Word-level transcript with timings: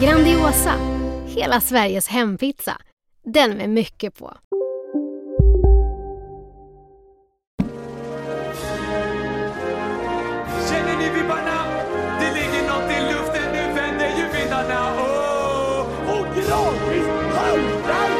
Grandiosa, 0.00 0.74
hela 1.26 1.60
Sveriges 1.60 2.08
hempizza. 2.08 2.76
Den 3.24 3.56
med 3.56 3.70
mycket 3.70 4.18
på. 4.18 4.32
Känner 10.70 10.96
ni 10.98 11.10
vibbarna? 11.14 11.64
Det 12.20 12.34
ligger 12.34 12.68
något 12.68 12.90
i 12.90 13.00
luften, 13.12 13.52
nu 13.52 13.74
vänder 13.74 14.08
ju 14.18 14.38
vindarna. 14.38 14.96
Oh! 14.96 15.80
Och 16.10 16.26
gradvis 16.34 17.06
haltar 17.34 18.10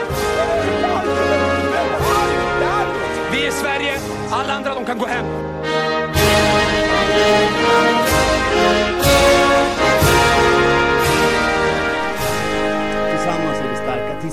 Vi 3.33 3.47
är 3.47 3.51
Sverige, 3.51 4.01
alla 4.31 4.53
andra 4.53 4.75
de 4.75 4.85
kan 4.85 4.99
gå 4.99 5.07
hem. 5.07 5.50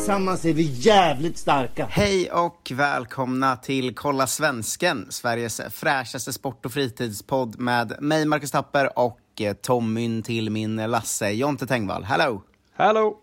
Tillsammans 0.08 0.46
är 0.46 0.54
vi 0.54 0.62
jävligt 0.64 1.38
starka. 1.38 1.88
Hej 1.92 2.32
och 2.32 2.72
välkomna 2.76 3.56
till 3.56 3.96
Kolla 3.96 4.28
Svensken, 4.28 5.06
Sveriges 5.10 5.62
fräschaste 5.70 6.34
sport 6.34 6.66
och 6.66 6.72
fritidspodd 6.72 7.60
med 7.60 7.96
mig, 8.00 8.26
Marcus 8.26 8.52
Tapper, 8.52 9.00
och 9.00 9.42
eh, 9.42 9.54
Tommyn 9.54 10.24
till 10.24 10.50
min 10.50 10.76
Lasse, 10.76 11.30
Jonte 11.30 11.68
Tengvall. 11.68 12.04
Hello! 12.04 12.44
Hello! 12.74 13.18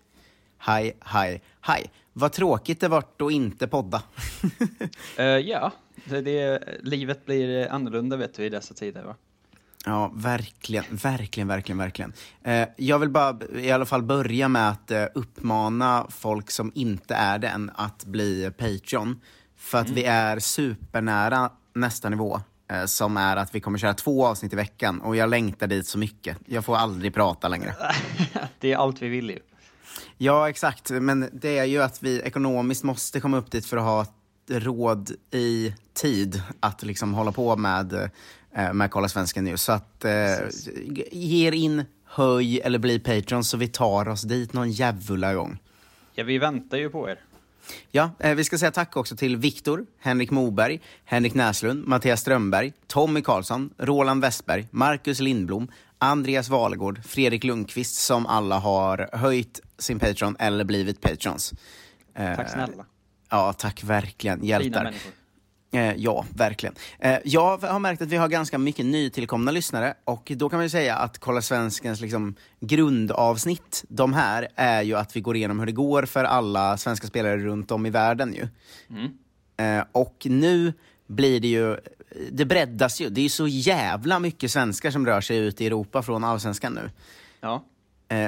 Hej, 0.59 0.97
hej, 1.01 1.43
hej. 1.61 1.91
Vad 2.13 2.33
tråkigt 2.33 2.81
det 2.81 2.89
vart 2.89 3.23
att 3.23 3.33
inte 3.33 3.67
podda. 3.67 4.03
Eh, 5.17 5.25
ja, 5.25 5.73
det, 6.05 6.21
det, 6.21 6.63
livet 6.83 7.27
blir 7.27 7.69
annorlunda 7.69 8.17
vet 8.17 8.35
du 8.35 8.45
i 8.45 8.49
dessa 8.49 8.75
tider 8.75 9.03
va? 9.03 9.15
Ja, 9.87 10.13
verkligen, 10.15 10.85
verkligen, 10.91 11.49
verkligen, 11.49 11.79
verkligen. 11.79 12.13
Eh, 12.45 12.69
jag 12.77 12.99
vill 12.99 13.09
bara 13.09 13.39
i 13.59 13.71
alla 13.71 13.87
fall 13.87 14.03
börja 14.03 14.49
med 14.49 14.69
att 14.69 14.91
eh, 14.91 15.05
uppmana 15.15 16.07
folk 16.11 16.51
som 16.51 16.73
inte 16.75 17.15
är 17.15 17.39
det 17.39 17.49
än 17.49 17.71
att 17.75 18.05
bli 18.05 18.51
Patreon. 18.59 19.21
För 19.57 19.79
att 19.79 19.91
vi 19.91 20.05
är 20.05 20.39
supernära 20.39 21.51
nästa 21.75 22.09
nivå. 22.09 22.41
Eh, 22.71 22.85
som 22.85 23.17
är 23.17 23.37
att 23.37 23.55
vi 23.55 23.61
kommer 23.61 23.79
köra 23.79 23.95
två 23.95 24.27
avsnitt 24.27 24.53
i 24.53 24.57
veckan 24.57 25.01
och 25.01 25.17
jag 25.17 25.31
längtar 25.31 25.67
dit 25.67 25.87
så 25.87 25.99
mycket. 25.99 26.39
Jag 26.47 26.65
får 26.65 26.77
aldrig 26.77 27.15
prata 27.15 27.49
längre. 27.49 27.75
Det 28.61 28.73
är 28.73 28.77
allt 28.77 29.03
vi 29.03 29.09
vill 29.09 29.31
ju. 29.31 29.39
Ja, 30.19 30.49
exakt. 30.49 30.91
Men 30.91 31.31
det 31.33 31.59
är 31.59 31.65
ju 31.65 31.83
att 31.83 32.03
vi 32.03 32.21
ekonomiskt 32.21 32.83
måste 32.85 33.21
komma 33.21 33.37
upp 33.37 33.51
dit 33.51 33.67
för 33.67 33.77
att 33.77 33.83
ha 33.83 34.07
råd 34.51 35.11
i 35.31 35.75
tid 35.93 36.43
att 36.61 36.83
liksom 36.83 37.15
hålla 37.15 37.33
på 37.33 37.57
med, 37.57 38.11
eh, 38.53 38.73
med 38.73 38.91
Kolla 38.91 39.09
Svensken 39.09 39.45
nu. 39.45 39.57
Så 39.57 39.73
att 39.73 40.05
eh, 40.05 40.13
ge 41.13 41.49
er 41.49 41.53
in, 41.53 41.85
höj 42.05 42.61
eller 42.61 42.79
bli 42.79 42.99
Patreon 42.99 43.45
så 43.45 43.57
vi 43.57 43.69
tar 43.69 44.09
oss 44.09 44.23
dit 44.23 44.53
någon 44.53 44.71
jävla 44.71 45.35
gång. 45.35 45.59
Ja, 46.15 46.25
vi 46.25 46.39
väntar 46.39 46.77
ju 46.77 46.91
på 46.91 47.11
er. 47.11 47.21
Ja, 47.91 48.11
eh, 48.19 48.35
vi 48.35 48.45
ska 48.45 48.59
säga 48.59 48.71
tack 48.71 48.97
också 48.97 49.17
till 49.17 49.37
Viktor, 49.37 49.87
Henrik 49.99 50.31
Moberg, 50.31 50.81
Henrik 51.05 51.35
Näslund, 51.35 51.87
Mattias 51.87 52.21
Strömberg, 52.21 52.73
Tommy 52.87 53.23
Karlsson, 53.23 53.71
Roland 53.79 54.23
Westberg, 54.23 54.69
Marcus 54.71 55.21
Lindblom, 55.21 55.69
Andreas 55.99 56.49
Valegård, 56.49 57.01
Fredrik 57.05 57.45
Lundqvist 57.45 57.95
som 57.95 58.27
alla 58.27 58.59
har 58.59 59.09
höjt 59.13 59.61
sin 59.79 59.99
Patreon 59.99 60.37
eller 60.39 60.65
blivit 60.65 61.01
Patrons. 61.01 61.53
Eh, 62.15 62.37
Tack 62.37 62.51
snälla. 62.51 62.85
Ja, 63.35 63.53
tack 63.53 63.85
verkligen. 63.85 64.45
Hjältar. 64.45 64.95
Eh, 65.73 65.95
ja, 65.97 66.25
verkligen. 66.35 66.75
Eh, 66.99 67.19
jag 67.25 67.59
har 67.59 67.79
märkt 67.79 68.03
att 68.03 68.09
vi 68.09 68.17
har 68.17 68.29
ganska 68.29 68.59
mycket 68.59 68.87
nytillkomna 68.87 69.51
lyssnare 69.51 69.95
och 70.05 70.33
då 70.37 70.49
kan 70.49 70.57
man 70.57 70.65
ju 70.65 70.71
säga 70.71 70.97
att 70.97 71.19
Kolla 71.19 71.43
Svenskens 71.43 72.01
liksom, 72.01 72.35
grundavsnitt, 72.61 73.85
de 73.89 74.13
här, 74.13 74.49
är 74.55 74.83
ju 74.83 74.95
att 74.95 75.17
vi 75.17 75.21
går 75.21 75.37
igenom 75.37 75.59
hur 75.59 75.67
det 75.67 75.73
går 75.73 76.03
för 76.03 76.25
alla 76.25 76.77
svenska 76.77 77.07
spelare 77.07 77.37
runt 77.37 77.71
om 77.71 77.87
i 77.87 77.91
världen 77.91 78.35
ju. 78.35 78.49
Eh, 79.65 79.85
och 79.93 80.27
nu 80.31 80.73
blir 81.07 81.41
det 81.41 81.49
ju, 81.49 81.77
det 82.33 82.45
breddas 82.45 83.01
ju. 83.01 83.09
Det 83.09 83.21
är 83.21 83.23
ju 83.23 83.29
så 83.29 83.49
jävla 83.49 84.19
mycket 84.19 84.51
svenskar 84.51 84.91
som 84.91 85.07
rör 85.07 85.21
sig 85.21 85.37
ut 85.37 85.61
i 85.61 85.67
Europa 85.67 86.03
från 86.03 86.25
allsvenskan 86.25 86.73
nu. 86.73 86.91
Ja. 87.41 87.65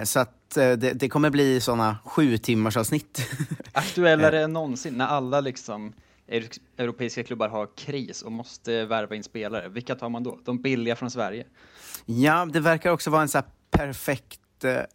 Så 0.04 0.20
att 0.20 0.45
det, 0.60 0.92
det 0.92 1.08
kommer 1.08 1.30
bli 1.30 1.60
såna 1.60 1.96
sju 2.04 2.38
timmars 2.38 2.76
avsnitt. 2.76 3.28
Aktuellare 3.72 4.42
än 4.42 4.52
någonsin 4.52 4.94
när 4.94 5.06
alla 5.06 5.40
liksom 5.40 5.92
euro- 6.28 6.60
europeiska 6.76 7.22
klubbar 7.22 7.48
har 7.48 7.68
kris 7.76 8.22
och 8.22 8.32
måste 8.32 8.84
värva 8.84 9.14
in 9.14 9.24
spelare. 9.24 9.68
Vilka 9.68 9.94
tar 9.94 10.08
man 10.08 10.22
då? 10.22 10.38
De 10.44 10.62
billiga 10.62 10.96
från 10.96 11.10
Sverige? 11.10 11.44
Ja, 12.06 12.46
det 12.52 12.60
verkar 12.60 12.90
också 12.90 13.10
vara 13.10 13.22
en 13.22 13.28
så 13.28 13.38
här 13.38 13.46
perfekt, 13.70 14.40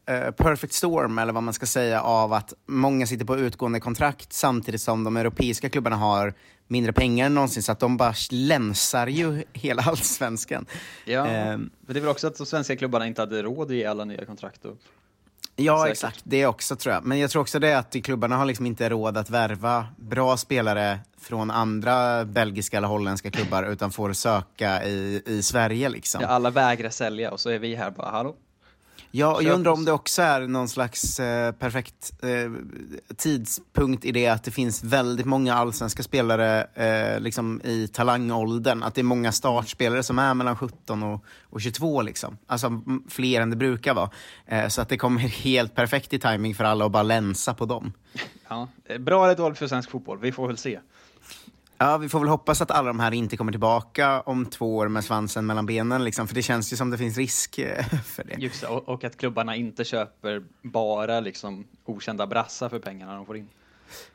eh, 0.05 0.31
perfect 0.31 0.73
storm, 0.73 1.17
eller 1.17 1.33
vad 1.33 1.44
man 1.44 1.53
ska 1.53 1.66
säga, 1.66 2.01
av 2.01 2.33
att 2.33 2.53
många 2.66 3.07
sitter 3.07 3.25
på 3.25 3.38
utgående 3.38 3.79
kontrakt 3.79 4.33
samtidigt 4.33 4.81
som 4.81 5.03
de 5.03 5.17
europeiska 5.17 5.69
klubbarna 5.69 5.95
har 5.95 6.33
mindre 6.67 6.93
pengar 6.93 7.25
än 7.25 7.33
någonsin, 7.33 7.63
så 7.63 7.72
att 7.72 7.79
de 7.79 7.97
bara 7.97 8.13
länsar 8.31 9.07
ju 9.07 9.43
hela 9.53 9.81
allsvenskan. 9.85 10.66
Ja, 11.05 11.28
Ehm, 11.28 11.69
men 11.81 11.93
det 11.93 11.99
är 11.99 12.01
väl 12.01 12.09
också 12.09 12.28
att 12.28 12.38
de 12.38 12.45
svenska 12.45 12.75
klubbarna 12.75 13.07
inte 13.07 13.22
hade 13.22 13.41
råd 13.43 13.72
ge 13.72 13.85
alla 13.85 14.05
nya 14.05 14.25
kontrakt. 14.25 14.66
Och... 14.66 14.78
Ja, 15.56 15.78
Säkert. 15.78 15.91
exakt. 15.91 16.22
Det 16.23 16.45
också 16.45 16.75
tror 16.75 16.94
jag. 16.95 17.06
Men 17.06 17.19
jag 17.19 17.31
tror 17.31 17.41
också 17.41 17.59
det 17.59 17.78
att 17.78 17.95
klubbarna 18.03 18.38
har 18.38 18.45
liksom 18.45 18.66
inte 18.66 18.89
råd 18.89 19.17
att 19.17 19.29
värva 19.29 19.88
bra 19.97 20.38
spelare 20.38 21.00
från 21.19 21.51
andra 21.51 22.25
belgiska 22.25 22.78
eller 22.78 22.88
holländska 22.88 23.31
klubbar, 23.31 23.63
utan 23.63 23.91
får 23.91 24.13
söka 24.13 24.84
i, 24.84 25.23
i 25.25 25.41
Sverige 25.44 25.90
liksom. 25.90 26.22
Ja, 26.22 26.28
alla 26.28 26.50
vägrar 26.50 26.90
sälja 26.90 27.31
och 27.31 27.40
så 27.40 27.50
är 27.50 27.59
vi 27.59 27.75
här 27.75 27.91
bara, 27.91 28.09
hallå? 28.11 28.35
Ja, 29.13 29.41
jag 29.41 29.53
undrar 29.53 29.72
om 29.72 29.85
det 29.85 29.91
också 29.91 30.22
är 30.22 30.41
någon 30.41 30.69
slags 30.69 31.19
eh, 31.19 31.51
perfekt 31.51 32.11
eh, 32.23 32.51
tidspunkt 33.16 34.05
i 34.05 34.11
det 34.11 34.27
att 34.27 34.44
det 34.44 34.51
finns 34.51 34.83
väldigt 34.83 35.25
många 35.25 35.55
allsvenska 35.55 36.03
spelare 36.03 36.67
eh, 36.73 37.19
liksom 37.19 37.61
i 37.63 37.88
talangåldern. 37.88 38.83
Att 38.83 38.95
det 38.95 39.01
är 39.01 39.03
många 39.03 39.31
startspelare 39.31 40.03
som 40.03 40.19
är 40.19 40.33
mellan 40.33 40.55
17 40.55 41.03
och, 41.03 41.25
och 41.49 41.61
22 41.61 42.01
liksom. 42.01 42.38
Alltså 42.47 42.81
fler 43.09 43.41
än 43.41 43.49
det 43.49 43.55
brukar 43.55 43.94
vara. 43.94 44.09
Eh, 44.45 44.67
så 44.67 44.81
att 44.81 44.89
det 44.89 44.97
kommer 44.97 45.19
helt 45.43 45.75
perfekt 45.75 46.13
i 46.13 46.19
timing 46.19 46.55
för 46.55 46.63
alla 46.63 46.85
att 46.85 46.91
bara 46.91 47.03
länsa 47.03 47.53
på 47.53 47.66
dem. 47.66 47.93
Ja, 48.49 48.67
eh, 48.85 48.97
bra 48.97 49.25
eller 49.25 49.35
dåligt 49.35 49.57
för 49.57 49.67
svensk 49.67 49.91
fotboll? 49.91 50.19
Vi 50.22 50.31
får 50.31 50.47
väl 50.47 50.57
se. 50.57 50.79
Ja, 51.84 51.97
vi 51.97 52.09
får 52.09 52.19
väl 52.19 52.30
hoppas 52.30 52.62
att 52.62 52.72
alla 52.72 52.88
de 52.88 53.00
här 53.00 53.12
inte 53.12 53.38
kommer 53.38 53.52
tillbaka 53.52 54.22
om 54.22 54.46
två 54.46 54.78
år 54.78 54.88
med 54.88 55.03
svansen 55.03 55.46
mellan 55.46 55.66
benen, 55.66 56.03
liksom, 56.03 56.28
för 56.28 56.36
det 56.36 56.41
känns 56.41 56.73
ju 56.73 56.78
som 56.78 56.90
det 56.90 56.97
finns 56.97 57.17
risk 57.17 57.58
eh, 57.59 57.85
för 58.05 58.23
det. 58.23 58.35
Just 58.38 58.64
och, 58.64 58.90
och 58.90 59.03
att 59.03 59.17
klubbarna 59.17 59.55
inte 59.55 59.84
köper 59.84 60.44
bara 60.61 61.20
liksom 61.20 61.67
okända 61.85 62.28
brassar 62.28 62.70
för 62.70 62.79
pengarna 62.79 63.16
de 63.16 63.26
får 63.26 63.38
in. 63.38 63.47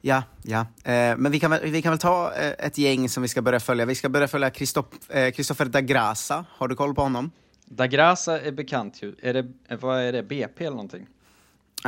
Ja, 0.01 0.23
ja. 0.43 0.61
Eh, 0.61 1.17
men 1.17 1.33
vi 1.33 1.41
kan, 1.41 1.51
väl, 1.51 1.71
vi 1.71 1.83
kan 1.83 1.93
väl 1.93 1.99
ta 1.99 2.33
eh, 2.35 2.67
ett 2.67 2.79
gäng 2.79 3.09
som 3.09 3.23
vi 3.23 3.29
ska 3.29 3.43
börja 3.43 3.61
följa. 3.61 3.85
Vi 3.85 3.95
ska 3.95 4.09
börja 4.09 4.29
följa 4.29 4.51
Christop- 4.51 5.61
eh, 5.61 5.67
da 5.67 5.81
Grasa. 5.81 6.45
Har 6.51 6.69
du 6.69 6.75
koll 6.75 6.95
på 6.95 7.03
honom? 7.03 7.31
Da 7.65 7.87
Grasa 7.87 8.41
är 8.41 8.53
bekant 8.53 9.03
ju. 9.03 9.15
Är 9.23 9.35
det, 9.35 9.47
vad 9.77 10.01
är 10.01 10.13
det, 10.13 10.23
BP 10.23 10.65
eller 10.65 10.77
någonting? 10.77 11.07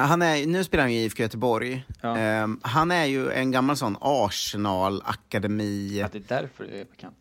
Han 0.06 0.22
är, 0.22 0.46
nu 0.46 0.64
spelar 0.64 0.84
han 0.84 0.92
ju 0.92 0.98
i 0.98 1.04
IFK 1.04 1.22
Göteborg. 1.22 1.84
Ja. 2.00 2.18
Eh, 2.18 2.46
han 2.62 2.90
är 2.90 3.04
ju 3.04 3.30
en 3.30 3.50
gammal 3.50 3.76
sån 3.76 3.96
Arsenal-akademi. 4.00 6.02
Att 6.02 6.12
det 6.12 6.18
är 6.18 6.40
därför 6.40 6.64
det 6.64 6.80
är 6.80 6.84
bekant. 6.84 7.14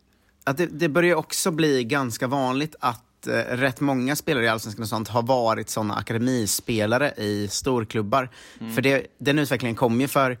Att 0.44 0.56
det, 0.56 0.66
det 0.66 0.88
börjar 0.88 1.16
också 1.16 1.50
bli 1.50 1.84
ganska 1.84 2.26
vanligt 2.26 2.74
att 2.80 3.26
eh, 3.26 3.32
rätt 3.32 3.80
många 3.80 4.16
spelare 4.16 4.44
i 4.44 4.48
Allsvenskan 4.48 4.82
och 4.82 4.88
sånt 4.88 5.08
har 5.08 5.22
varit 5.22 5.70
såna 5.70 5.94
akademispelare 5.94 7.14
i 7.16 7.48
storklubbar. 7.48 8.30
Mm. 8.60 8.74
För 8.74 8.82
det, 8.82 9.06
den 9.18 9.38
utvecklingen 9.38 9.76
kom 9.76 10.00
ju 10.00 10.08
för 10.08 10.38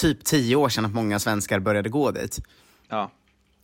typ 0.00 0.24
tio 0.24 0.56
år 0.56 0.68
sedan 0.68 0.84
att 0.84 0.94
många 0.94 1.18
svenskar 1.18 1.60
började 1.60 1.88
gå 1.88 2.10
dit. 2.10 2.38
Ja. 2.88 3.10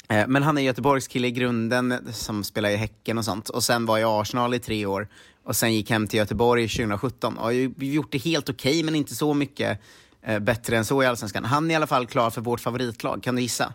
Eh, 0.09 0.25
Men 0.29 0.43
han 0.43 0.59
är 0.59 0.63
Göteborgskille 0.63 1.29
i 1.29 1.31
grunden, 1.31 1.99
som 2.13 2.45
spelar 2.45 2.71
i 2.71 2.77
Häcken 2.77 3.19
och 3.19 3.25
sånt. 3.25 3.49
Och 3.49 3.65
sen 3.65 3.87
var 3.87 3.99
i 3.99 4.05
Arsenal 4.05 4.55
i 4.55 4.59
tre 4.59 4.87
år. 4.87 5.09
Och 5.45 5.57
sen 5.57 5.75
gick 5.75 5.91
hem 5.91 6.07
till 6.07 6.19
Göteborg 6.19 6.69
2017. 6.69 7.37
Och 7.39 7.45
har 7.45 7.51
ju 7.51 7.73
gjort 7.79 8.13
det 8.13 8.19
helt 8.19 8.49
okej, 8.49 8.83
men 8.83 8.95
inte 8.95 9.15
så 9.15 9.35
mycket 9.35 9.81
eh, 10.23 10.39
bättre 10.39 10.77
än 10.77 10.85
så 10.85 11.03
i 11.03 11.07
Allsvenskan. 11.07 11.45
Han 11.45 11.67
är 11.71 11.73
i 11.73 11.77
alla 11.77 11.87
fall 11.87 12.07
klar 12.07 12.31
för 12.31 12.41
vårt 12.41 12.61
favoritlag, 12.61 13.23
kan 13.23 13.37
du 13.37 13.43
gissa? 13.43 13.75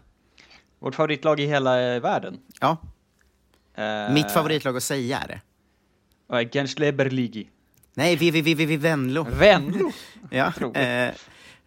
Vårt 0.79 0.95
favoritlag 0.95 1.39
i 1.39 1.45
hela 1.45 1.93
eh, 1.95 2.01
världen. 2.01 2.37
Ja, 2.59 2.77
Eh, 3.79 4.13
mitt 4.13 4.31
favoritlag 4.31 4.77
att 4.77 4.83
säga 4.83 5.19
är 5.19 5.27
det. 5.27 5.41
vad 6.27 6.39
är 6.41 6.49
Genschleber 6.49 7.09
Ligi. 7.09 7.49
Nej, 7.93 8.15
vi, 8.15 8.31
vi, 8.31 8.41
vi, 8.41 8.53
vi, 8.53 8.65
vi 8.65 8.77
Venlo. 8.77 9.25
Venlo? 9.31 9.91
Ja, 10.29 10.53
eh, 10.81 11.11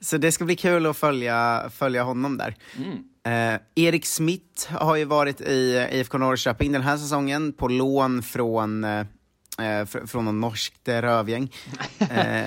så 0.01 0.17
det 0.17 0.33
ska 0.33 0.45
bli 0.45 0.57
kul 0.57 0.87
att 0.87 0.97
följa, 0.97 1.71
följa 1.75 2.03
honom 2.03 2.37
där. 2.39 2.57
Mm. 2.77 3.55
Eh, 3.55 3.61
Erik 3.75 4.07
Smith 4.07 4.73
har 4.73 4.97
ju 4.97 5.05
varit 5.05 5.41
i 5.41 5.89
IFK 5.93 6.19
Norrköping 6.19 6.73
den 6.73 6.83
här 6.83 6.97
säsongen 6.97 7.53
på 7.53 7.69
lån 7.69 8.23
från, 8.23 8.85
eh, 9.59 9.63
fr- 9.63 10.07
från 10.07 10.25
någon 10.25 10.41
norskt 10.41 10.89
eh, 10.89 11.01
rövgäng. 11.03 11.53
eh, 11.99 12.47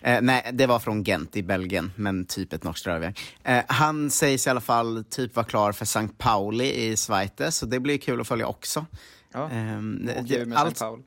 eh, 0.00 0.20
nej, 0.22 0.50
det 0.52 0.66
var 0.66 0.78
från 0.78 1.02
Gent 1.04 1.36
i 1.36 1.42
Belgien, 1.42 1.92
men 1.96 2.24
typ 2.24 2.52
ett 2.52 2.64
norskt 2.64 2.86
rövgäng. 2.86 3.14
Eh, 3.44 3.64
han 3.68 4.10
sägs 4.10 4.46
i 4.46 4.50
alla 4.50 4.60
fall 4.60 5.04
typ 5.10 5.36
vara 5.36 5.46
klar 5.46 5.72
för 5.72 5.84
St. 5.84 6.08
Pauli 6.18 6.64
i 6.90 6.96
Schweiz, 6.96 7.56
så 7.56 7.66
det 7.66 7.80
blir 7.80 7.98
kul 7.98 8.20
att 8.20 8.28
följa 8.28 8.46
också. 8.46 8.86
Ja, 9.32 9.50
Ehm, 9.50 10.08
det- 10.26 10.46
med 10.46 10.58
allt- 10.58 10.72
St. 10.72 10.84
Paul. 10.84 11.02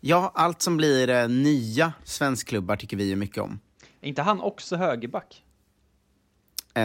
Ja, 0.00 0.32
allt 0.34 0.62
som 0.62 0.76
blir 0.76 1.28
nya 1.28 1.92
svenskklubbar 2.04 2.76
tycker 2.76 2.96
vi 2.96 3.04
ju 3.04 3.16
mycket 3.16 3.38
om. 3.42 3.60
Är 4.00 4.08
inte 4.08 4.22
han 4.22 4.40
också 4.40 4.76
högerback? 4.76 5.42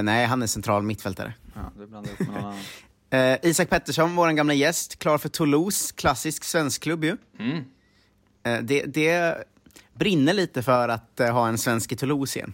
Nej, 0.03 0.25
han 0.25 0.41
är 0.43 0.47
central 0.47 0.83
mittfältare. 0.83 1.33
Ja, 1.55 1.71
du 1.77 1.87
blandar 1.87 2.11
upp 2.11 2.19
med 2.19 2.27
någon 2.27 2.37
annan. 2.37 2.59
Eh, 3.11 3.37
Isak 3.41 3.69
Pettersson, 3.69 4.15
vår 4.15 4.31
gamla 4.31 4.53
gäst, 4.53 4.99
klar 4.99 5.17
för 5.17 5.29
Toulouse, 5.29 5.93
klassisk 5.95 6.43
svensk 6.43 6.83
klubb 6.83 7.03
ju. 7.03 7.17
Mm. 7.39 7.63
Eh, 8.43 8.59
det, 8.63 8.85
det 8.85 9.43
brinner 9.93 10.33
lite 10.33 10.63
för 10.63 10.89
att 10.89 11.19
eh, 11.19 11.33
ha 11.33 11.47
en 11.47 11.57
svensk 11.57 11.91
i 11.91 11.95
Toulouse 11.95 12.39
igen. 12.39 12.53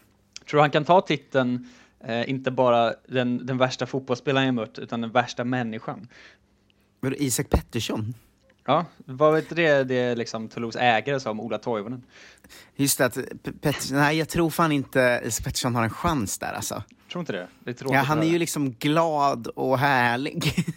Tror 0.49 0.57
du 0.57 0.61
han 0.61 0.71
kan 0.71 0.85
ta 0.85 1.01
titeln, 1.01 1.69
eh, 2.03 2.29
inte 2.29 2.51
bara 2.51 2.93
den, 3.07 3.45
den 3.45 3.57
värsta 3.57 3.85
fotbollsspelaren 3.85 4.45
jag 4.45 4.55
mött, 4.55 4.79
utan 4.79 5.01
den 5.01 5.11
värsta 5.11 5.43
människan? 5.43 6.07
Vadå, 6.99 7.15
Isak 7.19 7.49
Pettersson? 7.49 8.13
Ja, 8.65 8.85
vad 9.05 9.33
vet 9.33 9.55
det, 9.55 9.83
det 9.83 9.95
är 9.95 10.15
liksom 10.15 10.49
Toulouse 10.49 10.79
ägare 10.79 11.19
sa 11.19 11.31
om 11.31 11.39
Ola 11.39 11.57
Toivonen? 11.57 12.03
Just 12.75 12.97
det, 12.97 13.05
att 13.05 13.17
Pettersson, 13.61 13.97
nej 13.97 14.17
jag 14.17 14.29
tror 14.29 14.49
fan 14.49 14.71
inte 14.71 15.21
Isak 15.25 15.45
Pettersson 15.45 15.75
har 15.75 15.83
en 15.83 15.89
chans 15.89 16.37
där 16.37 16.53
alltså. 16.53 16.83
Tror 17.11 17.19
inte 17.19 17.33
det? 17.33 17.47
det 17.63 17.69
är 17.69 17.73
tråkigt 17.73 17.95
Ja, 17.95 18.01
han 18.01 18.19
är 18.23 18.27
ju 18.27 18.37
liksom 18.39 18.71
glad 18.71 19.47
och 19.47 19.77
härlig. 19.79 20.53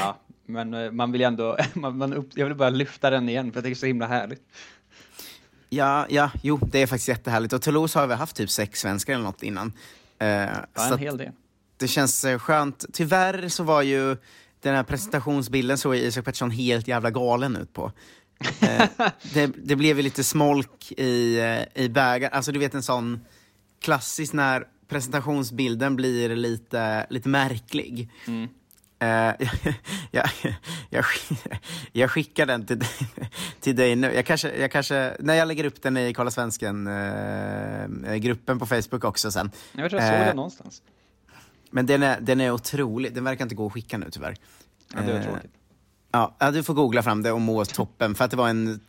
Ja, 0.00 0.18
men 0.46 0.74
eh, 0.74 0.90
man 0.90 1.12
vill 1.12 1.20
ju 1.20 1.26
ändå, 1.26 1.56
man, 1.74 1.98
man 1.98 2.12
upp, 2.12 2.28
jag 2.34 2.46
vill 2.46 2.54
bara 2.54 2.70
lyfta 2.70 3.10
den 3.10 3.28
igen 3.28 3.52
för 3.52 3.62
det 3.62 3.68
är 3.70 3.74
så 3.74 3.86
himla 3.86 4.06
härligt. 4.06 4.42
ja, 5.68 6.06
ja, 6.08 6.30
jo, 6.42 6.58
det 6.72 6.82
är 6.82 6.86
faktiskt 6.86 7.08
jättehärligt. 7.08 7.52
Och 7.52 7.62
Toulouse 7.62 7.98
har 7.98 8.06
vi 8.06 8.14
haft 8.14 8.36
typ 8.36 8.50
sex 8.50 8.80
svenskar 8.80 9.14
eller 9.14 9.24
något 9.24 9.42
innan. 9.42 9.72
Eh, 10.18 10.28
Ja, 10.28 10.92
en 10.92 10.98
hel 10.98 11.16
del. 11.16 11.32
det 11.76 11.88
känns 11.88 12.24
eh, 12.24 12.38
skönt. 12.38 12.84
Tyvärr 12.92 13.48
så 13.48 13.62
var 13.62 13.82
ju 13.82 14.16
den 14.60 14.74
här 14.74 14.82
presentationsbilden 14.82 15.78
såg 15.78 15.96
Isak 15.96 16.24
Pettersson 16.24 16.50
helt 16.50 16.88
jävla 16.88 17.10
galen 17.10 17.56
ut 17.56 17.72
på. 17.72 17.92
Eh, 18.60 18.88
det, 19.34 19.46
det 19.56 19.76
blev 19.76 19.96
ju 19.96 20.02
lite 20.02 20.24
smolk 20.24 20.92
i, 20.92 21.38
i 21.74 21.88
bägaren. 21.88 22.32
Alltså 22.34 22.52
du 22.52 22.58
vet 22.58 22.74
en 22.74 22.82
sån 22.82 23.20
klassisk 23.80 24.32
när 24.32 24.66
presentationsbilden 24.88 25.96
blir 25.96 26.36
lite, 26.36 27.06
lite 27.10 27.28
märklig. 27.28 28.10
Mm. 28.26 28.48
Eh, 28.98 29.08
jag, 30.10 30.28
jag, 30.90 31.04
jag 31.92 32.10
skickar 32.10 32.46
den 32.46 32.66
till, 32.66 32.78
dig- 32.78 32.88
till 33.60 33.76
dig 33.76 33.96
nu. 33.96 34.12
Jag 34.14 34.26
kanske, 34.26 34.56
jag 34.60 34.70
kanske, 34.72 35.16
när 35.20 35.34
jag 35.34 35.48
lägger 35.48 35.64
upp 35.64 35.82
den 35.82 35.96
i 35.96 36.14
Kolla 36.14 36.30
Svensken-gruppen 36.30 38.58
på 38.58 38.66
Facebook 38.66 39.04
också 39.04 39.30
sen. 39.30 39.50
Jag 39.72 39.90
tror 39.90 40.02
jag 40.02 40.10
såg 40.10 40.18
Eh, 40.20 40.26
den 40.26 40.36
någonstans. 40.36 40.82
men 41.70 41.86
den 41.86 42.02
är, 42.02 42.20
den 42.20 42.40
är 42.40 42.50
otrolig. 42.50 43.14
Den 43.14 43.24
verkar 43.24 43.44
inte 43.44 43.54
gå 43.54 43.66
att 43.66 43.72
skicka 43.72 43.98
nu 43.98 44.06
tyvärr. 44.10 44.36
Ja, 44.94 45.00
det 45.00 45.12
var 45.12 45.18
Eh, 45.20 45.24
tråkigt. 45.24 45.50
Ja, 46.12 46.36
du 46.52 46.62
får 46.62 46.74
googla 46.74 47.02
fram 47.02 47.22
det 47.22 47.32
och 47.32 47.40
må 47.40 47.64
toppen 47.64 48.14
för 48.14 48.24
att 48.24 48.30
det 48.30 48.36
var 48.36 48.48
en 48.48 48.80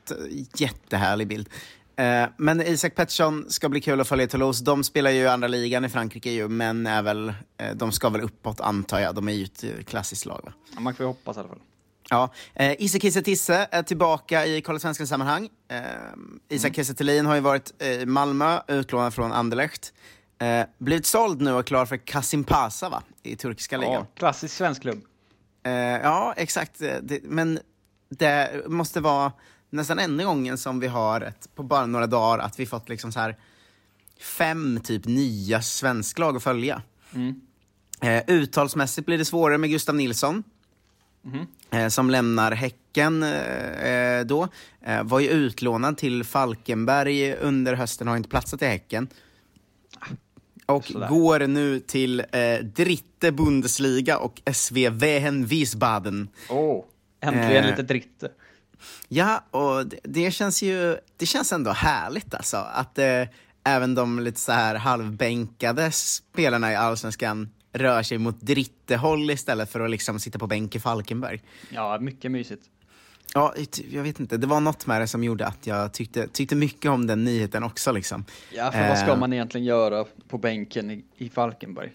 jättehärlig 0.57 1.27
bild. 1.27 1.49
Eh, 1.97 2.29
men 2.37 2.61
Isak 2.61 2.95
Pettersson 2.95 3.45
ska 3.49 3.69
bli 3.69 3.81
kul 3.81 4.01
att 4.01 4.07
följa 4.07 4.25
i 4.25 4.27
Toulouse. 4.27 4.63
De 4.63 4.83
spelar 4.83 5.11
ju 5.11 5.27
andra 5.27 5.47
ligan 5.47 5.85
i 5.85 5.89
Frankrike 5.89 6.31
ju, 6.31 6.47
men 6.47 6.87
är 6.87 7.01
väl, 7.01 7.33
eh, 7.57 7.75
de 7.75 7.91
ska 7.91 8.09
väl 8.09 8.21
uppåt 8.21 8.61
antar 8.61 8.99
jag. 8.99 9.15
De 9.15 9.27
är 9.27 9.33
ju 9.33 9.43
ett 9.43 9.63
eh, 9.63 9.83
klassiskt 9.83 10.25
lag 10.25 10.41
va? 10.45 10.53
Ja, 10.73 10.79
man 10.79 10.93
får 10.93 11.03
ju 11.03 11.07
hoppas 11.07 11.37
i 11.37 11.39
alla 11.39 11.49
fall. 11.49 11.59
Ja, 12.09 12.33
eh, 12.55 12.75
Isak 12.79 13.01
Kiese 13.01 13.21
Tisse 13.21 13.67
är 13.71 13.83
tillbaka 13.83 14.45
i 14.45 14.61
Kolla 14.61 14.79
Svenskan 14.79 15.07
sammanhang. 15.07 15.49
Eh, 15.67 15.79
Isak 16.49 16.75
Kiese 16.75 16.93
Thelin 16.93 17.25
har 17.25 17.35
ju 17.35 17.41
varit 17.41 17.81
i 17.83 18.05
Malmö, 18.05 18.59
utlånad 18.67 19.13
från 19.13 19.31
Anderlecht. 19.31 19.93
Eh, 20.39 20.65
blivit 20.77 21.05
såld 21.05 21.41
nu 21.41 21.53
och 21.53 21.65
klar 21.65 21.85
för 21.85 21.97
Kasim 21.97 22.43
Pasa 22.43 22.89
va? 22.89 23.03
I 23.23 23.35
turkiska 23.35 23.77
ligan. 23.77 23.93
Ja, 23.93 24.05
klassisk 24.15 24.55
svensk 24.55 24.81
klubb. 24.81 25.01
Eh, 25.65 25.71
ja, 25.73 26.33
exakt. 26.37 26.79
Det, 26.79 27.19
men 27.23 27.59
det 28.09 28.63
måste 28.67 28.99
vara 28.99 29.31
nästan 29.69 29.99
enda 29.99 30.23
gången 30.23 30.57
som 30.57 30.79
vi 30.79 30.87
har 30.87 31.21
ett, 31.21 31.49
på 31.55 31.63
bara 31.63 31.85
några 31.85 32.07
dagar 32.07 32.39
att 32.39 32.59
vi 32.59 32.65
fått 32.65 32.89
liksom 32.89 33.11
så 33.11 33.19
här 33.19 33.35
fem 34.21 34.79
typ 34.83 35.05
nya 35.05 35.61
svensklag 35.61 36.35
att 36.35 36.43
följa. 36.43 36.81
Mm. 37.15 37.41
Eh, 38.01 38.23
uttalsmässigt 38.27 39.05
blir 39.05 39.17
det 39.17 39.25
svårare 39.25 39.57
med 39.57 39.69
Gustav 39.69 39.95
Nilsson. 39.95 40.43
Mhm. 41.21 41.47
Eh, 41.71 41.87
som 41.87 42.09
lämnar 42.09 42.51
Häcken 42.51 43.23
eh, 43.23 44.25
då. 44.25 44.47
Eh, 44.81 45.03
var 45.03 45.19
ju 45.19 45.29
utlånad 45.29 45.97
till 45.97 46.23
Falkenberg 46.23 47.33
under 47.35 47.73
hösten, 47.73 48.07
har 48.07 48.17
inte 48.17 48.29
platsat 48.29 48.61
i 48.61 48.65
Häcken. 48.65 49.07
Och 50.65 50.85
Sådär. 50.85 51.07
går 51.09 51.39
nu 51.47 51.79
till 51.79 52.19
eh, 52.19 52.57
Dritte 52.75 53.31
Bundesliga 53.31 54.17
och 54.17 54.41
SV 54.45 54.89
Wehen 54.89 55.45
Wiesbaden. 55.45 56.29
Åh, 56.49 56.83
äntligen 57.21 57.63
Eh. 57.63 57.69
lite 57.69 57.81
dritte. 57.83 58.31
Ja, 59.07 59.43
och 59.51 59.87
det, 59.87 59.99
det 60.03 60.31
känns 60.31 60.61
ju 60.61 60.97
det 61.17 61.25
känns 61.25 61.51
ändå 61.53 61.71
härligt 61.71 62.33
alltså. 62.33 62.57
Att 62.57 62.97
eh, 62.99 63.23
även 63.63 63.95
de 63.95 64.19
lite 64.19 64.39
så 64.39 64.51
här 64.51 64.75
halvbänkade 64.75 65.91
spelarna 65.91 66.71
i 66.71 66.75
Allsvenskan 66.75 67.49
rör 67.73 68.03
sig 68.03 68.17
mot 68.17 68.41
Dritte-håll 68.41 69.31
istället 69.31 69.71
för 69.71 69.79
att 69.79 69.89
liksom 69.89 70.19
sitta 70.19 70.39
på 70.39 70.47
bänk 70.47 70.75
i 70.75 70.79
Falkenberg. 70.79 71.41
Ja, 71.69 71.97
mycket 71.99 72.31
mysigt. 72.31 72.63
Ja, 73.33 73.53
jag 73.89 74.03
vet 74.03 74.19
inte, 74.19 74.37
det 74.37 74.47
var 74.47 74.59
något 74.59 74.85
med 74.85 75.01
det 75.01 75.07
som 75.07 75.23
gjorde 75.23 75.47
att 75.47 75.67
jag 75.67 75.93
tyckte, 75.93 76.27
tyckte 76.27 76.55
mycket 76.55 76.91
om 76.91 77.07
den 77.07 77.23
nyheten 77.23 77.63
också 77.63 77.91
liksom. 77.91 78.25
Ja, 78.53 78.71
för 78.71 78.87
vad 78.89 78.97
ska 78.97 79.11
Eh, 79.11 79.17
man 79.19 79.33
egentligen 79.33 79.65
göra 79.65 80.05
på 80.27 80.37
bänken 80.37 80.91
i, 80.91 81.05
i 81.17 81.29
Falkenberg? 81.29 81.91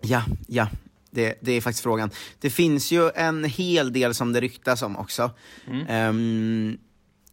Ja, 0.00 0.22
ja. 0.46 0.68
Det, 1.10 1.38
det 1.42 1.52
är 1.52 1.60
faktiskt 1.60 1.82
frågan. 1.82 2.10
Det 2.40 2.50
finns 2.50 2.90
ju 2.90 3.10
en 3.14 3.44
hel 3.44 3.92
del 3.92 4.14
som 4.14 4.32
det 4.32 4.40
ryktas 4.40 4.82
om 4.82 4.96
också. 4.96 5.30
Ehm, 5.88 6.78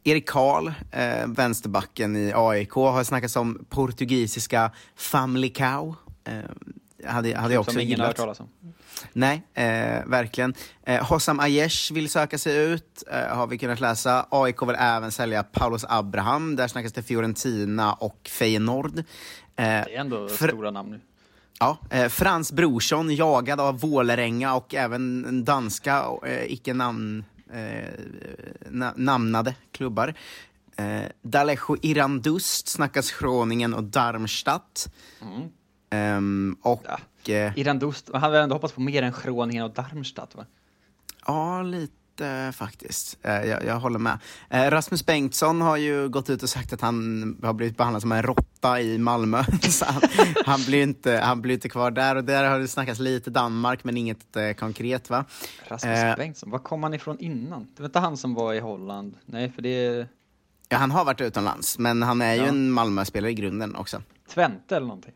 Erik 0.04 0.30
Karl, 0.30 0.68
eh, 0.92 1.28
vänsterbacken 1.28 2.16
i 2.16 2.32
AIK, 2.36 2.72
har 2.72 3.04
snackats 3.04 3.36
om 3.36 3.66
portugisiska 3.70 4.72
Famlicao. 4.96 5.96
Eh, 6.28 6.34
hade, 7.10 7.38
hade 7.38 7.54
jag 7.54 7.62
också 7.62 7.72
Som 7.72 7.82
ingen 7.82 8.00
har 8.00 8.08
hört 8.08 8.16
talas 8.16 8.40
om. 8.40 8.50
Nej, 9.14 9.44
eh, 9.54 10.06
verkligen. 10.06 10.54
Eh, 10.86 11.04
Hossam 11.06 11.40
Aiesh 11.40 11.94
vill 11.94 12.10
söka 12.10 12.38
sig 12.38 12.58
ut, 12.74 13.04
eh, 13.12 13.36
har 13.38 13.48
vi 13.48 13.58
kunnat 13.58 13.80
läsa. 13.80 14.26
AIK 14.32 14.62
vill 14.68 14.76
även 14.80 15.12
sälja 15.12 15.44
Paulus 15.44 15.86
Abraham, 15.90 16.56
där 16.56 16.68
snackas 16.68 16.94
det 16.94 17.04
Fiorentina 17.04 17.94
och 17.94 18.30
Feyenoord. 18.40 19.00
Eh, 19.00 19.04
Det 19.56 19.64
är 19.66 19.88
ändå 20.00 20.28
Fr- 20.28 20.48
stora 20.48 20.72
namn 20.72 20.90
nu. 20.92 21.02
Ja, 21.60 21.78
eh, 21.90 22.08
Frans 22.10 22.52
Brorsson 22.52 23.16
jagad 23.16 23.60
av 23.60 23.80
Vålerenga 23.80 24.56
och 24.56 24.76
även 24.76 25.26
en 25.26 25.46
danska 25.46 26.06
eh, 26.26 26.52
icke 26.52 26.74
namn, 26.74 27.24
eh, 27.54 27.90
na, 28.70 28.94
namnade 28.96 29.56
klubbar. 29.72 30.14
Eh, 30.76 31.02
Dalejo 31.22 31.78
Irandust 31.82 32.68
snackas 32.68 33.12
Groningen 33.12 33.74
och 33.74 33.84
Darmstadt. 33.84 34.94
Mm. 35.22 35.50
Ehm, 35.90 36.58
och 36.62 37.30
eh, 37.30 37.58
Iran 37.58 37.80
Dust, 37.80 38.10
han 38.14 38.22
hade 38.22 38.40
ändå 38.40 38.56
hoppats 38.56 38.74
på 38.74 38.82
mer 38.82 39.04
än 39.04 39.14
Groningen 39.24 39.64
och 39.64 39.72
Darmstadt 39.72 40.36
va? 40.36 40.46
ja, 41.28 41.62
lite 41.62 41.94
faktiskt. 42.54 43.18
Eh, 43.22 43.44
jag, 43.46 43.66
jag 43.66 43.80
håller 43.80 44.00
med. 44.00 44.20
Eh, 44.50 44.70
Rasmus 44.72 45.06
Bengtsson 45.06 45.62
har 45.62 45.78
ju 45.78 46.10
gått 46.10 46.30
ut 46.30 46.44
och 46.44 46.50
sagt 46.50 46.74
att 46.74 46.82
han 46.82 47.38
har 47.44 47.54
blivit 47.54 47.78
behandlad 47.78 48.02
som 48.02 48.12
en 48.12 48.24
råtta 48.24 48.82
i 48.82 48.98
Malmö. 48.98 49.38
Han, 49.86 50.02
han, 50.46 50.60
blir 50.66 50.84
inte, 50.84 51.18
han 51.24 51.42
blir 51.42 51.54
inte 51.56 51.70
kvar 51.70 51.92
där 51.92 52.16
och 52.16 52.24
där 52.24 52.50
har 52.50 52.60
det 52.60 52.68
snackats 52.68 53.00
lite 53.00 53.30
Danmark 53.30 53.84
men 53.84 53.98
inget 53.98 54.36
eh, 54.36 54.52
konkret 54.52 55.10
va? 55.10 55.26
Rasmus 55.68 56.00
Eh, 56.00 56.16
Bengtsson, 56.16 56.52
var 56.52 56.60
kom 56.60 56.84
han 56.84 56.94
ifrån 56.94 57.20
innan? 57.20 57.68
Det 57.76 57.82
var 57.82 57.86
inte 57.86 58.00
han 58.00 58.18
som 58.18 58.34
var 58.34 58.54
i 58.54 58.60
Holland? 58.60 59.16
Nej, 59.26 59.52
för 59.52 59.62
det 59.62 59.70
är 59.86 60.08
Ja, 60.70 60.78
han 60.78 60.92
har 60.92 61.06
varit 61.06 61.22
utomlands, 61.22 61.80
men 61.80 62.04
han 62.04 62.22
är 62.22 62.34
ju 62.34 62.42
Ja. 62.42 62.48
en 62.48 62.72
Malmö-spelare 62.72 63.32
i 63.32 63.34
grunden 63.34 63.76
också. 63.76 64.02
Twente 64.34 64.76
eller 64.76 64.88
någonting. 64.88 65.14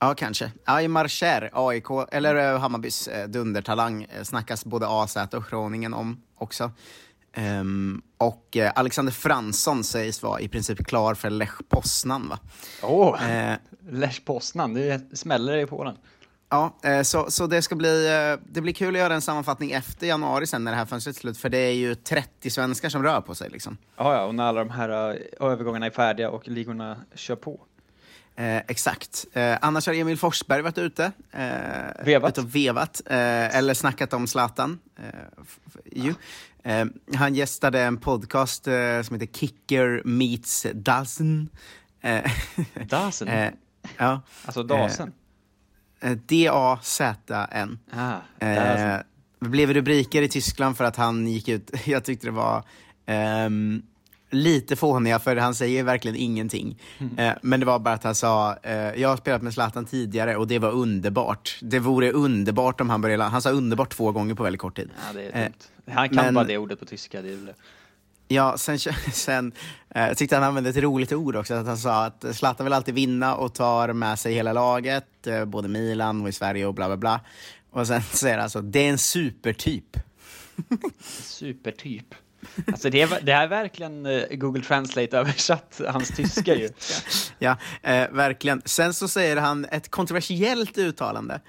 Ja, 0.00 0.14
kanske. 0.14 0.52
Aymar 0.64 1.08
Cher, 1.08 1.50
AIK, 1.52 1.84
eller 2.12 2.52
eh, 2.52 2.60
Hammarbys 2.60 3.08
eh, 3.08 3.28
dundertalang, 3.28 4.02
eh, 4.02 4.22
snackas 4.22 4.64
både 4.64 4.86
AZ 4.88 5.16
och 5.16 5.44
Groningen 5.50 5.94
om 5.94 6.22
också. 6.36 6.70
Ehm, 7.32 8.02
och 8.18 8.56
Alexander 8.74 9.12
Fransson 9.12 9.84
sägs 9.84 10.22
vara 10.22 10.40
i 10.40 10.48
princip 10.48 10.86
klar 10.86 11.14
för 11.14 11.30
Lech 11.30 11.58
Poznan, 11.68 12.28
va? 12.28 12.38
Åh, 12.82 13.30
Eh, 13.30 13.56
Lech 13.90 14.24
Poznan, 14.24 14.74
det 14.74 15.18
smäller 15.18 15.56
i 15.56 15.66
Polen. 15.66 15.96
Ja, 16.50 16.76
så, 17.04 17.30
så 17.30 17.46
det 17.46 17.62
ska 17.62 17.74
bli, 17.76 18.08
det 18.50 18.60
blir 18.60 18.72
kul 18.72 18.94
att 18.94 19.00
göra 19.00 19.14
en 19.14 19.22
sammanfattning 19.22 19.70
efter 19.70 20.06
januari 20.06 20.46
sen 20.46 20.64
när 20.64 20.70
det 20.72 20.78
här 20.78 20.86
fönstret 20.86 21.16
är 21.16 21.20
slut, 21.20 21.38
för 21.38 21.48
det 21.48 21.58
är 21.58 21.72
ju 21.72 21.94
30 21.94 22.50
svenskar 22.50 22.88
som 22.88 23.02
rör 23.02 23.20
på 23.20 23.34
sig 23.34 23.50
liksom. 23.50 23.76
Ja, 23.96 24.14
ja, 24.14 24.24
och 24.24 24.34
när 24.34 24.44
alla 24.44 24.64
de 24.64 24.70
här 24.70 24.88
övergångarna 25.40 25.86
är 25.86 25.90
färdiga 25.90 26.30
och 26.30 26.48
ligorna 26.48 26.96
kör 27.14 27.36
på. 27.36 27.60
Eh, 28.38 28.56
exakt. 28.68 29.26
Eh, 29.32 29.58
annars 29.60 29.86
har 29.86 29.94
Emil 29.94 30.18
Forsberg 30.18 30.62
varit 30.62 30.78
ute. 30.78 31.12
Eh, 31.32 32.04
Vevat. 32.04 32.30
Ute 32.32 32.40
och 32.40 32.54
vevat. 32.54 33.00
Eh, 33.06 33.56
eller 33.56 33.74
snackat 33.74 34.12
om 34.12 34.26
Zlatan. 34.26 34.78
Eh, 34.96 35.04
ju. 35.92 36.14
Eh, 36.62 36.86
han 37.14 37.34
gästade 37.34 37.80
en 37.82 37.96
podcast 37.96 38.66
eh, 38.66 39.02
som 39.02 39.20
heter 39.20 39.38
Kicker 39.38 40.02
Meets 40.04 40.66
Dazen. 40.74 41.48
Dazen? 42.88 43.28
ja. 43.96 44.20
Alltså 44.44 44.62
Dasen? 44.62 45.12
D-A-Z-N. 46.26 47.78
Ah, 47.92 48.46
Eh, 48.46 49.00
blev 49.40 49.72
rubriker 49.72 50.22
i 50.22 50.28
Tyskland 50.28 50.76
för 50.76 50.84
att 50.84 50.96
han 50.96 51.26
gick 51.28 51.48
ut, 51.48 51.70
jag 51.86 52.04
tyckte 52.04 52.26
det 52.26 52.30
var 52.30 52.64
ehm, 53.06 53.82
lite 54.30 54.76
fåniga 54.76 55.18
för 55.18 55.36
han 55.36 55.54
säger 55.54 55.82
verkligen 55.82 56.16
ingenting. 56.16 56.78
Mm. 56.98 57.18
Eh, 57.18 57.34
men 57.42 57.60
det 57.60 57.66
var 57.66 57.78
bara 57.78 57.94
att 57.94 58.04
han 58.04 58.14
sa, 58.14 58.56
eh, 58.62 58.72
jag 58.76 59.08
har 59.08 59.16
spelat 59.16 59.42
med 59.42 59.54
Zlatan 59.54 59.84
tidigare 59.84 60.36
och 60.36 60.46
det 60.48 60.58
var 60.58 60.70
underbart. 60.70 61.58
Det 61.62 61.78
vore 61.78 62.12
underbart 62.12 62.80
om 62.80 62.90
han 62.90 63.00
började, 63.00 63.24
han 63.24 63.42
sa 63.42 63.50
underbart 63.50 63.90
två 63.92 64.12
gånger 64.12 64.34
på 64.34 64.42
väldigt 64.42 64.60
kort 64.60 64.76
tid. 64.76 64.90
Ja, 65.06 65.12
det 65.12 65.22
är 65.28 65.44
Eh. 65.44 65.94
Han 65.94 66.08
kan 66.08 66.24
men- 66.24 66.34
bara 66.34 66.44
det 66.44 66.58
ordet 66.58 66.78
på 66.80 66.84
tyska, 66.84 67.22
det 67.22 67.28
är 67.32 67.36
det. 67.36 67.54
Ja, 68.28 68.58
sen, 68.58 68.78
sen 69.12 69.52
eh, 69.90 70.12
tyckte 70.14 70.36
han 70.36 70.44
använde 70.44 70.70
ett 70.70 70.76
roligt 70.76 71.12
ord 71.12 71.36
också, 71.36 71.54
att 71.54 71.66
han 71.66 71.78
sa 71.78 72.04
att 72.04 72.24
Zlatan 72.36 72.64
vill 72.66 72.72
alltid 72.72 72.94
vinna 72.94 73.34
och 73.34 73.54
tar 73.54 73.92
med 73.92 74.18
sig 74.18 74.34
hela 74.34 74.52
laget, 74.52 75.26
eh, 75.26 75.44
både 75.44 75.68
Milan 75.68 76.22
och 76.22 76.28
i 76.28 76.32
Sverige 76.32 76.66
och 76.66 76.74
bla 76.74 76.86
bla 76.86 76.96
bla. 76.96 77.20
Och 77.70 77.86
sen 77.86 78.02
säger 78.12 78.34
han 78.34 78.42
alltså, 78.42 78.60
det 78.60 78.78
är 78.86 78.90
en 78.90 78.98
supertyp. 78.98 79.96
Supertyp. 81.22 82.14
Alltså 82.66 82.90
det 82.90 83.02
är, 83.02 83.20
det 83.22 83.32
är 83.32 83.46
verkligen 83.48 84.06
eh, 84.06 84.22
Google 84.30 84.62
Translate 84.62 85.18
översatt 85.18 85.80
hans 85.88 86.08
tyska 86.16 86.54
ju. 86.54 86.68
Ja, 87.38 87.56
eh, 87.82 88.10
verkligen. 88.10 88.62
Sen 88.64 88.94
så 88.94 89.08
säger 89.08 89.36
han 89.36 89.64
ett 89.64 89.90
kontroversiellt 89.90 90.78
uttalande. 90.78 91.40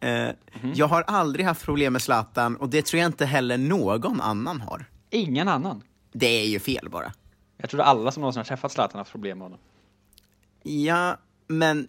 Eh, 0.00 0.28
Jag 0.74 0.86
har 0.86 1.02
aldrig 1.02 1.46
haft 1.46 1.64
problem 1.64 1.92
med 1.92 2.02
Zlatan 2.02 2.56
och 2.56 2.68
det 2.68 2.86
tror 2.86 3.00
jag 3.00 3.08
inte 3.08 3.26
heller 3.26 3.58
någon 3.58 4.20
annan 4.20 4.60
har. 4.60 4.84
Ingen 5.10 5.48
annan. 5.48 5.82
Det 6.12 6.26
är 6.42 6.46
ju 6.46 6.58
fel 6.60 6.88
bara. 6.90 7.12
Jag 7.56 7.70
tror 7.70 7.80
alla 7.80 8.10
som 8.12 8.20
någonsin 8.20 8.40
har 8.40 8.44
träffat 8.44 8.72
Zlatan 8.72 8.92
har 8.92 9.00
haft 9.00 9.10
problem 9.12 9.38
med 9.38 9.44
honom. 9.44 9.58
Ja, 10.62 11.16
men 11.46 11.88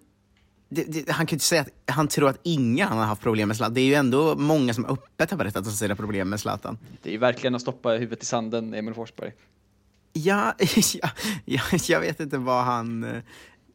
det, 0.75 1.05
det, 1.05 1.12
han 1.12 1.25
kan 1.25 1.36
inte 1.36 1.46
säga 1.46 1.62
att 1.62 1.96
han 1.96 2.08
tror 2.08 2.29
att 2.29 2.39
ingen 2.44 2.88
har 2.88 3.05
haft 3.05 3.22
problem 3.22 3.48
med 3.48 3.58
Zlatan. 3.58 3.74
Det 3.74 3.82
är 3.82 3.86
ju 3.86 3.94
ändå 3.94 4.36
många 4.36 4.74
som 4.74 4.86
öppet 4.86 5.32
har 5.32 5.38
berättat 5.38 5.58
att 5.58 5.65
de 5.65 5.72
ser 5.72 5.96
problem 5.96 6.29
med 6.29 6.39
Zlatan. 6.39 6.77
Det 7.03 7.10
är 7.10 7.13
ju 7.13 7.17
verkligen 7.17 7.55
att 7.55 7.62
stoppa 7.62 7.89
huvudet 7.89 8.24
i 8.24 8.25
sanden, 8.25 8.74
Emil 8.74 8.94
Forsberg. 8.94 9.32
Ja, 10.13 10.53
ja, 10.94 11.10
ja, 11.46 11.62
jag 11.88 12.00
vet 12.00 12.20
inte 12.20 12.38
vad 12.38 12.63
han, 12.63 13.03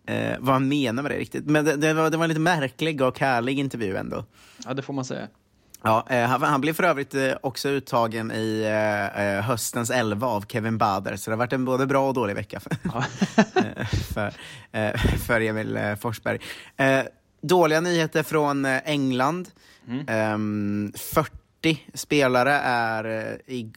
eh, 0.07 0.37
vad 0.41 0.53
han 0.53 0.69
menar 0.69 1.03
med 1.03 1.13
det 1.13 1.19
riktigt. 1.19 1.47
Men 1.47 1.65
det, 1.65 1.77
det, 1.77 1.95
var, 1.95 2.11
det 2.11 2.17
var 2.17 2.25
en 2.25 2.29
lite 2.29 2.41
märklig 2.41 3.03
och 3.03 3.19
härlig 3.19 3.59
intervju 3.59 3.97
ändå. 3.97 4.25
Ja, 4.65 4.75
det 4.75 4.83
får 4.83 4.93
man 4.93 5.05
säga. 5.05 5.29
Ja, 5.83 6.07
eh, 6.11 6.27
han, 6.27 6.43
han 6.43 6.61
blev 6.61 6.73
för 6.73 6.83
övrigt 6.83 7.15
eh, 7.15 7.33
också 7.41 7.69
uttagen 7.69 8.33
i 8.33 8.63
eh, 9.17 9.45
höstens 9.45 9.91
elva 9.91 10.27
av 10.27 10.45
Kevin 10.49 10.79
Bader, 10.79 11.17
så 11.17 11.31
det 11.31 11.35
har 11.35 11.39
varit 11.39 11.53
en 11.53 11.65
både 11.65 11.87
bra 11.87 12.09
och 12.09 12.15
dålig 12.15 12.35
vecka 12.35 12.61
för, 12.61 12.75
för, 14.15 14.33
för 15.19 15.41
Emil 15.41 15.97
Forsberg. 16.01 16.39
Dåliga 17.43 17.81
nyheter 17.81 18.23
från 18.23 18.65
England. 18.65 19.49
Ehm, 20.07 20.93
40 20.97 21.87
spelare 21.95 22.53
är, 22.53 23.05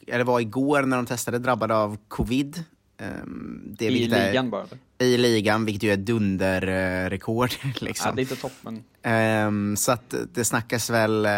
eller 0.07 0.23
var 0.23 0.39
igår 0.39 0.81
när 0.81 0.97
de 0.97 1.05
testade 1.05 1.39
drabbade 1.39 1.75
av 1.75 1.97
covid. 2.07 2.63
Ehm, 3.03 3.61
det, 3.65 3.85
I 3.85 3.89
vilket 3.93 4.17
är- 4.17 4.27
ligan 4.27 4.49
bara. 4.49 4.63
eller? 4.63 4.77
I 5.13 5.17
ligan, 5.17 5.65
vilket 5.65 5.83
ju 5.83 5.91
är 5.91 5.97
dunderrekord. 5.97 7.49
Liksom. 7.81 8.07
Ja, 8.09 8.15
det 8.15 8.21
är 8.21 8.23
inte 8.23 8.35
toppen. 8.35 8.83
Ehm, 9.01 9.75
så 9.77 9.91
att 9.91 10.13
det 10.33 10.45
snackas 10.45 10.89
väl 10.89 11.25
eh, 11.25 11.31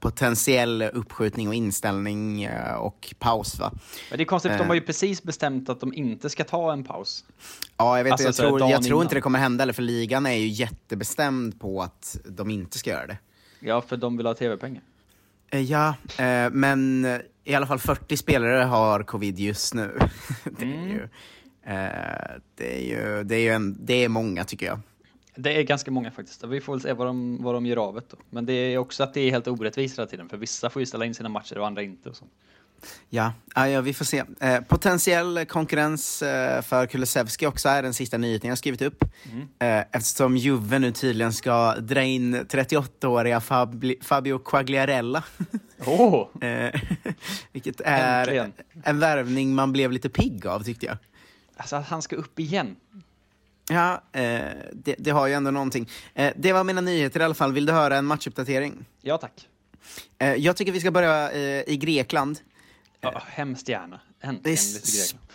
potentiell 0.00 0.82
uppskjutning 0.82 1.48
och 1.48 1.54
inställning 1.54 2.42
eh, 2.44 2.74
och 2.74 3.14
paus 3.18 3.58
va? 3.58 3.72
Men 4.10 4.16
det 4.18 4.22
är 4.22 4.26
konstigt, 4.26 4.50
för 4.52 4.58
de 4.58 4.62
Eh. 4.64 4.68
har 4.68 4.74
ju 4.74 4.80
precis 4.80 5.22
bestämt 5.22 5.68
att 5.68 5.80
de 5.80 5.94
inte 5.94 6.30
ska 6.30 6.44
ta 6.44 6.72
en 6.72 6.84
paus. 6.84 7.24
Ja, 7.76 7.96
jag 7.96 8.04
vet 8.04 8.12
Alltså, 8.12 8.26
jag 8.28 8.34
tror, 8.34 8.60
jag 8.70 8.82
tror 8.82 9.02
inte 9.02 9.14
det 9.14 9.20
kommer 9.20 9.38
hända 9.38 9.62
heller 9.62 9.72
för 9.72 9.82
ligan 9.82 10.26
är 10.26 10.32
ju 10.34 10.46
jättebestämd 10.48 11.60
på 11.60 11.82
att 11.82 12.16
de 12.24 12.50
inte 12.50 12.78
ska 12.78 12.90
göra 12.90 13.06
det. 13.06 13.18
Ja, 13.60 13.80
för 13.80 13.96
de 13.96 14.16
vill 14.16 14.26
ha 14.26 14.34
tv-pengar. 14.34 14.82
Eh, 15.50 15.60
Ja, 15.60 15.94
eh, 16.18 16.50
men 16.52 17.04
eh, 17.04 17.18
i 17.44 17.54
alla 17.54 17.66
fall 17.66 17.78
40 17.78 18.16
spelare 18.16 18.62
har 18.62 19.02
covid 19.02 19.38
just 19.38 19.74
nu. 19.74 19.98
det, 20.58 20.64
är 20.64 20.86
ju, 20.86 21.02
eh, 21.64 22.40
det, 22.54 22.78
är 22.78 22.88
ju, 22.88 23.24
det, 23.24 23.34
är 23.34 23.40
ju 23.40 23.48
en, 23.48 23.76
det 23.80 24.04
är 24.04 24.08
många 24.08 24.44
tycker 24.44 24.66
jag. 24.66 24.80
Det 25.34 25.58
är 25.58 25.62
ganska 25.62 25.90
många 25.90 26.10
faktiskt. 26.10 26.44
Vi 26.44 26.60
får 26.60 26.72
väl 26.72 26.82
se 26.82 26.92
vad 26.92 27.06
de, 27.06 27.42
vad 27.42 27.54
de 27.54 27.66
gör 27.66 27.76
av 27.76 27.94
det 27.94 28.02
då. 28.10 28.16
Men 28.30 28.46
det 28.46 28.52
är 28.52 28.78
också 28.78 29.02
att 29.02 29.14
det 29.14 29.20
är 29.20 29.30
helt 29.30 29.48
orättvist 29.48 29.98
hela 29.98 30.06
tiden, 30.06 30.28
för 30.28 30.36
vissa 30.36 30.70
får 30.70 30.82
ju 30.82 30.86
ställa 30.86 31.04
in 31.04 31.14
sina 31.14 31.28
matcher 31.28 31.58
och 31.58 31.66
andra 31.66 31.82
inte. 31.82 32.08
Och 32.08 32.16
så. 32.16 32.24
Ja, 33.08 33.32
ja, 33.54 33.68
ja 33.68 33.80
vi 33.80 33.94
får 33.94 34.04
se. 34.04 34.24
Eh, 34.40 34.60
potentiell 34.60 35.44
konkurrens 35.48 36.22
eh, 36.22 36.62
för 36.62 36.86
Kulusevski 36.86 37.46
också 37.46 37.68
är 37.68 37.82
den 37.82 37.94
sista 37.94 38.18
nyheten 38.18 38.48
jag 38.48 38.58
skrivit 38.58 38.82
upp. 38.82 39.04
Eh, 39.58 39.80
eftersom 39.92 40.36
Juve 40.36 40.78
nu 40.78 40.92
tydligen 40.92 41.32
ska 41.32 41.74
dra 41.74 42.02
in 42.02 42.36
38-åriga 42.36 43.38
Fabli- 43.38 44.02
Fabio 44.02 44.38
Quagliarella. 44.38 45.24
Oh. 45.86 46.28
vilket 47.52 47.80
är 47.80 48.20
Äntligen. 48.20 48.52
en 48.84 48.98
värvning 48.98 49.54
man 49.54 49.72
blev 49.72 49.92
lite 49.92 50.08
pigg 50.08 50.46
av 50.46 50.62
tyckte 50.62 50.86
jag. 50.86 50.96
Alltså 51.56 51.76
att 51.76 51.88
han 51.88 52.02
ska 52.02 52.16
upp 52.16 52.38
igen. 52.38 52.76
Ja, 53.70 54.02
eh, 54.12 54.40
det, 54.72 54.94
det 54.98 55.10
har 55.10 55.26
ju 55.26 55.32
ändå 55.32 55.50
någonting. 55.50 55.88
Eh, 56.14 56.32
det 56.36 56.52
var 56.52 56.64
mina 56.64 56.80
nyheter 56.80 57.20
i 57.20 57.24
alla 57.24 57.34
fall. 57.34 57.52
Vill 57.52 57.66
du 57.66 57.72
höra 57.72 57.96
en 57.96 58.04
matchuppdatering? 58.04 58.84
Ja 59.00 59.18
tack. 59.18 59.48
Jag 60.38 60.56
tycker 60.56 60.72
vi 60.72 60.80
ska 60.80 60.90
börja 60.90 61.32
i 61.66 61.76
Grekland. 61.76 62.38
Ja, 63.00 63.22
hemskt 63.26 63.68
gärna. 63.68 64.00
Äntligen 64.20 64.58
lite 64.74 64.90
Grekland. 64.92 65.26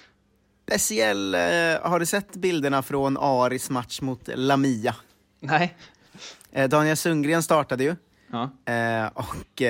Speciell, 0.67 1.35
har 1.81 1.99
du 1.99 2.05
sett 2.05 2.31
bilderna 2.35 2.83
från 2.83 3.17
Aris 3.17 3.69
match 3.69 4.01
mot 4.01 4.29
Lamia? 4.35 4.95
Nej. 5.39 5.77
Daniel 6.69 6.97
Sundgren 6.97 7.43
startade 7.43 7.83
ju. 7.83 7.95
Ja. 8.31 8.49
Och 9.13 9.61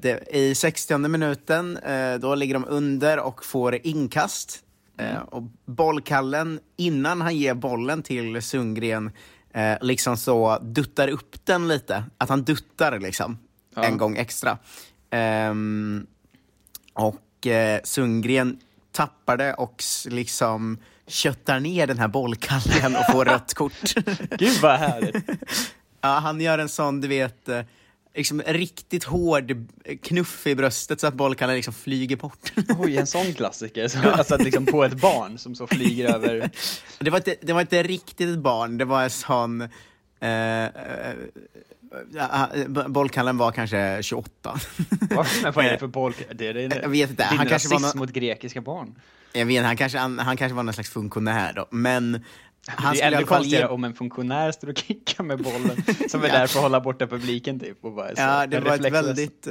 det, 0.00 0.28
i 0.36 0.54
60 0.54 0.98
minuten, 0.98 1.76
eh, 1.76 2.14
då 2.14 2.34
ligger 2.34 2.54
de 2.54 2.64
under 2.68 3.18
och 3.18 3.44
får 3.44 3.78
inkast. 3.86 4.60
Eh, 4.98 5.16
och 5.18 5.42
bollkallen, 5.66 6.60
innan 6.76 7.20
han 7.20 7.36
ger 7.36 7.54
bollen 7.54 8.02
till 8.02 8.42
Sundgren, 8.42 9.10
eh, 9.54 9.74
liksom 9.80 10.16
så 10.16 10.58
duttar 10.62 11.08
upp 11.08 11.44
den 11.44 11.68
lite. 11.68 12.04
Att 12.18 12.28
han 12.28 12.42
duttar 12.42 12.98
liksom, 13.00 13.38
Ja. 13.76 13.84
en 13.84 13.98
gång 13.98 14.16
extra. 14.16 14.58
Ehm, 15.10 16.06
och 16.92 17.46
eh, 17.46 17.80
Sundgren 17.84 18.58
tappar 18.92 19.36
det 19.36 19.54
och 19.54 19.82
liksom 20.08 20.78
köttar 21.06 21.60
ner 21.60 21.86
den 21.86 21.98
här 21.98 22.08
bollkallen 22.08 22.96
och 22.96 23.12
får 23.12 23.24
rött 23.24 23.54
kort. 23.54 23.94
Gud 24.38 24.60
vad 24.62 24.78
härligt. 24.78 25.16
Ja, 26.00 26.08
han 26.18 26.40
gör 26.40 26.58
en 26.58 26.68
sån, 26.68 27.00
du 27.00 27.08
vet, 27.08 27.48
eh, 27.48 27.60
liksom 28.14 28.42
riktigt 28.46 29.04
hård 29.04 29.66
knuff 30.02 30.46
i 30.46 30.54
bröstet 30.54 31.00
så 31.00 31.06
att 31.06 31.14
bollkallen 31.14 31.56
liksom 31.56 31.74
flyger 31.74 32.16
bort. 32.16 32.52
Oj, 32.78 32.96
en 32.96 33.06
sån 33.06 33.34
klassiker. 33.34 33.88
Så, 33.88 34.10
alltså 34.10 34.34
att 34.34 34.42
liksom 34.44 34.66
på 34.66 34.84
ett 34.84 35.00
barn 35.00 35.38
som 35.38 35.54
så 35.54 35.66
flyger 35.66 36.14
över. 36.14 36.50
det, 36.98 37.10
var 37.10 37.18
inte, 37.18 37.36
det 37.42 37.52
var 37.52 37.60
inte 37.60 37.82
riktigt 37.82 38.28
ett 38.28 38.38
barn, 38.38 38.78
det 38.78 38.84
var 38.84 39.02
en 39.02 39.10
sån... 39.10 39.60
Eh, 40.20 40.64
eh, 40.64 41.10
eh, 42.14 42.68
bollkallen 42.88 43.36
var 43.38 43.52
kanske 43.52 44.02
28. 44.02 44.58
Va? 45.10 45.26
Men 45.42 45.52
vad 45.52 45.64
är 45.64 45.72
det 45.72 45.78
för 45.78 45.86
boll? 45.86 46.14
Det 46.34 46.46
är 46.48 46.54
det, 46.54 46.80
Jag 46.82 46.88
vet 46.88 47.10
inte, 47.10 47.24
han 47.24 47.46
kanske 47.48 47.68
var 47.68 47.78
rasism 47.78 47.98
nå- 47.98 48.04
mot 48.04 48.12
grekiska 48.12 48.60
barn. 48.60 48.94
Jag 49.32 49.46
vet, 49.46 49.64
han, 49.64 49.76
kanske, 49.76 49.98
han, 49.98 50.18
han 50.18 50.36
kanske 50.36 50.54
var 50.56 50.62
någon 50.62 50.74
slags 50.74 50.90
funktionär 50.90 51.52
då, 51.52 51.66
men... 51.70 52.24
Han 52.66 52.94
det 52.94 53.00
är 53.02 53.12
ännu 53.12 53.24
konstigare 53.26 53.62
ge... 53.64 53.68
om 53.68 53.84
en 53.84 53.94
funktionär 53.94 54.52
står 54.52 54.68
och 54.68 54.78
kickar 54.78 55.24
med 55.24 55.42
bollen 55.42 55.84
som 56.08 56.22
är 56.22 56.28
Ja. 56.28 56.32
där 56.34 56.46
för 56.46 56.58
att 56.58 56.62
hålla 56.62 56.80
borta 56.80 57.06
publiken 57.06 57.60
typ. 57.60 57.84
Och 57.84 57.92
bara, 57.92 58.08
så, 58.08 58.14
Ja, 58.16 58.46
det 58.46 58.60
var 58.60 58.74
ett 58.74 58.92
väldigt... 58.92 59.48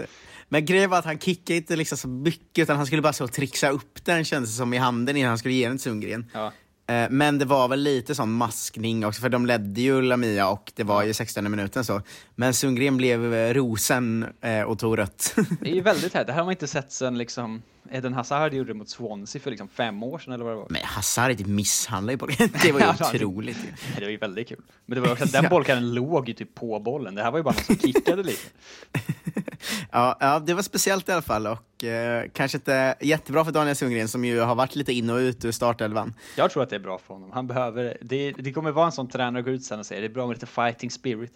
Men 0.50 0.66
grejen 0.66 0.90
var 0.90 0.98
att 1.00 1.06
han 1.06 1.20
kickade 1.20 1.58
inte 1.58 1.76
liksom 1.76 1.98
så 1.98 2.08
mycket, 2.08 2.64
utan 2.64 2.78
han 2.78 2.86
skulle 2.86 3.02
bara 3.02 3.14
så 3.14 3.28
trixa 3.28 3.70
upp 3.70 4.06
den 4.06 4.26
kändes 4.26 4.50
det 4.52 4.58
som 4.58 4.74
i 4.74 4.78
handen 4.78 5.18
innan 5.18 5.30
han 5.30 5.38
skulle 5.38 5.54
ge 5.54 5.68
den 5.68 5.78
till 5.78 5.84
Sundgren. 5.84 6.26
Ja. 6.34 6.52
Eh, 6.88 7.08
Men 7.10 7.40
det 7.40 7.46
var 7.46 7.68
väl 7.68 7.80
lite 7.80 8.16
sån 8.16 8.32
maskning 8.34 9.06
också, 9.06 9.22
för 9.22 9.30
de 9.30 9.46
ledde 9.46 9.82
ju 9.82 10.02
Lamia 10.02 10.48
och 10.50 10.72
det 10.76 10.84
var 10.84 11.04
ju 11.04 11.14
16 11.14 11.52
minuten 11.52 11.86
så. 11.86 12.02
Men 12.36 12.54
Sundgren 12.54 12.98
blev 12.98 13.34
eh, 13.34 13.54
rosen 13.54 14.26
eh, 14.42 14.62
och 14.62 14.80
tog 14.80 14.98
rött. 14.98 15.36
Det 15.62 15.70
är 15.72 15.76
ju 15.76 15.82
väldigt 15.82 16.14
här. 16.14 16.26
Det 16.26 16.32
här 16.32 16.40
har 16.40 16.46
man 16.46 16.52
inte 16.52 16.68
sett 16.68 16.92
sen 16.92 17.18
liksom 17.18 17.62
Eden 17.92 18.14
Hazard 18.14 18.54
gjorde 18.54 18.70
det 18.70 18.74
mot 18.74 18.90
Swansea 18.90 19.42
för 19.42 19.50
liksom 19.50 19.68
fem 19.68 20.04
år 20.04 20.20
sedan 20.20 20.34
eller 20.34 20.46
vad 20.46 20.54
det 20.54 20.58
var. 20.58 20.68
Men 20.70 20.82
Hazard 20.84 21.48
misshandlade 21.48 22.14
ju 22.14 22.18
på 22.18 22.26
Det 22.64 22.72
var 22.72 22.80
ju 22.80 22.90
otroligt. 22.90 23.58
Det 23.96 24.04
var 24.04 24.12
ju 24.12 24.18
väldigt 24.18 24.48
kul. 24.48 24.62
Men 24.86 24.96
det 24.96 25.02
var 25.02 25.12
också 25.12 25.26
den 25.26 25.50
bollkanten 25.50 25.94
låg 25.94 26.28
ju 26.28 26.34
typ 26.34 26.56
på 26.56 26.80
bollen. 26.80 27.16
Det 27.16 27.24
här 27.24 27.32
var 27.32 27.40
ju 27.40 27.44
bara 27.44 27.54
någon 27.54 27.64
som 27.64 27.78
kickade 27.78 28.24
lite. 28.24 28.50
Ja, 29.92 30.18
ja, 30.20 30.40
det 30.40 30.54
var 30.54 30.62
speciellt 30.62 31.10
i 31.10 31.12
alla 31.12 31.22
fall 31.22 31.48
och 31.48 31.84
eh, 31.84 32.26
kanske 32.34 32.58
inte 32.58 32.96
jättebra 33.02 33.46
för 33.46 33.52
Daniel 33.52 33.76
Sundgren 33.76 34.08
som 34.08 34.26
ju 34.26 34.40
har 34.40 34.56
varit 34.56 34.76
lite 34.76 34.94
in 34.94 35.10
och 35.10 35.18
ut 35.18 35.46
ur 35.46 35.52
startelvan. 35.52 36.14
Jag 36.38 36.52
tror 36.52 36.64
att 36.64 36.70
det 36.70 36.76
är 36.76 36.80
bra 36.80 36.98
för 36.98 37.14
honom. 37.14 37.32
Han 37.34 37.48
behöver, 37.48 37.98
det, 38.02 38.32
det 38.32 38.54
kommer 38.54 38.72
vara 38.72 38.86
en 38.86 38.92
sån 38.92 39.10
tränare 39.10 39.40
att 39.40 39.46
gå 39.46 39.52
ut 39.52 39.64
sen 39.64 39.80
och 39.80 39.86
säga 39.86 40.00
det 40.02 40.08
är 40.08 40.10
bra 40.10 40.28
med 40.28 40.36
lite 40.36 40.46
fighting 40.46 40.92
spirit. 40.92 41.32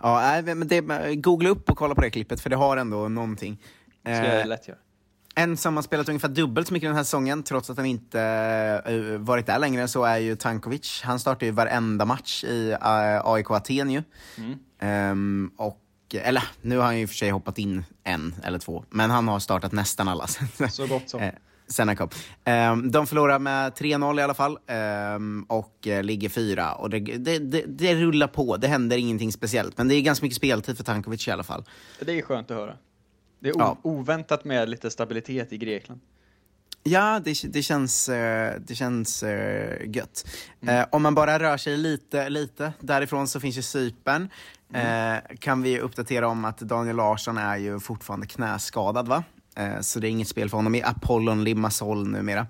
Ja, 0.00 0.42
men 0.42 0.68
det, 0.68 0.80
googla 1.14 1.48
upp 1.48 1.70
och 1.70 1.76
kolla 1.78 1.94
på 1.94 2.00
det 2.00 2.10
klippet 2.10 2.40
för 2.40 2.50
det 2.50 2.56
har 2.56 2.76
ändå 2.76 3.08
någonting. 3.08 3.58
Det 4.02 4.16
ska 4.16 4.26
jag 4.26 4.40
Eh, 4.40 4.46
lätt 4.46 4.68
göra. 4.68 4.78
En 5.34 5.56
som 5.56 5.76
har 5.76 5.82
spelat 5.82 6.08
ungefär 6.08 6.28
dubbelt 6.28 6.68
så 6.68 6.74
mycket 6.74 6.88
den 6.88 6.96
här 6.96 7.04
säsongen, 7.04 7.42
trots 7.42 7.70
att 7.70 7.76
han 7.76 7.86
inte 7.86 8.20
eh, 8.86 9.18
varit 9.18 9.46
där 9.46 9.58
längre, 9.58 9.88
så 9.88 10.04
är 10.04 10.18
ju 10.18 10.36
Tankovic. 10.36 11.02
Han 11.04 11.18
startar 11.18 11.46
ju 11.46 11.52
varenda 11.52 12.04
match 12.04 12.44
i 12.44 12.70
eh, 12.70 13.26
AIK 13.26 13.50
Aten 13.50 13.90
ju. 13.90 14.02
Mm. 14.38 14.58
Ehm, 14.78 15.50
och, 15.56 15.78
eller, 16.14 16.44
nu 16.62 16.76
har 16.76 16.84
han 16.84 16.98
ju 16.98 17.06
för 17.06 17.14
sig 17.14 17.30
hoppat 17.30 17.58
in 17.58 17.84
en 18.04 18.34
eller 18.44 18.58
två, 18.58 18.84
men 18.90 19.10
han 19.10 19.28
har 19.28 19.38
startat 19.38 19.72
nästan 19.72 20.08
alla. 20.08 20.26
Så 20.70 20.86
gott 20.86 21.08
som. 21.10 21.20
Eh, 21.20 21.32
Sen 21.68 21.88
han 21.88 21.96
kom. 21.96 22.08
Ehm, 22.44 22.90
de 22.90 23.06
förlorar 23.06 23.38
med 23.38 23.72
3-0 23.72 24.20
i 24.20 24.22
alla 24.22 24.34
fall 24.34 24.58
ehm, 24.66 25.46
och 25.48 25.78
ligger 26.02 26.28
fyra. 26.28 26.72
Och 26.72 26.90
det, 26.90 27.00
det, 27.00 27.38
det, 27.38 27.64
det 27.66 27.94
rullar 27.94 28.26
på, 28.26 28.56
det 28.56 28.68
händer 28.68 28.96
ingenting 28.96 29.32
speciellt. 29.32 29.78
Men 29.78 29.88
det 29.88 29.94
är 29.94 30.00
ganska 30.00 30.24
mycket 30.24 30.36
speltid 30.36 30.76
för 30.76 30.84
Tankovic 30.84 31.28
i 31.28 31.30
alla 31.30 31.42
fall. 31.42 31.64
Det 32.00 32.18
är 32.18 32.22
skönt 32.22 32.50
att 32.50 32.56
höra. 32.56 32.76
Det 33.42 33.48
är 33.48 33.54
Ja. 33.58 33.76
oväntat 33.82 34.44
med 34.44 34.68
lite 34.68 34.90
stabilitet 34.90 35.52
i 35.52 35.58
Grekland. 35.58 36.00
Ja, 36.82 37.20
det, 37.24 37.42
det 37.52 37.62
känns, 37.62 38.08
eh, 38.08 38.54
det 38.66 38.74
känns 38.74 39.22
eh, 39.22 39.90
gött. 39.90 40.26
Eh, 40.66 40.84
om 40.90 41.02
man 41.02 41.14
bara 41.14 41.38
rör 41.38 41.56
sig 41.56 41.76
lite, 41.76 42.28
lite 42.28 42.72
därifrån 42.80 43.28
så 43.28 43.40
finns 43.40 43.58
ju 43.58 43.62
Cypern. 43.62 44.28
Eh, 44.74 45.14
kan 45.38 45.62
vi 45.62 45.80
uppdatera 45.80 46.28
om 46.28 46.44
att 46.44 46.58
Daniel 46.58 46.96
Larsson 46.96 47.38
är 47.38 47.56
ju 47.56 47.80
fortfarande 47.80 48.26
knäskadad 48.26 49.08
va? 49.08 49.24
Så 49.80 50.00
det 50.00 50.06
är 50.08 50.10
inget 50.10 50.28
spel 50.28 50.50
för 50.50 50.56
honom 50.56 50.74
i 50.74 50.82
Apollon 50.82 51.44
Limassol 51.44 52.08
numera. 52.08 52.46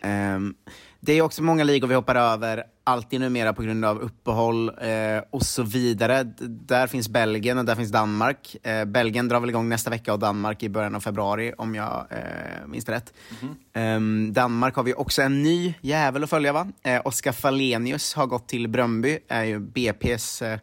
Ehm, 0.00 0.54
det 1.00 1.12
är 1.12 1.22
också 1.22 1.42
många 1.42 1.64
ligor 1.64 1.88
vi 1.88 1.94
hoppar 1.94 2.14
över, 2.14 2.64
alltid 2.90 3.20
numera 3.20 3.52
på 3.52 3.62
grund 3.62 3.84
av 3.84 3.98
uppehåll 3.98 4.68
eh, 4.68 5.22
och 5.30 5.42
så 5.42 5.62
vidare. 5.62 6.22
D- 6.22 6.32
där 6.48 6.86
finns 6.86 7.08
Belgien 7.08 7.58
och 7.58 7.64
där 7.64 7.74
finns 7.74 7.90
Danmark. 7.92 8.56
Eh, 8.62 8.84
Belgien 8.84 9.28
drar 9.28 9.40
väl 9.40 9.50
igång 9.50 9.68
nästa 9.68 9.90
vecka 9.90 10.12
och 10.12 10.18
Danmark 10.18 10.62
i 10.62 10.68
början 10.68 10.94
av 10.94 11.00
februari 11.00 11.52
om 11.58 11.74
jag 11.74 12.06
eh, 12.10 12.66
minns 12.66 12.88
rätt. 12.88 13.12
Ehm, 13.72 14.32
Danmark 14.32 14.74
har 14.74 14.82
vi 14.82 14.94
också 14.94 15.22
en 15.22 15.42
ny 15.42 15.74
jävel 15.80 16.24
att 16.24 16.30
följa 16.30 16.52
va? 16.52 16.68
Eh, 16.82 17.00
Oskar 17.04 17.32
Falenius 17.32 18.14
har 18.14 18.26
gått 18.26 18.48
till 18.48 18.68
Bröndby, 18.68 19.18
är 19.28 19.44
ju 19.44 19.58
BP's 19.58 20.52
eh, 20.52 20.58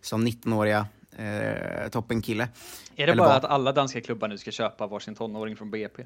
som 0.00 0.26
19-åriga 0.26 0.86
eh, 1.16 1.88
toppenkille. 1.88 2.48
Är 2.96 3.06
det 3.06 3.12
Eller 3.12 3.22
bara 3.22 3.34
att 3.34 3.44
alla 3.44 3.72
danska 3.72 4.00
klubbar 4.00 4.28
nu 4.28 4.38
ska 4.38 4.50
köpa 4.50 4.86
varsin 4.86 5.14
tonåring 5.14 5.56
från 5.56 5.70
BP? 5.70 6.02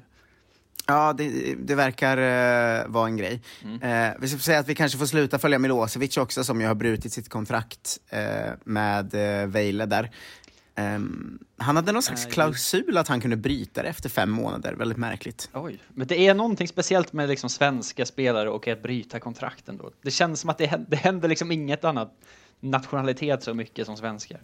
Ja, 0.85 1.13
det, 1.13 1.55
det 1.55 1.75
verkar 1.75 2.17
eh, 2.17 2.87
vara 2.87 3.07
en 3.07 3.17
grej. 3.17 3.41
Eh, 3.81 4.09
vi 4.19 4.27
ska 4.27 4.39
säga 4.39 4.59
att 4.59 4.67
vi 4.67 4.75
kanske 4.75 4.97
får 4.97 5.05
sluta 5.05 5.39
följa 5.39 5.59
Milosevic 5.59 6.17
också, 6.17 6.43
som 6.43 6.61
ju 6.61 6.67
har 6.67 6.75
brutit 6.75 7.13
sitt 7.13 7.29
kontrakt 7.29 7.99
eh, 8.09 8.51
med 8.63 9.13
eh, 9.13 9.47
Vejle 9.47 9.85
där. 9.85 10.11
Ehm, 10.77 11.39
han 11.57 11.75
hade 11.75 11.91
någon 11.91 12.03
slags 12.03 12.25
klausul 12.25 12.97
att 12.97 13.07
han 13.07 13.21
kunde 13.21 13.37
bryta 13.37 13.83
det 13.83 13.89
efter 13.89 14.09
fem 14.09 14.29
månader, 14.29 14.73
väldigt 14.73 14.97
märkligt. 14.97 15.49
Oj, 15.53 15.79
men 15.89 16.07
det 16.07 16.27
är 16.27 16.33
någonting 16.33 16.67
speciellt 16.67 17.13
med 17.13 17.29
liksom 17.29 17.49
svenska 17.49 18.05
spelare 18.05 18.49
och 18.49 18.67
att 18.67 18.83
bryta 18.83 19.19
kontrakten 19.19 19.77
då. 19.77 19.91
Det 20.01 20.11
känns 20.11 20.39
som 20.39 20.49
att 20.49 20.57
det 20.57 20.65
händer, 20.65 20.89
det 20.89 20.97
händer 20.97 21.29
liksom 21.29 21.51
inget 21.51 21.83
annat 21.83 22.13
nationalitet 22.59 23.43
så 23.43 23.53
mycket 23.53 23.85
som 23.85 23.97
svenskar. 23.97 24.39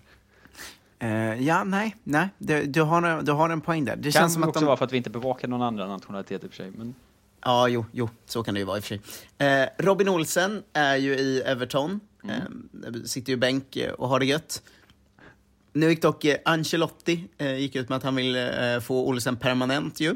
Eh, 1.03 1.43
ja, 1.47 1.63
nej, 1.63 1.95
nej, 2.03 2.29
du, 2.37 2.65
du, 2.65 2.81
har, 2.81 3.21
du 3.21 3.31
har 3.31 3.49
en 3.49 3.61
poäng 3.61 3.85
där. 3.85 3.95
Det 3.95 4.01
Det 4.01 4.11
känns 4.11 4.21
kan 4.21 4.29
som 4.29 4.43
att 4.43 4.49
också 4.49 4.59
de... 4.59 4.65
vara 4.65 4.77
för 4.77 4.85
att 4.85 4.91
vi 4.91 4.97
inte 4.97 5.09
bevakar 5.09 5.47
någon 5.47 5.61
annan 5.61 5.89
nationalitet 5.89 6.43
i 6.43 6.47
och 6.47 6.49
för 6.49 6.57
sig. 6.57 6.71
Men 6.71 6.95
Ja, 7.45 7.67
jo, 7.67 7.85
jo, 7.91 8.09
så 8.25 8.43
kan 8.43 8.53
det 8.53 8.59
ju 8.59 8.65
vara 8.65 8.77
i 8.77 8.79
och 8.79 8.83
för 8.83 8.97
sig. 9.37 9.61
Eh, 9.61 9.67
Robin 9.77 10.09
Olsen 10.09 10.63
är 10.73 10.95
ju 10.95 11.15
i 11.15 11.41
Everton. 11.41 11.99
Eh, 12.29 12.93
sitter 13.05 13.29
ju 13.29 13.33
i 13.33 13.37
bänk 13.37 13.77
och 13.97 14.09
har 14.09 14.19
det 14.19 14.25
gött. 14.25 14.63
Nu 15.73 15.89
gick 15.89 16.01
dock 16.01 16.25
Ancelotti 16.45 17.27
gick 17.57 17.75
ut 17.75 17.89
med 17.89 17.95
att 17.95 18.03
han 18.03 18.15
vill 18.15 18.51
få 18.81 19.07
Olsen 19.07 19.35
permanent 19.35 19.99
ju. 19.99 20.15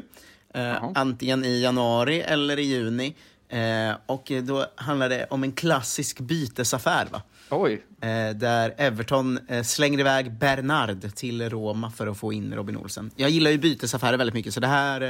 Antingen 0.94 1.44
i 1.44 1.60
januari 1.62 2.20
eller 2.20 2.58
i 2.58 2.62
juni. 2.62 3.14
Eh, 3.48 3.96
och 4.06 4.32
då 4.42 4.66
handlar 4.76 5.08
det 5.08 5.26
om 5.30 5.42
en 5.42 5.52
klassisk 5.52 6.20
bytesaffär 6.20 7.06
va? 7.12 7.22
Oj. 7.50 7.84
Eh, 8.00 8.30
där 8.36 8.74
Everton 8.76 9.38
eh, 9.48 9.62
slänger 9.62 9.98
iväg 10.00 10.32
Bernard 10.32 11.14
till 11.14 11.50
Roma 11.50 11.90
för 11.90 12.06
att 12.06 12.18
få 12.18 12.32
in 12.32 12.54
Robin 12.54 12.76
Olsen. 12.76 13.10
Jag 13.16 13.30
gillar 13.30 13.50
ju 13.50 13.58
bytesaffärer 13.58 14.16
väldigt 14.16 14.34
mycket 14.34 14.54
så 14.54 14.60
det 14.60 14.66
här... 14.66 15.00
eh, 15.00 15.08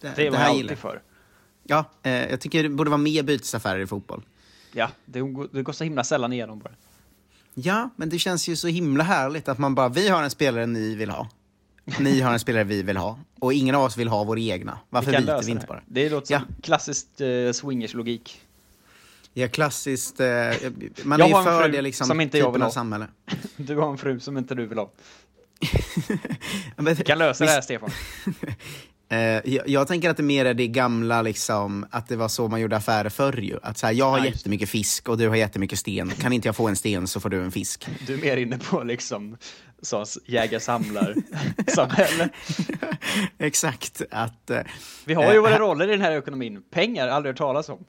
Det, 0.00 0.12
det 0.16 0.30
var 0.30 0.38
här 0.38 0.46
jag 0.46 0.56
gillar 0.56 0.68
alltid 0.70 0.78
för. 0.78 1.02
Ja, 1.64 1.84
eh, 2.02 2.12
jag 2.30 2.40
tycker 2.40 2.62
det 2.62 2.68
borde 2.68 2.90
vara 2.90 2.98
mer 2.98 3.22
bytesaffärer 3.22 3.80
i 3.80 3.86
fotboll. 3.86 4.22
Ja, 4.72 4.90
det, 5.04 5.20
det 5.52 5.62
går 5.62 5.72
så 5.72 5.84
himla 5.84 6.04
sällan 6.04 6.32
igenom 6.32 6.58
bara. 6.58 6.72
Ja, 7.54 7.90
men 7.96 8.08
det 8.08 8.18
känns 8.18 8.48
ju 8.48 8.56
så 8.56 8.68
himla 8.68 9.04
härligt 9.04 9.48
att 9.48 9.58
man 9.58 9.74
bara, 9.74 9.88
vi 9.88 10.08
har 10.08 10.22
en 10.22 10.30
spelare 10.30 10.66
ni 10.66 10.94
vill 10.94 11.10
ha. 11.10 11.28
Ni 12.00 12.20
har 12.20 12.32
en 12.32 12.38
spelare 12.40 12.64
vi 12.64 12.82
vill 12.82 12.96
ha. 12.96 13.18
Och 13.40 13.52
ingen 13.52 13.74
av 13.74 13.82
oss 13.82 13.96
vill 13.96 14.08
ha 14.08 14.24
vår 14.24 14.38
egna. 14.38 14.78
Varför 14.90 15.12
kan 15.12 15.22
byter 15.26 15.42
vi 15.44 15.50
inte 15.50 15.62
det. 15.62 15.68
bara? 15.68 15.82
Det 15.86 16.08
låter 16.10 16.38
som 16.38 16.46
klassiskt 16.62 17.20
eh, 17.20 17.26
swingers-logik. 17.52 18.40
Ja, 19.34 19.48
klassiskt. 19.48 20.20
Eh, 20.20 20.26
man 21.02 21.18
Jag 21.18 21.28
är 21.28 21.32
ju 21.32 21.38
en 21.38 21.44
för 21.44 21.68
det 21.68 21.82
liksom, 21.82 22.06
som 22.06 22.20
inte 22.20 22.38
jag 22.38 22.52
vill 22.52 22.62
ha. 22.62 22.70
samhälle. 22.70 23.06
Du 23.56 23.76
har 23.76 23.90
en 23.90 23.98
fru 23.98 24.20
som 24.20 24.38
inte 24.38 24.54
du 24.54 24.66
vill 24.66 24.78
ha. 24.78 24.90
Men- 26.76 26.94
Vi 26.94 27.04
kan 27.04 27.18
lösa 27.18 27.44
det 27.44 27.50
här, 27.50 27.60
Stefan. 27.60 27.90
Eh, 29.10 29.18
jag, 29.44 29.68
jag 29.68 29.88
tänker 29.88 30.10
att 30.10 30.16
det 30.16 30.22
mer 30.22 30.44
är 30.44 30.54
det 30.54 30.68
gamla, 30.68 31.22
liksom, 31.22 31.86
att 31.90 32.08
det 32.08 32.16
var 32.16 32.28
så 32.28 32.48
man 32.48 32.60
gjorde 32.60 32.76
affärer 32.76 33.08
förr 33.08 33.40
ju. 33.40 33.58
Att 33.62 33.78
så 33.78 33.86
här, 33.86 33.92
jag 33.94 34.10
har 34.10 34.18
Ja, 34.18 34.24
jättemycket 34.26 34.68
fisk 34.68 35.08
och 35.08 35.18
du 35.18 35.28
har 35.28 35.36
jättemycket 35.36 35.78
sten. 35.78 36.10
Kan 36.10 36.32
inte 36.32 36.48
jag 36.48 36.56
få 36.56 36.68
en 36.68 36.76
sten 36.76 37.06
så 37.06 37.20
får 37.20 37.30
du 37.30 37.42
en 37.42 37.52
fisk. 37.52 37.88
Du 38.06 38.14
är 38.14 38.18
mer 38.18 38.36
inne 38.36 38.58
på 38.58 38.82
liksom 38.84 39.36
så 39.82 40.04
jägar-samlar-samhälle. 40.24 42.28
Exakt. 43.38 44.02
Att, 44.10 44.50
eh, 44.50 44.62
Vi 45.04 45.14
har 45.14 45.32
ju 45.32 45.36
eh, 45.36 45.42
våra 45.42 45.58
roller 45.58 45.88
i 45.88 45.90
den 45.90 46.00
här 46.00 46.12
ekonomin. 46.12 46.62
Pengar, 46.70 47.08
aldrig 47.08 47.32
hört 47.32 47.38
talas 47.38 47.68
om. 47.68 47.84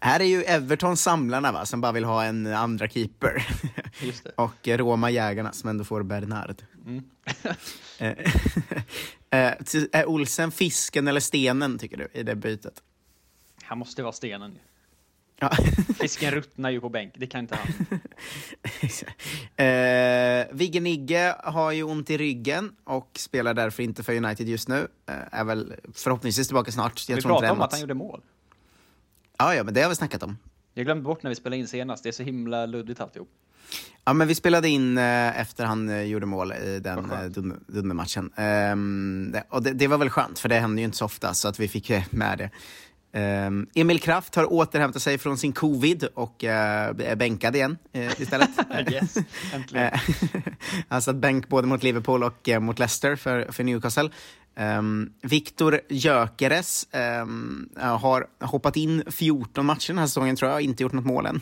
Här 0.00 0.20
är 0.20 0.24
ju 0.24 0.42
Everton 0.42 0.96
samlarna 0.96 1.52
va, 1.52 1.66
som 1.66 1.80
bara 1.80 1.92
vill 1.92 2.04
ha 2.04 2.24
en 2.24 2.46
andra 2.46 2.88
keeper. 2.88 3.46
Just 4.00 4.24
det. 4.24 4.30
Och 4.34 4.68
Roma 4.68 5.10
jägarna 5.10 5.52
som 5.52 5.70
ändå 5.70 5.84
får 5.84 6.02
Bernard. 6.02 6.62
Mm. 6.86 7.02
Eh, 9.30 9.30
Är 9.92 10.08
Olsen 10.08 10.50
fisken 10.50 11.08
eller 11.08 11.20
stenen 11.20 11.78
tycker 11.78 11.96
du 11.96 12.08
i 12.12 12.22
det 12.22 12.34
bytet? 12.34 12.82
Han 13.62 13.78
måste 13.78 14.02
vara 14.02 14.12
stenen. 14.12 14.58
Ja. 15.40 15.50
Fisken 16.00 16.30
ruttnar 16.30 16.70
ju 16.70 16.80
på 16.80 16.88
bänk, 16.88 17.14
det 17.16 17.26
kan 17.26 17.40
inte 17.40 17.56
han. 17.56 17.98
eh, 19.66 20.46
Vigge 20.52 20.80
Nigge 20.80 21.34
har 21.44 21.72
ju 21.72 21.82
ont 21.82 22.10
i 22.10 22.16
ryggen 22.18 22.72
och 22.84 23.10
spelar 23.14 23.54
därför 23.54 23.82
inte 23.82 24.02
för 24.02 24.16
United 24.16 24.48
just 24.48 24.68
nu. 24.68 24.88
Eh, 25.08 25.14
är 25.40 25.44
väl 25.44 25.74
förhoppningsvis 25.94 26.46
tillbaka 26.46 26.72
snart. 26.72 27.08
Jag 27.08 27.16
vi 27.16 27.22
tror 27.22 27.32
pratade 27.32 27.52
om 27.52 27.60
att 27.60 27.72
han 27.72 27.80
gjorde 27.80 27.94
mål. 27.94 28.20
Ja, 29.38 29.54
ja, 29.54 29.64
men 29.64 29.74
det 29.74 29.82
har 29.82 29.88
vi 29.88 29.94
snackat 29.94 30.22
om. 30.22 30.38
Jag 30.74 30.84
glömde 30.84 31.04
bort 31.04 31.22
när 31.22 31.30
vi 31.30 31.34
spelade 31.34 31.60
in 31.60 31.68
senast, 31.68 32.02
det 32.02 32.08
är 32.08 32.12
så 32.12 32.22
himla 32.22 32.66
luddigt 32.66 33.00
alltihop. 33.00 33.28
Ja, 34.04 34.12
men 34.12 34.28
vi 34.28 34.34
spelade 34.34 34.68
in 34.68 34.98
eh, 34.98 35.40
efter 35.40 35.64
han 35.64 35.88
eh, 35.88 36.02
gjorde 36.02 36.26
mål 36.26 36.52
i 36.52 36.80
den 36.80 37.10
eh, 37.10 37.18
dun- 37.18 37.60
dundermatchen. 37.66 38.32
Ehm, 38.36 39.30
det, 39.32 39.44
och 39.48 39.62
det, 39.62 39.72
det 39.72 39.86
var 39.86 39.98
väl 39.98 40.10
skönt, 40.10 40.38
för 40.38 40.48
det 40.48 40.54
händer 40.54 40.80
ju 40.80 40.84
inte 40.84 40.96
så 40.96 41.04
ofta, 41.04 41.34
så 41.34 41.48
att 41.48 41.60
vi 41.60 41.68
fick 41.68 41.90
eh, 41.90 42.02
med 42.10 42.38
det. 42.38 42.50
Ehm, 43.12 43.66
Emil 43.74 44.00
Kraft 44.00 44.34
har 44.34 44.52
återhämtat 44.52 45.02
sig 45.02 45.18
från 45.18 45.38
sin 45.38 45.52
covid 45.52 46.04
och 46.14 46.44
eh, 46.44 46.88
är 46.98 47.16
bänkad 47.16 47.56
igen 47.56 47.78
eh, 47.92 48.20
istället. 48.20 48.50
Yes, 48.92 49.16
äntligen. 49.54 49.90
Han 50.88 51.02
satt 51.02 51.16
bänk 51.16 51.48
både 51.48 51.66
mot 51.68 51.82
Liverpool 51.82 52.22
och 52.22 52.48
eh, 52.48 52.60
mot 52.60 52.78
Leicester 52.78 53.16
för, 53.16 53.52
för 53.52 53.64
Newcastle. 53.64 54.10
Um, 54.56 55.12
Viktor 55.22 55.80
Gyökeres 55.88 56.86
um, 57.22 57.68
har 57.76 58.26
hoppat 58.40 58.76
in 58.76 59.02
14 59.06 59.66
matcher 59.66 59.88
den 59.88 59.98
här 59.98 60.06
säsongen, 60.06 60.36
tror 60.36 60.50
jag, 60.50 60.60
inte 60.60 60.82
gjort 60.82 60.92
något 60.92 61.04
mål 61.04 61.26
än 61.26 61.40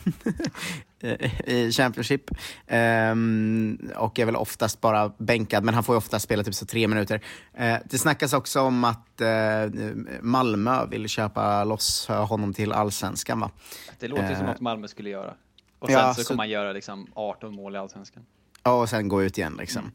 i 1.47 1.73
Championship. 1.73 2.31
Um, 2.67 3.91
och 3.97 4.19
är 4.19 4.25
väl 4.25 4.37
oftast 4.37 4.81
bara 4.81 5.13
bänkad, 5.19 5.65
men 5.65 5.75
han 5.75 5.85
får 5.85 5.95
ju 5.95 5.97
ofta 5.97 6.19
spela 6.19 6.43
typ 6.45 6.55
så 6.55 6.67
tre 6.67 6.89
minuter. 6.89 7.21
Uh, 7.61 7.77
det 7.85 7.99
snackas 7.99 8.33
också 8.33 8.61
om 8.61 8.85
att 8.85 9.21
uh, 9.21 9.93
Malmö 10.21 10.87
vill 10.87 11.09
köpa 11.09 11.65
loss 11.65 12.09
honom 12.09 12.55
till 12.55 12.73
allsvenskan, 12.73 13.41
va? 13.41 13.51
Det 13.99 14.09
låter 14.09 14.31
ju 14.31 14.35
som 14.35 14.45
Uh, 14.45 14.51
något 14.51 14.61
Malmö 14.61 14.89
skulle 14.89 15.11
göra. 15.11 15.35
Och 15.79 15.89
sen 15.89 15.99
ja, 15.99 16.15
så 16.15 16.23
så- 16.23 16.29
kommer 16.29 16.37
man 16.37 16.49
göra 16.49 16.73
liksom 16.73 17.07
18 17.15 17.55
mål 17.55 17.75
i 17.75 17.79
Allsvenskan. 17.79 18.23
Ja, 18.63 18.73
och 18.81 18.89
sen 18.89 19.09
gå 19.09 19.23
ut 19.23 19.39
igen 19.39 19.57
liksom. 19.59 19.93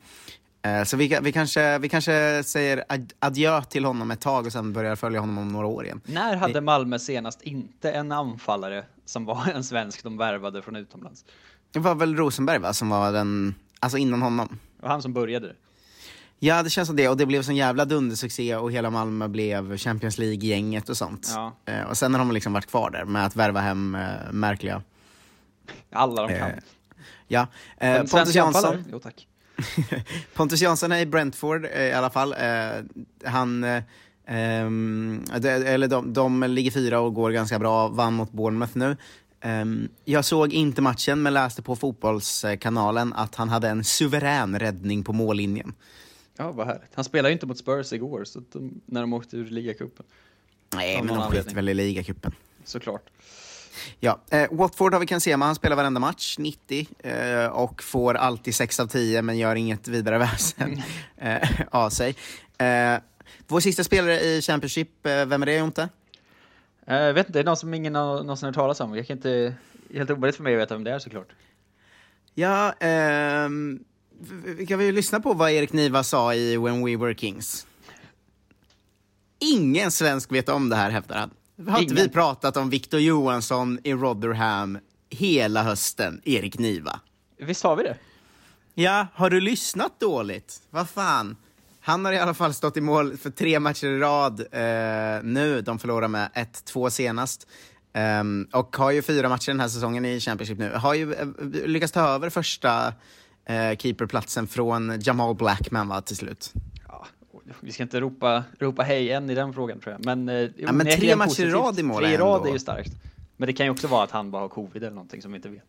Eh, 0.64 0.84
Så 0.84 0.98
vi, 0.98 1.18
vi, 1.22 1.32
kanske, 1.32 1.78
vi 1.80 1.90
kanske 1.90 2.44
säger 2.46 2.84
ad- 2.90 3.14
adjö 3.20 3.62
till 3.64 3.86
honom 3.86 4.12
ett 4.12 4.22
tag 4.22 4.46
och 4.46 4.52
sen 4.52 4.74
börjar 4.74 4.96
följa 4.96 5.20
honom 5.20 5.38
om 5.38 5.48
några 5.48 5.68
år 5.68 5.86
igen. 5.86 6.02
När 6.06 6.36
hade 6.36 6.62
Malmö 6.62 7.00
senast 7.00 7.42
inte 7.42 7.92
en 7.92 8.12
anfallare 8.12 8.84
som 9.06 9.26
var 9.26 9.48
en 9.56 9.64
svensk 9.64 10.04
de 10.04 10.18
värvade 10.18 10.62
från 10.62 10.76
utomlands? 10.76 11.26
Det 11.72 11.80
var 11.80 11.96
väl 11.96 12.16
Rosenberg 12.16 12.60
va, 12.60 12.74
som 12.74 12.90
var 12.90 13.12
den, 13.12 13.56
alltså 13.80 13.98
innan 13.98 14.22
honom. 14.22 14.48
Det 14.78 14.82
var 14.84 14.90
han 14.90 15.02
som 15.02 15.14
började 15.14 15.48
det. 15.48 15.56
Ja, 16.40 16.64
det 16.64 16.70
känns 16.70 16.88
som 16.88 16.96
det. 16.96 17.10
Och 17.10 17.18
det 17.18 17.26
blev 17.26 17.42
sån 17.42 17.56
jävla 17.56 17.86
dundersuccé 17.86 18.56
och 18.56 18.72
hela 18.72 18.90
Malmö 18.90 19.28
blev 19.28 19.78
Champions 19.78 20.18
League-gänget 20.18 20.90
och 20.90 20.98
sånt. 20.98 21.28
Ja. 21.36 21.56
Eh, 21.66 21.82
Och 21.84 21.98
sen 21.98 22.14
har 22.14 22.20
de 22.20 22.32
liksom 22.32 22.54
varit 22.54 22.66
kvar 22.70 22.90
där 22.90 23.06
med 23.06 23.26
att 23.26 23.36
värva 23.36 23.60
hem 23.60 23.96
eh, 23.96 24.02
märkliga... 24.32 24.82
Alla 25.92 26.28
de 26.28 26.40
kan. 26.40 26.52
Ja. 27.28 27.48
Eh, 27.78 27.98
Pontus? 27.98 28.36
Jansson. 28.36 28.84
Jo 28.92 29.00
tack. 29.00 29.28
Pontus 30.34 30.62
Jansson 30.62 30.92
är 30.92 31.00
i 31.00 31.06
Brentford 31.06 31.66
eh, 31.66 31.84
i 31.84 31.94
alla 31.94 32.10
fall. 32.10 32.34
Eh, 32.34 33.30
han, 33.30 33.64
eh, 33.64 33.84
ehm, 34.26 35.24
eller 35.44 35.88
de, 35.88 36.14
de 36.14 36.44
ligger 36.44 36.72
fyra 36.72 37.00
och 37.00 37.14
går 37.14 37.32
ganska 37.32 37.60
bra, 37.60 37.88
vann 37.88 38.14
mot 38.14 38.32
Bournemouth 38.32 38.78
nu. 38.78 38.98
Ehm, 39.42 39.90
jag 40.06 40.26
såg 40.26 40.54
inte 40.54 40.82
matchen 40.82 41.22
men 41.22 41.34
läste 41.34 41.62
på 41.62 41.76
Fotbollskanalen 41.76 43.14
att 43.14 43.36
han 43.36 43.50
hade 43.50 43.70
en 43.70 43.84
suverän 43.84 44.60
räddning 44.60 45.04
på 45.04 45.14
mållinjen. 45.14 45.74
Ja, 46.38 46.52
vad 46.52 46.68
härligt. 46.68 46.92
Han 46.94 47.06
spelade 47.06 47.30
ju 47.30 47.34
inte 47.34 47.46
mot 47.46 47.58
Spurs 47.58 47.94
igår, 47.94 48.24
så 48.24 48.42
de, 48.52 48.82
när 48.86 49.02
de 49.02 49.14
åkte 49.14 49.38
ur 49.38 49.46
ligacupen. 49.46 50.06
Nej, 50.76 51.04
men 51.04 51.16
de 51.16 51.32
skiter 51.32 51.56
väl 51.56 51.70
i 51.70 51.74
ligacupen. 51.74 52.32
Såklart. 52.64 53.10
Ja, 54.00 54.20
eh, 54.30 54.48
Watford 54.52 54.94
har 54.94 55.00
vi 55.00 55.06
Kansema, 55.06 55.46
han 55.46 55.56
spelar 55.56 55.76
varenda 55.76 56.00
match, 56.00 56.36
90, 56.40 56.88
eh, 57.00 57.46
och 57.46 57.84
får 57.84 58.14
alltid 58.14 58.56
6 58.56 58.80
av 58.80 58.88
10 58.88 59.22
men 59.22 59.38
gör 59.38 59.56
inget 59.56 59.88
vidare 59.88 60.18
väsen 60.20 60.82
eh, 61.18 61.50
av 61.72 61.90
sig. 61.90 62.16
Eh, 62.58 62.96
vår 63.48 63.60
sista 63.60 63.84
spelare 63.84 64.20
i 64.20 64.42
Championship, 64.42 65.06
eh, 65.06 65.26
vem 65.26 65.42
är 65.42 65.46
det 65.46 65.58
Jonte? 65.58 65.90
Eh, 66.88 66.96
Jag 66.96 67.14
vet 67.14 67.28
inte, 67.28 67.40
det 67.40 67.44
är 67.44 67.46
någon 67.46 67.58
som 67.58 67.74
ingen 67.74 67.96
har 67.96 68.18
någonsin 68.18 68.46
hört 68.46 68.56
talas 68.56 68.80
om. 68.80 68.96
Jag 68.96 69.08
kan 69.08 69.18
inte, 69.18 69.54
helt 69.94 70.10
omöjligt 70.12 70.36
för 70.36 70.44
mig 70.44 70.54
att 70.56 70.62
veta 70.62 70.76
vem 70.76 70.84
det 70.84 70.92
är 70.92 71.00
såklart. 71.00 71.28
Ja, 72.34 72.74
ehm, 72.80 73.80
vi 74.58 74.66
kan 74.66 74.80
väl 74.80 74.96
lyssna 74.96 75.20
på 75.20 75.34
vad 75.34 75.52
Erik 75.52 75.74
Niva 75.74 76.04
sa 76.04 76.34
i 76.34 76.58
When 76.58 76.86
We 76.86 76.98
Were 76.98 77.16
Kings. 77.16 77.68
Ingen 79.40 79.92
svensk 79.92 80.32
vet 80.32 80.50
om 80.50 80.70
det 80.70 80.76
här, 80.76 80.90
hävdar 80.92 81.18
han. 81.18 81.30
Har 81.68 81.82
inte 81.82 81.94
vi 81.94 82.10
pratat 82.10 82.58
om 82.58 82.70
Victor 82.70 83.00
Johansson 83.00 83.80
i 83.84 83.94
Rotherham 83.94 84.78
hela 85.10 85.64
hösten, 85.64 86.22
Erik 86.24 86.60
Niva? 86.60 87.00
Visst 87.38 87.64
har 87.64 87.76
vi 87.76 87.84
det? 87.84 87.98
Ja, 88.74 89.08
har 89.14 89.30
du 89.30 89.42
lyssnat 89.42 90.00
dåligt? 90.00 90.62
Vad 90.70 90.90
fan? 90.90 91.36
Han 91.82 92.06
har 92.06 92.14
i 92.14 92.20
alla 92.20 92.34
fall 92.34 92.54
stått 92.54 92.78
i 92.78 92.82
mål 92.82 93.18
för 93.18 93.30
tre 93.30 93.60
matcher 93.60 93.88
i 93.88 94.00
rad 94.00 94.40
eh, 94.40 95.24
nu. 95.24 95.62
De 95.62 95.80
förlorar 95.80 96.08
med 96.08 96.30
1-2 96.34 96.90
senast. 96.90 97.48
Ehm, 97.94 98.48
och 98.52 98.78
har 98.78 98.92
ju 98.92 99.02
fyra 99.02 99.30
matcher 99.30 99.52
den 99.52 99.60
här 99.60 99.68
säsongen 99.68 100.06
i 100.06 100.20
Championship 100.20 100.58
nu. 100.58 100.72
Har 100.76 100.94
ju 100.94 101.14
eh, 101.14 101.28
lyckats 101.66 101.94
ta 101.94 102.02
över 102.02 102.30
första 102.30 102.94
eh, 103.46 103.78
keeperplatsen 103.78 104.48
från 104.48 105.00
Jamal 105.02 105.36
Blackman 105.36 105.88
va, 105.88 106.02
till 106.02 106.18
slut. 106.18 106.54
Ja, 107.48 107.54
vi 107.60 107.72
ska 107.72 107.84
inte 107.84 108.00
ropa, 108.00 108.44
ropa 108.60 108.84
hej 108.84 109.12
än 109.12 109.30
i 109.30 109.36
den 109.36 109.54
frågan 109.54 109.80
tror 109.80 109.96
jag. 109.96 110.06
Men, 110.06 110.30
eh, 110.30 110.50
jo, 110.58 110.72
men 110.72 110.88
tre 110.88 111.16
matcher 111.16 111.46
i 111.46 111.50
rad 111.50 111.80
i 111.80 111.84
mål 111.84 112.04
Tre 112.04 112.14
i 112.14 112.18
rad 112.18 112.48
är 112.48 112.52
ju 112.52 112.60
starkt. 112.60 112.92
Men 113.38 113.48
det 113.48 113.54
kan 113.54 113.66
ju 113.66 113.70
också 113.72 113.88
vara 113.88 114.04
att 114.04 114.12
han 114.12 114.32
bara 114.32 114.42
har 114.42 114.50
covid 114.50 114.84
eller 114.84 114.96
någonting 114.96 115.22
som 115.22 115.32
vi 115.32 115.36
inte 115.36 115.50
vet. 115.50 115.64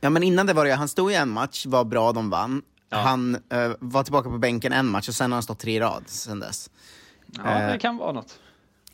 Ja, 0.00 0.10
men 0.10 0.22
innan 0.22 0.46
det 0.46 0.52
var 0.52 0.64
det, 0.64 0.72
han 0.74 0.88
stod 0.88 1.12
i 1.12 1.14
en 1.14 1.28
match, 1.28 1.66
var 1.66 1.84
bra, 1.84 2.12
de 2.12 2.30
vann. 2.30 2.62
Han 2.90 3.34
eh, 3.34 3.72
var 3.78 4.02
tillbaka 4.02 4.30
på 4.30 4.38
bänken 4.38 4.72
en 4.72 4.86
match 4.86 5.08
och 5.08 5.14
sen 5.14 5.30
har 5.32 5.36
han 5.36 5.42
stått 5.42 5.58
tre 5.58 5.76
i 5.76 5.80
rad 5.80 6.02
sen 6.06 6.40
dess. 6.40 6.70
Ja, 7.36 7.60
Eh, 7.60 7.72
det 7.72 7.78
kan 7.78 7.96
vara 7.96 8.12
något. 8.12 8.38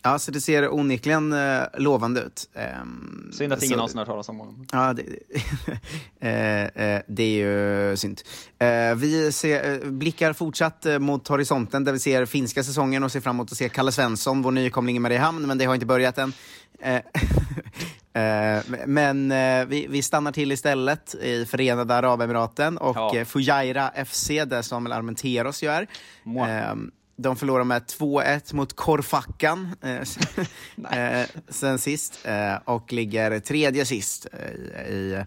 Ja, 0.06 0.18
så 0.18 0.30
det 0.30 0.40
ser 0.40 0.74
onekligen 0.74 1.32
eh, 1.32 1.62
lovande 1.78 2.20
ut. 2.20 2.48
Ehm, 2.54 3.30
Synd 3.32 3.52
att 3.52 3.62
ingen 3.62 3.76
någonsin 3.76 3.98
har 3.98 4.04
hört 4.04 4.12
talas 4.12 4.28
om 4.28 4.38
honom. 4.38 4.66
Ja, 4.72 4.92
det, 4.92 5.02
eh, 6.20 6.84
eh, 6.84 7.02
det 7.08 7.22
är 7.22 7.90
ju 7.90 7.96
synd. 7.96 8.20
Eh, 8.58 8.94
vi 8.94 9.32
ser, 9.32 9.72
eh, 9.84 9.90
blickar 9.90 10.32
fortsatt 10.32 10.86
eh, 10.86 10.98
mot 10.98 11.28
horisonten 11.28 11.84
där 11.84 11.92
vi 11.92 11.98
ser 11.98 12.26
finska 12.26 12.64
säsongen 12.64 13.04
och 13.04 13.12
ser 13.12 13.20
fram 13.20 13.36
emot 13.36 13.52
att 13.52 13.58
se 13.58 13.68
Kalle 13.68 13.92
Svensson, 13.92 14.42
vår 14.42 14.50
nykomling 14.50 14.96
i 14.96 14.98
Mariehamn, 14.98 15.46
men 15.46 15.58
det 15.58 15.64
har 15.64 15.74
inte 15.74 15.86
börjat 15.86 16.18
än. 16.18 16.32
Eh, 16.80 16.94
eh, 18.56 18.62
men 18.86 19.32
eh, 19.32 19.64
vi, 19.66 19.86
vi 19.90 20.02
stannar 20.02 20.32
till 20.32 20.52
istället 20.52 21.14
i 21.14 21.46
Förenade 21.46 21.94
Arabemiraten 21.94 22.78
och 22.78 22.96
Ja. 22.96 23.16
eh, 23.16 23.24
Fujairah 23.24 24.04
FC, 24.04 24.28
där 24.28 24.62
Samuel 24.62 24.92
Armenteros 24.92 25.62
ju 25.62 25.68
är. 25.70 25.86
De 27.16 27.36
förlorar 27.36 27.64
med 27.64 27.82
2-1 27.82 28.54
mot 28.54 28.76
Korfakan 28.76 29.76
eh, 29.82 30.98
eh, 31.20 31.26
sen 31.48 31.78
sist 31.78 32.18
eh, 32.24 32.54
och 32.64 32.92
ligger 32.92 33.40
tredje 33.40 33.84
sist 33.84 34.26
eh, 34.32 34.92
i, 34.92 35.24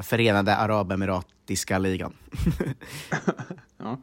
Förenade 0.00 0.56
Arabemiratiska 0.56 1.78
ligan. 1.78 2.12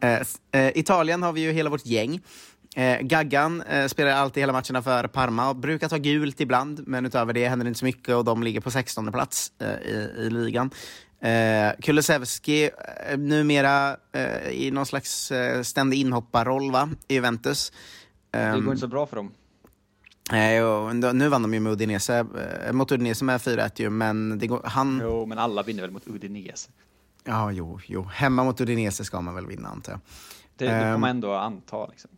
eh, 0.52 0.78
Italien 0.78 1.24
har 1.24 1.34
vi 1.34 1.42
ju 1.42 1.52
hela 1.52 1.70
vårt 1.70 1.86
gäng. 1.86 2.22
Gaggan 3.02 3.64
spelar 3.88 4.12
alltid 4.12 4.42
hela 4.42 4.54
matcherna 4.54 4.82
för 4.82 5.08
Parma 5.08 5.50
och 5.50 5.56
brukar 5.56 5.90
ta 5.90 5.98
gult 5.98 6.42
ibland, 6.42 6.88
men 6.88 7.06
utöver 7.06 7.34
det 7.34 7.48
händer 7.48 7.64
det 7.64 7.68
inte 7.68 7.80
så 7.80 7.86
mycket 7.86 8.16
och 8.16 8.26
de 8.26 8.44
ligger 8.44 8.62
på 8.62 8.72
16 8.72 9.12
plats 9.12 9.52
i, 9.86 9.92
i 10.22 10.30
ligan. 10.30 10.72
Eh, 11.22 11.72
Kulusevski, 11.82 12.64
eh, 13.10 13.18
numera 13.18 13.98
eh, 14.12 14.50
i 14.50 14.72
någon 14.72 14.86
slags 14.86 15.32
eh, 15.32 15.62
ständig 15.62 15.98
inhopparroll 16.00 16.72
va? 16.72 16.90
i 17.08 17.14
Juventus. 17.16 17.72
Det 18.32 18.38
Ehm, 18.40 18.66
går 18.66 18.74
inte 18.74 18.82
så 18.82 18.88
bra 18.88 19.06
för 19.06 19.16
dem. 19.16 19.32
Nej, 20.32 20.64
och 20.64 20.96
nu 20.96 21.30
vann 21.30 21.42
de 21.42 21.54
ju 21.54 21.60
med 21.60 21.72
Udinese, 21.72 22.26
eh, 22.68 22.74
mot 22.74 22.92
Udinese 22.92 23.24
med 23.26 23.42
4-1 23.42 23.72
ju, 23.82 23.90
men 23.90 24.40
det 24.40 24.48
går, 24.48 24.62
han... 24.64 25.00
Jo, 25.04 25.26
men 25.26 25.38
alla 25.38 25.64
vinner 25.64 25.82
väl 25.82 25.92
mot 25.92 26.08
Udinese. 26.08 26.70
Ja, 27.24 27.52
jo, 27.52 27.80
jo. 27.86 28.04
Hemma 28.04 28.44
mot 28.44 28.62
Udinese 28.62 29.04
ska 29.06 29.22
man 29.22 29.36
väl 29.36 29.46
vinna 29.48 29.70
antar 29.70 29.92
jag. 29.92 30.00
Det, 30.56 30.66
det 30.66 30.72
får 30.72 30.78
Ehm, 30.88 31.02
man 31.02 31.10
ändå 31.10 31.34
anta. 31.34 31.88
Liksom. 31.88 32.10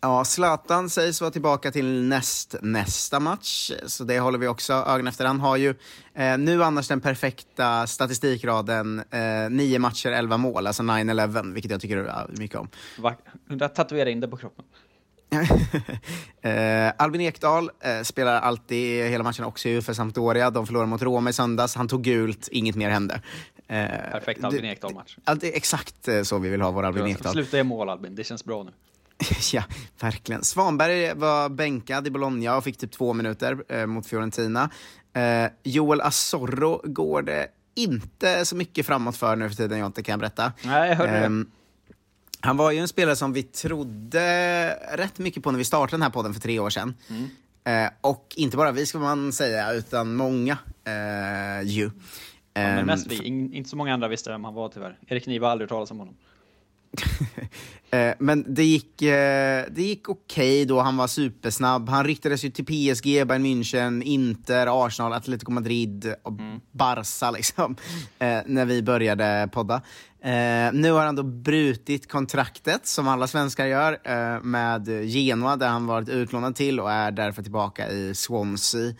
Ja, 0.00 0.24
Zlatan 0.24 0.90
sägs 0.90 1.20
vara 1.20 1.30
tillbaka 1.30 1.70
till 1.70 2.02
näst, 2.02 2.54
nästa 2.62 3.20
match, 3.20 3.70
så 3.86 4.04
det 4.04 4.20
håller 4.20 4.38
vi 4.38 4.48
också 4.48 4.72
ögonen 4.72 5.06
efter. 5.06 5.24
Han 5.24 5.40
har 5.40 5.56
ju 5.56 5.74
eh, 6.14 6.38
nu 6.38 6.64
annars 6.64 6.88
den 6.88 7.00
perfekta 7.00 7.86
statistikraden, 7.86 9.02
eh, 9.10 9.50
nio 9.50 9.78
matcher, 9.78 10.10
elva 10.10 10.36
mål, 10.36 10.66
alltså 10.66 10.82
9-11, 10.82 11.54
vilket 11.54 11.70
jag 11.70 11.80
tycker 11.80 12.26
mycket 12.38 12.58
om. 12.58 12.68
Va? 12.98 13.14
Undra 13.50 13.68
tatuera 13.68 14.10
in 14.10 14.20
det 14.20 14.28
på 14.28 14.36
kroppen. 14.36 14.64
eh, 16.42 16.92
Albin 16.98 17.20
Ekdal 17.20 17.70
eh, 17.80 18.02
spelar 18.02 18.40
alltid 18.40 19.04
hela 19.04 19.24
matchen 19.24 19.44
också 19.44 19.68
ju 19.68 19.82
för 19.82 19.92
Sampdoria. 19.92 20.50
De 20.50 20.66
förlorade 20.66 20.90
mot 20.90 21.02
Roma 21.02 21.30
i 21.30 21.32
söndags. 21.32 21.74
Han 21.74 21.88
tog 21.88 22.02
gult, 22.02 22.48
inget 22.48 22.76
mer 22.76 22.90
hände. 22.90 23.20
Eh, 23.66 23.86
Perfekt 24.12 24.44
Albin 24.44 24.64
Ekdal-match. 24.64 25.16
Exakt 25.42 26.08
eh, 26.08 26.22
så 26.22 26.38
vi 26.38 26.48
vill 26.48 26.60
ha 26.60 26.70
vår 26.70 26.82
Albin 26.82 27.06
Ekdal. 27.06 27.32
Sluta 27.32 27.58
i 27.58 27.64
mål 27.64 27.88
Albin, 27.88 28.14
det 28.14 28.24
känns 28.24 28.44
bra 28.44 28.62
nu. 28.62 28.70
ja, 29.52 29.62
verkligen. 30.00 30.44
Svanberg 30.44 31.14
var 31.14 31.48
bänkad 31.48 32.06
i 32.06 32.10
Bologna 32.10 32.56
och 32.56 32.64
fick 32.64 32.78
typ 32.78 32.92
två 32.92 33.12
minuter 33.12 33.64
eh, 33.68 33.86
mot 33.86 34.06
Fiorentina. 34.06 34.70
Eh, 35.12 35.50
Joel 35.62 36.00
Assorro 36.00 36.80
går 36.84 37.22
det 37.22 37.48
inte 37.74 38.44
så 38.44 38.56
mycket 38.56 38.86
framåt 38.86 39.16
för 39.16 39.36
nu 39.36 39.48
för 39.48 39.56
tiden, 39.56 39.78
Jonte, 39.78 40.02
kan 40.02 40.12
jag 40.12 40.20
berätta. 40.20 40.52
Nej, 40.64 40.88
jag 40.88 40.96
hörde 40.96 41.12
det. 41.12 41.18
Ehm, 41.18 41.50
Han 42.40 42.56
var 42.56 42.70
ju 42.70 42.78
en 42.78 42.88
spelare 42.88 43.16
som 43.16 43.32
vi 43.32 43.42
trodde 43.42 44.70
rätt 44.92 45.18
mycket 45.18 45.42
på 45.42 45.50
när 45.50 45.58
vi 45.58 45.64
startade 45.64 45.96
den 45.96 46.02
här 46.02 46.10
podden 46.10 46.34
för 46.34 46.40
tre 46.40 46.58
år 46.58 46.70
sedan. 46.70 46.94
Eh, 47.64 47.90
och 48.00 48.34
inte 48.36 48.56
bara 48.56 48.72
vi 48.72 48.86
ska 48.86 48.98
man 48.98 49.32
säga, 49.32 49.72
utan 49.72 50.14
många 50.14 50.58
eh, 50.84 51.68
ju. 51.68 51.84
Ja, 51.84 51.90
men 52.62 52.78
Ehm, 52.78 52.86
mest 52.86 53.06
vi. 53.06 53.22
In, 53.22 53.54
inte 53.54 53.70
så 53.70 53.76
många 53.76 53.94
andra 53.94 54.08
visste 54.08 54.30
vem 54.30 54.44
han 54.44 54.54
var 54.54 54.68
tyvärr. 54.68 54.98
Erik 55.06 55.26
Niva 55.26 55.46
har 55.46 55.52
aldrig 55.52 55.68
talas 55.68 55.90
om 55.90 55.98
honom. 55.98 56.14
Eh, 57.90 58.14
Men 58.18 58.54
det 58.54 58.64
gick, 58.64 59.02
eh, 59.02 59.64
det 59.70 59.82
gick 59.82 60.08
okej 60.08 60.64
då, 60.64 60.80
han 60.80 60.96
var 60.96 61.06
supersnabb. 61.06 61.88
Han 61.88 62.04
riktades 62.04 62.44
ju 62.44 62.50
till 62.50 62.64
PSG, 62.64 63.04
Bayern 63.04 63.46
München, 63.46 64.02
Inter, 64.02 64.86
Arsenal, 64.86 65.12
Atletico 65.12 65.50
Madrid 65.50 66.14
och 66.22 66.32
Barca 66.72 67.30
liksom, 67.30 67.76
eh, 68.18 68.40
när 68.46 68.64
vi 68.64 68.82
började 68.82 69.48
podda. 69.52 69.82
Nu 70.72 70.90
har 70.90 71.06
han 71.06 71.16
då 71.16 71.22
brutit 71.22 72.10
kontraktet, 72.10 72.86
som 72.86 73.08
alla 73.08 73.26
svenskar 73.26 73.66
gör, 73.66 73.98
med 74.40 74.88
Genoa, 75.08 75.56
där 75.56 75.68
han 75.68 75.86
varit 75.86 76.08
utlånad 76.08 76.56
till 76.56 76.80
och 76.80 76.90
är 76.90 77.10
därför 77.10 77.42
tillbaka 77.42 77.88
i 77.88 78.14
Swansea. 78.14 78.94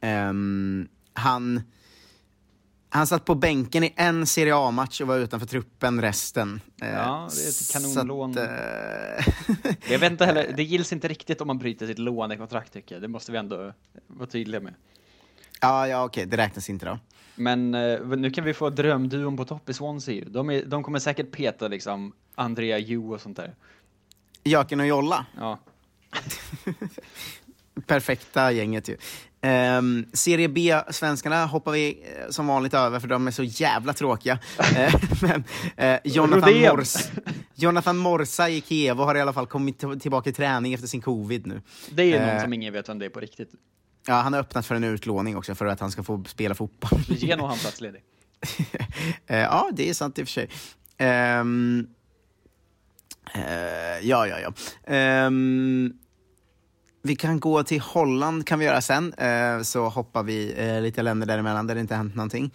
Ehm, 0.00 0.88
han, 1.14 1.62
han 2.92 3.06
satt 3.06 3.24
på 3.24 3.34
bänken 3.34 3.84
i 3.84 3.92
en 3.96 4.26
Serie 4.26 4.54
A-match 4.56 5.00
och 5.00 5.06
var 5.08 5.16
utanför 5.18 5.46
truppen 5.46 6.00
resten. 6.02 6.60
Eh, 6.82 6.88
Ja, 6.90 7.28
det 7.36 7.44
är 7.44 7.48
ett 7.48 7.72
kanonlån. 7.94 8.30
att, 8.30 8.36
eh, 8.36 9.92
Jag 9.92 9.98
vet 9.98 10.12
inte 10.12 10.26
heller, 10.26 10.52
det 10.56 10.62
gills 10.62 10.92
inte 10.92 11.08
riktigt 11.08 11.40
om 11.40 11.46
man 11.46 11.58
bryter 11.58 11.86
sitt 11.86 11.98
lånekontrakt 11.98 12.72
tycker 12.72 12.94
jag. 12.94 13.02
Det 13.02 13.08
måste 13.08 13.32
vi 13.32 13.38
ändå 13.38 13.72
vara 14.06 14.26
tydliga 14.28 14.60
med. 14.60 14.74
ja, 15.60 15.88
ja 15.88 16.04
okej, 16.04 16.26
det 16.26 16.36
räknas 16.36 16.70
inte 16.70 16.86
då. 16.86 16.98
Men 17.34 17.74
eh, 17.74 18.00
nu 18.00 18.30
kan 18.30 18.44
vi 18.44 18.54
få 18.54 18.70
drömduon 18.70 19.36
på 19.36 19.44
topp 19.44 19.68
i 19.68 19.74
Swansea 19.74 20.24
de, 20.28 20.50
är, 20.50 20.64
de 20.64 20.82
kommer 20.82 20.98
säkert 20.98 21.30
peta 21.32 21.68
liksom 21.68 22.12
Andrea 22.34 22.78
Ju 22.78 22.98
och 22.98 23.20
sånt 23.20 23.36
där. 23.36 23.54
Jöken 24.44 24.80
och 24.80 24.86
Jolla. 24.86 25.26
Ja. 25.36 25.58
Perfekta 27.90 28.52
gänget 28.52 28.88
ju. 28.88 28.96
Um, 29.42 30.06
Serie 30.12 30.48
B, 30.48 30.80
svenskarna 30.90 31.46
hoppar 31.46 31.72
vi 31.72 31.88
eh, 31.90 32.30
som 32.30 32.46
vanligt 32.46 32.74
över 32.74 33.00
för 33.00 33.08
de 33.08 33.26
är 33.26 33.30
så 33.30 33.42
jävla 33.42 33.92
tråkiga. 33.92 34.38
Eh, 34.76 34.94
Men 35.22 35.44
eh, 35.76 35.98
Jonathan. 36.04 36.60
Mors, 36.60 36.96
Jonathan 37.54 37.96
Morsa 37.96 38.48
i 38.48 38.60
Kiev 38.60 38.96
har 38.96 39.14
i 39.14 39.20
alla 39.20 39.32
fall 39.32 39.46
kommit 39.46 39.84
tillbaka 40.00 40.30
i 40.30 40.32
träning 40.32 40.74
efter 40.74 40.86
sin 40.86 41.00
covid 41.00 41.46
nu. 41.46 41.62
Det 41.90 42.02
är 42.12 42.32
någon 42.32 42.40
som 42.40 42.52
ingen 42.52 42.72
vet 42.72 42.88
vem 42.88 42.98
det 42.98 43.04
är 43.04 43.10
på 43.10 43.20
riktigt. 43.20 43.50
Ja, 44.06 44.14
han 44.14 44.32
har 44.32 44.40
öppnat 44.40 44.66
för 44.66 44.74
en 44.74 44.84
utlåning 44.84 45.36
också 45.36 45.54
för 45.54 45.66
att 45.66 45.80
han 45.80 45.90
ska 45.90 46.02
få 46.02 46.24
spela 46.26 46.54
fotboll. 46.54 47.00
Ge 47.08 47.36
nog 47.36 47.46
han 47.46 47.58
platsledig. 47.58 48.02
Eh, 49.26 49.38
ja, 49.38 49.70
det 49.72 49.90
är 49.90 49.94
sant 49.94 50.18
i 50.18 50.22
och 50.22 50.28
för 50.28 50.32
sig. 50.32 50.48
Eh, 53.34 54.08
ja, 54.08 54.26
ja, 54.26 54.40
ja. 54.40 54.52
Ehm, 54.94 55.92
vi 57.02 57.16
kan 57.16 57.40
gå 57.40 57.62
till 57.62 57.80
Holland 57.80 58.46
kan 58.46 58.58
vi 58.58 58.64
göra 58.64 58.80
sen, 58.80 59.12
eh, 59.14 59.62
så 59.62 59.88
hoppar 59.88 60.22
vi 60.22 60.54
eh, 60.56 60.80
lite 60.80 61.02
länder 61.02 61.26
däremellan 61.26 61.66
där 61.66 61.74
det 61.74 61.80
inte 61.80 61.94
hänt 61.94 62.14
någonting. 62.14 62.54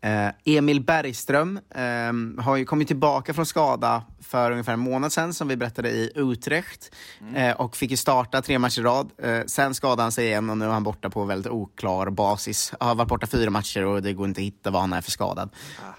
Eh, 0.00 0.28
Emil 0.44 0.80
Bergström 0.80 1.60
ehm, 1.74 2.38
har 2.38 2.56
ju 2.56 2.64
kommit 2.64 2.88
tillbaka 2.88 3.34
från 3.34 3.46
skada 3.46 4.02
för 4.20 4.50
ungefär 4.50 4.72
en 4.72 4.80
månad 4.80 5.12
sedan, 5.12 5.34
som 5.34 5.48
vi 5.48 5.56
berättade 5.56 5.90
i 5.90 6.12
Utrecht, 6.14 6.94
eh, 7.34 7.60
och 7.60 7.76
fick 7.76 7.90
ju 7.90 7.96
starta 7.96 8.42
tre 8.42 8.58
matcher 8.58 8.80
i 8.80 8.84
rad. 8.84 9.10
Sen 9.46 9.74
skadade 9.74 10.02
han 10.02 10.12
sig 10.12 10.26
igen 10.26 10.50
och 10.50 10.58
nu 10.58 10.64
är 10.64 10.68
han 10.68 10.82
borta 10.82 11.10
på 11.10 11.24
väldigt 11.24 11.52
oklar 11.52 12.10
basis. 12.10 12.72
Har 12.80 12.94
varit 12.94 13.08
borta 13.08 13.26
fyra 13.26 13.50
matcher 13.50 13.84
och 13.84 14.02
det 14.02 14.12
går 14.12 14.28
inte 14.28 14.40
att 14.40 14.44
hitta 14.44 14.70
vad 14.70 14.80
han 14.80 14.92
är 14.92 15.00
för 15.00 15.10
skadad. 15.10 15.50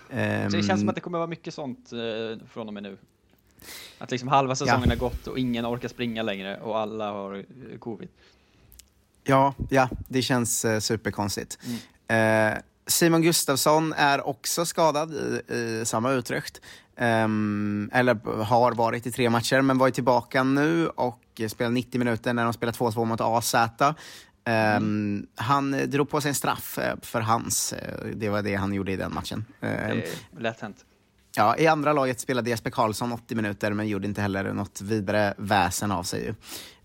Ehm, 0.10 0.52
Så 0.52 0.58
det 0.58 0.64
känns 0.64 0.80
som 0.80 0.90
att 0.90 0.96
det 0.96 1.02
kommer 1.02 1.18
vara 1.18 1.28
mycket 1.28 1.54
sånt 1.54 1.90
från 2.54 2.68
och 2.68 2.74
med 2.74 2.84
nu. 2.84 2.98
Att 3.98 4.12
liksom 4.12 4.28
halva 4.30 4.56
säsongen 4.56 4.90
har 4.90 4.98
gått 4.98 5.28
och 5.28 5.40
ingen 5.40 5.66
orkar 5.66 5.88
springa 5.88 6.24
längre 6.24 6.58
och 6.62 6.80
alla 6.80 7.12
har 7.12 7.36
eh, 7.72 7.78
covid. 7.80 8.10
Ja, 9.24 9.54
ja, 9.70 9.90
det 10.08 10.22
känns 10.22 10.66
eh, 10.66 10.80
superkonstigt. 10.80 11.58
Eh, 12.08 12.54
Simon 12.88 13.22
Gustafsson 13.22 13.94
är 13.94 14.28
också 14.28 14.66
skadad 14.66 15.14
i, 15.14 15.54
i 15.54 15.84
samma 15.86 16.12
Utrecht. 16.12 16.62
Ehm, 16.98 17.90
eller 17.94 18.44
har 18.44 18.72
varit 18.72 19.08
i 19.08 19.12
tre 19.12 19.30
matcher, 19.30 19.62
men 19.62 19.78
var 19.78 19.90
tillbaka 19.90 20.44
nu 20.44 20.88
och 20.88 21.42
spelade 21.50 21.74
90 21.74 22.00
minuter 22.00 22.34
när 22.34 22.44
de 22.44 22.54
spelade 22.54 22.78
2-2 22.78 23.06
mot 23.06 23.22
AZ. 23.22 23.56
Ehm, 24.46 25.28
Han 25.36 25.74
eh, 25.74 25.88
drog 25.88 26.10
på 26.10 26.22
sig 26.22 26.30
en 26.30 26.36
straff 26.36 26.78
eh, 26.78 26.96
för 27.02 27.22
hans. 27.22 27.74
eh, 27.74 28.06
Det 28.16 28.30
var 28.30 28.42
det 28.42 28.56
han 28.56 28.74
gjorde 28.74 28.92
i 28.92 28.96
den 28.96 29.14
matchen. 29.14 29.46
Det 29.60 29.68
Ehm, 29.68 29.98
är 30.38 30.42
lätt 30.42 30.62
hänt. 30.62 30.86
Ja, 31.38 31.58
I 31.58 31.68
andra 31.68 31.94
laget 31.94 32.20
spelade 32.20 32.50
Jesper 32.50 32.70
Karlsson 32.70 33.12
80 33.12 33.36
minuter, 33.36 33.72
men 33.74 33.88
gjorde 33.88 34.08
inte 34.08 34.22
heller 34.22 34.54
något 34.54 34.82
vidare 34.82 35.34
väsen 35.38 35.92
av 35.92 36.04
sig. 36.04 36.24
ju. 36.26 36.34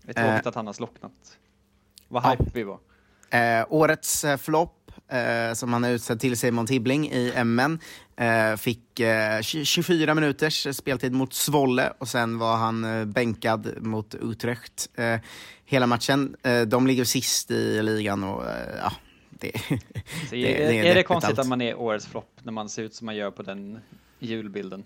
Det 0.03 0.09
är 0.09 0.13
tråkigt 0.13 0.45
Eh, 0.45 0.49
att 0.49 0.55
han 0.55 0.65
har 0.67 0.73
slocknat. 0.73 1.11
Vad 2.07 2.23
ja. 2.25 2.29
hype 2.31 2.51
vi 2.53 2.63
var. 2.63 2.79
Eh, 3.29 3.65
årets 3.69 4.23
eh, 4.23 4.37
flopp, 4.37 4.91
eh, 5.07 5.53
som 5.53 5.73
han 5.73 5.83
är 5.83 5.89
utsedd 5.91 6.19
till 6.19 6.37
Simon 6.37 6.65
Tibbling 6.67 7.09
i 7.11 7.33
MN, 7.43 7.79
eh, 8.15 8.55
fick 8.55 8.99
eh, 8.99 9.37
tj- 9.39 9.63
24 9.63 10.15
minuters 10.15 10.75
speltid 10.77 11.11
mot 11.13 11.33
Svolle 11.33 11.93
och 11.97 12.07
sen 12.07 12.37
var 12.37 12.57
han 12.57 12.83
eh, 12.83 13.05
bänkad 13.05 13.73
mot 13.81 14.15
Utrecht 14.15 14.89
hela 15.65 15.87
matchen. 15.87 16.35
De 16.67 16.87
ligger 16.87 17.03
sist 17.03 17.51
i 17.51 17.81
ligan 17.83 18.23
och 18.23 18.43
ja, 18.81 18.91
det, 19.29 19.51
Så 20.29 20.35
det- 20.35 20.63
är, 20.63 20.67
det 20.71 20.89
är, 20.89 20.95
det 20.95 21.03
konstigt 21.03 21.29
allt. 21.29 21.39
att 21.39 21.47
man 21.47 21.61
är 21.61 21.75
årets 21.75 22.05
flopp 22.07 22.39
när 22.43 22.51
man 22.51 22.69
ser 22.69 22.83
ut 22.83 22.95
som 22.95 23.05
man 23.05 23.15
gör 23.15 23.31
på 23.31 23.43
den 23.43 23.79
julbilden? 24.25 24.83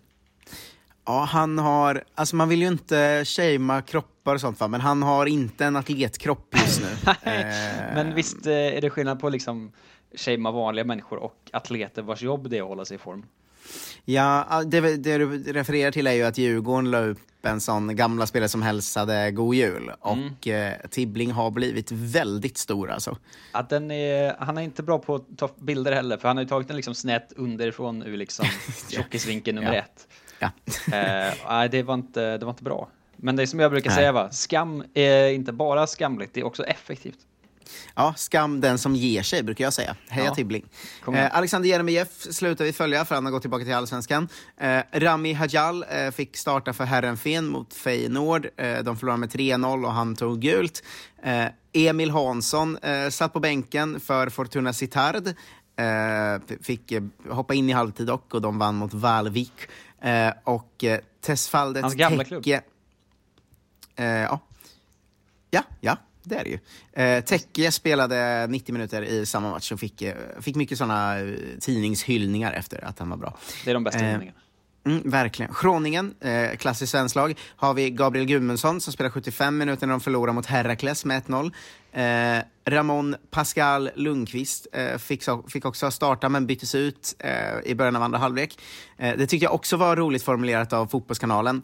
Ja, 1.06 1.24
han 1.32 1.58
har, 1.58 2.04
alltså 2.16 2.36
man 2.36 2.50
vill 2.50 2.62
ju 2.62 2.68
inte 2.68 3.26
shamea 3.26 3.82
kroppar 3.82 4.34
och 4.36 4.42
sånt 4.42 4.60
va, 4.60 4.68
men 4.68 4.82
han 4.82 5.04
har 5.04 5.26
inte 5.26 5.66
en 5.66 5.76
atletkropp 5.76 6.56
just 6.58 6.82
nu. 6.82 7.12
Eh, 7.32 7.96
Men 7.96 8.16
visst 8.16 8.46
eh, 8.46 8.54
är 8.54 8.82
det 8.82 8.90
skillnad 8.90 9.20
på 9.20 9.30
liksom 9.30 9.72
shamea 10.16 10.52
vanliga 10.52 10.86
människor 10.86 11.18
och 11.18 11.50
atleter 11.54 12.02
vars 12.02 12.22
jobb 12.22 12.50
det 12.50 12.58
är 12.58 12.62
att 12.62 12.68
hålla 12.68 12.86
sig 12.86 12.96
i 12.96 12.98
form? 12.98 13.26
Ja, 14.06 14.64
det, 14.66 14.80
det 14.98 15.18
du 15.18 15.54
refererar 15.54 15.92
till 15.92 16.08
är 16.08 16.12
ju 16.14 16.24
att 16.24 16.38
Djurgården 16.38 16.92
la 16.92 17.00
upp 17.00 17.20
en 17.46 17.62
sån 17.62 17.96
gamla 17.96 18.26
spelare 18.28 18.50
som 18.50 18.62
hälsade 18.62 19.32
God 19.32 19.56
Jul. 19.56 19.92
Och 20.00 20.48
eh, 20.48 20.74
Tibbling 20.90 21.32
har 21.32 21.52
blivit 21.52 21.92
väldigt 21.92 22.58
stor 22.58 22.92
alltså. 22.92 23.18
Att 23.52 23.70
den 23.70 23.92
är, 23.92 24.36
han 24.40 24.58
är 24.58 24.62
inte 24.62 24.84
bra 24.84 25.00
på 25.00 25.16
att 25.16 25.38
ta 25.38 25.50
bilder 25.58 25.92
heller, 25.92 26.18
för 26.18 26.28
han 26.28 26.38
har 26.38 26.44
ju 26.44 26.50
tagit 26.50 26.68
den 26.68 26.76
liksom 26.76 26.96
snett 26.96 27.34
underifrån 27.36 28.04
ur 28.04 28.18
liksom 28.18 28.46
tjockisvinkel 28.90 29.56
nummer 29.56 29.74
Ja. 29.74 29.80
ett. 29.80 30.08
Ja. 30.40 30.52
Eh, 30.98 31.34
nej, 31.50 31.70
det 31.70 31.84
var, 31.84 31.94
inte, 31.94 32.38
det 32.38 32.46
var 32.46 32.52
inte 32.52 32.64
bra. 32.64 32.88
Men 33.18 33.36
det 33.36 33.42
är 33.44 33.48
som 33.48 33.60
jag 33.60 33.72
brukar 33.72 33.90
Nej. 33.90 33.98
säga, 33.98 34.12
va? 34.12 34.32
skam 34.32 34.84
är 34.94 35.28
inte 35.30 35.52
bara 35.52 35.88
skamligt, 35.88 36.34
det 36.34 36.40
är 36.40 36.46
också 36.46 36.64
effektivt. 36.64 37.18
Ja, 37.96 38.14
skam 38.18 38.62
den 38.62 38.78
som 38.78 38.96
ger 38.96 39.24
sig, 39.24 39.44
brukar 39.44 39.64
jag 39.64 39.74
säga. 39.74 39.96
Heja 40.10 40.26
Ja. 40.26 40.36
Tibbling. 40.36 40.66
Eh, 41.14 41.38
Alexander 41.38 41.70
Jeremejeff 41.70 42.22
slutar 42.22 42.66
vi 42.66 42.74
följa, 42.74 43.06
för 43.06 43.16
han 43.16 43.26
har 43.26 43.32
gått 43.32 43.42
tillbaka 43.42 43.64
till 43.66 43.74
Allsvenskan. 43.74 44.28
Eh, 44.58 44.82
Rami 44.94 45.34
Hajal 45.34 45.86
eh, 45.90 46.12
fick 46.12 46.38
starta 46.38 46.74
för 46.74 46.84
Herrenfen 46.84 47.48
mot 47.48 47.74
Feyenoord. 47.74 48.48
Eh, 48.58 48.78
de 48.84 48.98
förlorade 48.98 49.20
med 49.20 49.30
3-0 49.30 49.86
och 49.86 49.92
han 49.94 50.16
tog 50.16 50.40
gult. 50.42 50.84
Eh, 51.24 51.46
Emil 51.74 52.10
Hansson 52.10 52.78
eh, 52.78 53.10
satt 53.10 53.34
på 53.34 53.40
bänken 53.40 54.00
för 54.00 54.30
Fortuna 54.30 54.74
Sittard. 54.74 55.34
Fick 56.62 56.94
hoppa 57.30 57.54
in 57.54 57.70
i 57.70 57.74
halvtid 57.74 58.08
dock, 58.08 58.34
och 58.34 58.42
de 58.42 58.60
vann 58.60 58.76
mot 58.76 58.94
Valvik. 58.94 59.54
Och 60.44 60.84
eh, 60.84 61.00
Tesfaldet 61.22 61.84
Hans 61.84 61.96
gamla 61.96 62.24
klubb. 62.24 62.44
Ja. 62.46 62.60
ja, 65.50 65.64
ja, 65.82 65.98
det 66.30 66.36
är 66.36 66.44
det 66.44 66.50
ju. 66.50 66.60
Eh, 67.04 67.24
Tekke 67.24 67.72
spelade 67.72 68.48
90 68.50 68.74
minuter 68.74 69.02
i 69.02 69.26
samma 69.26 69.50
match 69.50 69.72
och 69.72 69.80
fick, 69.80 70.02
eh, 70.02 70.16
fick 70.42 70.56
mycket 70.56 70.78
såna 70.78 71.20
eh, 71.20 71.26
tidningshyllningar 71.60 72.54
efter 72.54 72.86
att 72.86 73.00
han 73.00 73.10
var 73.10 73.18
bra. 73.18 73.38
Det 73.64 73.70
är 73.70 73.74
de 73.74 73.84
bästa 73.84 74.00
Eh, 74.00 74.06
hyllningarna. 74.06 74.40
Mm, 74.86 75.10
verkligen. 75.10 75.54
Schroningen, 75.54 76.14
eh, 76.22 76.56
klassiskt 76.58 76.92
svenskt 76.92 77.16
lag, 77.16 77.40
har 77.56 77.74
vi 77.74 77.90
Gabriel 77.90 78.26
Gudmundsson 78.28 78.82
som 78.82 78.94
spelar 78.94 79.10
75 79.10 79.58
minuter 79.58 79.88
när 79.88 79.94
de 79.94 80.02
förlorar 80.02 80.34
mot 80.34 80.46
Heracles 80.46 81.06
med 81.06 81.18
1-0. 81.18 81.52
Eh, 81.92 82.44
Ramon 82.68 83.16
Pascal 83.32 83.90
Lundqvist 83.96 84.68
eh, 84.74 84.98
fick, 84.98 85.24
fick 85.48 85.66
också 85.66 85.92
starta 85.92 86.30
men 86.30 86.46
byttes 86.48 86.76
ut 86.76 87.16
eh, 87.20 87.72
i 87.72 87.76
början 87.76 87.96
av 87.96 88.04
andra 88.04 88.20
halvlek. 88.20 88.60
Eh, 88.98 89.18
det 89.18 89.28
tyckte 89.28 89.46
jag 89.46 89.54
också 89.54 89.78
var 89.78 89.96
roligt 89.96 90.24
formulerat 90.24 90.74
av 90.74 90.88
Fotbollskanalen. 90.88 91.62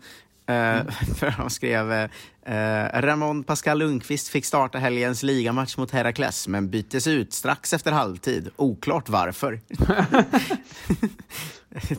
Eh, 0.52 0.92
För 1.16 1.36
de 1.38 1.50
skrev 1.50 1.92
eh, 1.92 2.10
eh, 2.46 3.02
Ramon 3.02 3.44
Pascal 3.44 3.80
Lundqvist 3.80 4.28
fick 4.28 4.46
starta 4.46 4.78
helgens 4.78 5.24
ligamatch 5.24 5.78
mot 5.78 5.92
Heracles 5.92 6.48
men 6.48 6.70
byttes 6.70 7.08
ut 7.08 7.34
strax 7.34 7.74
efter 7.74 7.92
halvtid. 7.92 8.50
Oklart 8.56 9.10
varför. 9.10 9.60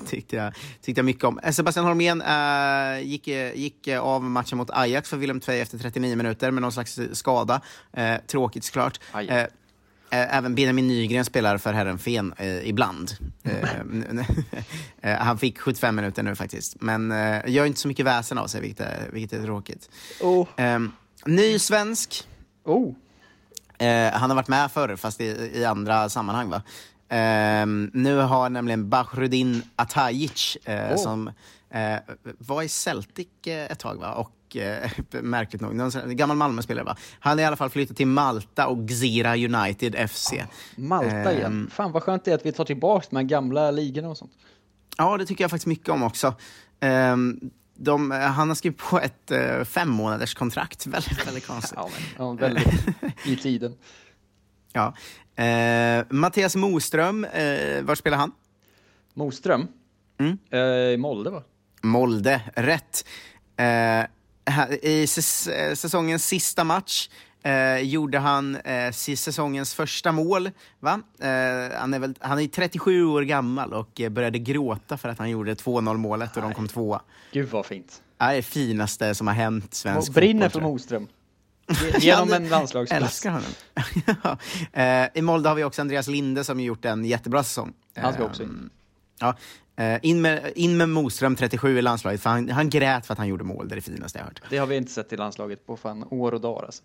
tyckte, 0.09 0.37
jag, 0.37 0.55
tyckte 0.81 0.99
jag 0.99 1.05
mycket 1.05 1.25
om. 1.25 1.38
Eh, 1.38 1.53
Sebastian 1.53 1.87
Holmén 1.87 2.23
eh, 2.23 3.01
gick, 3.03 3.29
eh, 3.29 3.55
gick 3.55 3.87
eh, 3.87 4.01
av 4.01 4.25
matchen 4.25 4.59
mot 4.59 4.71
Ajax 4.71 5.11
för 5.11 5.17
Willem 5.17 5.41
Tvei 5.41 5.61
efter 5.61 5.79
39 5.79 6.17
minuter 6.17 6.51
med 6.51 6.62
någon 6.62 6.73
slags 6.73 7.01
skada. 7.12 7.61
Eh, 7.93 8.17
tråkigt 8.27 8.65
såklart. 8.65 9.01
Aj. 9.12 9.49
Eh, 10.12 10.37
Även 10.37 10.55
Benjamin 10.55 10.88
Nygren 10.88 11.25
spelar 11.25 11.59
för 11.59 11.72
Herrenfen 11.72 12.35
eh, 12.38 12.68
ibland. 12.68 13.12
Eh, 13.42 13.53
eh, 15.12 15.18
han 15.18 15.38
fick 15.38 15.59
75 15.59 15.96
minuter 15.96 16.22
nu 16.22 16.35
faktiskt. 16.35 16.77
Men 16.81 17.12
eh, 17.12 17.40
gör 17.46 17.64
inte 17.66 17.81
så 17.81 17.88
mycket 17.88 18.07
väsen 18.07 18.38
av 18.38 18.46
sig, 18.46 18.61
vilket 18.61 18.81
är, 18.81 19.09
vilket 19.12 19.38
är 19.40 19.44
tråkigt. 19.44 19.90
Oh. 20.20 20.48
Eh, 20.57 20.79
ny 21.27 21.59
svensk. 21.59 22.29
Oh. 22.64 22.94
Eh, 23.79 24.12
han 24.12 24.31
har 24.31 24.35
varit 24.35 24.48
med 24.48 24.72
förr, 24.72 24.96
fast 24.96 25.20
i, 25.20 25.51
i 25.55 25.64
andra 25.64 26.09
sammanhang. 26.09 26.48
va? 26.51 26.62
Eh, 27.16 27.66
nu 27.92 28.16
har 28.16 28.48
nämligen 28.51 28.88
Bahrudin 28.88 29.62
Atajic, 29.77 30.57
Oh. 30.66 30.96
som 30.96 31.31
var 32.38 32.62
i 32.62 32.68
Celtic 32.68 33.29
ett 33.44 33.79
tag, 33.79 33.94
va? 34.01 34.12
och 34.14 34.31
eh, 34.57 34.91
märkligt 35.23 35.62
nog, 35.62 35.75
någon 35.75 36.17
gammal 36.17 36.37
Malmö-spelare. 36.37 36.85
Va? 36.85 36.97
Han 37.21 37.38
har 37.38 37.43
i 37.43 37.45
alla 37.45 37.57
fall 37.57 37.71
flyttat 37.71 37.97
till 37.97 38.07
Malta 38.07 38.67
och 38.67 38.79
Gzira 38.79 39.37
United 39.37 40.11
FC. 40.11 40.33
Malta 40.77 41.33
igen. 41.33 41.45
Ehm. 41.45 41.71
Fan 41.71 41.93
vad 41.93 42.03
skönt 42.03 42.25
det 42.25 42.31
är 42.31 42.35
att 42.35 42.47
vi 42.47 42.53
tar 42.53 42.65
tillbaka 42.65 43.07
de 43.11 43.17
här 43.17 43.23
gamla 43.23 43.71
ligorna 43.71 44.09
och 44.09 44.19
sånt. 44.19 44.33
Ja, 44.97 45.17
det 45.17 45.27
tycker 45.27 45.45
jag 45.45 45.51
faktiskt 45.51 45.67
mycket 45.67 45.88
om 45.88 46.03
också. 46.03 46.35
Ehm, 46.81 47.41
de, 47.75 48.11
han 48.11 48.49
har 48.49 48.55
skrivit 48.55 48.79
på 48.79 49.01
ett 49.01 49.31
uh, 49.33 49.65
fem 49.65 49.88
månaders 49.88 50.35
kontrakt. 50.35 50.87
väldigt, 50.87 51.27
väldigt 51.27 51.47
konstigt. 51.47 51.79
ja, 51.79 51.88
men, 52.19 52.27
ja, 52.27 52.33
väldigt 52.33 52.85
i 53.27 53.37
tiden. 53.37 53.77
Ja. 54.73 54.95
Eh, 55.45 56.05
Mattias 56.09 56.57
Moström, 56.57 57.25
eh, 57.25 57.83
var 57.83 57.95
spelar 57.95 58.19
han? 58.19 58.33
Moström? 59.15 59.69
Mm. 60.19 60.38
Eh, 60.51 60.99
Molde, 60.99 61.31
va? 61.31 61.43
Molde, 61.83 62.41
rätt. 62.55 63.05
Eh, 64.44 64.72
I 64.83 65.07
säs 65.07 65.48
säsongens 65.74 66.26
sista 66.26 66.64
match 66.64 67.09
eh, 67.42 67.78
gjorde 67.78 68.18
han 68.18 68.57
eh, 68.57 68.92
säsongens 68.92 69.74
första 69.74 70.12
mål. 70.12 70.50
Va? 70.81 71.00
Eh, 71.20 71.78
han, 71.78 71.94
är 71.94 71.98
väl, 71.98 72.14
han 72.20 72.40
är 72.40 72.46
37 72.46 73.05
år 73.05 73.22
gammal 73.22 73.72
och 73.72 74.00
eh, 74.00 74.09
började 74.09 74.38
gråta 74.38 74.96
för 74.98 75.09
att 75.09 75.18
han 75.18 75.31
gjorde 75.31 75.55
2-0 75.55 75.96
målet 75.96 76.37
och 76.37 76.42
de 76.42 76.55
kom 76.55 76.68
tvåa. 76.68 77.02
Gud 77.33 77.48
vad 77.48 77.66
fint. 77.66 78.02
Det 78.18 78.24
är 78.24 78.37
det 78.37 78.42
finaste 78.42 79.14
som 79.14 79.26
har 79.26 79.35
hänt 79.35 79.74
svensk 79.74 80.09
Och 80.09 80.14
brinner 80.14 80.48
fotboll, 80.48 80.62
för. 80.62 80.68
Moström. 80.68 81.09
Genom 81.98 82.33
en 82.33 82.48
landslagsplats. 82.48 83.02
Älskar 83.02 83.31
honom. 83.31 84.38
eh, 84.72 85.07
I 85.14 85.22
Molde 85.22 85.48
har 85.48 85.57
vi 85.57 85.64
också 85.64 85.81
Andreas 85.83 86.09
Linde 86.09 86.44
som 86.44 86.61
gjort 86.61 86.85
en 86.85 87.05
jättebra 87.05 87.44
säsong. 87.44 87.72
Han 87.96 88.12
ska 88.12 88.24
också 88.24 88.42
in. 88.42 88.48
Ehm, 88.48 88.70
Ja, 89.22 89.37
eh, 89.77 89.99
in, 90.03 90.21
med, 90.21 90.53
in 90.55 90.77
med 90.77 90.89
Moström, 90.89 91.37
37 91.37 91.79
i 91.79 91.83
landslaget, 91.83 92.23
för 92.23 92.31
han, 92.31 92.49
han 92.51 92.71
grät 92.71 93.07
för 93.07 93.13
att 93.13 93.19
han 93.19 93.29
gjorde 93.29 93.45
mål. 93.45 93.69
Det 93.69 93.75
är 93.75 93.77
det 93.77 93.83
finaste 93.83 94.19
jag 94.19 94.25
hört. 94.25 94.43
Det 94.51 94.59
har 94.59 94.67
vi 94.67 94.77
inte 94.77 94.93
sett 94.93 95.13
i 95.13 95.17
landslaget 95.17 95.67
på 95.67 95.77
fan 95.77 96.05
år 96.11 96.35
och 96.35 96.41
dagar 96.41 96.65
alltså. 96.65 96.83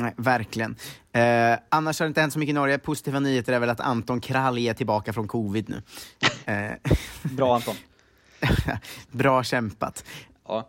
Nej, 0.00 0.14
verkligen. 0.16 0.76
Eh, 1.12 1.58
annars 1.68 2.00
har 2.00 2.06
det 2.06 2.08
inte 2.08 2.20
hänt 2.20 2.32
så 2.32 2.38
mycket 2.38 2.50
i 2.50 2.54
Norge. 2.54 2.78
Positiva 2.78 3.20
nyheter 3.20 3.52
är 3.52 3.58
väl 3.58 3.70
att 3.70 3.80
Anton 3.80 4.20
Kralj 4.20 4.68
är 4.68 4.74
tillbaka 4.74 5.12
från 5.12 5.28
covid 5.28 5.68
nu. 5.68 5.82
Eh, 6.44 6.72
Bra 7.22 7.54
Anton. 7.54 7.74
bra 9.10 9.42
kämpat. 9.42 10.04
Ja. 10.48 10.68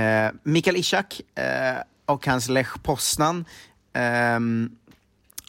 Eh, 0.00 0.32
Mikael 0.42 0.76
Ishak 0.76 1.20
eh, 1.34 1.82
och 2.06 2.26
hans 2.26 2.48
Lech 2.48 2.82
Poznan 2.82 3.44
ehm, 3.92 4.76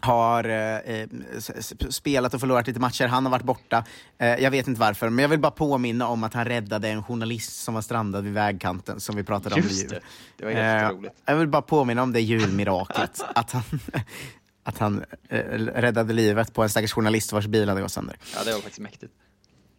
har 0.03 0.43
eh, 0.49 1.05
s- 1.37 1.73
spelat 1.95 2.33
och 2.33 2.39
förlorat 2.39 2.67
lite 2.67 2.79
matcher. 2.79 3.07
Han 3.07 3.25
har 3.25 3.31
varit 3.31 3.43
borta. 3.45 3.85
Eh, 4.17 4.27
jag 4.27 4.51
vet 4.51 4.67
inte 4.67 4.79
varför, 4.81 5.09
men 5.09 5.21
jag 5.23 5.29
vill 5.29 5.39
bara 5.39 5.51
påminna 5.51 6.07
om 6.07 6.23
att 6.23 6.33
han 6.33 6.45
räddade 6.45 6.89
en 6.89 7.03
journalist 7.03 7.63
som 7.63 7.73
var 7.73 7.81
strandad 7.81 8.23
vid 8.23 8.33
vägkanten, 8.33 8.99
som 8.99 9.15
vi 9.15 9.23
pratade 9.23 9.55
om 9.55 9.61
vid 9.61 9.71
Just 9.71 9.83
jul. 9.83 9.89
det. 9.89 9.99
Det 10.37 10.45
var 10.45 10.51
Eh, 10.51 10.57
jätteroligt. 10.57 11.15
jag 11.25 11.35
vill 11.35 11.47
bara 11.47 11.61
påminna 11.61 12.03
om 12.03 12.13
det 12.13 12.21
julmiraklet, 12.21 13.23
att 13.35 13.51
han, 13.51 13.63
att 14.63 14.77
han 14.77 15.03
eh, 15.29 15.37
räddade 15.59 16.13
livet 16.13 16.53
på 16.53 16.63
en 16.63 16.69
stackars 16.69 16.93
journalist 16.93 17.31
vars 17.33 17.47
bil 17.47 17.69
hade 17.69 17.81
gått 17.81 17.91
sönder. 17.91 18.15
Ja, 18.35 18.43
det 18.43 18.51
var 18.51 18.59
faktiskt 18.59 18.79
mäktigt. 18.79 19.13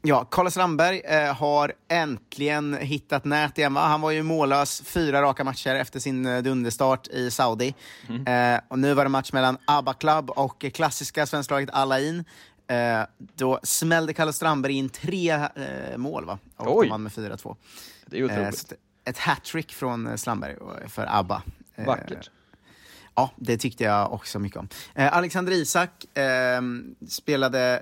Ja, 0.06 0.24
Carlos 0.30 0.56
Ramberg 0.56 1.00
eh, 1.04 1.34
har 1.34 1.72
äntligen 1.88 2.74
hittat 2.80 3.24
nät 3.24 3.58
igen. 3.58 3.74
Va? 3.74 3.80
Han 3.80 4.00
var 4.00 4.10
ju 4.10 4.22
mållös 4.22 4.82
fyra 4.84 5.22
raka 5.22 5.44
matcher 5.44 5.74
efter 5.74 6.00
sin 6.00 6.26
eh, 6.26 6.42
dunderstart 6.42 7.08
i 7.08 7.30
Saudi. 7.30 7.74
Eh, 8.26 8.60
och 8.68 8.78
nu 8.78 8.94
var 8.94 9.04
det 9.04 9.08
match 9.08 9.32
mellan 9.32 9.56
ABBA 9.64 9.94
Club 9.94 10.30
och 10.30 10.64
eh, 10.64 10.70
klassiska 10.70 11.26
svensklaget 11.26 11.70
Alain. 11.72 12.24
Eh, 12.66 13.00
då 13.16 13.60
smällde 13.62 14.12
Carlos 14.12 14.36
Strandberg 14.36 14.72
in 14.72 14.88
tre 14.88 15.30
eh, 15.30 15.96
mål 15.96 16.24
va? 16.24 16.38
och 16.56 16.78
Oj. 16.78 16.88
vann 16.88 17.02
med 17.02 17.12
4-2. 17.12 17.56
Det 18.06 18.18
är 18.18 18.24
otroligt. 18.24 18.58
så 18.58 18.74
ett 19.04 19.18
hattrick 19.18 19.72
från 19.72 20.06
eh, 20.06 20.16
Strandberg 20.16 20.52
eh, 20.52 20.88
för 20.88 21.06
ABBA. 21.10 21.42
Eh, 21.74 21.86
Vackert. 21.86 22.30
Ja, 23.16 23.30
det 23.36 23.56
tyckte 23.56 23.84
jag 23.84 24.12
också 24.12 24.38
mycket 24.38 24.58
om. 24.58 24.68
Eh, 24.94 25.16
Alexander 25.16 25.52
Isak 25.52 26.16
eh, 26.18 26.60
spelade 27.08 27.78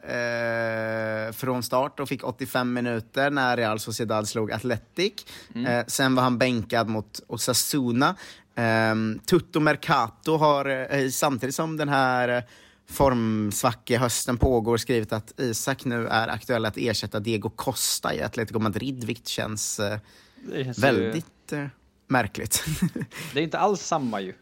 eh, 1.29 1.33
från 1.33 1.63
start 1.63 2.01
och 2.01 2.09
fick 2.09 2.25
85 2.25 2.73
minuter 2.73 3.31
när 3.31 3.57
Real 3.57 3.81
Sociedad 3.81 4.29
slog 4.29 4.53
Athletic. 4.53 5.13
Eh, 5.55 5.85
sen 5.87 6.15
var 6.15 6.23
han 6.23 6.39
bänkad 6.39 6.89
mot 6.89 7.21
Osasuna. 7.27 8.17
Eh, 8.55 8.95
Tutto 9.27 9.61
Mercato 9.61 10.37
har 10.37 10.95
eh, 10.95 11.09
samtidigt 11.09 11.55
som 11.55 11.77
den 11.77 11.89
här 11.89 12.29
eh, 12.29 12.43
formsvackehösten 12.91 14.39
pågår 14.39 14.77
skrivit 14.77 15.13
att 15.13 15.41
Isak 15.41 15.85
nu 15.85 16.07
är 16.09 16.29
aktuell 16.29 16.65
att 16.65 16.77
ersätta 16.77 17.21
Diego 17.21 17.51
Costa 17.51 18.15
i 18.15 18.23
Atletico 18.23 18.59
Madrid, 18.59 19.05
vilket 19.05 19.29
känns 19.29 19.81
ju- 19.81 20.73
väldigt 20.81 21.53
eh, 21.53 21.67
märkligt. 22.09 22.65
Det 23.35 23.41
är 23.41 23.45
inte 23.45 23.59
alls 23.59 23.81
samma 23.81 24.21
ju. 24.21 24.33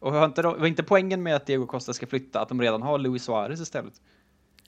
Och 0.00 0.12
har 0.12 0.24
inte, 0.26 0.42
var 0.42 0.66
inte 0.66 0.82
poängen 0.82 1.22
med 1.22 1.36
att 1.36 1.46
Diego 1.46 1.66
Costa 1.66 1.92
ska 1.92 2.06
flytta 2.06 2.40
att 2.40 2.48
de 2.48 2.60
redan 2.60 2.82
har 2.82 2.98
Luis 2.98 3.22
Suarez 3.24 3.60
istället? 3.60 3.92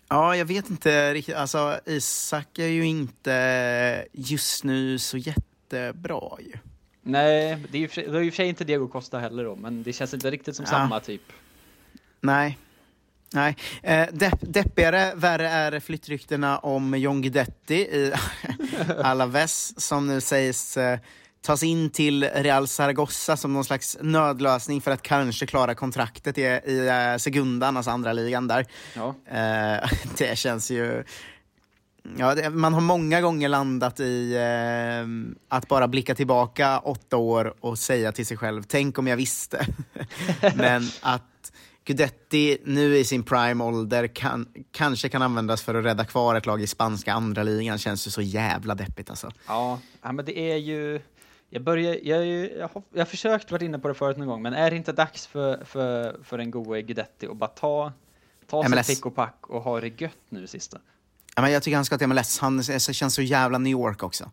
Ja, 0.09 0.37
jag 0.37 0.45
vet 0.45 0.71
inte 0.71 1.15
riktigt. 1.15 1.35
Alltså, 1.35 1.81
Isak 1.87 2.59
är 2.59 2.67
ju 2.67 2.87
inte 2.87 4.07
just 4.13 4.65
nu 4.65 4.99
så 4.99 5.17
jättebra 5.17 6.31
ju. 6.41 6.53
Nej, 7.03 7.59
det 7.71 7.79
är 7.79 7.81
ju 7.81 7.89
för, 7.89 8.03
det 8.03 8.19
är 8.19 8.21
ju 8.21 8.27
i 8.27 8.31
och 8.31 8.33
för 8.33 8.37
sig 8.37 8.49
inte 8.49 8.65
Diego 8.65 8.89
Costa 8.89 9.19
heller 9.19 9.45
då, 9.45 9.57
men 9.57 9.83
det 9.83 9.93
känns 9.93 10.15
inte 10.15 10.31
riktigt 10.31 10.57
som 10.57 10.65
Ja. 10.65 10.71
samma 10.71 11.01
typ. 11.01 11.23
Nej. 12.21 12.59
Nej. 13.33 13.57
Eh, 13.83 14.09
depp, 14.13 14.39
deppigare, 14.41 15.13
värre 15.15 15.49
är 15.49 15.81
flyttryktena 15.81 16.59
om 16.59 16.95
John 16.99 17.23
Guidetti 17.23 17.75
i 17.75 18.13
Alaves 19.03 19.81
som 19.81 20.07
nu 20.07 20.21
sägs 20.21 20.77
eh, 20.77 20.99
tas 21.43 21.63
in 21.63 21.91
till 21.91 22.25
Real 22.25 22.69
Zaragoza 22.69 23.37
som 23.37 23.53
någon 23.53 23.65
slags 23.65 23.97
nödlösning 24.01 24.81
för 24.81 24.91
att 24.91 25.03
kanske 25.03 25.47
klara 25.47 25.75
kontraktet 25.75 26.39
i, 26.39 26.43
i 26.43 26.89
eh, 26.89 27.19
Segundan, 27.19 27.77
alltså 27.77 27.91
andra 27.91 28.13
ligan 28.13 28.49
där. 28.49 28.67
Ja. 28.95 29.15
Eh, 29.27 29.91
det 30.19 30.39
känns 30.39 30.71
ju... 30.71 31.05
Ja, 32.17 32.35
det, 32.35 32.51
man 32.51 32.75
har 32.75 32.81
många 32.81 33.21
gånger 33.21 33.49
landat 33.49 34.01
i 34.01 34.35
eh, 34.37 35.57
att 35.57 35.69
bara 35.69 35.89
blicka 35.89 36.15
tillbaka 36.15 36.79
åtta 36.79 37.17
år 37.17 37.55
och 37.61 37.79
säga 37.79 38.13
till 38.13 38.27
sig 38.27 38.37
själv, 38.37 38.63
tänk 38.63 38.99
om 38.99 39.07
jag 39.07 39.17
visste. 39.17 39.67
Men 40.55 40.83
att 41.01 41.53
Gudetti 41.85 42.59
nu 42.65 42.97
i 42.97 43.05
sin 43.05 43.23
prime-ålder 43.23 44.07
kan, 44.07 44.49
kanske 44.73 45.09
kan 45.09 45.23
användas 45.23 45.63
för 45.63 45.75
att 45.75 45.85
rädda 45.85 46.05
kvar 46.05 46.35
ett 46.35 46.47
lag 46.47 46.63
i 46.63 46.67
spanska 46.67 47.13
andra 47.13 47.43
ligan 47.43 47.79
känns 47.79 48.07
ju 48.07 48.11
så 48.11 48.23
jävla 48.23 48.75
deppigt 48.75 49.11
alltså. 49.11 49.31
Ja, 49.47 49.79
ja 50.03 50.13
men 50.13 50.25
det 50.25 50.39
är 50.39 50.57
ju... 50.57 51.01
Jag, 51.53 51.63
börjar, 51.63 51.99
jag, 52.03 52.27
jag, 52.27 52.69
har, 52.69 52.83
jag 52.93 53.01
har 53.01 53.07
försökt 53.07 53.51
varit 53.51 53.63
inne 53.63 53.79
på 53.79 53.89
det 53.89 53.95
förut 53.95 54.17
någon 54.17 54.27
gång, 54.27 54.43
men 54.43 54.53
är 54.53 54.71
det 54.71 54.77
inte 54.77 54.93
dags 54.93 55.27
för, 55.27 55.65
för, 55.65 56.21
för 56.23 56.39
den 56.39 56.51
gode 56.51 56.83
Guidetti 56.83 57.27
att 57.27 57.37
bara 57.37 57.51
ta, 57.51 57.93
ta 58.47 58.69
MLS. 58.69 58.87
sitt 58.87 58.97
pick 58.97 59.07
och 59.07 59.15
pack 59.15 59.37
och 59.41 59.63
ha 59.63 59.81
det 59.81 60.01
gött 60.01 60.19
nu 60.29 60.47
sista? 60.47 60.79
Ja, 61.37 61.43
men 61.43 61.53
jag 61.53 61.63
tycker 61.63 61.77
han 61.77 61.85
ska 61.85 61.99
till 61.99 62.07
MLS, 62.07 62.39
han 62.39 62.63
känns 62.63 63.15
så 63.15 63.23
jävla 63.23 63.59
New 63.59 63.71
York 63.71 64.03
också. 64.03 64.31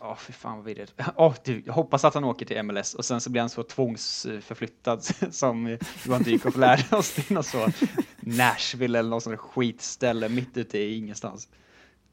Ja, 0.00 0.16
fy 0.20 0.32
fan 0.32 0.56
vad 0.56 0.64
vidrigt. 0.64 0.92
Åh, 1.16 1.34
du, 1.44 1.62
jag 1.66 1.72
hoppas 1.72 2.04
att 2.04 2.14
han 2.14 2.24
åker 2.24 2.46
till 2.46 2.62
MLS 2.62 2.94
och 2.94 3.04
sen 3.04 3.20
så 3.20 3.30
blir 3.30 3.40
han 3.40 3.50
så 3.50 3.62
tvångsförflyttad 3.62 5.04
som 5.30 5.78
Johan 6.04 6.22
Dykhoff 6.22 6.56
lärde 6.56 6.96
oss 6.96 7.12
till 7.12 7.34
något 7.34 7.46
så 7.46 7.68
Nashville 8.20 8.98
eller 8.98 9.10
något 9.10 9.22
sånt 9.22 9.38
skitställe 9.38 10.28
mitt 10.28 10.56
ute 10.56 10.78
i 10.78 10.96
ingenstans. 10.96 11.48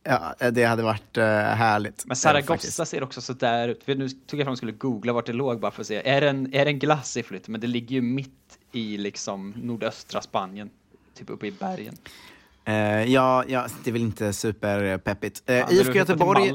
Ja, 0.04 0.36
det 0.52 0.64
hade 0.64 0.84
varit 0.84 1.18
uh, 1.18 1.24
härligt. 1.24 2.06
Men 2.06 2.12
Eh. 2.12 2.16
Zaragoza 2.16 2.86
ser 2.86 3.04
också 3.04 3.22
så 3.22 3.34
där 3.34 3.68
ut. 3.68 3.88
Nu 3.88 4.10
tog 4.10 4.40
jag 4.40 4.46
fram 4.46 4.52
och 4.52 4.58
skulle 4.58 4.72
googla 4.72 5.14
vart 5.14 5.26
det 5.26 5.34
låg 5.34 5.60
bara 5.60 5.72
för 5.72 5.82
att 5.82 5.88
se. 5.88 6.10
Är 6.10 6.22
det 6.22 6.30
en, 6.30 6.54
är 6.54 6.66
det 6.66 6.72
en 6.72 6.80
glass 6.80 7.18
i 7.18 7.24
flytt? 7.24 7.48
Men 7.48 7.62
det 7.62 7.68
ligger 7.68 7.96
ju 7.96 8.02
mitt 8.02 8.60
i 8.72 8.98
liksom 8.98 9.54
nordöstra 9.58 10.22
Spanien. 10.22 10.70
Typ 11.18 11.30
uppe 11.30 11.48
i 11.48 11.52
bergen. 11.52 11.98
Eh, 12.66 13.04
ja, 13.14 13.44
ja, 13.48 13.68
det 13.84 13.90
är 13.90 13.92
väl 13.92 14.02
inte 14.02 14.34
superpeppigt. 14.34 15.50
Uh, 15.50 15.56
du 15.70 15.76
IFK, 15.76 15.92
till 15.92 15.96
Göteborg? 15.96 16.54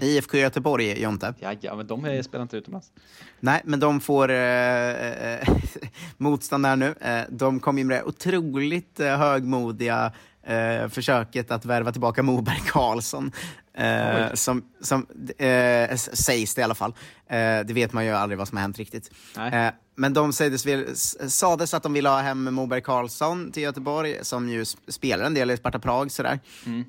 IFK 0.00 0.38
Göteborg, 0.38 1.02
Jonte. 1.02 1.34
Ja, 1.38 1.52
ja, 1.60 1.76
men 1.76 1.86
de 1.86 2.04
är, 2.04 2.22
spelar 2.22 2.42
inte 2.42 2.56
utomlands. 2.56 2.92
Nej, 3.40 3.60
men 3.64 3.80
de 3.80 4.00
får 4.00 4.30
eh, 4.30 5.34
eh, 5.34 5.48
motstånd 6.16 6.64
där 6.64 6.76
nu. 6.76 6.94
Eh, 7.00 7.22
de 7.28 7.60
kom 7.60 7.78
ju 7.78 7.84
med 7.84 7.96
det 7.96 8.04
otroligt 8.04 9.00
eh, 9.00 9.16
högmodiga 9.16 10.12
eh, 10.42 10.88
försöket 10.88 11.50
att 11.50 11.64
värva 11.64 11.92
tillbaka 11.92 12.22
Moberg 12.22 12.62
Karlsson. 12.66 13.32
Eh, 13.74 14.32
som 14.34 14.64
som 14.80 15.06
eh, 15.38 15.96
sägs 15.96 16.54
det 16.54 16.60
i 16.60 16.64
alla 16.64 16.74
fall. 16.74 16.94
Eh, 17.26 17.36
det 17.38 17.72
vet 17.72 17.92
man 17.92 18.04
ju 18.04 18.10
aldrig 18.12 18.38
vad 18.38 18.48
som 18.48 18.56
har 18.56 18.62
hänt 18.62 18.78
riktigt. 18.78 19.10
Eh, 19.38 19.66
men 19.94 20.12
de 20.12 20.32
sägs, 20.32 20.66
väl- 20.66 20.92
s- 20.92 21.36
sades 21.38 21.74
att 21.74 21.82
de 21.82 21.92
ville 21.92 22.08
ha 22.08 22.20
hem 22.20 22.54
Moberg 22.54 22.80
Karlsson 22.82 23.52
till 23.52 23.62
Göteborg, 23.62 24.16
som 24.22 24.48
ju 24.48 24.62
sp- 24.62 24.76
spelar 24.88 25.24
en 25.24 25.34
del 25.34 25.50
i 25.50 25.56
Sparta 25.56 25.78
Prag. 25.78 26.10
Sådär. 26.12 26.38
Mm. 26.66 26.84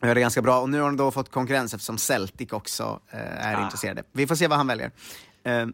Det 0.00 0.08
är 0.08 0.14
ganska 0.14 0.42
bra. 0.42 0.60
Och 0.60 0.70
nu 0.70 0.78
har 0.80 0.86
de 0.86 0.96
då 0.96 1.10
fått 1.10 1.30
konkurrens 1.30 1.74
eftersom 1.74 1.98
Celtic 1.98 2.52
också 2.52 3.00
eh, 3.10 3.46
är 3.46 3.56
Ah. 3.56 3.64
intresserade. 3.64 4.02
Vi 4.12 4.26
får 4.26 4.34
se 4.34 4.46
vad 4.48 4.58
han 4.58 4.66
väljer. 4.66 4.90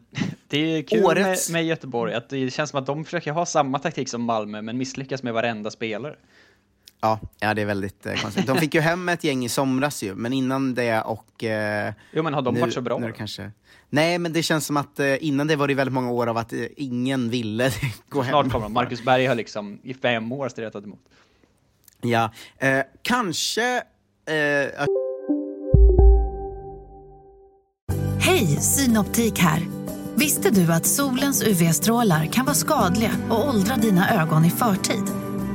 Det 0.49 0.59
är 0.59 0.83
kul 0.83 1.03
Årets- 1.05 1.51
med, 1.53 1.53
med 1.53 1.65
Göteborg 1.67 2.15
att 2.15 2.29
det 2.29 2.51
känns 2.51 2.71
som 2.71 2.81
att 2.81 2.87
de 2.87 3.05
försöker 3.05 3.33
ha 3.33 3.47
samma 3.47 3.79
taktik 3.79 4.09
som 4.09 4.23
Malmö 4.23 4.63
men 4.63 4.79
misslyckas 4.79 5.23
med 5.23 5.35
varenda 5.35 5.71
spelare. 5.71 6.17
Ja, 7.01 7.21
ja 7.41 7.55
det 7.55 7.63
är 7.63 7.67
väldigt 7.67 8.07
eh, 8.07 8.15
konstigt. 8.15 8.47
De 8.47 8.59
fick 8.59 8.75
ju 8.75 8.81
hem 8.81 9.09
ett 9.09 9.25
gäng 9.25 9.45
i 9.45 9.49
somras 9.49 10.03
ju, 10.03 10.15
men 10.15 10.33
innan 10.33 10.75
det 10.75 11.01
och... 11.01 11.45
Eh, 11.45 11.93
Jo 12.13 12.23
men 12.23 12.35
har 12.35 12.43
de 12.43 12.55
nu, 12.55 12.61
varit 12.61 12.75
så 12.75 12.81
bra? 12.81 12.99
nu 12.99 13.13
kanske... 13.13 13.51
Nej, 13.91 14.19
men 14.19 14.33
det 14.33 14.43
känns 14.43 14.67
som 14.67 14.77
att 14.77 15.01
eh, 15.01 15.25
innan 15.25 15.47
det 15.47 15.57
var 15.57 15.69
det 15.69 15.75
väldigt 15.75 15.95
många 15.95 16.11
år 16.11 16.27
av 16.27 16.37
att 16.37 16.53
eh, 16.53 16.61
ingen 16.77 17.31
ville 17.31 17.71
gå 18.09 18.23
hem. 18.23 18.31
Snart 18.33 18.53
kommer 18.53 18.65
de. 18.65 18.73
Marcus 18.73 19.05
Berg 19.05 19.27
har 19.27 19.35
liksom 19.35 19.79
i 19.83 19.95
fem 19.95 20.33
år 20.33 20.49
stretat 20.49 20.85
emot. 20.85 21.01
Ja, 22.01 22.31
eh, 22.59 22.81
kanske 23.03 23.83
Eh, 24.27 24.87
Hej, 28.21 28.47
Synoptik 28.47 29.39
här. 29.39 29.61
Visste 30.15 30.51
du 30.51 30.73
att 30.73 30.87
solens 30.87 31.43
UV-strålar 31.43 32.27
kan 32.27 32.45
vara 32.45 32.55
skadliga 32.55 33.11
och 33.31 33.49
åldra 33.49 33.77
dina 33.77 34.23
ögon 34.23 34.45
i 34.45 34.51
förtid? 34.51 35.24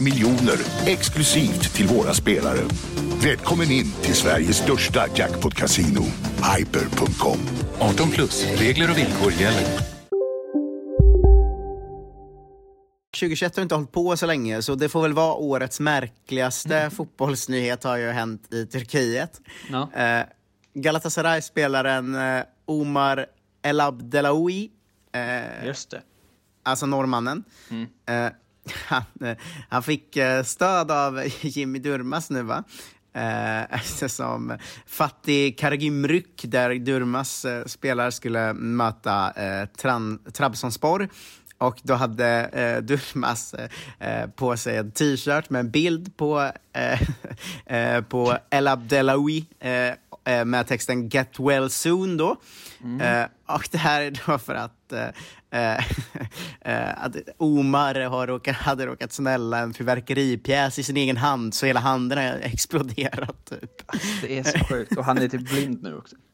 miljoner 0.00 0.56
exklusivt 0.86 1.74
till 1.74 1.86
våra 1.86 2.14
spelare. 2.14 2.60
Välkommen 3.22 3.70
in 3.70 3.92
till 4.02 4.14
Sveriges 4.14 4.56
största 4.56 5.06
jackpot-kasino, 5.14 6.04
hyper.com. 6.56 7.38
18 7.78 8.10
plus, 8.10 8.44
regler 8.60 8.90
och 8.90 8.98
villkor 8.98 9.32
gäller. 9.32 9.66
2021 13.20 13.56
har 13.56 13.62
inte 13.62 13.74
hållit 13.74 13.92
på 13.92 14.16
så 14.16 14.26
länge, 14.26 14.62
så 14.62 14.74
det 14.74 14.88
får 14.88 15.02
väl 15.02 15.12
vara 15.12 15.34
årets 15.34 15.80
märkligaste 15.80 16.90
fotbollsnyhet 16.90 17.84
har 17.84 17.96
ju 17.96 18.10
hänt 18.10 18.54
i 18.54 18.66
Turkiet. 18.66 19.40
Ja. 19.70 19.88
Eh, 19.94 20.24
Galatasaray-spelaren 20.74 22.14
eh, 22.14 22.42
Omar 22.66 23.26
El 23.62 23.80
Abdelaoui, 23.80 24.70
eh, 25.14 25.66
Just 25.66 25.90
det. 25.90 26.02
alltså 26.62 26.86
norrmannen, 26.86 27.44
Mm. 27.70 27.86
Eh, 28.66 28.72
han, 28.86 29.02
eh, 29.20 29.36
han 29.68 29.82
fick 29.82 30.16
eh, 30.16 30.42
stöd 30.42 30.90
av 30.90 31.22
Jimmy 31.40 31.78
Durmas 31.78 32.30
nu 32.30 32.42
va? 32.42 32.64
Eh, 33.14 33.62
eftersom 33.74 34.58
Fatih 34.86 35.54
Karagümrük, 35.56 36.42
där 36.44 36.74
Durmas 36.74 37.44
eh, 37.44 37.64
spelare 37.66 38.12
skulle 38.12 38.52
möta 38.52 39.32
eh, 39.36 39.66
Tran- 39.82 40.30
Trabzonspor. 40.32 41.08
Och 41.58 41.80
då 41.82 41.94
hade 41.94 42.26
eh, 42.44 42.82
Durmas 42.82 43.54
eh, 43.98 44.26
på 44.30 44.56
sig 44.56 44.76
en 44.76 44.92
t-shirt 44.92 45.50
med 45.50 45.60
en 45.60 45.70
bild 45.70 46.16
på, 46.16 46.50
eh, 46.72 47.02
eh, 47.66 48.02
på 48.02 48.38
El 48.50 48.68
Abdelaoui 48.68 49.46
eh, 49.60 49.92
eh, 50.24 50.44
med 50.44 50.66
texten 50.66 51.08
Get 51.08 51.38
well 51.40 51.70
soon 51.70 52.16
då. 52.16 52.36
Eh, 53.00 53.26
och 53.46 53.68
det 53.70 53.78
här 53.78 54.02
är 54.02 54.10
då 54.26 54.38
för 54.38 54.54
att, 54.54 54.92
eh, 54.92 55.00
eh, 55.00 55.06
eh, 55.06 55.12
att 56.96 57.16
Omar 57.36 58.00
har 58.00 58.26
råkat, 58.26 58.56
hade 58.56 58.86
råkat 58.86 59.12
smälla 59.12 59.58
en 59.58 59.74
fyrverkeripjäs 59.74 60.78
i 60.78 60.82
sin 60.82 60.96
egen 60.96 61.16
hand 61.16 61.54
så 61.54 61.66
hela 61.66 61.80
handen 61.80 62.18
har 62.18 62.38
exploderat. 62.42 63.44
Typ. 63.50 63.92
Det 64.22 64.38
är 64.38 64.44
så 64.44 64.64
sjukt. 64.64 64.96
Och 64.96 65.04
han 65.04 65.18
är 65.18 65.28
typ 65.28 65.50
blind 65.50 65.82
nu 65.82 65.96
också. 65.96 66.16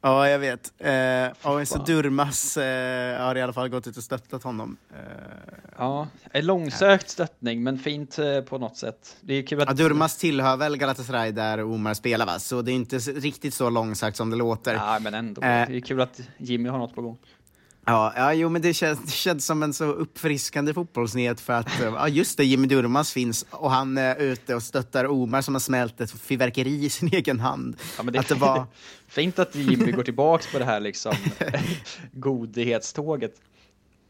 Ja, 0.00 0.28
jag 0.28 0.38
vet. 0.38 0.72
Eh, 0.78 1.52
och 1.52 1.68
så 1.68 1.78
Durmas 1.78 2.56
eh, 2.56 3.22
har 3.22 3.36
i 3.36 3.42
alla 3.42 3.52
fall 3.52 3.68
gått 3.68 3.86
ut 3.86 3.96
och 3.96 4.02
stöttat 4.02 4.42
honom. 4.42 4.76
Eh, 4.92 5.54
Ja, 5.78 6.08
en 6.32 6.46
långsökt 6.46 7.08
stöttning, 7.10 7.62
men 7.62 7.78
fint 7.78 8.18
eh, 8.18 8.40
på 8.40 8.58
något 8.58 8.76
sätt. 8.76 9.16
Det 9.20 9.34
är 9.34 9.42
kul 9.46 9.60
att... 9.60 9.68
ja, 9.68 9.74
Durmas 9.74 10.16
tillhör 10.16 10.56
väl 10.56 10.76
Galatasaray 10.76 11.32
där 11.32 11.64
Omar 11.64 11.94
spelar 11.94 12.26
va? 12.26 12.38
Så 12.38 12.62
det 12.62 12.72
är 12.72 12.74
inte 12.74 12.98
riktigt 12.98 13.54
så 13.54 13.70
långsökt 13.70 14.16
som 14.16 14.30
det 14.30 14.36
låter. 14.36 14.74
Ja, 14.74 14.98
men 15.00 15.14
ändå. 15.14 15.42
Eh. 15.42 15.68
Det 15.68 15.76
är 15.76 15.80
kul 15.80 16.00
att 16.00 16.20
Jimmy 16.38 16.68
har 16.68 16.78
något 16.78 16.94
på 16.94 17.02
gång. 17.02 17.18
Ja, 17.84 18.12
ja 18.16 18.34
jo, 18.34 18.48
men 18.48 18.62
det 18.62 18.74
känns, 18.74 19.00
det 19.04 19.10
känns 19.10 19.46
som 19.46 19.62
en 19.62 19.74
så 19.74 19.84
uppfriskande 19.84 20.74
fotbollsnyhet 20.74 21.40
för 21.40 21.52
att, 21.52 21.80
eh, 21.80 21.86
ja 21.86 22.08
just 22.08 22.36
det, 22.36 22.44
Jimmy 22.44 22.66
Durmaz 22.66 23.12
finns 23.12 23.46
och 23.50 23.70
han 23.70 23.98
är 23.98 24.16
ute 24.16 24.54
och 24.54 24.62
stöttar 24.62 25.06
Omar 25.06 25.42
som 25.42 25.54
har 25.54 25.60
smält 25.60 26.00
ett 26.00 26.10
fyrverkeri 26.10 26.84
i 26.84 26.90
sin 26.90 27.08
egen 27.14 27.40
hand. 27.40 27.76
Ja, 27.96 28.02
men 28.02 28.12
det, 28.12 28.18
Att 28.18 28.28
det 28.28 28.34
var... 28.34 28.66
Fint 29.08 29.38
att 29.38 29.54
Jimmy 29.54 29.92
går 29.92 30.02
tillbaks 30.02 30.52
på 30.52 30.58
det 30.58 30.64
här 30.64 30.80
liksom 30.80 31.14
godhetståget. 32.12 33.34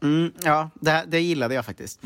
Mm, 0.03 0.31
ja, 0.43 0.69
det, 0.73 1.05
det 1.07 1.19
gillade 1.19 1.55
jag 1.55 1.65
faktiskt. 1.65 1.99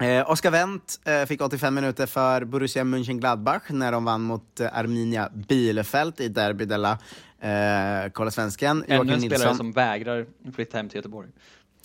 Eh, 0.00 0.30
Oskar 0.30 0.50
Wendt 0.50 1.00
eh, 1.04 1.24
fick 1.24 1.40
85 1.40 1.74
minuter 1.74 2.06
för 2.06 2.44
Borussia 2.44 2.84
Mönchengladbach 2.84 3.62
när 3.70 3.92
de 3.92 4.04
vann 4.04 4.22
mot 4.22 4.60
eh, 4.60 4.78
Arminia 4.78 5.30
Bielefeld 5.34 6.20
i 6.20 6.28
Derby 6.28 6.64
della 6.64 6.98
eh, 7.40 8.10
Kolla 8.12 8.30
Svensken. 8.30 8.84
Ännu 8.88 9.12
en 9.12 9.20
spelare 9.20 9.54
som 9.54 9.72
vägrar 9.72 10.26
flytta 10.54 10.76
hem 10.76 10.88
till 10.88 10.96
Göteborg. 10.96 11.28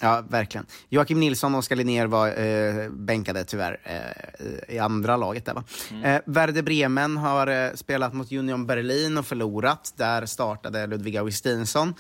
Ja, 0.02 0.24
verkligen. 0.30 0.66
Joakim 0.90 1.20
Nilsson 1.20 1.54
och 1.54 1.60
Oskar 1.60 1.76
Linnér 1.76 2.08
var 2.08 2.28
eh, 2.28 2.90
bänkade 2.90 3.44
tyvärr 3.44 3.80
eh, 3.84 4.76
i 4.76 4.80
andra 4.80 5.18
laget. 5.18 5.46
Där, 5.46 5.54
va? 5.54 5.64
Eh, 6.04 6.22
Werder 6.26 6.62
Bremen 6.62 7.18
har 7.18 7.48
eh, 7.48 7.74
spelat 7.74 8.14
mot 8.14 8.32
Union 8.32 8.66
Berlin 8.66 9.18
och 9.18 9.26
förlorat. 9.26 9.94
Där 9.98 10.26
startade 10.26 10.88
Ludvig 10.88 11.18
Augustinsson. 11.18 11.94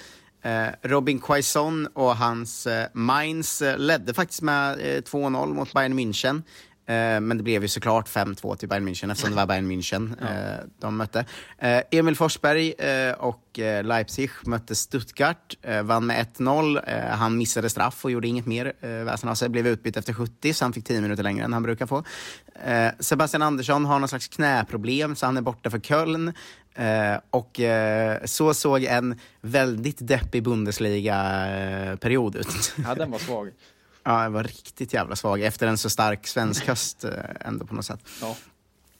Eh, 0.43 0.67
Robin 0.81 1.19
Quaison 1.19 1.87
och 1.87 2.17
hans 2.17 2.67
eh, 2.67 2.87
Mainz 2.93 3.61
eh, 3.61 3.77
ledde 3.77 4.13
faktiskt 4.13 4.41
med 4.41 4.77
2-0 4.79 5.53
mot 5.53 5.73
Bayern 5.73 5.99
München. 5.99 6.43
Eh, 6.91 7.19
men 7.19 7.37
det 7.37 7.43
blev 7.43 7.61
ju 7.61 7.67
såklart 7.67 8.09
5-2 8.09 8.55
till 8.55 8.69
Bayern 8.69 8.87
München 8.87 9.11
eftersom 9.11 9.29
det 9.29 9.35
var 9.35 9.45
Bayern 9.45 9.71
München 9.71 10.15
eh, 10.21 10.65
de 10.79 10.97
mötte. 10.97 11.25
Eh, 11.57 11.81
Emil 11.91 12.15
Forsberg 12.15 12.73
och 13.17 13.59
Leipzig 13.83 14.29
mötte 14.45 14.75
Stuttgart, 14.75 15.55
vann 15.83 16.05
med 16.05 16.25
1-0. 16.37 16.81
Eh, 16.87 17.17
han 17.17 17.37
missade 17.37 17.69
straff 17.69 18.05
och 18.05 18.11
gjorde 18.11 18.27
inget 18.27 18.45
mer 18.45 18.73
väsen 19.03 19.29
av 19.29 19.35
sig. 19.35 19.49
Blev 19.49 19.67
utbytt 19.67 19.97
efter 19.97 20.13
70 20.13 20.53
så 20.53 20.65
han 20.65 20.73
fick 20.73 20.85
10 20.85 21.01
minuter 21.01 21.23
längre 21.23 21.45
än 21.45 21.53
han 21.53 21.63
brukar 21.63 21.85
få. 21.85 22.03
Sebastian 22.99 23.41
Andersson 23.41 23.85
har 23.85 23.99
någon 23.99 24.09
slags 24.09 24.27
knäproblem 24.27 25.15
så 25.15 25.25
han 25.25 25.37
är 25.37 25.41
borta 25.41 25.69
för 25.69 25.79
Köln. 25.79 26.33
Eh, 26.75 27.19
och 27.29 27.59
eh, 27.59 28.19
så 28.25 28.53
såg 28.53 28.83
en 28.83 29.19
väldigt 29.41 30.07
deppig 30.07 30.43
Bundesliga-period 30.43 32.35
ut. 32.35 32.73
Ja, 32.85 32.95
den 32.95 33.11
var 33.11 33.19
svag. 33.19 33.51
Ja, 34.03 34.23
den 34.23 34.33
var 34.33 34.43
riktigt 34.43 34.93
jävla 34.93 35.15
svag 35.15 35.41
efter 35.41 35.67
en 35.67 35.77
så 35.77 35.89
stark 35.89 36.27
svensk 36.27 36.67
höst 36.67 37.03
eh, 37.03 37.11
ändå 37.39 37.65
på 37.65 37.75
något 37.75 37.85
sätt. 37.85 37.99
Ja. 38.21 38.35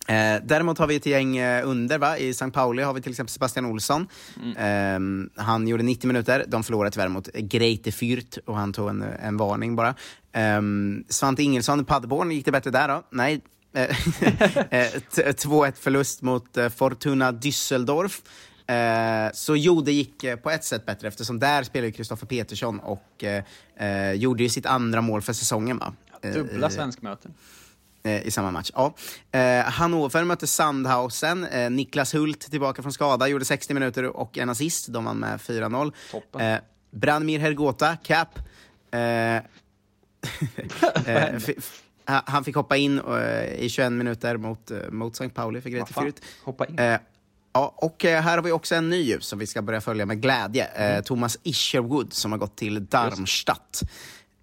Eh, 0.07 0.41
däremot 0.43 0.77
har 0.77 0.87
vi 0.87 0.95
ett 0.95 1.05
gäng 1.05 1.37
eh, 1.37 1.67
under. 1.67 1.97
Va? 1.97 2.17
I 2.17 2.29
St. 2.29 2.51
Pauli 2.51 2.83
har 2.83 2.93
vi 2.93 3.01
till 3.01 3.11
exempel 3.11 3.31
Sebastian 3.33 3.65
Olsson. 3.65 4.07
Mm. 4.55 5.29
Eh, 5.35 5.43
han 5.43 5.67
gjorde 5.67 5.83
90 5.83 6.07
minuter. 6.07 6.45
De 6.47 6.63
förlorade 6.63 6.91
tyvärr 6.91 7.07
mot 7.07 7.27
Greite 7.33 7.89
Fürth 7.89 8.39
och 8.45 8.55
han 8.55 8.73
tog 8.73 8.89
en, 8.89 9.01
en 9.01 9.37
varning 9.37 9.75
bara. 9.75 9.95
Eh, 10.33 10.61
Svante 11.09 11.43
Ingelsson 11.43 11.81
i 11.81 11.83
Paderborn, 11.83 12.31
gick 12.31 12.45
det 12.45 12.51
bättre 12.51 12.71
där 12.71 12.87
då? 12.87 13.03
Nej. 13.11 13.41
Eh, 13.73 13.83
eh, 14.69 14.87
t- 15.15 15.31
2-1 15.31 15.73
förlust 15.79 16.21
mot 16.21 16.57
eh, 16.57 16.69
Fortuna 16.69 17.31
Düsseldorf. 17.31 18.21
Eh, 18.67 19.31
så 19.33 19.55
jo, 19.55 19.81
det 19.81 19.91
gick 19.91 20.23
eh, 20.23 20.35
på 20.35 20.49
ett 20.51 20.63
sätt 20.63 20.85
bättre 20.85 21.07
eftersom 21.07 21.39
där 21.39 21.63
spelar 21.63 21.85
ju 21.85 21.91
Kristoffer 21.91 22.27
Petersson 22.27 22.79
och 22.79 23.23
eh, 23.23 23.43
eh, 23.75 24.11
gjorde 24.13 24.43
ju 24.43 24.49
sitt 24.49 24.65
andra 24.65 25.01
mål 25.01 25.21
för 25.21 25.33
säsongen. 25.33 25.77
Va? 25.77 25.93
Eh, 26.21 26.33
Dubbla 26.33 26.67
i- 26.67 26.71
svenskmöten. 26.71 27.33
eh, 28.03 28.21
i 28.27 28.31
samma 28.31 28.51
match. 28.51 28.71
Ja. 28.75 28.93
Eh, 29.31 29.63
Hannover 29.65 30.23
mötte 30.23 30.47
Sandhausen. 30.47 31.43
Eh, 31.45 31.69
Niklas 31.69 32.13
Hult 32.13 32.39
tillbaka 32.51 32.81
från 32.81 32.93
skada, 32.93 33.27
gjorde 33.27 33.45
60 33.45 33.73
minuter 33.73 34.03
och 34.05 34.37
en 34.37 34.49
assist. 34.49 34.87
De 34.93 35.05
vann 35.05 35.17
med 35.17 35.41
4-0. 35.41 35.91
Eh, 36.39 36.57
Branimir 36.91 37.39
Hergota, 37.39 37.97
cap. 38.03 38.39
Eh, 38.91 39.35
eh, 41.05 41.41
han 42.05 42.43
fick 42.43 42.55
hoppa 42.55 42.77
in 42.77 42.99
eh, 42.99 43.53
i 43.53 43.69
21 43.69 43.91
minuter 43.91 44.37
mot, 44.37 44.71
eh, 44.71 44.77
mot 44.91 45.13
St. 45.13 45.29
Pauli 45.29 45.61
för 45.61 45.85
fan? 45.85 46.05
Fürth. 46.05 46.21
Hoppa 46.43 46.65
in? 46.65 46.79
Ja, 47.53 47.73
och 47.77 48.05
eh, 48.05 48.21
här 48.21 48.37
har 48.37 48.43
vi 48.43 48.51
också 48.51 48.75
en 48.75 48.89
ny 48.89 49.01
ju 49.01 49.19
som 49.19 49.39
vi 49.39 49.47
ska 49.47 49.61
börja 49.61 49.81
följa 49.81 50.05
med 50.05 50.21
glädje. 50.21 50.65
Mm. 50.65 50.97
Eh, 50.97 51.03
Thomas 51.03 51.37
Isherwood 51.43 52.13
som 52.13 52.31
har 52.31 52.39
gått 52.39 52.55
till 52.55 52.85
Darmstadt. 52.85 53.81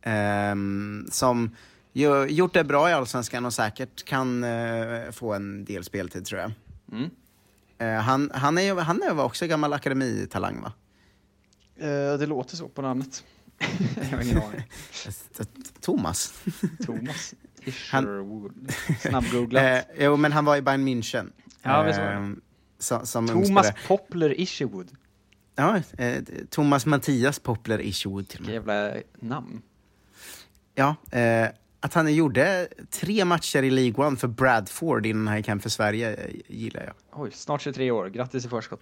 Ehm, 0.03 1.07
som 1.11 1.57
ju, 1.93 2.27
gjort 2.27 2.55
det 2.55 2.65
bra 2.65 2.91
i 2.91 2.93
Allsvenskan 2.93 3.47
och 3.47 3.55
säkert 3.55 4.05
kan 4.05 4.45
eh, 4.45 5.11
få 5.11 5.35
en 5.35 5.65
del 5.65 5.85
speltid 5.85 6.25
tror 6.25 6.41
jag. 6.41 6.53
Mm. 6.93 7.11
Eh, 7.79 8.03
han, 8.03 8.31
han 8.35 8.59
är 8.59 8.75
han 8.75 9.03
är 9.03 9.21
också 9.21 9.47
gammal 9.47 9.73
akademitalang 9.73 10.61
va? 10.63 10.73
Eh, 11.77 12.19
det 12.19 12.27
låter 12.27 12.57
så 12.57 12.69
på 12.69 12.83
namnet. 12.83 13.25
jag 14.11 14.17
har 14.17 14.23
ingen 14.25 14.43
aning. 14.43 14.63
Thomas? 15.81 16.35
Thomas 16.87 17.35
Han- 17.91 18.05
Isherwood. 18.05 18.73
Snabbgooglat. 19.01 19.87
Jo, 19.99 20.17
men 20.17 20.33
han 20.33 20.45
var 20.45 20.57
i 20.57 20.63
Bayern 20.63 20.89
München. 20.89 21.33
Ja, 21.63 21.83
visst 21.83 21.99
var 21.99 22.07
det. 22.07 22.37
Så, 22.79 23.07
som 23.07 23.27
Thomas. 23.29 23.73
Poplar 23.89 24.41
Isherwood. 24.41 24.89
Ja, 25.57 25.81
eh, 25.99 26.23
Thomas 26.51 26.87
Mattias 26.87 27.39
Poplar 27.39 27.81
Isherwood 27.81 28.29
till 28.29 28.41
och 28.41 28.47
med. 28.47 28.55
jävla 28.55 28.93
namn. 29.21 29.63
Ja, 30.75 30.97
eh, 31.19 31.49
att 31.81 31.95
han 31.95 32.15
gjorde 32.15 32.69
tre 32.91 33.25
matcher 33.25 33.63
i 33.63 33.71
League 33.71 34.07
One 34.07 34.17
för 34.17 34.29
Bradford 34.29 35.07
innan 35.07 35.27
han 35.27 35.37
gick 35.37 35.49
hem 35.49 35.61
för 35.61 35.71
Sverige 35.71 36.15
eh, 36.15 36.35
gillar 36.49 36.83
jag. 36.85 36.95
Oj, 37.23 37.31
snart 37.35 37.61
23 37.63 37.91
år. 37.91 38.07
Grattis 38.09 38.45
i 38.45 38.49
förskott. 38.49 38.81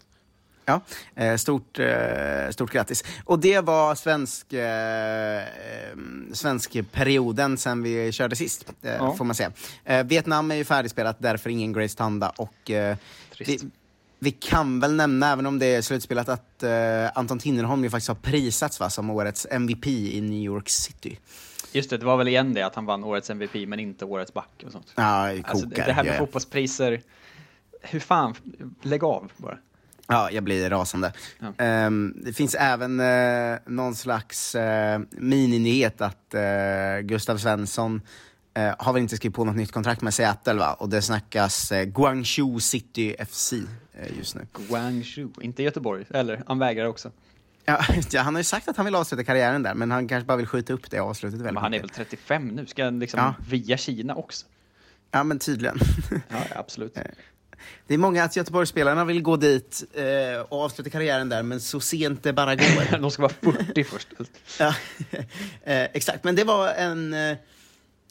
Ja, 0.68 0.80
eh, 1.14 1.36
stort, 1.36 1.78
eh, 1.78 2.50
stort 2.50 2.72
grattis. 2.72 3.04
Och 3.24 3.38
det 3.38 3.60
var 3.60 3.94
svensk, 3.94 4.46
svensk 6.32 6.92
perioden 6.92 7.56
sen 7.58 7.82
vi 7.82 8.12
körde 8.12 8.36
sist, 8.36 8.72
Ja. 8.80 9.14
får 9.14 9.24
man 9.24 9.34
säga. 9.34 9.52
Vietnam 10.04 10.50
är 10.50 10.54
ju 10.54 10.64
färdigspelat, 10.64 11.16
därför 11.20 11.50
ingen 11.50 11.72
Grace 11.72 11.96
Tanda. 11.96 12.28
Och, 12.36 12.70
eh, 12.70 12.96
vi, 13.38 13.58
vi 14.18 14.30
kan 14.30 14.80
väl 14.80 14.94
nämna, 14.94 15.32
även 15.32 15.46
om 15.46 15.58
det 15.58 15.66
är 15.66 15.82
slutspelat, 15.82 16.28
att 16.28 16.62
eh, 16.62 16.70
Anton 17.14 17.38
Tinnerholm 17.38 17.84
ju 17.84 17.90
faktiskt 17.90 18.08
har 18.08 18.14
prisats 18.14 18.80
va, 18.80 18.90
som 18.90 19.10
årets 19.10 19.46
MVP 19.50 19.86
i 19.86 20.20
New 20.20 20.42
York 20.42 20.68
City. 20.68 21.18
Just 21.72 21.90
det, 21.90 21.98
det 21.98 22.06
var 22.06 22.16
väl 22.16 22.28
igen 22.28 22.54
det 22.54 22.62
att 22.62 22.74
han 22.74 22.86
vann 22.86 23.04
årets 23.04 23.30
MVP 23.30 23.54
men 23.68 23.80
inte 23.80 24.04
årets 24.04 24.34
back 24.34 24.62
och 24.66 24.72
sånt. 24.72 24.92
Ja, 24.94 25.32
Alltså, 25.44 25.66
det, 25.66 25.82
här 25.82 26.04
med 26.04 26.06
Ja, 26.06 26.12
ja. 26.12 26.18
fotbollspriser, 26.18 27.02
hur 27.82 28.00
fan, 28.00 28.34
lägg 28.82 29.04
av 29.04 29.32
bara. 29.36 29.58
Ja, 30.08 30.30
jag 30.30 30.44
blir 30.44 30.70
rasande. 30.70 31.12
Ehm, 31.58 32.14
det 32.24 32.32
finns 32.32 32.54
även 32.54 33.00
uh, 33.00 33.58
någon 33.66 33.94
slags 33.94 34.54
uh, 34.54 34.98
mininyhet 35.10 36.00
att 36.00 36.34
eh, 36.34 37.00
Gustav 37.02 37.36
Svensson 37.36 38.00
eh, 38.54 38.74
har 38.78 38.92
väl 38.92 39.02
inte 39.02 39.16
skrivit 39.16 39.36
på 39.36 39.44
något 39.44 39.56
nytt 39.56 39.72
kontrakt 39.72 40.02
med 40.02 40.14
Seattle 40.14 40.54
va? 40.54 40.72
Och 40.72 40.88
det 40.88 41.02
snackas 41.02 41.72
uh, 41.72 41.82
Guangzhou 41.82 42.60
City 42.60 43.16
FC 43.28 43.52
just 44.18 44.34
nu. 44.34 44.46
Guangzhou, 44.68 45.32
inte 45.40 45.62
Göteborg, 45.62 46.04
eller 46.10 46.42
han 46.46 46.58
vägrar 46.58 46.86
också. 46.86 47.10
Ja, 48.12 48.20
han 48.22 48.34
har 48.34 48.40
ju 48.40 48.44
sagt 48.44 48.68
att 48.68 48.76
han 48.76 48.84
vill 48.86 48.94
avsluta 48.94 49.24
karriären 49.24 49.62
där, 49.62 49.74
men 49.74 49.90
han 49.90 50.08
kanske 50.08 50.26
bara 50.26 50.36
vill 50.36 50.46
skjuta 50.46 50.72
upp 50.72 50.90
det 50.90 50.98
avslutet 50.98 51.38
väldigt 51.40 51.54
Men 51.54 51.62
han 51.62 51.74
är 51.74 51.80
väl 51.80 51.88
35 51.88 52.48
nu, 52.48 52.66
ska 52.66 52.84
han 52.84 52.98
liksom 52.98 53.20
Ja. 53.20 53.34
via 53.48 53.76
Kina 53.76 54.14
också? 54.14 54.46
Ja, 55.10 55.24
men 55.24 55.38
tydligen. 55.38 55.78
Ja, 56.28 56.42
absolut. 56.56 56.98
Det 57.86 57.94
är 57.94 57.98
många 57.98 58.24
att 58.24 58.36
Göteborgsspelarna 58.36 59.04
vill 59.04 59.22
gå 59.22 59.36
dit 59.36 59.84
eh, 59.94 60.40
och 60.48 60.62
avsluta 60.64 60.90
karriären 60.90 61.28
där, 61.28 61.42
men 61.42 61.60
så 61.60 61.80
sent 61.80 62.22
det 62.22 62.32
bara 62.32 62.54
går. 62.54 62.98
De 63.00 63.10
ska 63.10 63.22
vara 63.22 63.32
40 63.66 63.84
först. 63.84 64.08
Ja, 64.58 64.74
eh, 65.64 65.82
exakt. 65.84 66.24
Men 66.24 66.34
det 66.36 66.44
var 66.44 66.68
en, 66.68 67.14
eh, 67.14 67.36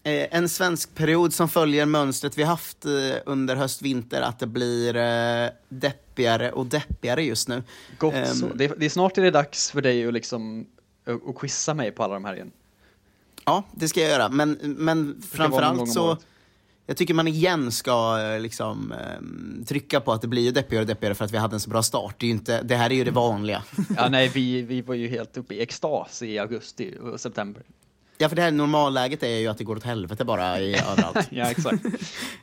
en 0.05 0.49
svensk 0.49 0.95
period 0.95 1.33
som 1.33 1.49
följer 1.49 1.85
mönstret 1.85 2.37
vi 2.37 2.43
haft 2.43 2.85
eh, 2.85 2.91
under 3.25 3.55
höst-vinter, 3.55 4.21
att 4.21 4.39
det 4.39 4.47
blir 4.47 4.95
eh, 4.95 5.49
deppigare 5.69 6.51
och 6.51 6.65
deppigare 6.65 7.23
just 7.23 7.47
nu. 7.47 7.63
Gott 7.97 8.13
Ehm, 8.13 8.25
så. 8.25 8.47
Det 8.53 8.65
är, 8.65 8.75
det 8.77 8.85
är 8.85 8.89
snart 8.89 9.17
är 9.17 9.21
det 9.21 9.31
dags 9.31 9.71
för 9.71 9.81
dig 9.81 10.07
att 10.07 10.13
liksom 10.13 10.65
att 11.05 11.29
att 11.29 11.35
quizza 11.35 11.73
mig 11.73 11.91
på 11.91 12.03
alla 12.03 12.13
de 12.13 12.25
här 12.25 12.33
igen. 12.33 12.51
Ja, 13.45 13.63
det 13.71 13.87
ska 13.87 14.01
jag 14.01 14.09
göra. 14.09 14.29
Men, 14.29 14.51
men 14.61 15.21
framförallt 15.31 15.93
så... 15.93 16.17
Jag 16.87 16.97
tycker 16.97 17.13
man 17.13 17.27
igen 17.27 17.71
ska 17.71 18.19
eh, 18.19 18.39
liksom, 18.39 18.91
eh, 18.91 19.65
trycka 19.65 19.99
på 20.01 20.11
att 20.11 20.21
det 20.21 20.27
blir 20.27 20.41
ju 20.43 20.51
deppigare 20.51 20.81
och 20.81 20.87
deppigare 20.87 21.15
för 21.15 21.25
att 21.25 21.31
vi 21.31 21.37
hade 21.37 21.55
en 21.55 21.59
så 21.59 21.69
bra 21.69 21.83
start. 21.83 22.15
Det, 22.17 22.27
inte, 22.27 22.61
det 22.61 22.75
här 22.75 22.89
är 22.89 22.95
ju 22.95 23.03
det 23.03 23.11
vanliga. 23.11 23.63
Ja, 23.97 24.09
nej, 24.11 24.27
vi, 24.27 24.61
vi 24.61 24.81
var 24.81 24.95
ju 24.95 25.07
helt 25.07 25.37
uppe 25.37 25.53
i 25.53 25.61
extas 25.61 26.21
i 26.21 26.39
augusti 26.39 26.93
och 27.01 27.19
september. 27.19 27.63
Ja, 28.17 28.29
för 28.29 28.35
det 28.35 28.41
här 28.41 28.51
normalläget 28.51 29.23
är 29.23 29.37
ju 29.37 29.47
att 29.47 29.57
det 29.57 29.63
går 29.63 29.75
åt 29.75 29.83
helvete 29.83 30.25
bara 30.25 30.59
i, 30.59 30.75
överallt. 30.91 31.27
Ja, 31.31 31.51
exakt. 31.51 31.83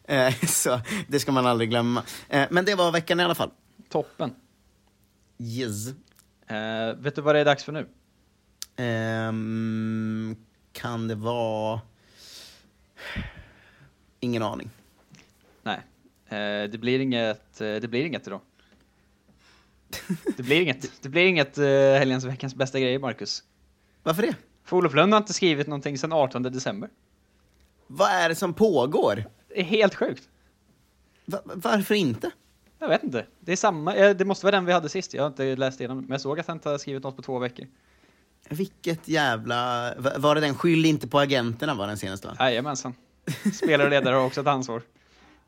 Eh, 0.04 0.34
så 0.46 0.80
det 1.08 1.20
ska 1.20 1.32
man 1.32 1.46
aldrig 1.46 1.70
glömma. 1.70 2.02
Eh, 2.28 2.46
men 2.50 2.64
det 2.64 2.74
var 2.74 2.92
veckan 2.92 3.20
i 3.20 3.22
alla 3.22 3.34
fall. 3.34 3.50
Toppen. 3.88 4.34
Yes. 5.38 5.88
Eh, 6.46 6.96
vet 6.98 7.14
du 7.14 7.20
vad 7.20 7.34
det 7.34 7.40
är 7.40 7.44
dags 7.44 7.64
för 7.64 7.72
nu? 7.72 7.88
Ehm, 8.76 10.36
kan 10.72 11.08
det 11.08 11.14
vara... 11.14 11.80
Ingen 14.20 14.42
aning. 14.42 14.70
Nej, 15.62 15.80
eh, 16.28 16.70
det 16.70 16.80
blir 16.80 17.00
inget, 17.00 17.60
eh, 17.60 17.74
det 17.74 17.88
blir 17.88 18.04
inget 18.06 18.26
idag. 18.26 18.40
Det 20.36 20.42
blir 20.42 20.60
inget, 20.60 21.02
det 21.02 21.08
blir 21.08 21.26
inget 21.26 21.56
helgens 21.98 22.24
veckans 22.24 22.54
bästa 22.54 22.80
grejer, 22.80 22.98
Marcus. 22.98 23.42
Varför 24.02 24.22
det? 24.22 24.34
För 24.64 24.76
Olof 24.76 24.94
Lund 24.94 25.12
har 25.12 25.20
inte 25.20 25.32
skrivit 25.32 25.66
någonting 25.66 25.98
sedan 25.98 26.12
18 26.12 26.42
december. 26.42 26.90
Vad 27.86 28.10
är 28.10 28.28
det 28.28 28.34
som 28.34 28.54
pågår? 28.54 29.24
Det 29.48 29.60
är 29.60 29.64
helt 29.64 29.94
sjukt. 29.94 30.28
Va- 31.24 31.40
varför 31.44 31.94
inte? 31.94 32.30
Jag 32.78 32.88
vet 32.88 33.02
inte. 33.02 33.26
Det 33.40 33.52
är 33.52 33.56
samma, 33.56 33.94
eh, 33.94 34.16
det 34.16 34.24
måste 34.24 34.46
vara 34.46 34.56
den 34.56 34.64
vi 34.64 34.72
hade 34.72 34.88
sist. 34.88 35.14
Jag 35.14 35.22
har 35.22 35.28
inte 35.28 35.56
läst 35.56 35.80
igenom, 35.80 35.98
men 35.98 36.10
jag 36.10 36.20
såg 36.20 36.40
att 36.40 36.46
han 36.46 36.56
inte 36.56 36.68
har 36.68 36.78
skrivit 36.78 37.02
något 37.02 37.16
på 37.16 37.22
två 37.22 37.38
veckor. 37.38 37.66
Vilket 38.48 39.08
jävla... 39.08 39.92
va- 39.98 40.12
Var 40.18 40.34
det 40.34 40.40
den 40.40 40.54
Skyll 40.54 40.84
inte 40.84 41.08
på 41.08 41.18
agenterna 41.20 41.74
var 41.74 41.86
den 41.86 41.98
senaste? 41.98 42.36
Jajamensan. 42.38 42.94
Spelare 43.54 43.84
och 43.84 43.90
ledare 43.90 44.14
har 44.14 44.24
också 44.26 44.40
ett 44.40 44.46
ansvar. 44.46 44.82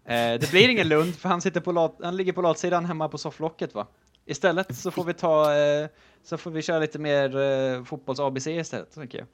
Eh, 0.05 0.15
det 0.15 0.51
blir 0.51 0.69
ingen 0.69 0.89
Lund, 0.89 1.15
för 1.17 1.29
han, 1.29 1.41
sitter 1.41 1.61
på 1.61 1.73
lat, 1.73 1.97
han 2.03 2.17
ligger 2.17 2.33
på 2.33 2.43
latsidan 2.43 2.85
hemma 2.85 3.09
på 3.09 3.19
sofflocket 3.19 3.75
va? 3.75 3.87
Istället 4.27 4.77
så 4.77 4.91
får 4.91 5.05
vi 5.05 5.14
ta, 5.14 5.55
eh, 5.57 5.89
så 6.25 6.37
får 6.37 6.51
vi 6.51 6.62
köra 6.62 6.79
lite 6.79 6.99
mer 6.99 7.37
eh, 7.37 7.85
fotbolls-ABC 7.85 8.47
istället, 8.61 8.95
tänker 8.95 9.18
jag. 9.18 9.27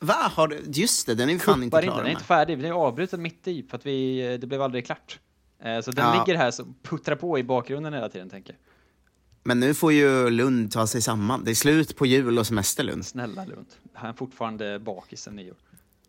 Va? 0.00 0.14
Har 0.34 0.48
du... 0.48 0.62
Just 0.66 1.06
det, 1.06 1.14
den 1.14 1.28
är 1.28 1.32
ju 1.32 1.38
fan 1.38 1.62
inte 1.62 1.82
klar. 1.82 1.96
Den 1.96 2.06
är 2.06 2.10
inte 2.10 2.24
färdig, 2.24 2.58
den 2.58 2.66
är 2.66 2.72
avbruten 2.74 3.22
mitt 3.22 3.48
i 3.48 3.62
för 3.62 3.76
att 3.76 3.86
vi, 3.86 4.32
eh, 4.32 4.38
det 4.38 4.46
blev 4.46 4.62
aldrig 4.62 4.86
klart. 4.86 5.18
Så 5.84 5.90
den 5.90 6.04
Ja. 6.06 6.24
ligger 6.26 6.38
här 6.38 6.50
så 6.50 6.64
puttrar 6.82 7.16
på 7.16 7.38
i 7.38 7.42
bakgrunden 7.44 7.92
hela 7.94 8.08
tiden, 8.08 8.30
tänker 8.30 8.52
jag. 8.52 8.58
Men 9.44 9.60
nu 9.60 9.74
får 9.74 9.92
ju 9.92 10.30
Lund 10.30 10.72
ta 10.72 10.86
sig 10.86 11.02
samman. 11.02 11.44
Det 11.44 11.50
är 11.50 11.54
slut 11.54 11.96
på 11.96 12.06
jul 12.06 12.38
och 12.38 12.46
semester 12.46 12.84
Lund. 12.84 13.06
Snälla 13.06 13.44
Lund, 13.44 13.66
han 13.92 14.10
är 14.10 14.14
fortfarande 14.14 14.78
bakis 14.78 15.22
sen 15.22 15.36
nyår. 15.36 15.56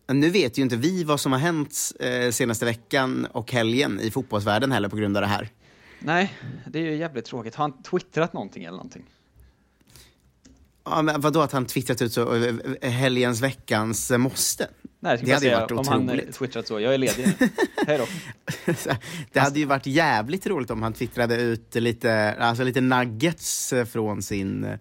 Nu 0.08 0.30
vet 0.30 0.58
ju 0.58 0.62
inte 0.62 0.76
vi 0.76 1.04
vad 1.04 1.20
som 1.20 1.32
har 1.32 1.40
hänt 1.40 1.92
eh, 2.00 2.32
senaste 2.32 2.66
veckan 2.66 3.26
och 3.32 3.52
helgen 3.52 4.00
i 4.00 4.12
fotbollsvärlden 4.12 4.72
heller 4.72 4.90
på 4.90 4.96
grund 4.96 5.18
av 5.18 5.22
det 5.22 5.28
här. 5.28 5.50
Nej, 6.06 6.34
det 6.66 6.80
är 6.80 6.84
ju 6.84 6.96
jävligt 6.96 7.26
tråkigt. 7.26 7.56
Har 7.56 7.64
han 7.64 7.84
twittrat 7.84 8.34
någonting 8.34 8.64
eller 8.64 8.78
någonting? 8.78 9.04
Ja, 10.86 11.02
men 11.02 11.22
vadå 11.22 11.42
att 11.42 11.52
han 11.52 11.66
twittrat 11.66 12.02
ut 12.02 12.14
så, 12.14 12.36
eh, 12.36 12.56
eh, 12.82 12.92
helgens, 12.92 13.42
veckans 13.42 14.12
eh, 14.12 14.18
måste? 14.18 14.68
Nej, 15.00 15.20
det 15.24 15.32
hade 15.34 15.46
ju 15.46 15.52
varit 15.56 15.70
säga, 15.70 15.80
om 15.80 15.88
han 15.88 16.10
otroligt. 16.10 16.36
twittrat 16.36 16.68
så, 16.68 16.80
jag 16.80 16.94
är 16.94 16.98
ledig 16.98 17.28
nu. 17.40 17.50
Hej 17.88 17.98
då. 17.98 18.06
det 19.32 19.40
hade 19.40 19.60
ju 19.60 19.66
varit 19.66 19.86
jävligt 19.86 20.48
roligt 20.48 20.72
om 20.72 20.82
han 20.84 20.94
twittrade 20.94 21.36
ut 21.36 21.76
lite, 21.76 22.36
alltså 22.40 22.64
lite 22.64 22.82
nuggets 22.82 23.74
från 23.92 24.22
sin... 24.22 24.78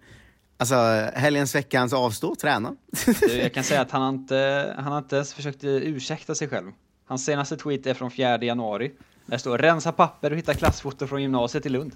Alltså 0.57 0.75
helgens, 1.15 1.55
veckans 1.55 1.93
avstå, 1.93 2.35
träna. 2.35 2.75
Du, 3.21 3.33
Jag 3.33 3.53
kan 3.53 3.63
säga 3.63 3.81
att 3.81 3.91
han 3.91 4.01
har 4.01 4.09
inte, 4.09 4.73
han 4.77 4.97
inte 4.97 5.15
ens 5.15 5.33
försökt 5.33 5.63
ursäkta 5.63 6.35
sig 6.35 6.47
själv. 6.47 6.71
Hans 7.05 7.25
senaste 7.25 7.57
tweet 7.57 7.85
är 7.85 7.93
från 7.93 8.11
4 8.11 8.43
januari. 8.43 8.91
Där 9.25 9.37
står 9.37 9.57
rensa 9.57 9.91
papper 9.91 10.31
och 10.31 10.37
hitta 10.37 10.53
klassfoto 10.53 11.07
från 11.07 11.21
gymnasiet 11.21 11.65
i 11.65 11.69
Lund. 11.69 11.95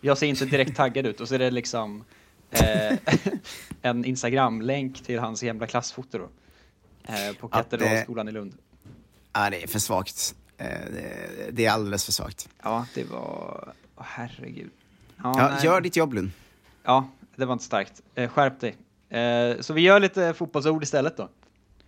Jag 0.00 0.18
ser 0.18 0.26
inte 0.26 0.44
direkt 0.44 0.76
taggad 0.76 1.06
ut 1.06 1.20
och 1.20 1.28
så 1.28 1.34
är 1.34 1.38
det 1.38 1.50
liksom 1.50 2.04
eh, 2.50 2.98
en 3.82 4.04
Instagram-länk 4.04 5.02
till 5.04 5.18
hans 5.18 5.40
gamla 5.42 5.66
klassfoto 5.66 6.18
då. 6.18 6.28
Eh, 7.12 7.32
på 7.40 7.48
Katedralskolan 7.48 8.28
i 8.28 8.32
Lund. 8.32 8.54
Ja, 9.32 9.50
det 9.50 9.62
är 9.62 9.66
för 9.66 9.78
svagt. 9.78 10.34
Eh, 10.58 10.66
det- 10.66 11.50
Det 11.50 11.64
är 11.66 11.70
alldeles 11.70 12.04
för 12.04 12.12
svagt. 12.12 12.48
Ja, 12.62 12.86
det 12.94 13.04
var... 13.04 13.72
Åh, 13.96 14.04
herregud. 14.06 14.70
Ja, 15.22 15.32
nej. 15.54 15.64
gör 15.64 15.80
ditt 15.80 15.96
jobb 15.96 16.14
Lund. 16.14 16.30
Ja, 16.82 17.08
det 17.36 17.44
var 17.44 17.52
inte 17.52 17.64
starkt. 17.64 18.02
Eh, 18.14 18.30
skärp 18.30 18.60
dig. 18.60 18.76
Eh, 19.20 19.60
så 19.60 19.72
vi 19.72 19.80
gör 19.80 20.00
lite 20.00 20.34
fotbollsord 20.34 20.82
istället 20.82 21.16
då. 21.16 21.28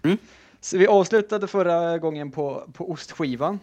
Mm. 0.02 0.18
Så 0.60 0.78
vi 0.78 0.86
avslutade 0.86 1.46
förra 1.46 1.98
gången 1.98 2.30
på, 2.30 2.68
på 2.72 2.90
ostskivan. 2.92 3.60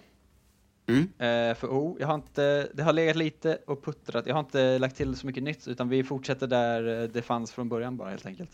Mm. 0.88 1.02
Eh, 1.02 1.56
för 1.56 1.68
O. 1.68 1.98
Jag 2.00 2.08
har 2.08 2.16
inte, 2.16 2.70
det 2.74 2.84
har 2.84 2.94
legat 2.94 3.16
lite 3.16 3.58
och 3.68 3.86
puttrat. 3.86 4.28
Jag 4.28 4.34
har 4.36 4.40
inte 4.40 4.80
lagt 4.80 4.96
till 4.96 5.16
så 5.16 5.28
mycket 5.28 5.44
nytt, 5.44 5.68
utan 5.68 5.90
vi 5.90 6.04
fortsätter 6.04 6.48
där 6.48 7.02
eh, 7.04 7.10
det 7.10 7.22
fanns 7.22 7.52
från 7.52 7.70
början 7.70 7.98
bara 7.98 8.10
helt 8.10 8.26
enkelt. 8.26 8.50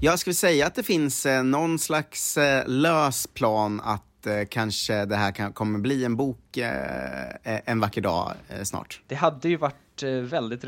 Jag 0.00 0.18
skulle 0.18 0.34
säga 0.34 0.66
att 0.66 0.74
det 0.74 0.82
finns 0.82 1.26
eh, 1.26 1.42
någon 1.42 1.78
slags 1.78 2.36
eh, 2.36 2.68
lös 2.68 3.26
plan 3.26 3.80
att 3.84 4.26
eh, 4.26 4.44
kanske 4.50 5.04
det 5.04 5.16
här 5.16 5.32
kan, 5.32 5.52
kommer 5.52 5.78
bli 5.78 6.04
en 6.04 6.16
bok 6.16 6.56
eh, 6.56 7.28
eh, 7.28 7.60
en 7.64 7.80
vacker 7.80 8.00
dag 8.00 8.32
snart. 8.62 9.02
Det 9.06 9.14
hade 9.14 9.48
ju 9.48 9.56
varit 9.56 10.02
väldigt 10.22 10.64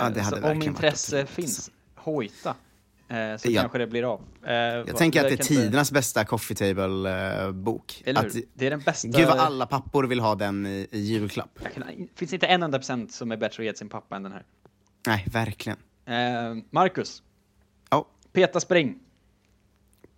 hade 0.00 0.24
så 0.24 0.50
om 0.50 0.62
intresse 0.62 1.16
otroligt 1.16 1.30
finns, 1.30 1.70
hojta. 1.94 2.54
Eh, 3.08 3.36
så 3.36 3.50
Ja. 3.50 3.60
kanske 3.60 3.78
det 3.78 3.86
blir 3.86 4.12
av. 4.14 4.20
Eh, 4.46 4.52
Jag 4.54 4.96
tänker 4.96 5.20
att 5.24 5.28
det 5.28 5.34
är 5.40 5.44
tidernas 5.44 5.92
bästa 5.92 6.24
coffee 6.24 6.54
table-bok. 6.54 8.02
Hur? 8.06 8.14
Det 8.54 8.66
är 8.66 8.70
den 8.70 8.80
bästa- 8.80 9.08
Gud 9.08 9.26
vad 9.28 9.38
alla 9.38 9.66
pappor 9.66 10.04
vill 10.04 10.20
ha 10.20 10.34
den 10.34 10.66
i, 10.66 10.86
i 10.90 11.00
julklapp. 11.00 11.58
Det 11.62 12.06
finns 12.14 12.32
inte 12.32 12.46
en 12.46 12.62
enda 12.62 12.78
procent 12.78 13.12
som 13.12 13.32
är 13.32 13.36
bättre 13.36 13.62
att 13.62 13.66
ge 13.66 13.74
sin 13.74 13.88
pappa 13.88 14.16
än 14.16 14.22
den 14.22 14.32
här. 14.32 14.42
Nej, 15.06 15.24
verkligen. 15.32 15.78
Eh, 16.06 16.64
Marcus. 16.70 17.22
Ja. 17.90 18.06
Peta 18.32 18.60
spring. 18.60 18.98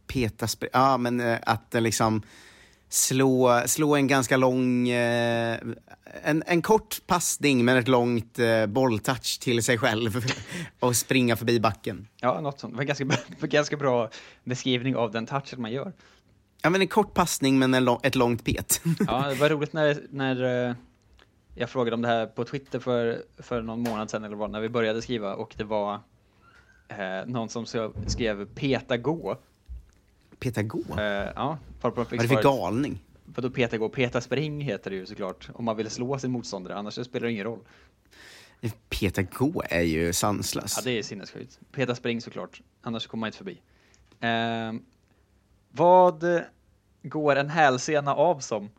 Peta 0.07 0.47
spr- 0.47 0.69
Ja, 0.73 0.97
men 0.97 1.21
eh, 1.21 1.39
att 1.43 1.71
det 1.71 1.81
liksom... 1.81 2.23
slå, 2.89 3.63
slå 3.67 3.97
en 3.97 4.07
ganska 4.07 4.37
lång, 4.37 4.89
eh, 4.89 5.59
en, 6.23 6.43
en 6.47 6.63
kort 6.63 7.01
passning 7.07 7.65
men 7.65 7.77
ett 7.77 7.89
långt 7.89 8.39
eh, 8.39 8.67
bolltouch 8.67 9.41
till 9.41 9.63
sig 9.63 9.79
själv 9.79 10.25
och 10.81 10.97
springa 10.97 11.37
förbi 11.37 11.61
backen. 11.61 12.09
Ja, 12.21 12.41
något 12.41 12.61
sånt. 12.61 12.73
Det 12.73 12.77
var 12.77 12.83
en 12.83 12.87
ganska, 12.87 13.05
bra- 13.05 13.19
ganska 13.41 13.77
bra 13.77 14.11
beskrivning 14.45 14.97
av 14.97 15.13
den 15.13 15.27
touchen 15.27 15.61
man 15.63 15.73
gör. 15.73 15.93
Ja, 16.63 16.71
men 16.71 16.81
en 16.81 16.89
kort 16.89 17.15
passning 17.15 17.59
men 17.59 17.75
en 17.75 17.89
ett 18.03 18.15
långt 18.15 18.45
pet. 18.45 18.81
Ja, 19.07 19.29
det 19.29 19.35
var 19.35 19.49
roligt 19.49 19.73
när, 19.73 20.03
när 20.11 20.69
eh, 20.69 20.75
jag 21.55 21.71
frågade 21.71 21.95
om 21.95 22.03
det 22.03 22.09
här 22.09 22.27
på 22.27 22.45
Twitter 22.45 22.79
för, 22.79 23.23
för 23.39 23.63
någon 23.63 23.81
månad 23.81 24.11
sedan 24.11 24.25
eller 24.25 24.37
vad, 24.37 24.51
när 24.51 24.61
vi 24.61 24.69
började 24.69 25.03
skriva 25.03 25.35
och 25.35 25.55
det 25.57 25.65
var 25.65 25.95
eh, 26.89 27.27
någon 27.27 27.49
som 27.49 27.67
skrev 28.07 28.47
peta 28.47 28.97
gå. 28.97 29.39
Peta 30.39 30.63
gå? 30.63 30.83
Eh, 30.99 31.03
ja. 31.37 31.59
Vad 31.81 31.99
är 31.99 32.17
det 32.19 32.29
för 32.29 32.43
galning? 32.43 33.03
Vadå 33.25 33.51
peta 33.51 33.79
gå? 33.79 33.89
Peta 33.89 34.21
spring 34.21 34.61
heter 34.61 34.91
det 34.91 34.97
ju 34.97 35.07
såklart. 35.07 35.49
Om 35.55 35.65
man 35.65 35.77
vill 35.77 35.91
slå 35.91 36.19
sin 36.19 36.31
motståndare, 36.31 36.75
annars 36.77 36.95
spelar 36.95 37.27
det 37.27 37.33
ingen 37.33 37.45
roll. 37.45 37.61
Peta 38.89 39.23
gå 39.23 39.63
är 39.71 39.83
ju 39.83 40.13
sanslös. 40.13 40.75
Ja, 40.77 40.83
det 40.85 40.99
är 40.99 41.03
sinnessjukt. 41.03 41.59
Peta 41.73 41.95
spring 41.95 42.21
såklart, 42.21 42.63
annars 42.83 43.07
kommer 43.07 43.21
man 43.21 43.29
inte 43.29 43.39
förbi. 43.39 43.61
Eh, 44.21 44.73
vad 45.71 46.25
går 47.03 47.37
en 47.37 47.51
hälsena 47.51 48.15
av 48.15 48.41
som? 48.41 48.71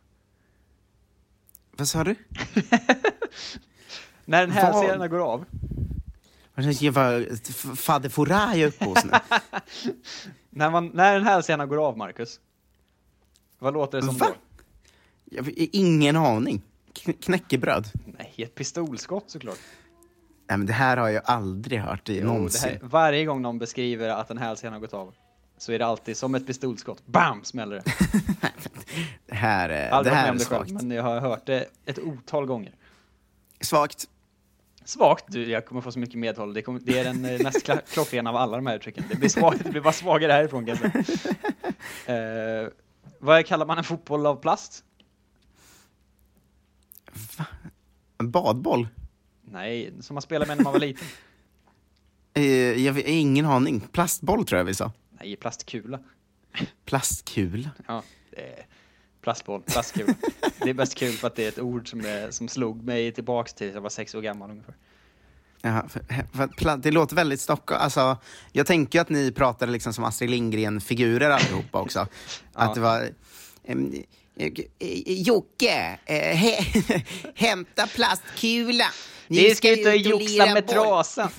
Vad 1.72 1.88
sa 1.88 2.04
du? 2.04 2.16
När 4.26 4.44
en 4.44 4.50
Vad? 4.54 4.64
hälsena 4.64 5.08
går 5.08 5.20
av? 5.20 5.46
Vad- 6.56 6.94
vad- 6.94 7.22
f- 7.50 7.66
Fadde 7.76 8.10
Fouras 8.10 8.56
är 8.56 8.68
uppe 8.68 8.86
hos 8.86 9.06
nu. 9.06 9.12
När, 10.58 10.70
man, 10.72 10.92
när 10.94 11.16
en 11.16 11.24
hälsena 11.24 11.66
går 11.66 11.88
av, 11.88 11.98
Marcus? 11.98 12.40
Vad 13.60 13.74
låter 13.74 13.98
det 13.98 14.06
som 14.08 14.18
Va? 14.18 14.28
då? 14.30 14.34
Jag 15.26 15.44
har 15.44 15.52
ingen 15.56 16.16
aning. 16.16 16.62
Kn- 16.94 17.22
knäckebröd? 17.22 17.88
Nej, 18.06 18.34
ett 18.38 18.56
pistolskott 18.56 19.24
såklart. 19.32 19.58
Nej, 20.50 20.58
men 20.58 20.68
det 20.68 20.74
här 20.74 20.98
har 20.98 21.10
jag 21.10 21.24
aldrig 21.26 21.80
hört 21.80 22.10
i 22.10 22.20
Jo, 22.20 22.26
någonsin. 22.28 22.70
här, 22.70 22.80
varje 22.84 23.26
gång 23.26 23.42
någon 23.42 23.60
beskriver 23.60 24.10
att 24.10 24.32
en 24.32 24.38
hälsena 24.38 24.76
har 24.76 24.80
gått 24.80 24.94
av 24.94 25.14
så 25.58 25.72
är 25.72 25.80
det 25.80 25.86
alltid 25.86 26.18
som 26.18 26.36
ett 26.36 26.48
pistolskott. 26.48 27.06
Bam! 27.06 27.44
Smäller 27.44 27.76
det. 27.76 27.84
Det 29.26 29.36
här 29.36 29.70
är, 29.70 30.04
det 30.04 30.10
här 30.10 30.24
är 30.26 30.28
själv, 30.32 30.40
svagt. 30.40 30.72
men 30.72 30.92
jag 30.92 31.04
har 31.04 31.20
hört 31.20 31.46
det 31.46 31.66
ett 31.86 32.00
otal 32.00 32.46
gånger. 32.46 32.76
Svagt. 33.62 34.06
Svagt? 34.88 35.26
Du, 35.28 35.50
jag 35.50 35.66
kommer 35.66 35.82
få 35.82 35.92
så 35.92 36.00
mycket 36.00 36.20
medhåll. 36.20 36.54
Det, 36.54 36.62
kommer, 36.62 36.80
det 36.80 37.00
är 37.00 37.04
den 37.04 37.26
eh, 37.26 37.44
mest 37.44 37.70
klockrena 37.94 38.30
av 38.30 38.36
alla 38.36 38.56
de 38.56 38.68
här 38.68 38.76
uttrycken. 38.76 39.04
Det 39.10 39.16
blir, 39.16 39.30
svagt, 39.30 39.64
det 39.64 39.70
blir 39.70 39.82
bara 39.82 39.94
svagare 39.94 40.32
härifrån 40.32 40.66
kanske. 40.66 40.92
Eh, 42.06 42.68
vad 43.20 43.46
kallar 43.46 43.66
man 43.66 43.78
en 43.78 43.84
fotboll 43.84 44.26
av 44.26 44.36
plast? 44.36 44.84
En 48.18 48.32
badboll? 48.32 48.88
Nej, 49.42 49.94
som 50.00 50.14
man 50.14 50.22
spelade 50.22 50.48
med 50.48 50.58
när 50.58 50.64
man 50.64 50.74
var 50.74 50.80
liten. 50.80 51.08
Eh, 52.34 52.86
jag 52.86 52.94
har 52.94 53.02
ingen 53.06 53.46
aning. 53.46 53.80
Plastboll 53.80 54.46
tror 54.46 54.58
jag 54.58 54.66
vi 54.66 54.74
sa. 54.74 54.92
Nej, 55.10 55.36
plastkula. 55.36 56.00
Plastkula? 56.86 57.70
Ja, 57.88 58.04
det 58.32 58.42
är 58.42 58.66
plastboll, 59.22 59.62
plastkula. 59.62 60.14
det 60.64 60.70
är 60.70 60.74
bäst 60.74 60.96
kul 60.96 61.14
för 61.14 61.28
att 61.28 61.36
det 61.36 61.44
är 61.44 61.50
ett 61.50 61.60
ord 61.60 61.90
som, 61.90 62.02
det, 62.02 62.32
som 62.32 62.48
slog 62.48 62.84
mig 62.84 63.12
tillbaks 63.12 63.54
till 63.54 63.74
jag 63.74 63.82
var 63.82 63.90
sex 63.90 64.16
år 64.16 64.22
gammal 64.22 64.52
ungefär. 64.52 64.76
Ja, 65.62 65.86
för, 65.90 66.02
för 66.34 66.44
att 66.44 66.52
pla- 66.52 66.78
det 66.78 66.92
låter 66.92 67.16
väldigt 67.16 67.42
Stockholm. 67.42 67.82
Alltså, 67.82 68.18
jag 68.52 68.68
tänker 68.68 69.02
att 69.02 69.10
ni 69.10 69.32
pratade 69.32 69.72
liksom 69.72 69.94
som 69.94 70.04
Astrid 70.04 70.30
Lindgren-figurer 70.30 71.30
allihopa 71.30 71.82
också. 71.82 72.08
Att 72.54 72.76
det 72.76 72.82
var... 72.82 73.02
eh, 73.64 73.78
eh, 74.38 74.52
Jocke, 75.06 76.00
eh, 76.06 76.36
he, 76.36 76.58
hämta 77.36 77.88
plastkula. 77.88 78.86
Ni 79.28 79.42
Vi 79.42 79.56
ska 79.56 79.72
ut 79.72 79.88
och 79.88 79.98
joxa 79.98 80.54
med 80.54 80.68
trasan. 80.68 81.30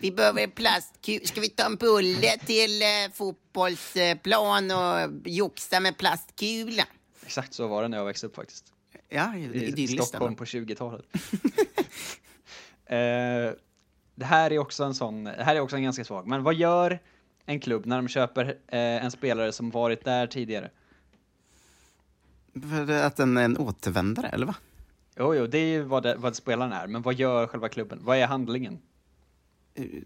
vi 0.00 0.10
behöver 0.12 0.46
plastkula. 0.46 1.26
Ska 1.26 1.40
vi 1.40 1.48
ta 1.48 1.64
en 1.66 1.76
bulle 1.76 2.38
till 2.46 2.82
eh, 2.82 2.86
fotbollsplan 3.14 4.70
och 4.70 5.10
joxa 5.24 5.80
med 5.80 5.98
plastkula? 5.98 6.84
Exakt 7.26 7.54
så 7.54 7.66
var 7.66 7.82
det 7.82 7.88
när 7.88 7.98
jag 7.98 8.04
växte 8.04 8.26
upp 8.26 8.36
faktiskt. 8.36 8.72
Ja, 9.08 9.36
I 9.36 9.44
idylliskt 9.44 10.08
Stockholm 10.08 10.34
på 10.34 10.44
20-talet. 10.44 11.06
eh, 12.86 13.58
det 14.14 14.24
här 14.24 14.52
är 14.52 14.58
också 14.58 14.84
en 14.84 14.94
sån, 14.94 15.24
det 15.24 15.44
här 15.44 15.56
är 15.56 15.60
också 15.60 15.76
en 15.76 15.82
ganska 15.82 16.04
svag. 16.04 16.26
Men 16.26 16.42
vad 16.42 16.54
gör 16.54 16.98
en 17.46 17.60
klubb 17.60 17.86
när 17.86 17.96
de 17.96 18.08
köper 18.08 18.44
eh, 18.46 19.04
en 19.04 19.10
spelare 19.10 19.52
som 19.52 19.70
varit 19.70 20.04
där 20.04 20.26
tidigare? 20.26 20.70
För 22.70 22.90
att 22.90 23.16
den 23.16 23.36
är 23.36 23.44
en 23.44 23.58
återvändare, 23.58 24.28
eller 24.28 24.46
va? 24.46 24.54
Jo, 25.16 25.34
jo, 25.34 25.46
det 25.46 25.58
är 25.58 25.66
ju 25.66 25.82
vad, 25.82 26.02
det, 26.02 26.14
vad 26.16 26.36
spelaren 26.36 26.72
är, 26.72 26.86
men 26.86 27.02
vad 27.02 27.14
gör 27.14 27.46
själva 27.46 27.68
klubben? 27.68 27.98
Vad 28.02 28.16
är 28.16 28.26
handlingen? 28.26 28.78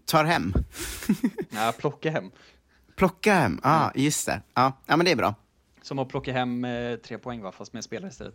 Tar 0.05 0.23
hem. 0.23 0.53
Ja, 1.49 1.73
plocka 1.77 2.11
hem. 2.11 2.31
Plocka 2.95 3.33
hem, 3.33 3.59
ja 3.63 3.69
ah, 3.69 3.91
just 3.95 4.25
det. 4.25 4.41
Ja, 4.53 4.73
ja, 4.85 4.97
men 4.97 5.05
det 5.05 5.11
är 5.11 5.15
bra. 5.15 5.35
Som 5.89 5.99
att 5.99 6.09
plocka 6.09 6.33
hem 6.33 6.65
eh, 6.65 6.95
tre 6.95 7.17
poäng 7.17 7.41
va, 7.41 7.51
fast 7.51 7.73
med 7.73 7.83
spelare 7.83 8.09
istället. 8.09 8.33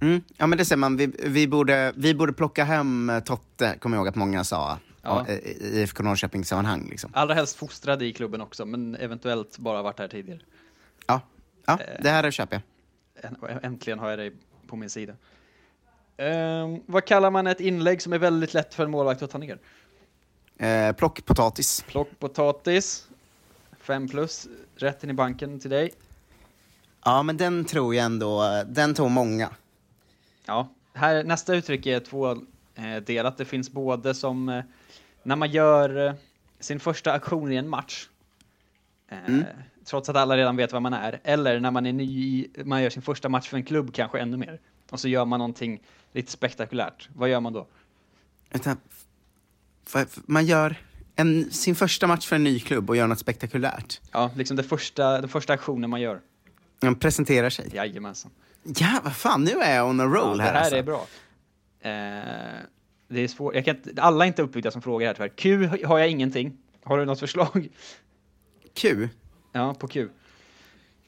Mm. 0.00 0.22
Ja 0.36 0.46
men 0.46 0.58
det 0.58 0.64
ser 0.64 0.76
man, 0.76 0.96
vi, 0.96 1.06
vi, 1.24 1.48
borde, 1.48 1.92
vi 1.96 2.14
borde 2.14 2.32
plocka 2.32 2.64
hem 2.64 3.10
eh, 3.10 3.20
Totte, 3.20 3.76
kommer 3.78 3.96
jag 3.96 4.00
ihåg 4.00 4.08
att 4.08 4.16
många 4.16 4.44
sa. 4.44 4.78
Ja. 5.02 5.28
I 5.28 5.80
IFK 5.80 6.02
Norrköping-sammanhang 6.02 6.88
liksom. 6.90 7.10
Allra 7.14 7.34
helst 7.34 7.56
fostrad 7.56 8.02
i 8.02 8.12
klubben 8.12 8.40
också, 8.40 8.64
men 8.64 8.94
eventuellt 8.94 9.58
bara 9.58 9.82
varit 9.82 9.98
här 9.98 10.08
tidigare. 10.08 10.40
Ja, 11.06 11.20
ja 11.66 11.78
det 12.00 12.10
här 12.10 12.30
köper 12.30 12.60
jag. 13.20 13.64
Äntligen 13.64 13.98
har 13.98 14.10
jag 14.10 14.18
dig 14.18 14.32
på 14.66 14.76
min 14.76 14.90
sida. 14.90 15.12
Ehm, 16.16 16.80
vad 16.86 17.04
kallar 17.04 17.30
man 17.30 17.46
ett 17.46 17.60
inlägg 17.60 18.02
som 18.02 18.12
är 18.12 18.18
väldigt 18.18 18.54
lätt 18.54 18.74
för 18.74 18.84
en 18.84 18.90
målvakt 18.90 19.22
att 19.22 19.30
ta 19.30 19.38
ner? 19.38 19.58
Eh, 20.58 20.92
plockpotatis. 20.92 21.84
Plockpotatis. 21.88 23.08
Fem 23.80 24.08
plus. 24.08 24.48
Rätten 24.76 25.10
i 25.10 25.12
banken 25.12 25.60
till 25.60 25.70
dig. 25.70 25.90
Ja 27.06 27.22
men 27.22 27.36
den 27.36 27.64
tror 27.64 27.94
jag 27.94 28.04
ändå, 28.04 28.62
den 28.66 28.94
tog 28.94 29.10
många. 29.10 29.50
Ja, 30.46 30.68
här, 30.92 31.24
nästa 31.24 31.54
uttryck 31.54 31.86
är 31.86 32.00
två 32.00 32.30
eh, 32.74 32.96
delat. 33.06 33.38
Det 33.38 33.44
finns 33.44 33.70
både 33.70 34.14
som 34.14 34.48
eh, 34.48 34.64
när 35.22 35.36
man 35.36 35.50
gör 35.50 36.06
eh, 36.06 36.14
sin 36.60 36.80
första 36.80 37.12
aktion 37.12 37.52
i 37.52 37.56
en 37.56 37.68
match. 37.68 38.08
Eh, 39.08 39.18
Mm. 39.26 39.44
Trots 39.84 40.08
att 40.08 40.16
alla 40.16 40.36
redan 40.36 40.56
vet 40.56 40.72
vad 40.72 40.82
man 40.82 40.92
är. 40.92 41.20
Eller 41.24 41.60
när 41.60 41.70
man 41.70 41.86
är 41.86 41.92
ny, 41.92 42.46
man 42.64 42.82
gör 42.82 42.90
sin 42.90 43.02
första 43.02 43.28
match 43.28 43.48
för 43.48 43.56
en 43.56 43.64
klubb 43.64 43.94
kanske 43.94 44.18
ännu 44.18 44.36
mer. 44.36 44.60
Och 44.90 45.00
så 45.00 45.08
gör 45.08 45.24
man 45.24 45.38
någonting 45.38 45.80
lite 46.12 46.32
spektakulärt. 46.32 47.08
Vad 47.14 47.28
gör 47.28 47.40
man 47.40 47.52
då? 47.52 47.66
Man 50.26 50.46
gör 50.46 50.76
en, 51.16 51.50
sin 51.50 51.74
första 51.76 52.06
match 52.06 52.26
för 52.26 52.36
en 52.36 52.44
ny 52.44 52.60
klubb 52.60 52.90
och 52.90 52.96
gör 52.96 53.06
något 53.06 53.18
spektakulärt. 53.18 54.00
Ja, 54.12 54.30
liksom 54.36 54.56
det 54.56 54.62
första, 54.62 55.20
den 55.20 55.28
första 55.28 55.52
aktionen 55.52 55.90
man 55.90 56.00
gör. 56.00 56.20
Man 56.82 56.94
presenterar 56.94 57.50
sig. 57.50 57.70
Jajamensan. 57.74 58.30
Ja, 58.78 59.00
vad 59.04 59.16
fan, 59.16 59.44
nu 59.44 59.50
är 59.50 59.76
jag 59.76 59.88
on 59.88 60.00
a 60.00 60.04
roll 60.04 60.38
ja, 60.38 60.44
här 60.44 60.52
Det 60.52 60.58
här 60.58 60.60
alltså. 60.60 60.76
är 60.76 60.82
bra. 60.82 61.06
Eh, 61.80 62.62
det 63.08 63.20
är 63.20 63.28
svårt. 63.28 63.54
Jag 63.54 63.64
kan 63.64 63.76
inte, 63.76 64.02
alla 64.02 64.24
är 64.24 64.28
inte 64.28 64.42
uppbyggda 64.42 64.70
som 64.70 64.82
frågor 64.82 65.06
här 65.06 65.14
tyvärr. 65.14 65.28
Q 65.28 65.66
har 65.86 65.98
jag 65.98 66.08
ingenting. 66.10 66.56
Har 66.84 66.98
du 66.98 67.04
något 67.04 67.20
förslag? 67.20 67.68
Q? 68.74 69.08
Ja, 69.52 69.74
på 69.74 69.88
Q. 69.88 70.08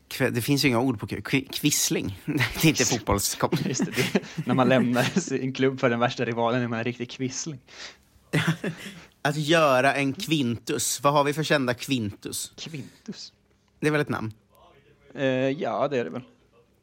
Kv- 0.09 0.31
Det 0.31 0.43
finns 0.43 0.65
ju 0.65 0.69
inga 0.69 0.81
ord 0.81 1.01
på 1.01 1.07
Q. 1.07 1.21
Kvi- 1.21 1.49
Kvissling. 1.53 2.21
det 2.25 2.65
är 2.65 2.67
inte 2.67 2.85
det, 4.13 4.21
när 4.47 4.55
man 4.55 4.69
lämnar 4.69 5.03
sin 5.21 5.53
klubb 5.53 5.81
för 5.81 5.91
den 5.91 6.01
värsta 6.01 6.25
rivalen 6.25 6.63
är 6.63 6.69
man 6.69 6.79
en 6.79 6.85
riktig 6.85 7.11
kvissling. 7.11 7.59
Att 9.23 9.37
göra 9.37 9.95
en 9.95 10.13
kvintus. 10.13 11.01
Vad 11.03 11.13
har 11.13 11.25
vi 11.25 11.33
för 11.33 11.43
kända 11.43 11.75
kvintus? 11.75 12.53
Kvintus? 12.57 13.33
Det 13.81 13.87
är 13.87 13.91
väl 13.91 14.01
ett 14.01 14.09
namn? 14.09 14.33
Eh, 15.19 15.27
ja, 15.51 15.89
det 15.89 15.99
är 15.99 16.05
det 16.05 16.11
väl. 16.11 16.23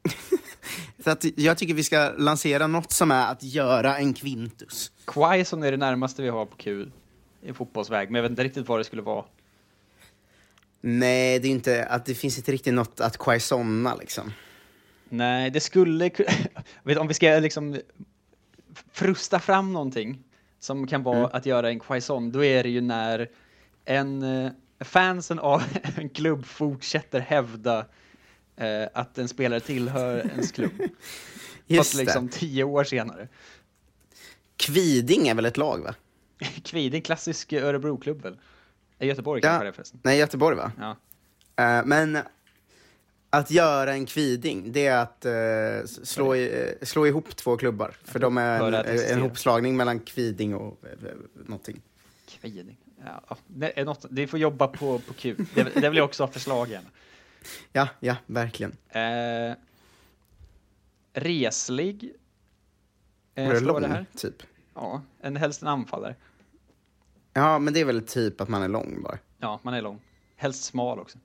Så 1.04 1.10
att 1.10 1.24
jag 1.38 1.58
tycker 1.58 1.74
vi 1.74 1.84
ska 1.84 2.12
lansera 2.18 2.66
något 2.66 2.92
som 2.92 3.10
är 3.10 3.32
att 3.32 3.42
göra 3.42 3.98
en 3.98 4.14
kvintus. 4.14 4.92
Quaison 5.06 5.62
är 5.62 5.70
det 5.70 5.76
närmaste 5.76 6.22
vi 6.22 6.28
har 6.28 6.46
på 6.46 6.56
Q 6.56 6.86
i 7.42 7.52
fotbollsväg, 7.52 8.10
men 8.10 8.14
jag 8.14 8.22
vet 8.22 8.30
inte 8.30 8.44
riktigt 8.44 8.68
vad 8.68 8.80
det 8.80 8.84
skulle 8.84 9.02
vara. 9.02 9.24
Nej, 10.80 11.38
det 11.38 11.48
är 11.48 11.52
inte 11.52 11.84
att 11.86 12.04
det 12.06 12.14
finns 12.14 12.38
inte 12.38 12.52
riktigt 12.52 12.74
något 12.74 13.00
att 13.00 13.18
quaisonna 13.18 13.94
liksom. 13.94 14.32
Nej, 15.08 15.50
det 15.50 15.60
skulle 15.60 16.08
ku- 16.08 16.46
vet, 16.82 16.98
om 16.98 17.08
vi 17.08 17.14
ska 17.14 17.26
liksom 17.38 17.76
frusta 18.92 19.38
fram 19.40 19.72
någonting 19.72 20.22
som 20.60 20.86
kan 20.86 21.02
vara 21.02 21.16
Mm. 21.18 21.30
att 21.32 21.46
göra 21.46 21.68
en 21.68 21.80
quaison, 21.80 22.32
då 22.32 22.44
är 22.44 22.62
det 22.62 22.68
ju 22.68 22.80
när 22.80 23.28
en 23.84 24.22
eh, 24.22 24.50
fansen 24.80 25.38
av 25.38 25.62
en 25.96 26.08
klubb 26.08 26.46
fortsätter 26.46 27.20
hävda 27.20 27.86
eh, 28.56 28.88
att 28.94 29.18
en 29.18 29.28
spelare 29.28 29.60
tillhör 29.60 30.18
ens 30.18 30.52
klubb. 30.52 30.72
Just 31.66 31.90
Fast 31.90 31.94
liksom 31.94 32.26
det. 32.26 32.32
tio 32.32 32.64
år 32.64 32.84
senare. 32.84 33.28
Kviding 34.56 35.28
är 35.28 35.34
väl 35.34 35.44
ett 35.46 35.56
lag 35.56 35.82
va? 35.82 35.94
Kviding, 36.64 37.02
klassisk 37.02 37.52
Örebroklubb 37.52 38.22
väl? 38.22 38.38
Göteborg 38.98 39.42
kanske 39.42 39.64
det 39.66 39.72
förresten. 39.72 40.00
Nej, 40.02 40.18
Göteborg 40.18 40.56
va? 40.56 40.72
Ja. 40.78 40.96
Eh, 41.64 41.84
men 41.84 42.18
Att 43.30 43.50
göra 43.50 43.92
en 43.92 44.06
kviding, 44.06 44.72
det 44.72 44.86
är 44.86 44.98
att 44.98 45.24
eh, 45.24 45.88
slå, 46.04 46.34
i, 46.34 46.68
eh, 46.80 46.86
slå 46.86 47.06
ihop 47.06 47.36
två 47.36 47.56
klubbar. 47.56 47.94
För 48.04 48.18
de 48.18 48.38
är 48.38 48.72
en, 48.72 49.12
en 49.12 49.20
hopslagning 49.20 49.76
mellan 49.76 50.00
kviding 50.00 50.54
och 50.54 50.84
eh, 50.84 51.08
någonting. 51.46 51.80
Kviding. 52.28 52.76
Ja, 53.04 53.22
ja. 53.28 53.36
det 53.46 53.80
är 53.80 53.84
något, 53.84 54.06
det 54.10 54.26
får 54.26 54.38
jobba 54.38 54.68
på, 54.68 54.98
på 54.98 55.14
Q. 55.14 55.34
Det, 55.54 55.62
det 55.74 55.88
vill 55.88 55.96
jag 55.96 56.04
också 56.04 56.22
ha 56.22 56.28
förslag 56.28 56.68
igen. 56.68 56.84
Ja, 57.72 57.88
ja, 58.00 58.16
verkligen. 58.26 58.76
Eh, 58.88 59.56
reslig. 61.12 62.12
Eh, 63.34 63.46
Var 63.46 63.54
det 63.54 63.60
lång, 63.60 63.80
det 63.82 63.88
här. 63.88 64.06
typ? 64.16 64.42
Ja, 64.74 65.02
en, 65.20 65.36
helst 65.36 65.62
en 65.62 65.68
anfallare. 65.68 66.14
Ja, 67.32 67.58
men 67.58 67.74
det 67.74 67.80
är 67.80 67.84
väl 67.84 68.06
typ 68.06 68.40
att 68.40 68.48
man 68.48 68.62
är 68.62 68.68
lång 68.68 69.02
bara. 69.02 69.18
Ja, 69.38 69.60
man 69.62 69.74
är 69.74 69.82
lång. 69.82 70.00
Helst 70.36 70.64
smal 70.64 70.98
också. 70.98 71.18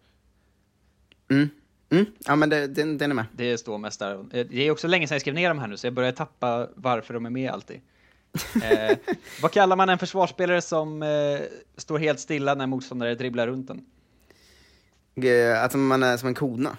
Mm. 1.30 1.50
Mm. 1.90 2.06
Ja, 2.20 2.36
men 2.36 2.50
det, 2.50 2.68
den, 2.68 2.98
den 2.98 3.12
är 3.12 3.16
med. 3.16 3.26
Det 3.36 3.58
står 3.58 3.78
mest 3.78 4.00
där. 4.00 4.14
Eh, 4.14 4.46
Det 4.50 4.68
är 4.68 4.72
också 4.72 4.88
länge 4.88 5.08
sedan 5.08 5.16
jag 5.16 5.22
skrev 5.22 5.36
ner 5.36 5.50
dem 5.50 5.60
här 5.60 5.68
nu, 5.68 5.78
så 5.78 5.88
jag 5.88 5.94
börjar 5.94 6.12
tappa 6.12 6.70
varför 6.76 7.14
de 7.14 7.26
är 7.26 7.30
med 7.30 7.52
alltid. 7.52 7.82
eh, 8.64 8.98
vad 9.42 9.52
kallar 9.52 9.76
man 9.76 9.90
en 9.90 9.98
försvarsspelare 10.00 10.62
som 10.62 11.04
eh, 11.04 11.40
står 11.78 12.00
helt 12.00 12.20
stilla 12.20 12.56
när 12.56 12.68
motståndare 12.68 13.16
dribblar 13.16 13.48
runt 13.48 13.68
den? 13.68 13.86
Eh, 15.16 15.64
Att 15.64 15.76
man 15.76 16.04
är 16.04 16.18
som 16.18 16.28
en 16.28 16.34
kona. 16.34 16.78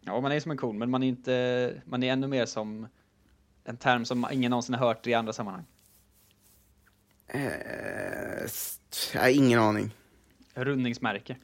Ja, 0.00 0.20
man 0.20 0.32
är 0.32 0.40
som 0.40 0.50
en 0.50 0.56
kon, 0.56 0.78
men 0.78 0.90
man 0.90 1.02
är 1.02 1.08
inte, 1.08 1.82
man 1.84 2.02
är 2.02 2.12
ännu 2.12 2.26
mer 2.26 2.46
som 2.46 2.86
en 3.64 3.76
term 3.76 4.04
som 4.04 4.26
ingen 4.32 4.50
någonsin 4.50 4.74
har 4.74 4.86
hört 4.86 5.06
i 5.06 5.14
andra 5.14 5.32
sammanhang. 5.32 5.64
Eh, 7.26 9.36
ingen 9.36 9.58
aning. 9.58 9.94
Rundningsmärke. 10.54 11.36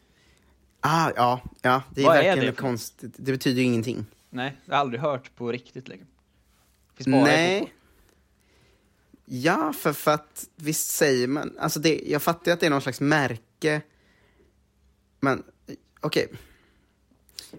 Ah, 0.81 1.11
ja, 1.17 1.41
ja, 1.63 1.83
det 1.95 2.01
är 2.01 2.07
Vad 2.07 2.17
är 2.17 2.23
verkligen 2.23 2.47
det 2.47 2.53
för 2.53 2.63
konstigt. 2.63 3.15
Det 3.17 3.33
betyder 3.33 3.61
ju 3.61 3.67
ingenting. 3.67 4.07
Nej, 4.31 4.57
jag 4.65 4.75
har 4.75 4.81
aldrig 4.81 5.01
hört 5.01 5.37
på 5.37 5.53
riktigt 5.53 5.89
längre. 5.89 6.07
Finns 6.95 7.07
bara 7.07 7.25
Nej. 7.25 7.73
Ja, 9.25 9.73
för, 9.73 9.93
för 9.93 10.11
att 10.11 10.49
visst 10.57 10.91
säger 10.91 11.29
man... 11.29 11.59
Alltså 11.59 11.81
det, 11.81 12.03
jag 12.07 12.23
fattar 12.23 12.51
ju 12.51 12.53
att 12.53 12.61
det 12.61 12.67
är 12.67 12.71
någon 12.71 12.83
slags 12.83 13.01
märke. 13.01 13.83
Men 15.21 15.43
okej. 16.03 16.29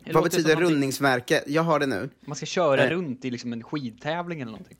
Det 0.03 0.13
Vad 0.13 0.23
betyder 0.23 0.49
någonting- 0.49 0.71
rundningsmärke? 0.73 1.43
Jag 1.47 1.61
har 1.63 1.79
det 1.79 1.85
nu. 1.85 2.09
Man 2.25 2.35
ska 2.35 2.45
köra 2.45 2.83
Eh. 2.83 2.89
runt 2.89 3.25
i 3.25 3.31
liksom 3.31 3.53
en 3.53 3.63
skidtävling 3.63 4.41
eller 4.41 4.51
någonting. 4.51 4.77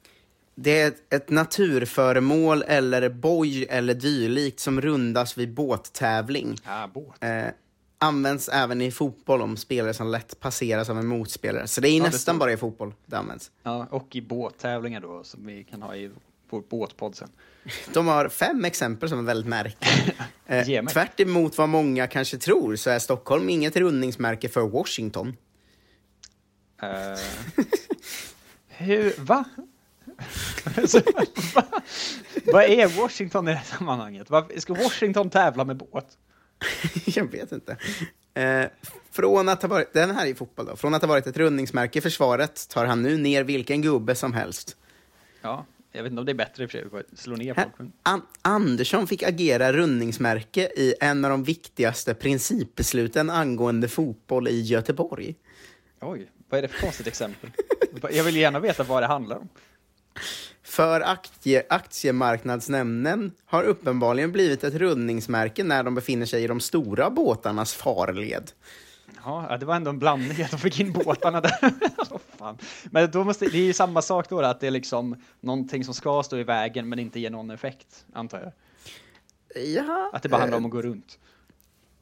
Det 0.55 0.81
är 0.81 0.87
ett, 0.87 1.13
ett 1.13 1.29
naturföremål 1.29 2.63
eller 2.67 3.09
boj 3.09 3.63
eller 3.69 3.93
dylikt 3.93 4.59
som 4.59 4.81
rundas 4.81 5.37
vid 5.37 5.53
båttävling. 5.53 6.55
Ja, 6.65 6.89
båt. 6.93 7.23
Eh, 7.23 7.43
används 7.97 8.49
även 8.49 8.81
i 8.81 8.91
fotboll 8.91 9.41
om 9.41 9.57
spelare 9.57 9.93
som 9.93 10.07
lätt 10.07 10.39
passeras 10.39 10.89
av 10.89 10.99
en 10.99 11.07
motspelare. 11.07 11.67
Så 11.67 11.81
det 11.81 11.89
är 11.89 11.97
Ja, 11.97 12.03
det 12.03 12.09
nästan 12.09 12.35
står- 12.35 12.39
bara 12.39 12.53
i 12.53 12.57
fotboll 12.57 12.93
det 13.05 13.17
används. 13.17 13.51
Ja, 13.63 13.87
och 13.91 14.15
i 14.15 14.21
båttävlingar 14.21 15.01
då, 15.01 15.23
som 15.23 15.45
vi 15.45 15.63
kan 15.63 15.81
ha 15.81 15.95
i 15.95 16.11
vår 16.49 16.63
båtpodd 16.69 17.15
sen. 17.15 17.29
De 17.93 18.07
har 18.07 18.29
fem 18.29 18.65
exempel 18.65 19.09
som 19.09 19.19
är 19.19 19.23
väldigt 19.23 19.47
märkliga. 19.47 20.13
Eh, 20.45 20.85
tvärt 20.85 21.19
emot 21.19 21.57
vad 21.57 21.69
många 21.69 22.07
kanske 22.07 22.37
tror 22.37 22.75
så 22.75 22.89
är 22.89 22.99
Stockholm 22.99 23.49
inget 23.49 23.75
rundningsmärke 23.75 24.49
för 24.49 24.61
Washington. 24.61 25.37
Eh, 26.81 27.19
hur, 28.67 29.13
va? 29.17 29.45
Så, 30.87 30.99
va? 31.55 31.65
Vad 32.45 32.63
är 32.63 32.87
Washington 32.87 33.47
i 33.47 33.51
det 33.51 33.57
här 33.57 33.77
sammanhanget? 33.77 34.27
Ska 34.57 34.73
Washington 34.73 35.29
tävla 35.29 35.65
med 35.65 35.77
båt? 35.77 36.17
Jag 37.05 37.31
vet 37.31 37.51
inte. 37.51 37.77
Eh, 38.33 38.65
från 39.11 39.49
att 39.49 39.61
ha 39.61 39.69
varit, 39.69 39.93
den 39.93 40.11
här 40.11 40.27
är 40.27 40.33
fotboll 40.33 40.65
då. 40.65 40.75
Från 40.75 40.93
att 40.93 41.01
ha 41.01 41.09
varit 41.09 41.27
ett 41.27 41.37
rundningsmärke 41.37 41.99
i 41.99 42.01
försvaret 42.01 42.69
tar 42.69 42.85
han 42.85 43.01
nu 43.01 43.17
ner 43.17 43.43
vilken 43.43 43.81
gubbe 43.81 44.15
som 44.15 44.33
helst. 44.33 44.77
Ja, 45.41 45.65
jag 45.95 46.03
vet 46.03 46.09
inte 46.09 46.19
om 46.19 46.25
det 46.25 46.31
är 46.31 46.33
bättre 46.33 46.63
i 46.63 46.65
och 46.65 46.71
för 46.71 46.77
sig 46.77 46.99
att 47.11 47.19
slå 47.19 47.35
ner 47.35 47.53
folk. 47.53 47.91
An 48.03 48.21
Andersson 48.41 49.07
fick 49.07 49.23
agera 49.23 49.73
rundningsmärke 49.73 50.61
i 50.61 50.95
en 50.99 51.25
av 51.25 51.31
de 51.31 51.43
viktigaste 51.43 52.13
principbesluten 52.13 53.29
angående 53.29 53.87
fotboll 53.87 54.47
i 54.47 54.61
Göteborg. 54.61 55.35
Oj, 56.01 56.31
vad 56.49 56.57
är 56.57 56.61
det 56.61 56.67
för 56.67 56.81
konstigt 56.81 57.07
exempel? 57.07 57.49
Jag 58.11 58.23
vill 58.23 58.35
gärna 58.35 58.59
veta 58.59 58.83
vad 58.83 59.03
det 59.03 59.07
handlar 59.07 59.37
om. 59.37 59.49
För 60.63 61.01
aktie, 61.01 61.63
aktiemarknadsnämnden 61.69 63.31
har 63.45 63.63
uppenbarligen 63.63 64.31
blivit 64.31 64.63
ett 64.63 64.73
rundningsmärke 64.73 65.63
när 65.63 65.83
de 65.83 65.95
befinner 65.95 66.25
sig 66.25 66.43
i 66.43 66.47
de 66.47 66.59
stora 66.59 67.09
båtarnas 67.09 67.73
farled. 67.73 68.51
Ja, 69.25 69.57
det 69.59 69.65
var 69.65 69.75
ändå 69.75 69.89
en 69.89 69.99
blandning 69.99 70.41
att 70.41 70.51
de 70.51 70.57
fick 70.57 70.79
in 70.79 70.91
båtarna 70.91 71.41
där. 71.41 71.57
Vad 72.09 72.21
fan. 72.37 72.57
Men 72.85 73.11
då 73.11 73.23
måste, 73.23 73.45
det 73.45 73.57
är 73.57 73.65
ju 73.65 73.73
samma 73.73 74.01
sak 74.01 74.29
då, 74.29 74.41
att 74.41 74.59
det 74.59 74.67
är 74.67 74.71
liksom 74.71 75.15
någonting 75.39 75.83
som 75.83 75.93
ska 75.93 76.23
stå 76.23 76.37
i 76.37 76.43
vägen 76.43 76.89
men 76.89 76.99
inte 76.99 77.19
ger 77.19 77.29
någon 77.29 77.51
effekt, 77.51 78.05
antar 78.13 78.39
jag. 78.39 78.51
Ja, 79.63 80.09
Att 80.13 80.23
det 80.23 80.29
bara 80.29 80.41
handlar 80.41 80.57
om 80.57 80.65
att 80.65 80.71
gå 80.71 80.81
runt. 80.81 81.19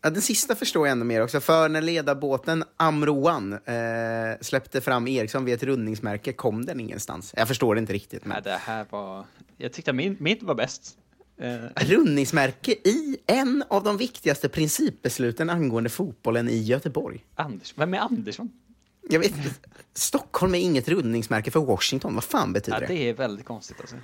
Ja, 0.01 0.09
den 0.09 0.21
sista 0.21 0.55
förstår 0.55 0.87
jag 0.87 0.91
ändå 0.91 1.05
mer 1.05 1.23
också, 1.23 1.39
för 1.39 1.69
när 1.69 1.81
ledarbåten 1.81 2.63
Amroan 2.77 3.53
eh, 3.53 4.39
släppte 4.41 4.81
fram 4.81 5.07
Ericsson 5.07 5.45
vid 5.45 5.53
ett 5.53 5.63
rundningsmärke 5.63 6.33
kom 6.33 6.65
den 6.65 6.79
ingenstans. 6.79 7.33
Jag 7.37 7.47
förstår 7.47 7.75
det 7.75 7.79
inte 7.79 7.93
riktigt. 7.93 8.25
Men... 8.25 8.29
Nej, 8.33 8.41
det 8.43 8.59
här 8.61 8.85
var... 8.89 9.25
Jag 9.57 9.73
tyckte 9.73 9.93
min, 9.93 10.17
mitt 10.19 10.43
var 10.43 10.55
bäst. 10.55 10.97
Eh, 11.41 11.59
Rundningsmärke 11.75 12.71
i 12.71 13.17
en 13.27 13.63
av 13.67 13.83
de 13.83 13.97
viktigaste 13.97 14.49
principbesluten 14.49 15.49
angående 15.49 15.89
fotbollen 15.89 16.49
i 16.49 16.57
Göteborg. 16.57 17.25
Anders, 17.35 17.73
vem 17.77 17.93
är 17.93 17.97
Andersson? 17.97 18.51
Jag 19.09 19.19
vet 19.19 19.37
inte. 19.37 19.49
Stockholm 19.93 20.55
är 20.55 20.59
inget 20.59 20.87
rundningsmärke 20.87 21.51
för 21.51 21.59
Washington. 21.59 22.15
Vad 22.15 22.23
fan 22.23 22.53
betyder 22.53 22.81
Ja, 22.81 22.87
det? 22.87 22.93
det 22.93 23.09
är 23.09 23.13
väldigt 23.13 23.45
konstigt 23.45 23.77
alltså. 23.79 23.95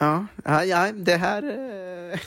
Ja, 0.00 0.26
ja, 0.44 0.64
ja, 0.64 0.92
det 0.92 1.16
här... 1.16 1.42
eh, 1.42 2.18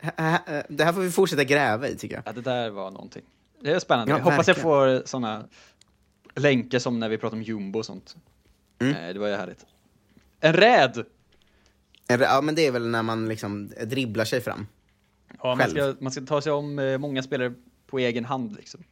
det 0.68 0.84
här 0.84 0.92
får 0.92 1.00
vi 1.00 1.10
fortsätta 1.10 1.44
gräva 1.44 1.88
i, 1.88 1.96
tycker 1.96 2.14
jag. 2.14 2.22
Ja, 2.26 2.32
det 2.32 2.40
där 2.40 2.70
var 2.70 2.90
någonting. 2.90 3.22
Det 3.60 3.70
är 3.72 3.78
spännande. 3.78 4.12
Ja, 4.12 4.18
jag 4.18 4.24
hoppas 4.24 4.48
jag 4.48 4.56
får 4.56 5.02
såna 5.06 5.44
länkar 6.34 6.78
som 6.78 7.00
när 7.00 7.08
vi 7.08 7.18
pratar 7.18 7.36
om 7.36 7.42
jumbo 7.42 7.78
och 7.78 7.86
sånt. 7.86 8.16
Mm. 8.78 8.94
Eh, 8.96 9.12
det 9.14 9.18
var 9.20 9.28
ju 9.28 9.34
härligt. 9.34 9.66
En 10.40 10.52
räd! 10.52 11.04
Ja, 12.08 12.40
men 12.40 12.54
det 12.54 12.66
är 12.66 12.72
väl 12.72 12.88
när 12.88 13.02
man 13.02 13.28
liksom 13.28 13.72
dribblar 13.84 14.24
sig 14.24 14.40
fram. 14.40 14.66
Ja, 15.42 15.54
man, 15.54 15.70
ska, 15.70 15.94
man 16.00 16.12
ska 16.12 16.20
ta 16.20 16.40
sig 16.40 16.52
om 16.52 16.78
eh, 16.78 16.98
många 16.98 17.22
spelare 17.22 17.54
på 17.86 17.98
egen 17.98 18.24
hand 18.24 18.56
liksom. 18.56 18.84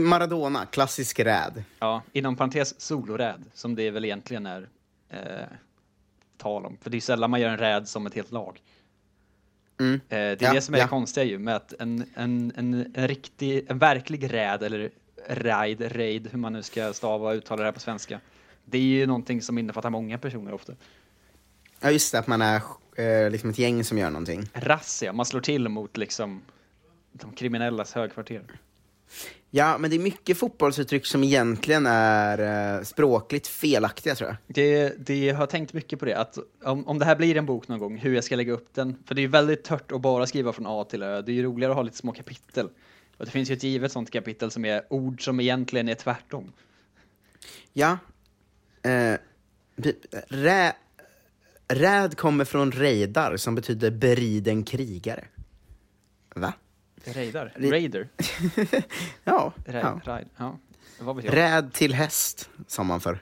Maradona, 0.00 0.66
klassisk 0.66 1.20
räd. 1.20 1.64
Ja, 1.78 2.02
inom 2.12 2.36
parentes 2.36 2.80
soloräd, 2.80 3.44
som 3.54 3.74
det 3.74 3.90
väl 3.90 4.04
egentligen 4.04 4.46
är 4.46 4.68
eh, 5.08 5.18
tal 6.36 6.66
om. 6.66 6.76
För 6.80 6.90
det 6.90 6.96
är 6.96 7.00
sällan 7.00 7.30
man 7.30 7.40
gör 7.40 7.48
en 7.48 7.58
räd 7.58 7.88
som 7.88 8.06
ett 8.06 8.14
helt 8.14 8.32
lag. 8.32 8.60
Mm. 9.80 9.94
Eh, 9.94 9.98
det 10.08 10.16
är 10.16 10.36
Ja, 10.40 10.52
det 10.52 10.60
som 10.60 10.74
är 10.74 10.78
ja. 10.78 10.84
det 10.84 10.88
konstiga 10.88 11.24
ju, 11.24 11.38
med 11.38 11.56
att 11.56 11.74
en, 11.78 12.04
en, 12.14 12.52
en, 12.56 12.92
en 12.94 13.08
riktig, 13.08 13.66
en 13.68 13.78
verklig 13.78 14.32
räd, 14.32 14.62
eller 14.62 14.90
raid, 15.28 15.96
raid, 15.96 16.28
hur 16.30 16.38
man 16.38 16.52
nu 16.52 16.62
ska 16.62 16.92
stava 16.92 17.28
och 17.30 17.34
uttala 17.34 17.62
det 17.62 17.66
här 17.66 17.72
på 17.72 17.80
svenska. 17.80 18.20
Det 18.64 18.78
är 18.78 18.82
ju 18.82 19.06
någonting 19.06 19.42
som 19.42 19.58
innefattar 19.58 19.90
många 19.90 20.18
personer 20.18 20.52
ofta. 20.52 20.72
Ja, 21.82 21.90
just 21.90 22.12
det, 22.12 22.18
att 22.18 22.26
man 22.26 22.42
är 22.42 22.62
eh, 22.96 23.30
liksom 23.30 23.50
ett 23.50 23.58
gäng 23.58 23.84
som 23.84 23.98
gör 23.98 24.10
någonting. 24.10 24.48
Razzia, 24.52 25.12
man 25.12 25.26
slår 25.26 25.40
till 25.40 25.68
mot 25.68 25.96
liksom 25.96 26.42
de 27.12 27.32
kriminellas 27.32 27.92
högkvarter. 27.92 28.42
Ja, 29.50 29.78
men 29.78 29.90
det 29.90 29.96
är 29.96 30.00
mycket 30.00 30.38
fotbollsuttryck 30.38 31.06
som 31.06 31.24
egentligen 31.24 31.86
är 31.86 32.76
eh, 32.78 32.82
språkligt 32.82 33.46
felaktiga, 33.46 34.14
tror 34.14 34.28
jag. 34.28 34.36
Det, 34.46 34.94
det 35.06 35.24
jag 35.24 35.34
har 35.34 35.46
tänkt 35.46 35.72
mycket 35.72 35.98
på 35.98 36.04
det, 36.04 36.18
att 36.18 36.38
om, 36.64 36.88
om 36.88 36.98
det 36.98 37.04
här 37.04 37.16
blir 37.16 37.36
en 37.36 37.46
bok 37.46 37.68
någon 37.68 37.78
gång, 37.78 37.98
hur 37.98 38.14
jag 38.14 38.24
ska 38.24 38.36
lägga 38.36 38.52
upp 38.52 38.74
den. 38.74 38.96
För 39.06 39.14
det 39.14 39.20
är 39.20 39.22
ju 39.22 39.28
väldigt 39.28 39.64
tört 39.64 39.92
att 39.92 40.00
bara 40.00 40.26
skriva 40.26 40.52
från 40.52 40.66
A 40.66 40.84
till 40.84 41.02
Ö. 41.02 41.22
Det 41.22 41.32
är 41.32 41.34
ju 41.34 41.42
roligare 41.42 41.72
att 41.72 41.76
ha 41.76 41.82
lite 41.82 41.96
små 41.96 42.12
kapitel. 42.12 42.68
Och 43.16 43.24
det 43.24 43.30
finns 43.30 43.50
ju 43.50 43.54
ett 43.54 43.62
givet 43.62 43.92
sånt 43.92 44.10
kapitel 44.10 44.50
som 44.50 44.64
är 44.64 44.82
ord 44.90 45.24
som 45.24 45.40
egentligen 45.40 45.88
är 45.88 45.94
tvärtom. 45.94 46.52
Ja. 47.72 47.98
Eh, 48.82 49.16
rä, 50.28 50.72
räd 51.74 52.16
kommer 52.16 52.44
från 52.44 52.72
reidar, 52.72 53.36
som 53.36 53.54
betyder 53.54 53.90
beriden 53.90 54.64
krigare. 54.64 55.24
Va? 56.34 56.52
Raidar? 57.04 57.52
Ri- 57.56 57.70
Raider? 57.70 58.08
Ja. 59.24 59.52
Ra- 59.66 59.80
ja. 59.80 60.00
Raid, 60.04 60.28
ja. 60.36 60.58
Vad 61.00 61.24
jag? 61.24 61.34
Räd 61.36 61.72
till 61.72 61.94
häst, 61.94 62.50
sa 62.66 62.82
man 62.82 63.00
för. 63.00 63.18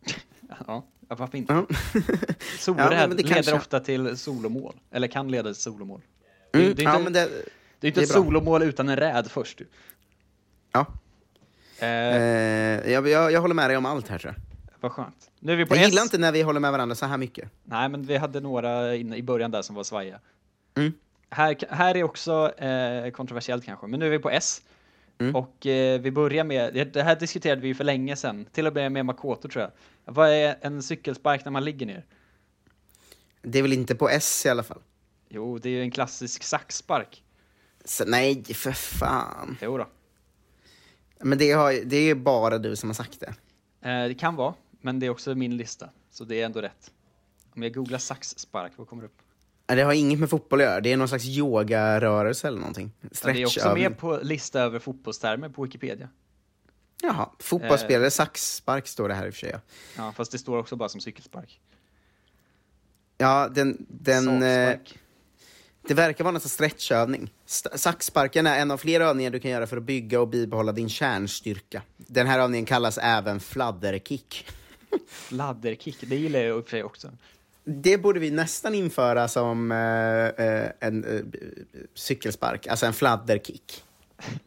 Ja, 0.66 0.86
varför 1.08 1.38
inte? 1.38 1.52
Solräd 2.58 2.86
Ja, 2.92 3.06
det 3.06 3.06
leder 3.16 3.34
kanske- 3.34 3.52
ofta 3.54 3.80
till 3.80 4.16
solomål. 4.18 4.74
Eller 4.90 5.08
kan 5.08 5.30
leda 5.30 5.52
till 5.52 5.62
solomål. 5.62 6.00
Mm, 6.54 6.74
det, 6.74 6.82
är 6.82 6.84
ja, 6.84 6.90
inte, 6.92 7.04
men 7.04 7.12
det, 7.12 7.20
det 7.80 7.86
är 7.86 7.88
inte 7.88 8.00
det 8.00 8.04
ett 8.04 8.10
är 8.10 8.14
solomål 8.14 8.62
utan 8.62 8.88
en 8.88 8.96
räd 8.96 9.30
först. 9.30 9.60
ju. 9.60 9.64
Ja. 10.72 10.86
Eh, 11.78 11.88
Eh, 11.88 12.90
jag, 12.92 13.08
jag, 13.08 13.32
jag 13.32 13.40
håller 13.40 13.54
med 13.54 13.70
dig 13.70 13.76
om 13.76 13.86
allt 13.86 14.08
här, 14.08 14.18
tror 14.18 14.34
jag. 14.36 14.49
Vad 14.82 14.92
skönt. 14.92 15.30
Nu 15.40 15.52
är 15.52 15.56
vi 15.56 15.66
på 15.66 15.76
Jag 15.76 15.84
gillar 15.88 16.02
inte 16.02 16.18
när 16.18 16.32
vi 16.32 16.42
håller 16.42 16.60
med 16.60 16.72
varandra 16.72 16.94
så 16.94 17.06
här 17.06 17.18
mycket. 17.18 17.50
Nej, 17.64 17.88
men 17.88 18.02
vi 18.02 18.16
hade 18.16 18.40
några 18.40 18.94
in, 18.96 19.14
i 19.14 19.22
början 19.22 19.50
där 19.50 19.62
som 19.62 19.74
var 19.76 19.84
svajiga. 19.84 20.20
Mm. 20.76 20.92
Här, 21.30 21.56
här 21.70 21.96
är 21.96 22.02
också 22.02 22.52
eh, 22.58 23.10
kontroversiellt 23.10 23.64
kanske, 23.64 23.86
men 23.86 24.00
nu 24.00 24.06
är 24.06 24.10
vi 24.10 24.18
på 24.18 24.30
S. 24.30 24.62
Och 25.34 25.66
eh, 25.66 26.00
vi 26.00 26.10
börjar 26.10 26.44
med, 26.44 26.74
det- 26.74 26.84
det 26.92 27.02
här 27.02 27.16
diskuterade 27.16 27.60
vi 27.60 27.68
ju 27.68 27.74
för 27.74 27.84
länge 27.84 28.16
sedan, 28.16 28.46
till 28.52 28.66
och 28.66 28.74
med 28.74 28.92
med 28.92 29.06
Makoto 29.06 29.48
tror 29.48 29.62
jag. 29.62 29.70
Vad 30.14 30.28
är 30.30 30.56
en 30.60 30.82
cykelspark 30.82 31.44
när 31.44 31.52
man 31.52 31.64
ligger 31.64 31.86
ner? 31.86 32.04
Det 33.42 33.58
är 33.58 33.62
väl 33.62 33.72
inte 33.72 33.94
på 33.94 34.08
S 34.08 34.46
i 34.46 34.48
alla 34.48 34.62
fall? 34.62 34.78
Jo, 35.28 35.58
det 35.58 35.68
är 35.68 35.72
ju 35.72 35.82
en 35.82 35.90
klassisk 35.90 36.42
saxspark. 36.42 37.22
Så, 37.84 38.04
nej, 38.04 38.44
för 38.44 38.72
fan. 38.72 39.58
Jo 39.62 39.78
då. 39.78 39.86
Men 41.20 41.38
det, 41.38 41.50
har, 41.52 41.72
det 41.84 41.96
är 41.96 42.02
ju 42.04 42.14
bara 42.14 42.58
du 42.58 42.76
som 42.76 42.88
har 42.88 42.94
sagt 42.94 43.20
det. 43.20 43.34
Eh, 43.88 44.08
det 44.08 44.14
kan 44.14 44.36
vara, 44.36 44.54
men 44.80 44.98
det 44.98 45.06
är 45.06 45.10
också 45.10 45.34
min 45.34 45.56
lista, 45.56 45.90
så 46.10 46.24
det 46.24 46.40
är 46.40 46.46
ändå 46.46 46.60
rätt. 46.60 46.90
Om 47.56 47.62
jag 47.62 47.74
googlar 47.74 47.98
saxspark, 47.98 48.72
vad 48.76 48.88
kommer 48.88 49.04
upp? 49.04 49.16
Nej, 49.68 49.76
Det 49.76 49.82
har 49.82 49.92
inget 49.92 50.18
med 50.18 50.30
fotboll 50.30 50.60
att 50.60 50.64
göra, 50.66 50.80
det 50.80 50.92
är 50.92 50.96
någon 50.96 51.08
slags 51.08 51.24
yogarörelse 51.26 52.48
eller 52.48 52.58
någonting. 52.58 52.92
Ja, 53.00 53.32
det 53.32 53.42
är 53.42 53.46
också 53.46 53.74
med 53.74 53.98
på 53.98 54.20
lista 54.22 54.60
över 54.60 54.78
fotbollstermer 54.78 55.48
på 55.48 55.62
Wikipedia. 55.62 56.08
Jaha, 57.02 57.28
fotbollsspelare, 57.38 58.10
saxspark 58.10 58.86
står 58.88 59.08
det 59.08 59.14
här 59.14 59.26
i 59.26 59.30
och 59.30 59.34
för 59.34 59.40
sig. 59.40 59.50
Ja, 59.50 59.60
Ja, 59.96 60.12
fast 60.12 60.32
det 60.32 60.38
står 60.38 60.58
också 60.58 60.76
bara 60.76 60.88
som 60.88 61.00
cykelspark. 61.00 61.60
ja 63.18 63.48
den... 63.48 63.86
den 63.88 64.42
eh, 64.42 64.76
det 65.82 65.94
verkar 65.94 66.24
vara 66.24 66.40
sorts 66.40 66.54
stretchövning. 66.54 67.32
St- 67.46 67.78
Saxsparken 67.78 68.46
är 68.46 68.58
en 68.58 68.70
av 68.70 68.78
flera 68.78 69.04
övningar 69.04 69.30
du 69.30 69.40
kan 69.40 69.50
göra 69.50 69.66
för 69.66 69.76
att 69.76 69.82
bygga 69.82 70.20
och 70.20 70.28
bibehålla 70.28 70.72
din 70.72 70.88
kärnstyrka. 70.88 71.82
Den 71.96 72.26
här 72.26 72.40
övningen 72.40 72.66
kallas 72.66 72.98
även 72.98 73.40
fladderkick. 73.40 74.46
Fladderkick, 75.08 75.96
det 76.00 76.16
gillar 76.16 76.40
jag 76.40 76.48
i 76.48 76.60
och 76.60 76.64
för 76.64 76.70
sig 76.70 76.82
också. 76.84 77.10
Det 77.64 77.98
borde 77.98 78.20
vi 78.20 78.30
nästan 78.30 78.74
införa 78.74 79.28
som 79.28 79.72
eh, 79.72 79.78
eh, 80.46 80.70
en 80.80 81.04
eh, 81.04 81.20
cykelspark, 81.94 82.66
alltså 82.66 82.86
en 82.86 82.92
fladderkick. 82.92 83.84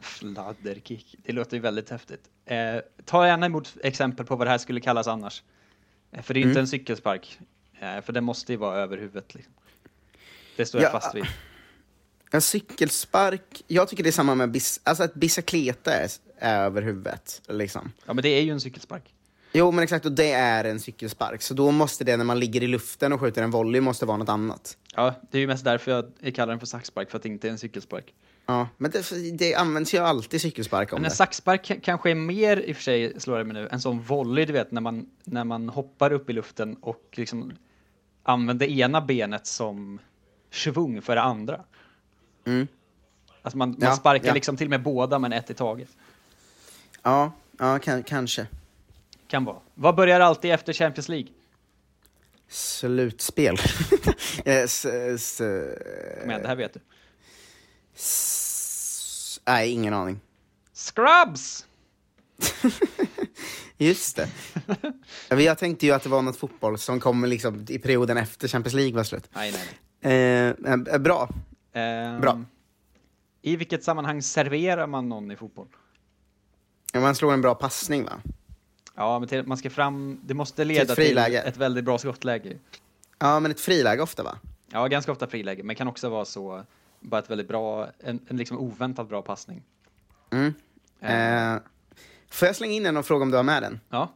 Fladderkick, 0.00 1.16
det 1.24 1.32
låter 1.32 1.56
ju 1.56 1.60
väldigt 1.60 1.90
häftigt. 1.90 2.20
Eh, 2.46 2.76
ta 3.04 3.26
gärna 3.26 3.46
emot 3.46 3.76
exempel 3.82 4.26
på 4.26 4.36
vad 4.36 4.46
det 4.46 4.50
här 4.50 4.58
skulle 4.58 4.80
kallas 4.80 5.06
annars. 5.06 5.42
Eh, 6.12 6.22
för 6.22 6.34
det 6.34 6.38
är 6.38 6.42
ju 6.42 6.48
inte 6.48 6.58
Mm. 6.58 6.64
en 6.64 6.68
cykelspark, 6.68 7.38
eh, 7.80 8.00
för 8.04 8.12
den 8.12 8.24
måste 8.24 8.52
ju 8.52 8.56
vara 8.58 8.76
över 8.76 8.98
huvudet. 8.98 9.34
Liksom. 9.34 9.52
Det 10.56 10.66
står 10.66 10.80
jag 10.80 10.88
Ja, 10.88 11.00
fast 11.00 11.14
vid. 11.14 11.24
En 12.30 12.40
cykelspark, 12.42 13.64
jag 13.66 13.88
tycker 13.88 14.02
det 14.02 14.10
är 14.10 14.12
samma 14.12 14.34
med 14.34 14.50
bis, 14.50 14.80
alltså 14.82 15.02
att 15.04 15.14
bicicleta 15.14 15.92
är, 15.94 16.10
är 16.38 16.64
över 16.64 16.82
huvudet. 16.82 17.42
Liksom. 17.48 17.92
Ja, 18.06 18.12
men 18.14 18.22
det 18.22 18.28
är 18.28 18.42
ju 18.42 18.50
en 18.50 18.60
cykelspark. 18.60 19.13
Jo 19.56 19.70
men 19.70 19.84
exakt, 19.84 20.06
och 20.06 20.12
det 20.12 20.32
är 20.32 20.64
en 20.64 20.80
cykelspark. 20.80 21.42
Så 21.42 21.54
då 21.54 21.70
måste 21.70 22.04
det 22.04 22.16
när 22.16 22.24
man 22.24 22.40
ligger 22.40 22.62
i 22.62 22.66
luften 22.66 23.12
och 23.12 23.20
skjuter 23.20 23.42
en 23.42 23.50
volley 23.50 23.80
måste 23.80 24.06
vara 24.06 24.16
något 24.16 24.28
annat. 24.28 24.76
Ja, 24.94 25.14
det 25.30 25.38
är 25.38 25.40
ju 25.40 25.46
mest 25.46 25.64
därför 25.64 25.90
jag 26.20 26.34
kallar 26.34 26.52
den 26.52 26.60
för 26.60 26.66
saxspark, 26.66 27.10
för 27.10 27.16
att 27.16 27.22
det 27.22 27.28
inte 27.28 27.48
är 27.48 27.52
en 27.52 27.58
cykelspark. 27.58 28.14
Ja, 28.46 28.68
men 28.76 28.90
det, 28.90 29.30
det 29.38 29.54
används 29.54 29.94
ju 29.94 29.98
alltid 29.98 30.40
cykelspark 30.40 30.92
om 30.92 30.96
Men 30.96 31.04
en 31.04 31.10
det. 31.10 31.16
saxspark 31.16 31.82
kanske 31.82 32.10
är 32.10 32.14
mer, 32.14 32.56
i 32.56 32.72
och 32.72 32.76
för 32.76 32.82
sig, 32.82 33.20
slår 33.20 33.38
det 33.38 33.44
mig 33.44 33.54
nu, 33.54 33.68
en 33.72 33.80
sån 33.80 34.02
volley, 34.02 34.44
du 34.44 34.52
vet, 34.52 34.70
när 34.70 34.80
man, 34.80 35.06
när 35.24 35.44
man 35.44 35.68
hoppar 35.68 36.12
upp 36.12 36.30
i 36.30 36.32
luften 36.32 36.76
och 36.80 37.02
liksom 37.12 37.52
använder 38.22 38.66
ena 38.66 39.00
benet 39.00 39.46
som 39.46 39.98
svung 40.50 41.02
för 41.02 41.14
det 41.14 41.22
andra. 41.22 41.60
Mm. 42.46 42.66
Alltså 43.42 43.58
man, 43.58 43.68
man 43.70 43.78
Ja, 43.80 43.96
sparkar 43.96 44.26
ja. 44.28 44.34
liksom 44.34 44.56
till 44.56 44.68
med 44.68 44.82
båda, 44.82 45.18
men 45.18 45.32
ett 45.32 45.50
i 45.50 45.54
taget. 45.54 45.88
Ja, 47.02 47.32
ja 47.58 47.78
kan, 47.78 48.02
kanske. 48.02 48.46
Kan 49.34 49.44
vara. 49.44 49.60
Vad 49.74 49.94
börjar 49.96 50.20
alltid 50.20 50.50
efter 50.52 50.72
Champions 50.72 51.08
League? 51.08 51.28
Slutspel. 52.48 53.56
yes, 54.46 54.84
yes, 54.86 55.40
igen, 55.40 56.42
det 56.42 56.48
här 56.48 56.56
vet 56.56 56.74
du. 56.74 56.80
s- 57.94 59.40
nej, 59.46 59.70
ingen 59.70 59.94
aning. 59.94 60.20
Scrubs! 60.72 61.66
Just 63.78 64.16
det. 64.16 64.28
Ja, 65.28 65.36
men 65.36 65.44
Jag 65.44 65.58
tänkte 65.58 65.86
ju 65.86 65.92
att 65.92 66.02
det 66.02 66.08
var 66.08 66.22
något 66.22 66.36
fotboll 66.36 66.78
som 66.78 67.00
kommer 67.00 67.28
liksom 67.28 67.66
i 67.68 67.78
perioden 67.78 68.16
efter 68.16 68.48
Champions 68.48 68.74
League 68.74 68.94
var 68.96 69.04
slut. 69.04 69.30
Nej, 69.34 69.52
nej, 69.52 69.62
nej. 70.00 70.14
Eh, 70.66 70.72
eh, 70.94 70.98
bra. 70.98 71.28
Ehm, 71.72 72.20
Bra. 72.20 72.44
I 73.42 73.56
vilket 73.56 73.84
sammanhang 73.84 74.22
serverar 74.22 74.86
man 74.86 75.08
någon 75.08 75.30
i 75.30 75.36
fotboll? 75.36 75.68
Ja, 76.92 77.00
Man 77.00 77.14
slår 77.14 77.32
en 77.32 77.40
bra 77.40 77.54
passning 77.54 78.04
va? 78.04 78.20
Ja, 78.94 79.18
men 79.18 79.28
till, 79.28 79.46
man 79.46 79.56
ska 79.56 79.70
fram, 79.70 80.20
det 80.24 80.34
måste 80.34 80.64
leda 80.64 80.94
till, 80.94 81.04
friläge. 81.04 81.42
ett 81.42 81.56
väldigt 81.56 81.84
bra 81.84 81.98
skottläge. 81.98 82.58
Ja, 83.18 83.40
men 83.40 83.50
ett 83.50 83.60
friläge 83.60 84.02
ofta 84.02 84.22
va? 84.22 84.38
Ja, 84.72 84.86
ganska 84.86 85.12
ofta 85.12 85.26
friläge, 85.26 85.62
men 85.62 85.76
kan 85.76 85.88
också 85.88 86.08
vara 86.08 86.24
så, 86.24 86.62
bara 87.00 87.20
ett 87.20 87.30
väldigt 87.30 87.48
bra, 87.48 87.88
en, 87.98 88.20
en 88.28 88.36
liksom 88.36 88.58
oväntat 88.58 89.08
bra 89.08 89.22
passning. 89.22 89.62
Mm. 90.30 90.54
Eh, 91.00 91.62
får 92.30 92.46
jag 92.46 92.56
slänga 92.56 92.72
in 92.72 92.86
en 92.86 92.96
och 92.96 93.06
fråga 93.06 93.22
om 93.22 93.30
du 93.30 93.36
har 93.36 93.44
med 93.44 93.62
den? 93.62 93.80
Ja. 93.88 94.12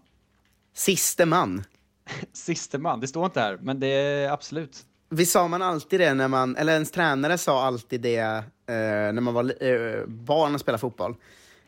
Siste 0.74 1.26
man. 1.26 1.64
Siste 2.32 2.78
man, 2.78 3.00
det 3.00 3.08
står 3.08 3.24
inte 3.24 3.40
här, 3.40 3.58
men 3.62 3.80
det 3.80 3.86
är 3.86 4.30
absolut. 4.30 4.84
Visst 5.10 5.32
sa 5.32 5.48
man 5.48 5.62
alltid 5.62 6.00
det 6.00 6.14
när 6.14 6.28
man, 6.28 6.56
eller 6.56 6.72
ens 6.72 6.90
tränare 6.90 7.38
sa 7.38 7.64
alltid 7.64 8.00
det 8.00 8.18
eh, 8.18 8.42
när 8.66 9.20
man 9.20 9.34
var 9.34 9.64
eh, 9.64 10.06
barn 10.06 10.54
och 10.54 10.60
spelade 10.60 10.80
fotboll. 10.80 11.16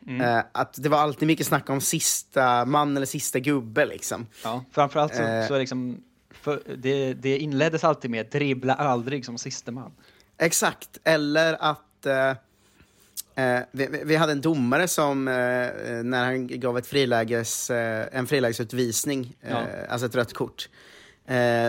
Mm. 0.07 0.21
Eh, 0.21 0.43
att 0.51 0.73
det 0.83 0.89
var 0.89 0.97
alltid 0.97 1.27
mycket 1.27 1.47
snack 1.47 1.69
om 1.69 1.81
sista 1.81 2.65
man 2.65 2.97
eller 2.97 3.05
sista 3.05 3.39
gubbe 3.39 3.85
liksom. 3.85 4.27
Ja, 4.43 4.65
framförallt 4.71 5.15
så, 5.15 5.21
Eh. 5.21 5.47
så 5.47 5.57
liksom, 5.57 6.03
det, 6.77 7.13
det 7.13 7.37
inleddes 7.37 7.83
alltid 7.83 8.11
med 8.11 8.25
dribbla 8.31 8.73
aldrig 8.73 9.25
som 9.25 9.37
siste 9.37 9.71
man. 9.71 9.91
Exakt, 10.37 10.97
eller 11.03 11.57
att 11.59 12.05
eh, 12.05 12.29
eh, 13.45 13.61
vi, 13.71 14.01
vi- 14.05 14.15
hade 14.15 14.31
en 14.31 14.41
domare 14.41 14.87
som, 14.87 15.27
eh, 15.27 15.35
eh, 15.35 16.03
när 16.03 16.25
han 16.25 16.47
gav 16.59 16.77
ett 16.77 16.87
friläges, 16.87 17.69
en 17.69 18.27
frilägesutvisning, 18.27 19.35
Ja. 19.49 19.61
alltså 19.89 20.05
ett 20.05 20.15
rött 20.15 20.33
kort, 20.33 20.69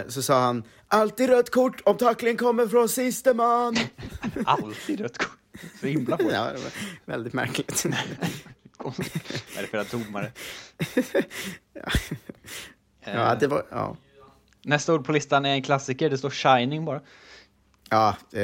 så 0.09 0.23
sa 0.23 0.41
han 0.41 0.63
alltid 0.89 1.29
rött 1.31 1.51
kort 1.51 1.81
om 1.85 1.97
tacklingen 1.97 2.37
kommer 2.37 2.67
från 2.67 2.89
siste 2.89 3.35
man. 3.35 3.77
Alltid 4.47 5.01
rött 5.01 5.19
kort. 5.19 5.39
Så 5.81 5.87
himla 5.87 6.17
på 6.19 6.33
ja, 6.33 6.51
väldigt 7.05 7.33
märkligt. 7.33 7.85
Är 9.57 9.63
det 9.63 9.67
för 9.67 9.97
domare? 9.99 10.33
ja, 13.05 13.35
det 13.41 13.47
var, 13.47 13.67
ja. 13.71 13.97
Nästa 14.65 14.95
ord 14.95 15.05
på 15.07 15.13
listan 15.13 15.45
är 15.47 15.51
en 15.51 15.63
klassiker, 15.63 16.11
det 16.11 16.19
står 16.19 16.31
Shining 16.31 16.85
bara. 16.85 17.01
Ja, 17.91 18.17
eh, 18.33 18.41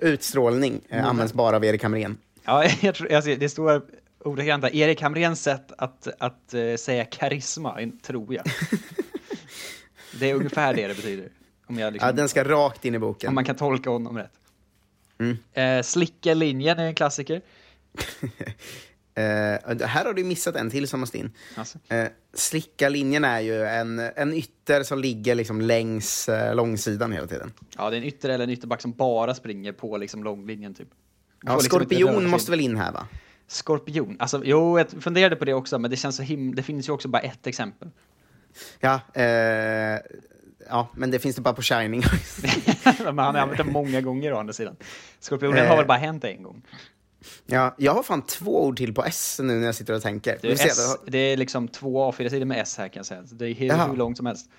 utstrålning 0.00 0.80
eh, 0.88 0.96
Mm. 0.98 1.10
används 1.10 1.32
bara 1.32 1.56
av 1.56 1.64
Erik 1.64 1.82
Hamrén. 1.82 2.18
Ja, 2.44 2.64
jag 2.80 2.94
tror, 2.94 3.12
alltså, 3.12 3.34
det 3.34 3.48
står 3.48 3.82
ordagrant 4.24 4.64
Erik 4.64 5.02
Hamréns 5.02 5.42
sätt 5.42 5.72
att, 5.78 6.08
att 6.18 6.54
eh, 6.54 6.74
säga 6.76 7.04
karisma, 7.04 7.78
tror 8.02 8.34
jag. 8.34 8.44
det 10.20 10.30
är 10.30 10.34
ungefär 10.34 10.74
det 10.74 10.88
det 10.88 10.94
betyder. 10.94 11.28
Om, 11.66 11.78
jag 11.78 11.92
liksom, 11.92 12.06
Ja, 12.08 12.12
den 12.12 12.28
ska 12.28 12.44
rakt 12.44 12.84
in 12.84 12.94
i 12.94 12.98
boken. 12.98 13.28
om 13.28 13.34
man 13.34 13.44
kan 13.44 13.56
tolka 13.56 13.90
honom 13.90 14.18
rätt. 14.18 14.32
Mm. 15.18 15.36
Eh, 15.52 15.82
slicka 15.82 16.34
linjen 16.34 16.78
är 16.78 16.84
en 16.86 16.94
klassiker. 16.94 17.42
Eh, 19.18 19.86
här 19.86 20.04
har 20.04 20.12
du 20.12 20.24
missat 20.24 20.56
en 20.56 20.70
till 20.70 20.88
som 20.88 21.00
måste 21.00 21.18
in. 21.18 21.32
Alltså. 21.54 21.78
Eh, 21.88 22.08
slicka 22.34 22.88
linjen 22.88 23.24
är 23.24 23.40
ju 23.40 23.62
en, 23.62 23.98
en 23.98 24.34
ytter 24.34 24.82
som 24.82 24.98
ligger 24.98 25.34
liksom 25.34 25.60
längs 25.60 26.28
eh, 26.28 26.54
långsidan 26.54 27.12
hela 27.12 27.26
tiden. 27.26 27.52
Ja, 27.76 27.90
det 27.90 27.96
är 27.96 27.98
en 27.98 28.04
ytter 28.06 28.28
eller 28.28 28.44
en 28.44 28.50
ytterback 28.50 28.80
som 28.80 28.92
bara 28.92 29.34
springer 29.34 29.72
på 29.72 29.96
liksom 29.96 30.24
långlinjen 30.24 30.74
typ. 30.74 30.88
Ja, 31.42 31.52
liksom 31.52 31.70
skorpion 31.70 32.14
sig. 32.14 32.26
måste 32.26 32.50
väl 32.50 32.60
in 32.60 32.76
här 32.76 32.92
va? 32.92 33.08
Skorpion, 33.46 34.16
alltså 34.18 34.42
jo, 34.44 34.78
jag 34.78 34.90
funderade 34.90 35.36
på 35.36 35.44
det 35.44 35.54
också, 35.54 35.78
men 35.78 35.90
det 35.90 35.96
känns 35.96 36.16
så 36.16 36.22
him... 36.22 36.54
Det 36.54 36.62
finns 36.62 36.88
ju 36.88 36.92
också 36.92 37.08
bara 37.08 37.22
ett 37.22 37.46
exempel. 37.46 37.90
Ja, 38.80 39.00
eh, 39.14 40.00
ja, 40.68 40.88
men 40.94 41.10
det 41.10 41.18
finns 41.18 41.36
det 41.36 41.42
bara 41.42 41.54
på 41.54 41.62
Shining. 41.62 42.02
men 43.04 43.18
han 43.18 43.18
har 43.34 43.42
använt 43.42 43.56
det 43.58 43.64
många 43.64 44.00
gånger 44.00 44.32
å 44.32 44.38
andra 44.38 44.52
sidan. 44.52 44.76
Skorpionen 45.20 45.58
Eh. 45.58 45.68
har 45.68 45.76
väl 45.76 45.86
bara 45.86 45.98
hänt 45.98 46.24
en 46.24 46.42
gång. 46.42 46.62
ja, 47.46 47.74
jag 47.78 47.94
har 47.94 48.02
fan 48.02 48.22
två 48.22 48.64
ord 48.64 48.76
till 48.76 48.94
på 48.94 49.04
S 49.04 49.40
nu 49.42 49.54
när 49.54 49.66
jag 49.66 49.74
sitter 49.74 49.94
och 49.94 50.02
tänker. 50.02 50.38
Det 50.42 50.48
är, 50.48 50.52
S, 50.66 50.96
det 51.06 51.18
är 51.18 51.36
liksom 51.36 51.68
två 51.68 52.10
A4-sidor 52.12 52.44
med 52.44 52.60
S 52.62 52.78
här 52.78 52.88
kan 52.88 52.98
jag 53.00 53.06
säga. 53.06 53.22
Det 53.32 53.46
är 53.46 53.54
hur, 53.54 53.66
Jaha. 53.66 53.86
hur 53.88 53.96
långt 53.96 54.16
som 54.16 54.26
helst. 54.26 54.50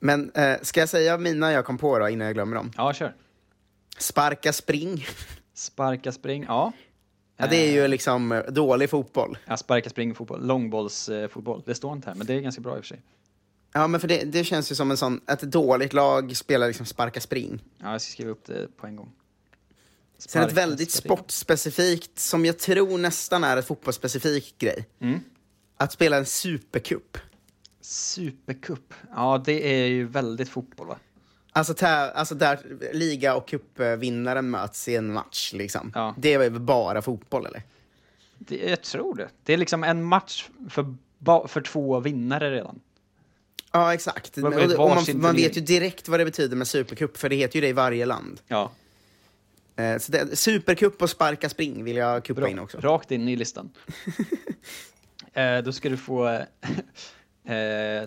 Men 0.00 0.30
eh, 0.34 0.56
ska 0.62 0.80
jag 0.80 0.88
säga 0.88 1.18
mina 1.18 1.52
jag 1.52 1.64
kom 1.64 1.78
på 1.78 1.98
då 1.98 2.08
innan 2.08 2.26
jag 2.26 2.34
glömmer 2.34 2.56
dem? 2.56 2.72
Ja, 2.76 2.92
kör. 2.92 3.14
Sparka 3.98 4.52
spring. 4.52 5.06
Sparka 5.54 6.12
spring, 6.12 6.44
ja. 6.48 6.72
Ja, 7.40 7.46
det 7.46 7.56
är 7.56 7.72
ju 7.72 7.88
liksom 7.88 8.32
eh, 8.32 8.40
dålig 8.42 8.90
fotboll. 8.90 9.38
Ja, 9.46 9.56
sparka 9.56 9.90
spring 9.90 10.14
fotboll. 10.14 10.46
Långbollsfotboll. 10.46 11.62
Det 11.66 11.74
står 11.74 11.92
inte 11.92 12.08
här, 12.08 12.14
men 12.16 12.26
det 12.26 12.34
är 12.34 12.40
ganska 12.40 12.60
bra 12.60 12.76
i 12.76 12.80
och 12.80 12.84
för 12.84 12.88
sig. 12.88 13.02
Ja, 13.72 13.86
men 13.86 14.00
för 14.00 14.08
det, 14.08 14.24
det 14.24 14.44
känns 14.44 14.70
ju 14.70 14.74
som 14.74 14.90
en 14.90 14.96
sån, 14.96 15.20
ett 15.26 15.40
dåligt 15.40 15.92
lag 15.92 16.36
spelar 16.36 16.66
liksom 16.66 16.86
sparka 16.86 17.20
spring. 17.20 17.62
Ja, 17.78 17.92
jag 17.92 18.00
ska 18.00 18.12
skriva 18.12 18.30
upp 18.30 18.44
det 18.46 18.76
på 18.76 18.86
en 18.86 18.96
gång. 18.96 19.12
Sen 20.18 20.24
ett 20.42 20.50
Sparka 20.50 20.54
väldigt 20.54 20.90
spring. 20.90 21.16
sportspecifikt, 21.16 22.18
som 22.18 22.44
jag 22.46 22.58
tror 22.58 22.98
nästan 22.98 23.44
är 23.44 23.56
ett 23.56 23.66
fotbollsspecifik 23.66 24.54
grej. 24.58 24.86
Mm. 25.00 25.20
Att 25.76 25.92
spela 25.92 26.16
en 26.16 26.26
supercup. 26.26 27.18
Supercup. 27.80 28.94
Ja, 29.14 29.42
det 29.44 29.82
är 29.82 29.86
ju 29.86 30.06
väldigt 30.06 30.48
fotboll 30.48 30.86
va? 30.86 30.98
Alltså, 31.52 31.72
tä- 31.72 32.12
alltså 32.12 32.34
där 32.34 32.58
liga 32.92 33.34
och 33.36 33.48
cupvinnaren 33.48 34.50
möts 34.50 34.88
i 34.88 34.96
en 34.96 35.12
match 35.12 35.52
liksom. 35.52 35.92
Ja. 35.94 36.14
Det 36.18 36.34
är 36.34 36.38
väl 36.38 36.60
bara 36.60 37.02
fotboll 37.02 37.46
eller? 37.46 37.62
Det, 38.38 38.56
jag 38.70 38.82
tror 38.82 39.14
det. 39.14 39.28
Det 39.44 39.52
är 39.52 39.56
liksom 39.56 39.84
en 39.84 40.02
match 40.04 40.48
för, 40.70 40.94
ba- 41.18 41.48
för 41.48 41.60
två 41.60 42.00
vinnare 42.00 42.50
redan. 42.50 42.80
Ja, 43.72 43.94
exakt. 43.94 44.38
Vad- 44.38 44.54
Och, 44.54 44.72
och 44.72 44.88
man, 44.88 45.04
man 45.14 45.36
vet 45.36 45.56
ju 45.56 45.60
direkt 45.60 46.08
vad 46.08 46.20
det 46.20 46.24
betyder 46.24 46.56
med 46.56 46.68
supercup, 46.68 47.16
för 47.16 47.28
det 47.28 47.36
heter 47.36 47.54
ju 47.56 47.60
det 47.60 47.68
i 47.68 47.72
varje 47.72 48.06
land. 48.06 48.40
Ja. 48.48 48.72
Eh, 49.76 49.98
så 49.98 50.12
det, 50.12 50.36
supercup 50.36 51.02
och 51.02 51.10
sparka 51.10 51.48
spring 51.48 51.84
vill 51.84 51.96
jag 51.96 52.24
kuppa 52.24 52.40
Bra. 52.40 52.50
in 52.50 52.58
också. 52.58 52.78
Rakt 52.80 53.10
in 53.10 53.28
i 53.28 53.36
listan. 53.36 53.70
eh, 55.32 55.58
då 55.58 55.72
ska 55.72 55.88
du 55.88 55.96
få 55.96 56.28
eh, 56.28 56.44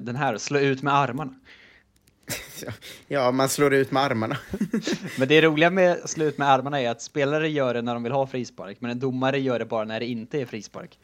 den 0.02 0.16
här, 0.16 0.38
slå 0.38 0.60
ut 0.60 0.82
med 0.82 0.96
armarna. 0.96 1.34
Ja, 3.08 3.32
man 3.32 3.50
slår 3.50 3.74
ut 3.74 3.92
med 3.92 4.04
armarna. 4.04 4.38
Men 5.18 5.28
det 5.28 5.42
roliga 5.42 5.70
med 5.70 5.92
att 5.92 6.10
slå 6.10 6.26
ut 6.26 6.38
med 6.38 6.50
armarna 6.50 6.82
är 6.82 6.90
att 6.90 7.02
spelare 7.02 7.50
gör 7.50 7.74
det 7.74 7.82
när 7.82 7.94
de 7.94 8.04
vill 8.04 8.12
ha 8.12 8.28
frispark, 8.28 8.78
men 8.80 8.92
en 8.92 9.00
domare 9.00 9.40
gör 9.40 9.60
det 9.60 9.66
bara 9.66 9.86
när 9.86 10.00
det 10.00 10.06
inte 10.06 10.42
är 10.42 10.46
frispark. 10.46 11.00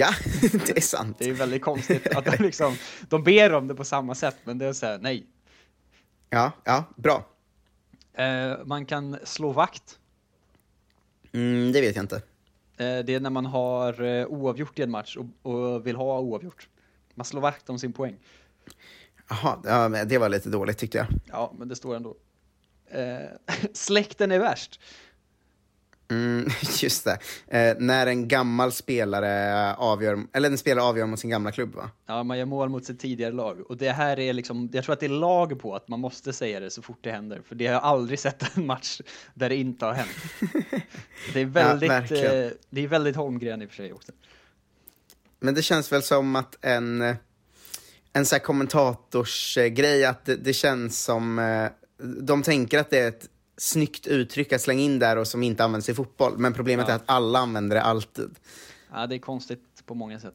Ja, 0.00 0.10
det 0.66 0.76
är 0.76 0.80
sant. 0.80 1.16
Det 1.18 1.28
är 1.28 1.32
väldigt 1.32 1.62
konstigt 1.62 2.06
att 2.06 2.24
de 2.24 2.42
liksom, 2.42 2.76
de 3.08 3.24
ber 3.24 3.54
om 3.54 3.68
det 3.68 3.74
på 3.74 3.84
samma 3.84 4.14
sätt, 4.14 4.36
men 4.44 4.58
det 4.58 4.66
är 4.66 4.72
såhär, 4.72 4.98
nej. 4.98 5.26
Ja, 6.30 6.52
ja, 6.64 6.84
bra. 6.96 7.26
Eh, 8.12 8.56
man 8.64 8.86
kan 8.86 9.18
slå 9.24 9.52
vakt. 9.52 9.98
Mm, 11.32 11.72
det 11.72 11.80
vet 11.80 11.96
jag 11.96 12.02
inte. 12.02 12.16
Eh, 12.76 12.98
det 13.04 13.14
är 13.14 13.20
när 13.20 13.30
man 13.30 13.46
har 13.46 14.02
eh, 14.02 14.26
oavgjort 14.26 14.78
i 14.78 14.82
en 14.82 14.90
match 14.90 15.16
och, 15.16 15.52
och 15.52 15.86
vill 15.86 15.96
ha 15.96 16.20
oavgjort. 16.20 16.68
Man 17.14 17.24
slår 17.24 17.40
vakt 17.40 17.70
om 17.70 17.78
sin 17.78 17.92
poäng. 17.92 18.16
Jaha, 19.28 19.58
ja, 19.64 20.04
det 20.04 20.18
var 20.18 20.28
lite 20.28 20.48
dåligt 20.48 20.78
tyckte 20.78 20.98
jag. 20.98 21.06
Ja, 21.26 21.54
men 21.58 21.68
det 21.68 21.76
står 21.76 21.96
ändå. 21.96 22.16
Eh, 22.90 23.28
släkten 23.72 24.32
är 24.32 24.38
värst. 24.38 24.80
Mm, 26.10 26.48
just 26.82 27.04
det. 27.04 27.18
Eh, 27.58 27.76
när 27.78 28.06
en 28.06 28.28
gammal 28.28 28.72
spelare 28.72 29.74
avgör, 29.74 30.26
eller 30.32 30.50
en 30.50 30.58
spelare 30.58 30.84
avgör 30.84 31.06
mot 31.06 31.20
sin 31.20 31.30
gamla 31.30 31.52
klubb 31.52 31.74
va? 31.74 31.90
Ja, 32.06 32.22
man 32.22 32.38
gör 32.38 32.44
mål 32.44 32.68
mot 32.68 32.84
sitt 32.84 33.00
tidigare 33.00 33.32
lag. 33.32 33.70
Och 33.70 33.76
det 33.76 33.90
här 33.90 34.18
är 34.18 34.32
liksom, 34.32 34.70
jag 34.72 34.84
tror 34.84 34.92
att 34.92 35.00
det 35.00 35.06
är 35.06 35.10
lag 35.10 35.60
på 35.60 35.74
att 35.76 35.88
man 35.88 36.00
måste 36.00 36.32
säga 36.32 36.60
det 36.60 36.70
så 36.70 36.82
fort 36.82 36.98
det 37.00 37.10
händer. 37.10 37.40
För 37.48 37.54
det 37.54 37.66
har 37.66 37.74
jag 37.74 37.82
aldrig 37.82 38.18
sett 38.26 38.56
en 38.56 38.66
match 38.66 39.00
där 39.34 39.48
det 39.48 39.56
inte 39.56 39.84
har 39.86 39.92
hänt. 39.92 40.10
Det 41.34 41.40
är 41.40 41.44
väldigt, 41.44 41.90
verkligen. 41.90 42.44
eh, 42.44 42.50
det 42.70 42.80
är 42.84 42.88
väldigt 42.88 43.16
Holmgren 43.16 43.62
i 43.62 43.66
och 43.66 43.68
för 43.70 43.76
sig 43.76 43.92
också. 43.92 44.12
Men 45.40 45.54
det 45.54 45.62
känns 45.62 45.92
väl 45.92 46.02
som 46.02 46.36
att 46.36 46.56
en, 46.60 47.14
en 48.12 48.26
så 48.26 48.38
kommentatorsgrej, 48.38 50.04
att 50.04 50.24
det, 50.24 50.36
det 50.36 50.52
känns 50.52 51.04
som... 51.04 51.38
eh, 51.38 51.66
De 52.20 52.42
tänker 52.42 52.78
att 52.78 52.90
det 52.90 52.98
är 52.98 53.08
ett 53.08 53.26
snyggt 53.58 54.06
uttryck 54.06 54.52
att 54.52 54.60
slänga 54.60 54.82
in 54.82 54.98
där 54.98 55.16
och 55.16 55.26
som 55.28 55.42
inte 55.42 55.64
används 55.64 55.88
i 55.88 55.94
fotboll. 55.94 56.38
Men 56.38 56.52
problemet 56.54 56.86
Ja. 56.88 56.92
är 56.92 56.96
att 56.96 57.02
alla 57.06 57.38
använder 57.38 57.76
det 57.76 57.82
alltid. 57.82 58.30
Ja, 58.92 59.06
det 59.06 59.14
är 59.14 59.18
konstigt 59.18 59.62
på 59.86 59.94
många 59.94 60.20
sätt. 60.20 60.34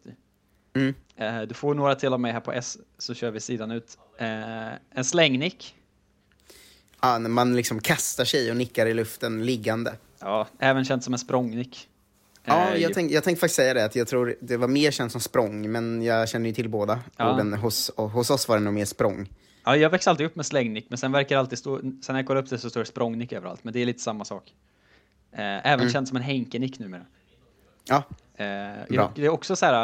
Mm. 0.76 0.94
Eh, 1.16 1.42
du 1.42 1.54
får 1.54 1.74
några 1.76 1.96
till 1.96 2.14
av 2.14 2.20
mig 2.20 2.32
här 2.32 2.40
på 2.40 2.52
S, 2.52 2.78
så 2.98 3.14
kör 3.14 3.32
vi 3.32 3.40
sidan 3.40 3.72
ut. 3.72 3.98
Eh, 4.18 4.28
en 4.98 5.04
slängnick. 5.06 5.76
Ja, 7.02 7.18
när 7.18 7.30
man 7.30 7.56
liksom 7.56 7.80
kastar 7.80 8.26
sig 8.26 8.52
och 8.52 8.58
nickar 8.58 8.86
i 8.86 8.94
luften 8.94 9.46
liggande. 9.46 9.96
Ja, 10.20 10.48
även 10.60 10.86
känt 10.86 11.04
som 11.04 11.14
en 11.14 11.20
språngnick. 11.20 11.88
Ja, 12.46 12.70
Eh, 12.74 12.82
jag, 12.82 12.94
tänk, 12.94 13.12
jag 13.12 13.24
tänkte 13.24 13.40
faktiskt 13.40 13.56
säga 13.56 13.74
det, 13.74 13.86
att 13.86 13.96
jag 13.96 14.08
tror 14.08 14.36
det 14.42 14.58
var 14.58 14.68
mer 14.68 14.92
känt 14.92 15.12
som 15.12 15.22
språng, 15.22 15.72
men 15.72 16.02
jag 16.04 16.30
känner 16.30 16.48
ju 16.50 16.56
till 16.56 16.70
båda 16.70 17.00
Ja. 17.18 17.34
orden. 17.34 17.54
Hos, 17.54 17.92
hos 17.96 18.30
oss 18.30 18.48
var 18.48 18.58
det 18.58 18.64
nog 18.64 18.74
mer 18.74 18.86
språng. 18.86 19.30
Ja, 19.64 19.76
jag 19.76 19.90
växte 19.90 20.10
alltid 20.10 20.26
upp 20.26 20.36
med 20.36 20.46
slängnick, 20.46 20.86
men 20.90 20.98
sen 20.98 21.12
verkar 21.12 21.38
alltid 21.38 21.60
stå, 21.60 21.80
sen 21.80 21.94
när 22.08 22.16
jag 22.16 22.28
kollar 22.28 22.42
upp 22.42 22.50
det 22.50 22.58
så 22.58 22.70
står 22.70 22.80
det 22.80 22.86
språngnick 22.86 23.32
överallt, 23.34 23.64
men 23.64 23.74
det 23.74 23.80
är 23.82 23.86
lite 23.86 24.00
samma 24.02 24.26
sak. 24.26 24.54
Eh, 25.32 25.40
även 25.42 25.80
Mm. 25.80 25.90
känt 25.90 26.08
som 26.08 26.18
en 26.18 26.24
Henke-nick 26.24 26.80
numera. 26.80 27.06
Ja, 27.86 28.04
Eh, 28.36 28.86
Bra. 28.90 29.12
det 29.16 29.26
är 29.26 29.30
också 29.30 29.56
så 29.56 29.66
här, 29.66 29.84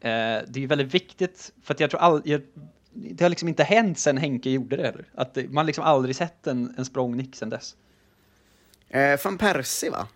eh, 0.00 0.42
det 0.48 0.64
är 0.64 0.66
väldigt 0.66 0.94
viktigt, 0.94 1.52
för 1.62 1.74
att 1.74 1.80
jag 1.80 1.90
tror 1.90 2.00
all, 2.00 2.22
jag, 2.24 2.42
det 2.92 3.24
har 3.24 3.28
liksom 3.28 3.48
inte 3.48 3.64
hänt 3.64 3.98
sen 3.98 4.16
Henke 4.18 4.50
gjorde 4.50 4.76
det 4.76 4.82
heller. 4.82 5.04
Att 5.14 5.34
det, 5.34 5.48
man 5.48 5.66
liksom 5.66 5.84
aldrig 5.84 6.16
sett 6.16 6.46
en, 6.46 6.74
en 6.78 6.84
språngnick 6.84 7.36
sen 7.36 7.50
dess. 7.50 7.76
Eh, 8.88 9.18
Van 9.24 9.38
Persie 9.38 9.90
va? 9.90 10.06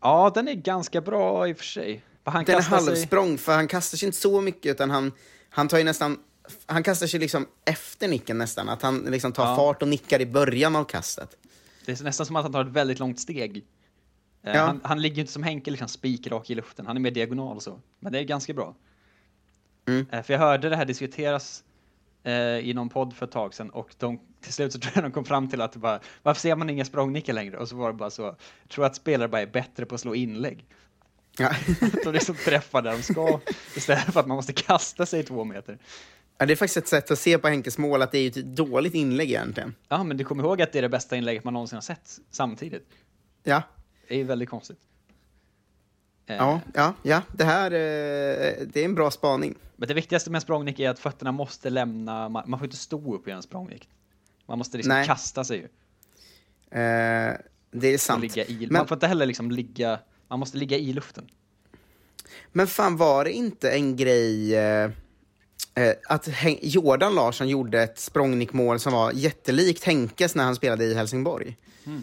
Ja, 0.00 0.30
den 0.34 0.48
är 0.48 0.54
ganska 0.54 1.00
bra 1.00 1.48
i 1.48 1.52
och 1.52 1.56
för 1.56 1.64
sig. 1.64 2.02
Han 2.24 2.44
Den 2.44 2.54
är 2.54 2.58
kastar 2.58 2.78
sig- 2.78 2.86
halvsprång, 2.86 3.38
för 3.38 3.54
han 3.54 3.68
kastar 3.68 3.96
sig 3.98 4.06
inte 4.06 4.18
så 4.18 4.40
mycket, 4.40 4.70
utan 4.72 4.90
han, 4.90 5.12
han 5.50 5.68
tar 5.68 5.78
ju 5.78 5.84
nästan... 5.84 6.18
Han 6.66 6.82
kastar 6.82 7.06
sig 7.06 7.20
liksom 7.20 7.46
efter 7.64 8.08
nicken 8.08 8.38
nästan, 8.38 8.68
att 8.68 8.82
han 8.82 8.98
liksom 8.98 9.32
tar 9.32 9.46
Ja. 9.46 9.56
fart 9.56 9.82
och 9.82 9.88
nickar 9.88 10.20
i 10.20 10.26
början 10.26 10.76
av 10.76 10.84
kastet. 10.84 11.36
Det 11.86 12.00
är 12.00 12.04
nästan 12.04 12.26
som 12.26 12.36
att 12.36 12.42
han 12.42 12.52
tar 12.52 12.64
ett 12.64 12.70
väldigt 12.72 12.98
långt 12.98 13.20
steg. 13.20 13.56
Eh, 13.56 14.54
Ja. 14.54 14.60
han, 14.60 14.80
han 14.84 15.02
ligger 15.02 15.16
ju 15.16 15.20
inte 15.20 15.32
som 15.32 15.42
Henke 15.42 15.70
liksom 15.70 15.88
spikrak 15.88 16.50
i 16.50 16.54
luften, 16.54 16.86
han 16.86 16.96
är 16.96 17.00
mer 17.00 17.10
diagonal 17.10 17.56
och 17.56 17.62
så. 17.62 17.80
Men 18.00 18.12
det 18.12 18.18
är 18.18 18.22
ganska 18.24 18.54
bra. 18.54 18.74
Mm. 19.88 20.06
Eh, 20.12 20.22
för 20.22 20.32
jag 20.32 20.40
hörde 20.40 20.68
det 20.68 20.76
här 20.76 20.84
diskuteras 20.84 21.64
eh, 22.24 22.32
i 22.58 22.72
någon 22.74 22.88
podd 22.88 23.14
för 23.16 23.26
ett 23.26 23.32
tag 23.32 23.54
sedan 23.54 23.70
och 23.70 23.94
de, 23.98 24.20
till 24.40 24.52
slut 24.52 24.72
så 24.72 24.78
tror 24.80 24.92
jag 24.94 25.04
de 25.04 25.12
kom 25.12 25.24
fram 25.24 25.48
till 25.50 25.60
att 25.60 25.76
bara, 25.76 26.00
varför 26.22 26.40
ser 26.40 26.56
man 26.56 26.70
inga 26.70 26.84
språngnickar 26.84 27.32
längre? 27.32 27.56
Och 27.58 27.68
så 27.68 27.76
var 27.76 27.88
det 27.92 27.94
bara 27.98 28.10
så, 28.10 28.22
jag 28.22 28.36
tror 28.68 28.84
att 28.84 28.96
spelare 28.96 29.28
bara 29.28 29.42
är 29.42 29.46
bättre 29.46 29.86
på 29.86 29.94
att 29.94 30.00
slå 30.00 30.14
inlägg. 30.14 30.66
Ja. 31.38 31.50
de 32.04 32.12
liksom 32.12 32.34
träffar 32.34 32.82
där 32.82 32.92
de 32.92 33.02
ska 33.02 33.40
istället 33.76 34.12
för 34.12 34.20
att 34.20 34.26
man 34.26 34.36
måste 34.36 34.52
kasta 34.52 35.06
sig 35.06 35.22
två 35.22 35.44
meter. 35.44 35.78
Ja, 36.38 36.46
det 36.46 36.52
är 36.52 36.56
faktiskt 36.56 36.76
ett 36.76 36.88
sätt 36.88 37.10
att 37.10 37.18
se 37.18 37.38
på 37.38 37.48
Henkes 37.48 37.78
mål, 37.78 38.02
att 38.02 38.12
det 38.12 38.18
är 38.18 38.28
ett 38.28 38.56
dåligt 38.56 38.94
inlägg 38.94 39.28
egentligen. 39.30 39.74
Ja, 39.88 40.02
men 40.04 40.16
du 40.16 40.24
kommer 40.24 40.42
ihåg 40.44 40.62
att 40.62 40.72
det 40.72 40.78
är 40.78 40.82
det 40.82 40.88
bästa 40.88 41.16
inlägget 41.16 41.44
man 41.44 41.54
någonsin 41.54 41.76
har 41.76 41.80
sett 41.82 42.18
samtidigt. 42.30 42.88
Ja, 43.42 43.62
Det 44.08 44.14
är 44.14 44.18
ju 44.18 44.24
väldigt 44.24 44.48
konstigt. 44.48 44.78
Eh, 46.26 46.36
ja, 46.36 46.60
ja, 46.74 46.94
ja. 47.02 47.22
Det 47.32 47.44
här 47.44 47.70
eh, 47.70 48.66
det 48.66 48.76
är 48.80 48.84
en 48.84 48.94
bra 48.94 49.10
spaning. 49.10 49.54
Men 49.76 49.88
det 49.88 49.94
viktigaste 49.94 50.30
med 50.30 50.36
en 50.36 50.40
språngnick 50.42 50.80
är 50.80 50.90
att 50.90 50.98
fötterna 50.98 51.32
måste 51.32 51.70
lämna, 51.70 52.28
man, 52.28 52.58
får 52.58 52.64
inte 52.64 52.76
stå 52.76 53.14
upp 53.14 53.28
i 53.28 53.30
en 53.30 53.42
språngnick. 53.42 53.88
Man 54.46 54.58
måste 54.58 54.76
liksom 54.76 54.94
Nej. 54.94 55.06
kasta 55.06 55.44
sig 55.44 55.56
ju. 55.56 55.64
Eh, 56.80 57.34
det 57.70 57.88
är 57.94 57.98
sant. 57.98 58.36
i, 58.36 58.56
Men- 58.60 58.72
Man 58.72 58.86
får 58.88 58.96
inte 58.96 59.06
heller 59.06 59.26
liksom 59.26 59.50
ligga, 59.50 59.98
man 60.28 60.38
måste 60.38 60.58
ligga 60.58 60.76
i 60.76 60.92
luften. 60.92 61.30
Men 62.52 62.66
fan, 62.66 62.96
var 62.96 63.24
det 63.24 63.32
inte 63.32 63.70
en 63.70 63.96
grej 63.96 64.54
att 66.08 66.28
Hen- 66.28 66.58
Jordan 66.62 67.14
Larsson 67.14 67.48
gjorde 67.48 67.82
ett 67.82 67.98
språngnickmål 67.98 68.80
som 68.80 68.92
var 68.92 69.12
jättelikt 69.12 69.84
Henkes 69.84 70.34
när 70.34 70.44
han 70.44 70.56
spelade 70.56 70.84
i 70.84 70.94
Helsingborg? 70.94 71.56
Mm. 71.86 72.02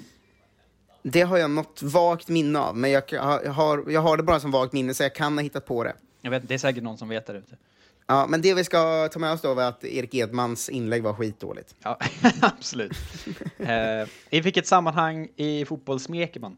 Det 1.04 1.22
har 1.22 1.38
jag 1.38 1.52
något 1.52 1.82
vagt 1.84 2.28
minne 2.28 2.60
av, 2.60 2.78
men 2.78 2.92
jag, 2.92 3.04
jag, 3.10 3.22
har, 3.54 3.84
jag 3.92 4.02
har 4.02 4.18
det 4.18 4.24
bara 4.24 4.40
som 4.40 4.52
vagt 4.52 4.74
minne 4.74 4.94
så 4.94 5.04
jag 5.04 5.16
kan 5.16 5.34
ha 5.38 5.44
hittat 5.44 5.66
på 5.66 5.84
det. 5.84 5.94
Jag 6.22 6.32
vet, 6.32 6.48
det 6.48 6.54
är 6.54 6.58
säkert 6.58 6.84
någon 6.84 6.98
som 6.98 7.10
vet 7.10 7.26
där 7.26 7.36
ute. 7.36 7.58
Ja, 8.08 8.28
men 8.30 8.42
det 8.42 8.54
vi 8.54 8.64
ska 8.64 9.08
ta 9.08 9.20
med 9.20 9.32
oss 9.32 9.42
då 9.42 9.54
var 9.54 9.64
att 9.64 9.84
Erik 9.84 10.14
Edmans 10.14 10.70
inlägg 10.70 11.04
var 11.04 11.14
skitdåligt. 11.14 11.76
Ja, 11.84 12.00
absolut. 12.42 12.92
eh, 13.58 14.08
I 14.30 14.42
vilket 14.42 14.68
sammanhang 14.68 15.28
i 15.36 15.66
fotboll 15.66 16.00
smeker 16.00 16.40
man? 16.40 16.58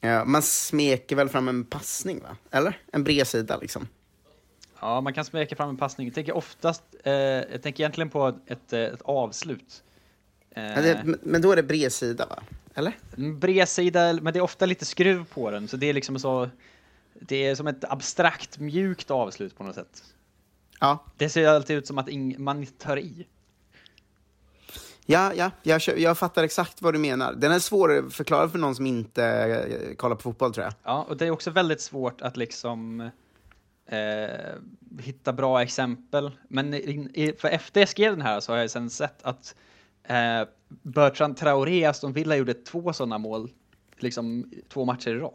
Ja, 0.00 0.24
man 0.24 0.42
smeker 0.42 1.16
väl 1.16 1.28
fram 1.28 1.48
en 1.48 1.64
passning, 1.64 2.20
va? 2.22 2.36
Eller? 2.50 2.78
En 2.92 3.04
bredsida, 3.04 3.56
liksom. 3.56 3.88
Ja, 4.80 5.00
man 5.00 5.14
kan 5.14 5.24
smeka 5.24 5.56
fram 5.56 5.68
en 5.68 5.76
passning. 5.76 6.06
Jag 6.06 6.14
tänker 6.14 6.36
oftast, 6.36 6.82
eh, 7.04 7.12
jag 7.12 7.62
tänker 7.62 7.82
egentligen 7.82 8.10
på 8.10 8.38
ett, 8.46 8.72
eh, 8.72 8.80
ett 8.80 9.02
avslut. 9.02 9.82
Eh, 10.50 10.62
Ja, 10.64 10.80
det, 10.82 11.02
men- 11.04 11.18
men 11.22 11.42
då 11.42 11.52
är 11.52 11.56
det 11.56 11.62
bredsida, 11.62 12.26
va? 12.26 12.42
Eller? 12.74 12.92
En 13.16 13.38
bredsida, 13.38 14.12
men 14.12 14.32
det 14.32 14.38
är 14.38 14.42
ofta 14.42 14.66
lite 14.66 14.84
skruv 14.84 15.24
på 15.24 15.50
den, 15.50 15.68
så 15.68 15.76
det 15.76 15.86
är 15.86 15.92
liksom 15.92 16.18
så... 16.18 16.48
Det 17.22 17.46
är 17.46 17.54
som 17.54 17.66
ett 17.66 17.84
abstrakt 17.84 18.58
mjukt 18.58 19.10
avslut 19.10 19.56
på 19.58 19.64
något 19.64 19.74
sätt. 19.74 20.04
Ja. 20.80 21.04
Det 21.16 21.28
ser 21.28 21.48
alltid 21.48 21.76
ut 21.76 21.86
som 21.86 21.98
att 21.98 22.08
man 22.38 22.66
tar 22.66 22.96
i. 22.98 23.26
Ja, 25.06 25.32
ja 25.34 25.50
jag, 25.62 25.80
jag 25.98 26.18
fattar 26.18 26.44
exakt 26.44 26.82
vad 26.82 26.94
du 26.94 26.98
menar. 26.98 27.32
Den 27.34 27.52
är 27.52 27.58
svår 27.58 27.98
att 27.98 28.12
förklara 28.14 28.48
för 28.48 28.58
någon 28.58 28.74
som 28.74 28.86
inte 28.86 29.24
eh, 29.24 29.94
kollar 29.96 30.16
på 30.16 30.22
fotboll, 30.22 30.54
tror 30.54 30.64
jag. 30.64 30.74
Ja, 30.82 31.06
och 31.08 31.16
det 31.16 31.26
är 31.26 31.30
också 31.30 31.50
väldigt 31.50 31.80
svårt 31.80 32.20
att 32.20 32.36
liksom 32.36 33.10
eh, 33.98 34.54
hitta 35.00 35.32
bra 35.32 35.62
exempel. 35.62 36.30
Men 36.48 36.74
i, 36.74 37.10
i, 37.14 37.32
för 37.38 37.48
efter 37.48 37.80
jag 37.80 37.88
skrev 37.88 38.12
den 38.12 38.22
här 38.26 38.40
så 38.40 38.52
har 38.52 38.58
jag 38.58 38.70
sen 38.70 38.90
sett 38.90 39.22
att 39.22 39.54
eh, 40.04 40.42
Bertrand 40.68 41.36
Traoré, 41.36 41.84
Aston 41.84 42.12
Villa, 42.12 42.36
gjorde 42.36 42.54
två 42.54 42.92
sådana 42.92 43.18
mål, 43.18 43.50
liksom 43.98 44.50
två 44.68 44.84
matcher 44.84 45.08
i 45.10 45.18
rad. 45.18 45.32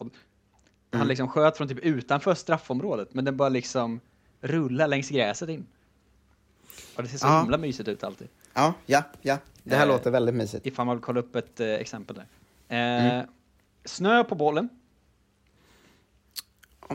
Han 0.92 1.02
Mm. 1.02 1.08
liksom 1.08 1.28
sköt 1.28 1.58
från 1.58 1.68
typ 1.68 1.80
utanför 1.80 2.34
straffområdet, 2.34 3.14
men 3.14 3.26
den 3.26 3.38
bara 3.38 3.50
liksom 3.50 4.00
rulla 4.42 4.88
längs 4.88 5.10
gräset 5.10 5.50
in. 5.50 5.66
Och 6.96 7.04
det 7.04 7.10
ser 7.10 7.18
så 7.18 7.28
Ja. 7.28 7.42
himla 7.42 7.58
mysigt 7.58 7.90
ut 7.90 8.04
alltid. 8.04 8.28
Ja, 8.54 8.74
ja, 8.86 9.04
ja. 9.22 9.38
Det 9.64 9.76
här 9.76 9.84
Eh, 9.86 9.88
låter 9.88 10.12
väldigt 10.12 10.36
mysigt. 10.36 10.66
Ifall 10.66 10.86
man 10.86 10.96
vill 10.96 11.04
kolla 11.04 11.20
upp 11.20 11.36
ett 11.36 11.60
eh, 11.60 11.68
exempel 11.74 12.16
där. 12.16 12.26
Eh, 12.68 13.16
Mm. 13.16 13.28
Snö 13.86 14.24
på 14.24 14.36
bollen. 14.36 14.70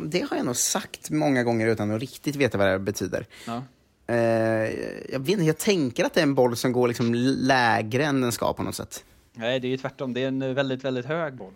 Det 0.05 0.21
har 0.31 0.37
jag 0.37 0.47
nog 0.47 0.57
sagt 0.57 1.11
många 1.11 1.43
gånger 1.45 1.67
utan 1.67 1.91
att 1.91 2.01
riktigt 2.01 2.37
veta 2.37 2.59
vad 2.59 2.67
det 2.69 2.79
betyder. 2.79 3.27
Ja. 3.47 3.63
Eh, 4.07 4.17
jag, 5.13 5.19
vet 5.21 5.29
inte, 5.29 5.45
jag 5.45 5.59
tänker 5.59 6.05
att 6.05 6.15
det 6.15 6.21
är 6.21 6.23
en 6.23 6.35
boll 6.35 6.57
som 6.57 6.73
går 6.73 6.89
liksom 6.89 7.15
lägre 7.15 8.05
än 8.05 8.21
den 8.21 8.33
ska 8.33 8.53
på 8.53 8.63
något 8.63 8.75
sätt. 8.75 9.05
Nej, 9.33 9.61
det 9.61 9.67
är 9.67 9.71
ju 9.71 9.77
tvärtom. 9.77 10.13
Det 10.15 10.23
är 10.25 10.29
en 10.29 10.55
väldigt, 10.55 10.85
väldigt 10.85 11.07
hög 11.07 11.35
boll. 11.35 11.53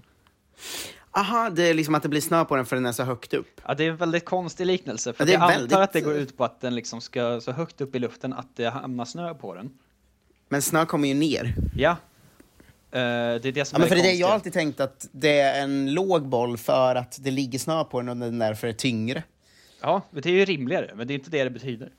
Aha, 1.11 1.51
det 1.51 1.63
är 1.63 1.75
liksom 1.75 1.95
att 1.95 2.03
det 2.03 2.09
blir 2.09 2.21
snö 2.21 2.45
på 2.45 2.57
den 2.57 2.67
för 2.67 2.77
den 2.77 2.87
är 2.87 2.93
så 2.93 3.03
högt 3.03 3.35
upp. 3.35 3.61
Ja, 3.67 3.75
det 3.75 3.85
är 3.85 3.91
en 3.91 3.97
väldigt 3.97 4.25
konstig 4.25 4.67
liknelse. 4.67 5.13
För 5.13 5.27
Ja, 5.27 5.33
jag 5.33 5.43
antar 5.43 5.55
väldigt- 5.59 5.77
att 5.77 5.93
det 5.93 6.01
går 6.01 6.15
ut 6.15 6.37
på 6.37 6.45
att 6.45 6.61
den 6.61 6.75
liksom 6.75 7.01
ska 7.01 7.41
så 7.41 7.53
högt 7.53 7.81
upp 7.81 7.95
i 7.95 7.99
luften 7.99 8.33
att 8.33 8.47
det 8.57 8.65
hamnar 8.71 9.05
snö 9.05 9.35
på 9.35 9.55
den. 9.55 9.71
Men 10.49 10.63
snö 10.63 10.87
kommer 10.87 11.09
ju 11.09 11.15
ner. 11.15 11.55
Ja. 11.77 11.97
Eh, 12.95 13.01
det 13.01 13.49
är 13.49 13.53
det 13.53 13.65
som 13.65 13.77
Ja, 13.77 13.79
men 13.79 13.83
är 13.83 13.89
för 13.89 13.97
det 13.97 14.03
det 14.03 14.13
jag 14.13 14.27
har 14.27 14.35
alltid 14.35 14.53
tänkt 14.53 14.81
att 14.81 15.09
det 15.13 15.41
är 15.41 15.63
en 15.63 15.95
låg 15.95 16.29
boll 16.29 16.59
för 16.59 16.95
att 16.95 17.19
det 17.21 17.31
ligger 17.31 17.59
snö 17.59 17.85
på 17.85 18.01
den 18.01 18.09
och 18.09 18.17
den 18.17 18.39
därför 18.39 18.69
är 18.69 18.73
tyngre. 18.73 19.23
Ja, 19.81 20.03
det 20.11 20.27
är 20.27 20.33
ju 20.33 20.45
rimligare, 20.45 20.91
men 20.95 21.07
det 21.07 21.13
är 21.13 21.15
inte 21.15 21.31
det 21.31 21.45
det 21.45 21.51
betyder. 21.51 21.93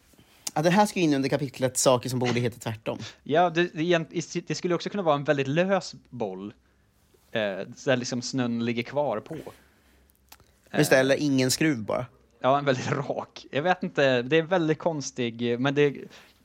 Ja, 0.53 0.61
det 0.61 0.69
här 0.69 0.85
ska 0.85 0.99
in 0.99 1.13
under 1.13 1.29
kapitlet 1.29 1.77
saker 1.77 2.09
som 2.09 2.19
borde 2.19 2.39
heta 2.39 2.59
tvärtom. 2.59 2.99
Ja, 3.23 3.49
det, 3.49 3.69
det, 3.73 4.47
det 4.47 4.55
skulle 4.55 4.75
också 4.75 4.89
kunna 4.89 5.03
vara 5.03 5.15
en 5.15 5.23
väldigt 5.23 5.47
lös 5.47 5.95
boll. 6.09 6.53
Eh, 7.31 7.41
där 7.85 7.97
liksom 7.97 8.21
snön 8.21 8.65
ligger 8.65 8.83
kvar 8.83 9.19
på. 9.19 9.37
Just 10.77 10.89
det, 10.89 10.97
eller 10.97 11.15
ingen 11.15 11.51
skruv 11.51 11.77
bara. 11.77 12.05
Ja, 12.41 12.57
en 12.57 12.65
väldigt 12.65 12.91
rak. 13.09 13.45
Jag 13.51 13.61
vet 13.61 13.83
inte, 13.83 14.21
det 14.21 14.37
är 14.37 14.41
väldigt 14.41 14.79
konstig, 14.79 15.59
men 15.59 15.75
det, 15.75 15.95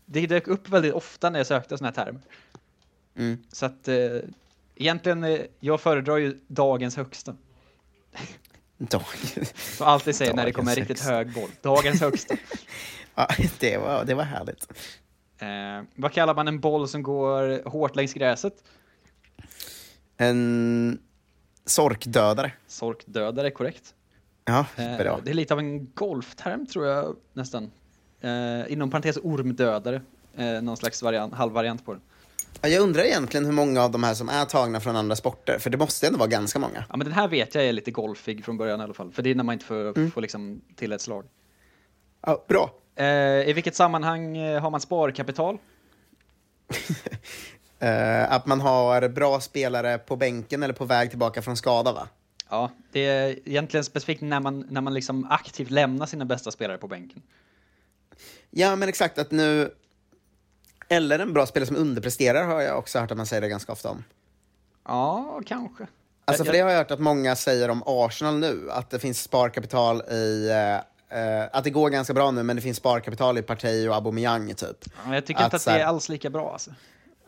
det 0.04 0.26
dök 0.26 0.48
upp 0.48 0.68
väldigt 0.68 0.94
ofta 0.94 1.30
när 1.30 1.38
jag 1.38 1.46
sökte 1.46 1.78
sådana 1.78 1.94
här 1.96 2.04
termer. 2.04 2.22
Mm. 3.16 3.38
Så 3.52 3.66
att 3.66 3.88
eh, 3.88 3.96
egentligen, 4.76 5.24
eh, 5.24 5.40
jag 5.60 5.80
föredrar 5.80 6.16
ju 6.16 6.38
dagens 6.46 6.96
högsta. 6.96 7.36
Dag. 8.78 9.02
Så 9.56 9.84
alltid 9.84 10.14
säger 10.16 10.34
när 10.34 10.44
det 10.44 10.52
kommer 10.52 10.70
en 10.70 10.76
riktigt 10.76 11.00
hög 11.00 11.32
boll. 11.34 11.50
Dagens 11.62 12.00
högsta. 12.00 12.34
Ja, 13.14 13.28
det 13.60 13.78
var, 13.78 14.04
det 14.04 14.14
var 14.14 14.24
härligt. 14.24 14.72
Eh, 15.38 15.88
vad 15.94 16.12
kallar 16.12 16.34
man 16.34 16.48
en 16.48 16.60
boll 16.60 16.88
som 16.88 17.02
går 17.02 17.68
hårt 17.68 17.96
längs 17.96 18.14
gräset? 18.14 18.54
En 20.16 20.98
sorkdödare. 21.66 22.52
Sorkdödare, 22.66 23.50
korrekt. 23.50 23.94
Ja, 24.44 24.66
Eh, 24.76 24.96
bra. 24.98 25.20
det 25.24 25.30
är 25.30 25.34
lite 25.34 25.54
av 25.54 25.60
en 25.60 25.90
golfterm 25.94 26.66
tror 26.66 26.86
jag 26.86 27.16
nästan. 27.32 27.70
Eh, 28.20 28.72
inom 28.72 28.90
parentes 28.90 29.16
ormdödare. 29.22 30.02
Eh, 30.36 30.62
någon 30.62 30.76
slags 30.76 31.02
variant, 31.02 31.34
halvvariant 31.34 31.84
på 31.84 31.92
den. 31.92 32.02
Ja, 32.62 32.68
Jag 32.68 32.82
undrar 32.82 33.02
egentligen 33.02 33.44
hur 33.46 33.52
många 33.52 33.82
av 33.82 33.90
de 33.90 34.04
här 34.04 34.14
som 34.14 34.28
är 34.28 34.44
tagna 34.44 34.80
från 34.80 34.96
andra 34.96 35.16
sporter, 35.16 35.58
för 35.58 35.70
det 35.70 35.76
måste 35.78 36.06
ändå 36.06 36.18
vara 36.18 36.28
ganska 36.28 36.58
många. 36.58 36.84
Ja, 36.88 36.96
men 36.96 37.04
den 37.04 37.12
här 37.14 37.28
vet 37.28 37.54
jag 37.54 37.64
är 37.64 37.72
lite 37.72 37.90
golfig 37.90 38.44
från 38.44 38.56
början 38.56 38.80
i 38.80 38.84
alla 38.84 38.94
fall. 38.94 39.12
För 39.12 39.22
det 39.22 39.30
är 39.30 39.34
när 39.34 39.44
man 39.44 39.52
inte 39.52 39.64
får, 39.64 39.98
Mm. 39.98 40.10
får 40.10 40.20
liksom 40.20 40.60
till 40.76 40.92
ett 40.92 41.00
slag. 41.00 41.24
Ja, 42.26 42.44
bra. 42.48 42.74
Eh, 42.96 43.48
I 43.48 43.52
vilket 43.52 43.74
sammanhang 43.76 44.36
eh, 44.36 44.60
har 44.62 44.70
man 44.70 44.80
sparkapital? 44.80 45.58
Eh, 47.82 48.32
att 48.32 48.46
man 48.46 48.60
har 48.60 49.08
bra 49.08 49.40
spelare 49.40 49.98
på 49.98 50.16
bänken 50.16 50.62
eller 50.62 50.74
på 50.74 50.84
väg 50.84 51.10
tillbaka 51.10 51.42
från 51.42 51.56
skada, 51.56 51.92
va? 51.92 52.08
Ja, 52.50 52.70
det 52.92 53.00
är 53.06 53.38
egentligen 53.48 53.84
specifikt 53.84 54.20
när 54.22 54.40
man, 54.40 54.66
när 54.70 54.80
man 54.80 54.94
liksom 54.94 55.26
aktivt 55.30 55.70
lämnar 55.70 56.06
sina 56.06 56.24
bästa 56.24 56.50
spelare 56.50 56.78
på 56.78 56.88
bänken. 56.88 57.22
Ja, 58.50 58.76
men 58.76 58.88
exakt 58.88 59.18
att 59.18 59.30
nu... 59.30 59.74
Eller 60.92 61.18
en 61.18 61.32
bra 61.32 61.46
spelare 61.46 61.66
som 61.66 61.76
underpresterar 61.76 62.44
har 62.44 62.60
jag 62.60 62.78
också 62.78 62.98
hört 62.98 63.10
att 63.10 63.16
man 63.16 63.26
säger 63.26 63.40
det 63.40 63.48
ganska 63.48 63.72
ofta 63.72 63.90
om. 63.90 64.04
Ja, 64.88 65.40
kanske. 65.46 65.86
Alltså 66.24 66.44
för 66.44 66.54
Jag- 66.54 66.58
det 66.60 66.64
har 66.64 66.70
jag 66.70 66.78
hört 66.78 66.90
att 66.90 67.00
många 67.00 67.36
säger 67.36 67.68
om 67.68 67.82
Arsenal 67.86 68.38
nu, 68.38 68.68
att 68.70 68.90
det 68.90 68.98
finns 68.98 69.22
sparkapital 69.22 70.02
i... 70.10 70.50
eh, 71.12 71.44
att 71.52 71.64
det 71.64 71.70
går 71.70 71.90
ganska 71.90 72.14
bra 72.14 72.30
nu, 72.30 72.42
men 72.42 72.56
det 72.56 72.62
finns 72.62 72.76
sparkapital 72.76 73.38
i 73.38 73.42
Partey 73.42 73.88
och 73.88 73.94
Aubameyang, 73.94 74.54
typ. 74.54 74.84
Ja, 75.06 75.14
jag 75.14 75.26
tycker 75.26 75.44
inte 75.44 75.56
att 75.56 75.62
så 75.62 75.70
det 75.70 75.80
är 75.80 75.84
alls 75.84 76.08
lika 76.08 76.30
bra 76.30 76.52
alltså. 76.52 76.70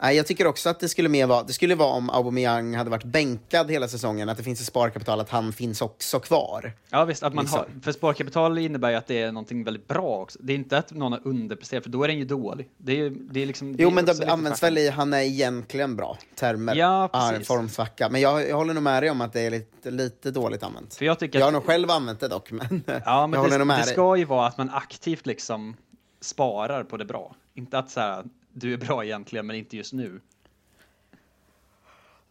Nej, 0.03 0.16
jag 0.16 0.26
tycker 0.26 0.46
också 0.46 0.68
att 0.68 0.80
det 0.80 0.88
skulle 0.88 1.09
mer 1.09 1.26
vara, 1.26 1.42
det 1.42 1.53
skulle 1.53 1.74
vara 1.74 1.88
om 1.92 2.11
Aubameyang 2.11 2.74
hade 2.74 2.90
varit 2.90 3.05
bänkad 3.05 3.70
hela 3.70 3.88
säsongen, 3.88 4.28
att 4.28 4.36
det 4.36 4.42
finns 4.42 4.61
ett 4.61 4.66
sparkapital, 4.66 5.20
att 5.20 5.30
han 5.30 5.53
finns 5.53 5.82
också 5.82 6.20
kvar. 6.20 6.72
Ja 6.90 7.05
visst, 7.05 7.22
att 7.22 7.34
man 7.34 7.44
Liksom. 7.44 7.59
har, 7.59 7.68
för 7.82 7.92
sparkapital 7.92 8.59
innebär 8.59 8.90
ju 8.90 8.96
att 8.96 9.07
det 9.07 9.22
är 9.22 9.32
någonting 9.32 9.64
väldigt 9.64 9.88
bra 9.88 10.20
också. 10.22 10.38
Det 10.42 10.53
är 10.53 10.55
inte 10.57 10.78
att 10.78 10.92
någon 10.92 11.12
har 11.12 11.20
underpresterat, 11.26 11.82
för 11.82 11.90
då 11.90 12.05
är 12.05 12.09
den 12.09 12.18
ju 12.18 12.24
dålig. 12.24 12.68
Det 12.78 13.00
är, 13.00 13.11
det 13.30 13.42
är 13.42 13.46
liksom, 13.46 13.76
det 13.76 13.82
Jo, 13.82 13.88
är 13.88 13.92
men 13.94 14.05
det 14.05 14.28
används 14.28 14.62
väl 14.62 14.78
i, 14.78 14.88
han 14.90 15.12
är 15.12 15.20
egentligen 15.20 15.96
bra, 15.96 16.18
termer. 16.34 16.74
Ja, 16.76 17.11
precis. 17.12 17.48
formsvacka. 17.48 18.09
Men 18.09 18.20
jag, 18.20 18.48
jag 18.48 18.57
håller 18.57 18.74
nog 18.74 18.82
med 18.82 19.03
dig 19.03 19.11
om 19.11 19.20
att 19.20 19.32
det 19.32 19.40
är 19.40 19.50
lite, 19.50 19.90
lite 19.90 20.30
dåligt 20.30 20.62
använt. 20.62 20.94
För 20.94 21.05
jag 21.05 21.18
tycker 21.18 21.38
jag 21.38 21.46
har 21.46 21.48
att- 21.48 21.55
nog 21.55 21.64
själv 21.64 21.90
använt 21.90 22.20
det 22.20 22.28
dock, 22.28 22.50
men, 22.50 22.82
Ja, 22.86 22.92
jag 23.05 23.30
men 23.30 23.38
håller 23.40 23.53
det, 23.53 23.59
nog 23.59 23.66
med 23.66 23.78
det 23.78 23.84
dig. 23.84 23.92
ska 23.92 24.16
ju 24.16 24.24
vara 24.24 24.46
att 24.46 24.59
man 24.59 24.70
aktivt 24.70 25.26
liksom 25.26 25.76
sparar 26.20 26.84
på 26.84 26.96
det 26.96 27.05
bra. 27.05 27.34
Inte 27.55 27.78
att 27.78 27.90
så 27.90 28.00
här, 28.00 28.24
du 28.53 28.72
är 28.72 28.76
bra 28.76 29.05
egentligen, 29.05 29.46
men 29.46 29.57
inte 29.57 29.76
just 29.76 29.92
nu. 29.92 30.20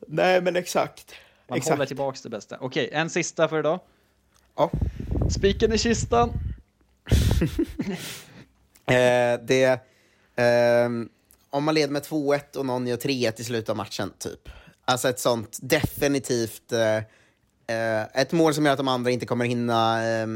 Nej, 0.07 0.41
men 0.41 0.55
exakt. 0.55 1.15
Man 1.47 1.57
Exakt. 1.57 1.71
håller 1.71 1.85
tillbaks 1.85 2.21
det 2.21 2.29
bästa. 2.29 2.57
Okej, 2.59 2.89
en 2.91 3.09
sista 3.09 3.47
för 3.47 3.59
idag. 3.59 3.79
Ja. 4.55 4.71
Spiken 5.29 5.73
i 5.73 5.77
kistan. 5.77 6.31
Eh, 8.85 9.39
det, 9.43 9.79
ehm, 10.35 11.09
om 11.49 11.63
man 11.63 11.75
leder 11.75 11.93
med 11.93 12.01
2-1 12.01 12.57
och 12.57 12.65
någon 12.65 12.87
gör 12.87 12.97
3-1 12.97 13.41
i 13.41 13.43
slutet 13.43 13.69
av 13.69 13.75
matchen, 13.75 14.13
typ. 14.17 14.49
Alltså 14.85 15.09
ett 15.09 15.19
sånt 15.19 15.59
definitivt... 15.61 16.71
Eh, 16.71 16.79
eh, 16.79 17.03
ett 18.13 18.31
mål 18.31 18.53
som 18.53 18.65
gör 18.65 18.71
att 18.71 18.77
de 18.77 18.87
andra 18.87 19.11
inte 19.11 19.25
kommer 19.25 19.45
hinna 19.45 20.03
eh, 20.05 20.27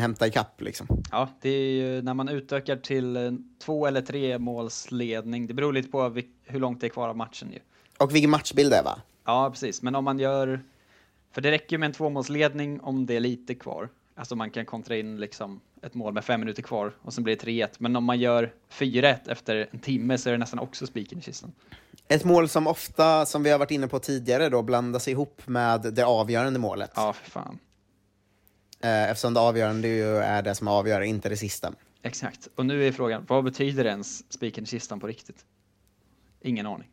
hämta 0.00 0.26
ikapp, 0.26 0.60
liksom. 0.60 0.86
Ja, 1.10 1.28
det 1.40 1.50
är 1.50 1.70
ju 1.70 2.02
när 2.02 2.14
man 2.14 2.28
utökar 2.28 2.76
till 2.76 3.16
eh, 3.16 3.32
två 3.64 3.86
eller 3.86 4.00
tre 4.00 4.38
målsledning. 4.38 5.46
Det 5.46 5.54
beror 5.54 5.72
lite 5.72 5.88
på 5.88 6.22
hur 6.44 6.60
långt 6.60 6.80
det 6.80 6.86
är 6.86 6.88
kvar 6.88 7.08
av 7.08 7.16
matchen 7.16 7.52
ju. 7.52 7.58
Och 7.98 8.14
vilken 8.14 8.30
matchbild 8.30 8.70
det 8.70 8.76
är, 8.76 8.84
va? 8.84 8.98
Ja, 9.24 9.50
precis. 9.50 9.82
Men 9.82 9.94
om 9.94 10.04
man 10.04 10.18
gör... 10.18 10.60
För 11.32 11.40
det 11.40 11.50
räcker 11.50 11.72
ju 11.72 11.78
med 11.78 11.86
en 11.86 11.92
tvåmålsledning 11.92 12.80
om 12.80 13.06
det 13.06 13.16
är 13.16 13.20
lite 13.20 13.54
kvar. 13.54 13.88
Alltså 14.14 14.36
man 14.36 14.50
kan 14.50 14.66
kontra 14.66 14.96
in 14.96 15.20
liksom 15.20 15.60
ett 15.82 15.94
mål 15.94 16.12
med 16.12 16.24
fem 16.24 16.40
minuter 16.40 16.62
kvar 16.62 16.92
och 17.02 17.14
sen 17.14 17.24
blir 17.24 17.36
det 17.36 17.44
3-1. 17.44 17.68
Men 17.78 17.96
om 17.96 18.04
man 18.04 18.20
gör 18.20 18.52
4-1 18.70 19.16
efter 19.26 19.68
en 19.70 19.78
timme 19.78 20.18
så 20.18 20.28
är 20.28 20.32
det 20.32 20.38
nästan 20.38 20.58
också 20.58 20.86
spiken 20.86 21.18
i 21.18 21.22
kistan. 21.22 21.52
Ett 22.12 22.24
mål 22.24 22.48
som 22.48 22.66
ofta, 22.66 23.26
som 23.26 23.42
vi 23.42 23.50
har 23.50 23.58
varit 23.58 23.70
inne 23.70 23.88
på 23.88 23.98
tidigare, 23.98 24.48
då, 24.48 24.62
blandas 24.62 25.08
ihop 25.08 25.42
med 25.46 25.80
det 25.80 26.04
avgörande 26.04 26.58
målet. 26.58 26.90
Ja, 26.94 27.12
för 27.12 27.30
fan. 27.30 27.58
Eh, 28.80 29.10
eftersom 29.10 29.34
det 29.34 29.40
avgörande 29.40 29.88
ju 29.88 30.16
är 30.16 30.42
det 30.42 30.54
som 30.54 30.68
avgör, 30.68 31.00
inte 31.00 31.28
det 31.28 31.36
sista. 31.36 31.72
Exakt. 32.02 32.48
Och 32.54 32.66
nu 32.66 32.86
är 32.86 32.92
frågan, 32.92 33.24
vad 33.28 33.44
betyder 33.44 33.84
ens 33.84 34.32
spiken 34.32 34.64
i 34.64 34.66
kistan 34.66 35.00
på 35.00 35.06
riktigt? 35.06 35.44
Ingen 36.40 36.66
aning. 36.66 36.88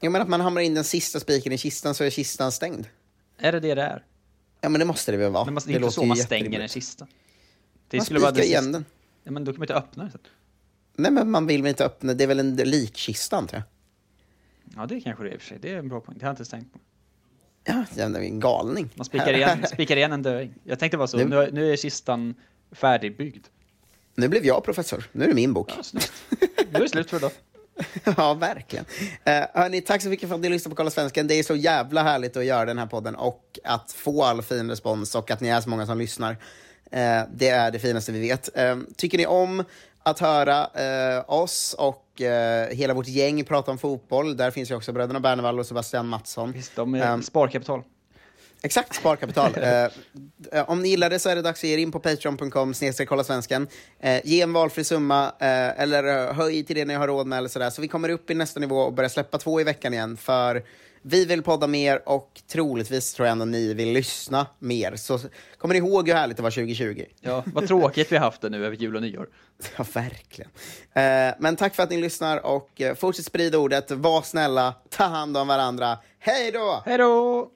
Jo, 0.00 0.10
men 0.10 0.22
att 0.22 0.28
man 0.28 0.40
hamrar 0.40 0.62
in 0.62 0.74
den 0.74 0.84
sista 0.84 1.20
spiken 1.20 1.52
i 1.52 1.58
kistan 1.58 1.94
så 1.94 2.04
är 2.04 2.10
kistan 2.10 2.52
stängd. 2.52 2.86
Är 3.38 3.52
det 3.52 3.60
det 3.60 3.74
det 3.74 3.82
är? 3.82 4.04
Ja, 4.60 4.68
men 4.68 4.78
det 4.78 4.84
måste 4.84 5.12
det 5.12 5.18
väl 5.18 5.32
vara. 5.32 5.50
Måste, 5.50 5.70
det 5.70 5.76
är 5.76 5.80
inte 5.80 5.92
så 5.92 6.04
man 6.04 6.16
stänger 6.16 6.60
en 6.60 6.68
kista. 6.68 7.06
Det 7.88 7.96
Man 7.96 8.04
skulle 8.04 8.20
vara 8.20 8.30
spikar 8.30 8.46
igen 8.46 8.64
sista- 8.64 8.72
den. 8.72 8.84
Ja, 9.24 9.30
men 9.30 9.44
då 9.44 9.52
kan 9.52 9.58
man 9.58 9.64
inte 9.64 9.74
öppna 9.74 10.04
den. 10.04 10.18
Nej, 10.96 11.10
men 11.12 11.30
man 11.30 11.46
vill 11.46 11.62
väl 11.62 11.68
inte 11.68 11.84
öppna, 11.84 12.14
det 12.14 12.24
är 12.24 12.28
väl 12.28 12.40
en 12.40 12.56
likkista, 12.56 13.36
antar 13.36 13.56
jag. 13.56 13.64
Ja, 14.76 14.86
det 14.86 15.00
kanske 15.00 15.24
det 15.24 15.30
är 15.30 15.34
i 15.34 15.36
och 15.36 15.40
för 15.40 15.48
sig. 15.48 15.58
Det 15.60 15.70
är 15.70 15.78
en 15.78 15.88
bra 15.88 16.00
poäng. 16.00 16.18
Det 16.18 16.24
har 16.24 16.28
jag 16.28 16.40
inte 16.40 16.50
tänkt 16.50 16.72
på. 16.72 16.78
Ja, 17.64 17.84
det 17.94 18.02
är 18.02 18.16
en 18.16 18.40
galning. 18.40 18.90
Man 18.94 19.04
spikar 19.04 19.32
igen, 19.32 19.66
spikar 19.72 19.96
igen 19.96 20.12
en 20.12 20.22
döing. 20.22 20.54
Jag 20.64 20.78
tänkte 20.78 20.98
bara 20.98 21.06
så, 21.06 21.16
Nu- 21.16 21.24
nu, 21.24 21.50
nu 21.52 21.72
är 21.72 21.76
kistan 21.76 22.34
färdigbyggd. 22.72 23.46
Nu 24.14 24.28
blev 24.28 24.44
jag 24.44 24.64
professor. 24.64 25.04
Nu 25.12 25.24
är 25.24 25.28
det 25.28 25.34
min 25.34 25.52
bok. 25.52 25.72
Nu 25.90 26.00
är 26.72 26.80
det 26.80 26.88
slut 26.88 27.10
för 27.10 27.16
idag. 27.16 27.30
ja, 28.16 28.34
verkligen. 28.34 28.84
Uh, 28.84 29.32
hörni, 29.54 29.80
tack 29.80 30.02
så 30.02 30.08
mycket 30.08 30.28
för 30.28 30.34
att 30.34 30.40
ni 30.40 30.48
lyssnade 30.48 30.74
på 30.74 30.76
Kolla 30.76 30.90
Svensken. 30.90 31.26
Det 31.26 31.34
är 31.34 31.42
så 31.42 31.56
jävla 31.56 32.02
härligt 32.02 32.36
att 32.36 32.44
göra 32.44 32.64
den 32.64 32.78
här 32.78 32.86
podden 32.86 33.14
och 33.14 33.58
att 33.64 33.92
få 33.92 34.24
all 34.24 34.42
fin 34.42 34.70
respons 34.70 35.14
och 35.14 35.30
att 35.30 35.40
ni 35.40 35.48
är 35.48 35.60
så 35.60 35.68
många 35.68 35.86
som 35.86 35.98
lyssnar. 35.98 36.36
Eh, 36.90 37.22
det 37.34 37.48
är 37.48 37.70
det 37.70 37.78
finaste 37.78 38.12
vi 38.12 38.20
vet. 38.20 38.56
Eh, 38.56 38.78
tycker 38.96 39.18
ni 39.18 39.26
om 39.26 39.64
att 40.02 40.18
höra 40.18 40.66
eh, 40.74 41.24
oss 41.30 41.74
och 41.78 42.03
eh, 42.20 42.76
hela 42.76 42.94
vårt 42.94 43.08
gäng 43.08 43.44
prata 43.44 43.70
om 43.70 43.78
fotboll? 43.78 44.36
Där 44.36 44.50
finns 44.50 44.70
ju 44.70 44.74
också 44.74 44.92
bröderna 44.92 45.20
Bernevall 45.20 45.58
och 45.58 45.66
Sebastian 45.66 46.08
Mattsson. 46.08 46.52
Visst, 46.52 46.76
de 46.76 46.94
är 46.94 47.02
Ehm, 47.02 47.22
sparkapital. 47.22 47.82
Exakt, 48.62 48.94
sparkapital. 48.94 49.52
eh, 49.62 49.84
eh, 50.52 50.70
om 50.70 50.82
ni 50.82 50.88
gillar 50.88 51.10
det 51.10 51.18
så 51.18 51.28
är 51.28 51.36
det 51.36 51.42
dags 51.42 51.60
att 51.60 51.64
ge 51.64 51.74
er 51.74 51.78
in 51.78 51.92
på 51.92 52.00
patreon.com 52.00 52.74
kolla 53.08 53.24
svensken. 53.24 53.68
Eh, 54.00 54.20
ge 54.24 54.40
en 54.40 54.52
valfri 54.52 54.84
summa 54.84 55.26
eh, 55.26 55.80
eller 55.80 56.28
eh, 56.28 56.34
höj 56.34 56.64
till 56.64 56.76
det 56.76 56.84
ni 56.84 56.94
har 56.94 57.06
råd 57.08 57.26
med 57.26 57.38
eller 57.38 57.48
sådär. 57.48 57.70
Så 57.70 57.82
vi 57.82 57.88
kommer 57.88 58.08
upp 58.08 58.30
i 58.30 58.34
nästa 58.34 58.60
nivå 58.60 58.78
och 58.78 58.92
börjar 58.92 59.08
släppa 59.08 59.38
två 59.38 59.60
i 59.60 59.64
veckan 59.64 59.94
igen. 59.94 60.16
För 60.16 60.62
vi 61.06 61.24
vill 61.24 61.42
podda 61.42 61.66
mer 61.66 62.08
och 62.08 62.42
troligtvis 62.52 63.14
tror 63.14 63.26
jag 63.26 63.32
ändå 63.32 63.44
ni 63.44 63.74
vill 63.74 63.92
lyssna 63.92 64.46
mer. 64.58 64.96
Så 64.96 65.18
kommer 65.58 65.74
ni 65.74 65.78
ihåg 65.78 66.08
hur 66.08 66.14
härligt 66.14 66.36
det 66.36 66.42
var 66.42 66.50
2020? 66.50 67.04
Ja, 67.20 67.44
vad 67.46 67.66
tråkigt 67.68 68.12
vi 68.12 68.16
har 68.16 68.24
haft 68.24 68.40
det 68.40 68.48
nu 68.50 68.66
över 68.66 68.76
jul 68.76 68.96
och 68.96 69.02
nyår. 69.02 69.28
Ja, 69.76 69.84
verkligen. 69.94 70.50
Eh, 70.92 71.34
men 71.38 71.56
tack 71.56 71.74
för 71.74 71.82
att 71.82 71.90
ni 71.90 71.96
lyssnar 71.96 72.46
och 72.46 72.80
eh, 72.80 72.94
fortsätt 72.94 73.24
sprida 73.24 73.58
ordet. 73.58 73.90
Var 73.90 74.22
snälla, 74.22 74.74
ta 74.90 75.04
hand 75.04 75.36
om 75.36 75.48
varandra. 75.48 75.98
Hej 76.18 76.52
då! 76.52 76.82
Hej 76.86 76.98
då! 76.98 77.50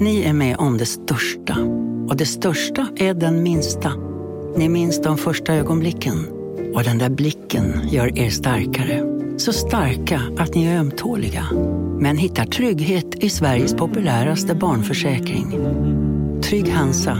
Ni 0.00 0.22
är 0.22 0.32
med 0.32 0.56
om 0.56 0.78
det 0.78 0.86
största. 0.86 1.56
Och 2.08 2.16
det 2.16 2.26
största 2.26 2.88
är 2.96 3.14
den 3.14 3.42
minsta. 3.42 3.92
Ni 4.56 4.68
minns 4.68 5.02
de 5.02 5.18
första 5.18 5.54
ögonblicken. 5.54 6.28
Och 6.74 6.84
den 6.84 6.98
där 6.98 7.10
blicken 7.10 7.88
gör 7.88 8.18
er 8.18 8.30
starkare. 8.30 9.13
Så 9.36 9.52
starka 9.52 10.20
att 10.38 10.54
ni 10.54 10.66
är 10.66 10.78
ömtåliga. 10.78 11.46
Men 12.00 12.18
hittar 12.18 12.44
trygghet 12.44 13.14
i 13.14 13.30
Sveriges 13.30 13.74
populäraste 13.74 14.54
barnförsäkring. 14.54 15.50
Trygg 16.42 16.72
Hansa. 16.72 17.18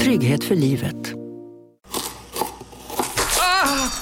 Trygghet 0.00 0.44
för 0.44 0.54
livet. 0.54 1.14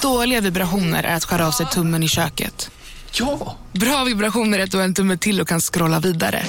Dåliga 0.01 0.41
vibrationer 0.41 1.03
är 1.03 1.15
att 1.15 1.23
skära 1.23 1.47
av 1.47 1.51
sig 1.51 1.65
tummen 1.65 2.03
i 2.03 2.07
köket. 2.07 2.71
Ja! 3.19 3.55
Bra 3.71 4.03
vibrationer 4.03 4.59
är 4.59 4.63
att 4.63 4.71
du 4.71 4.77
har 4.77 4.83
en 4.83 4.93
tumme 4.93 5.17
till 5.17 5.41
och 5.41 5.47
kan 5.47 5.59
scrolla 5.59 5.99
vidare. 5.99 6.41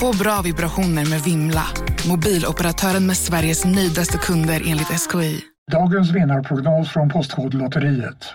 Få 0.00 0.16
bra 0.16 0.42
vibrationer 0.42 1.06
med 1.06 1.20
Vimla. 1.20 1.66
Mobiloperatören 2.08 3.06
med 3.06 3.16
Sveriges 3.16 3.64
nöjdaste 3.64 4.18
kunder 4.18 4.62
enligt 4.66 4.88
SKI. 4.88 5.40
Dagens 5.72 6.10
vinnarprognos 6.10 6.88
från 6.88 7.08
Postkodlotteriet. 7.08 8.34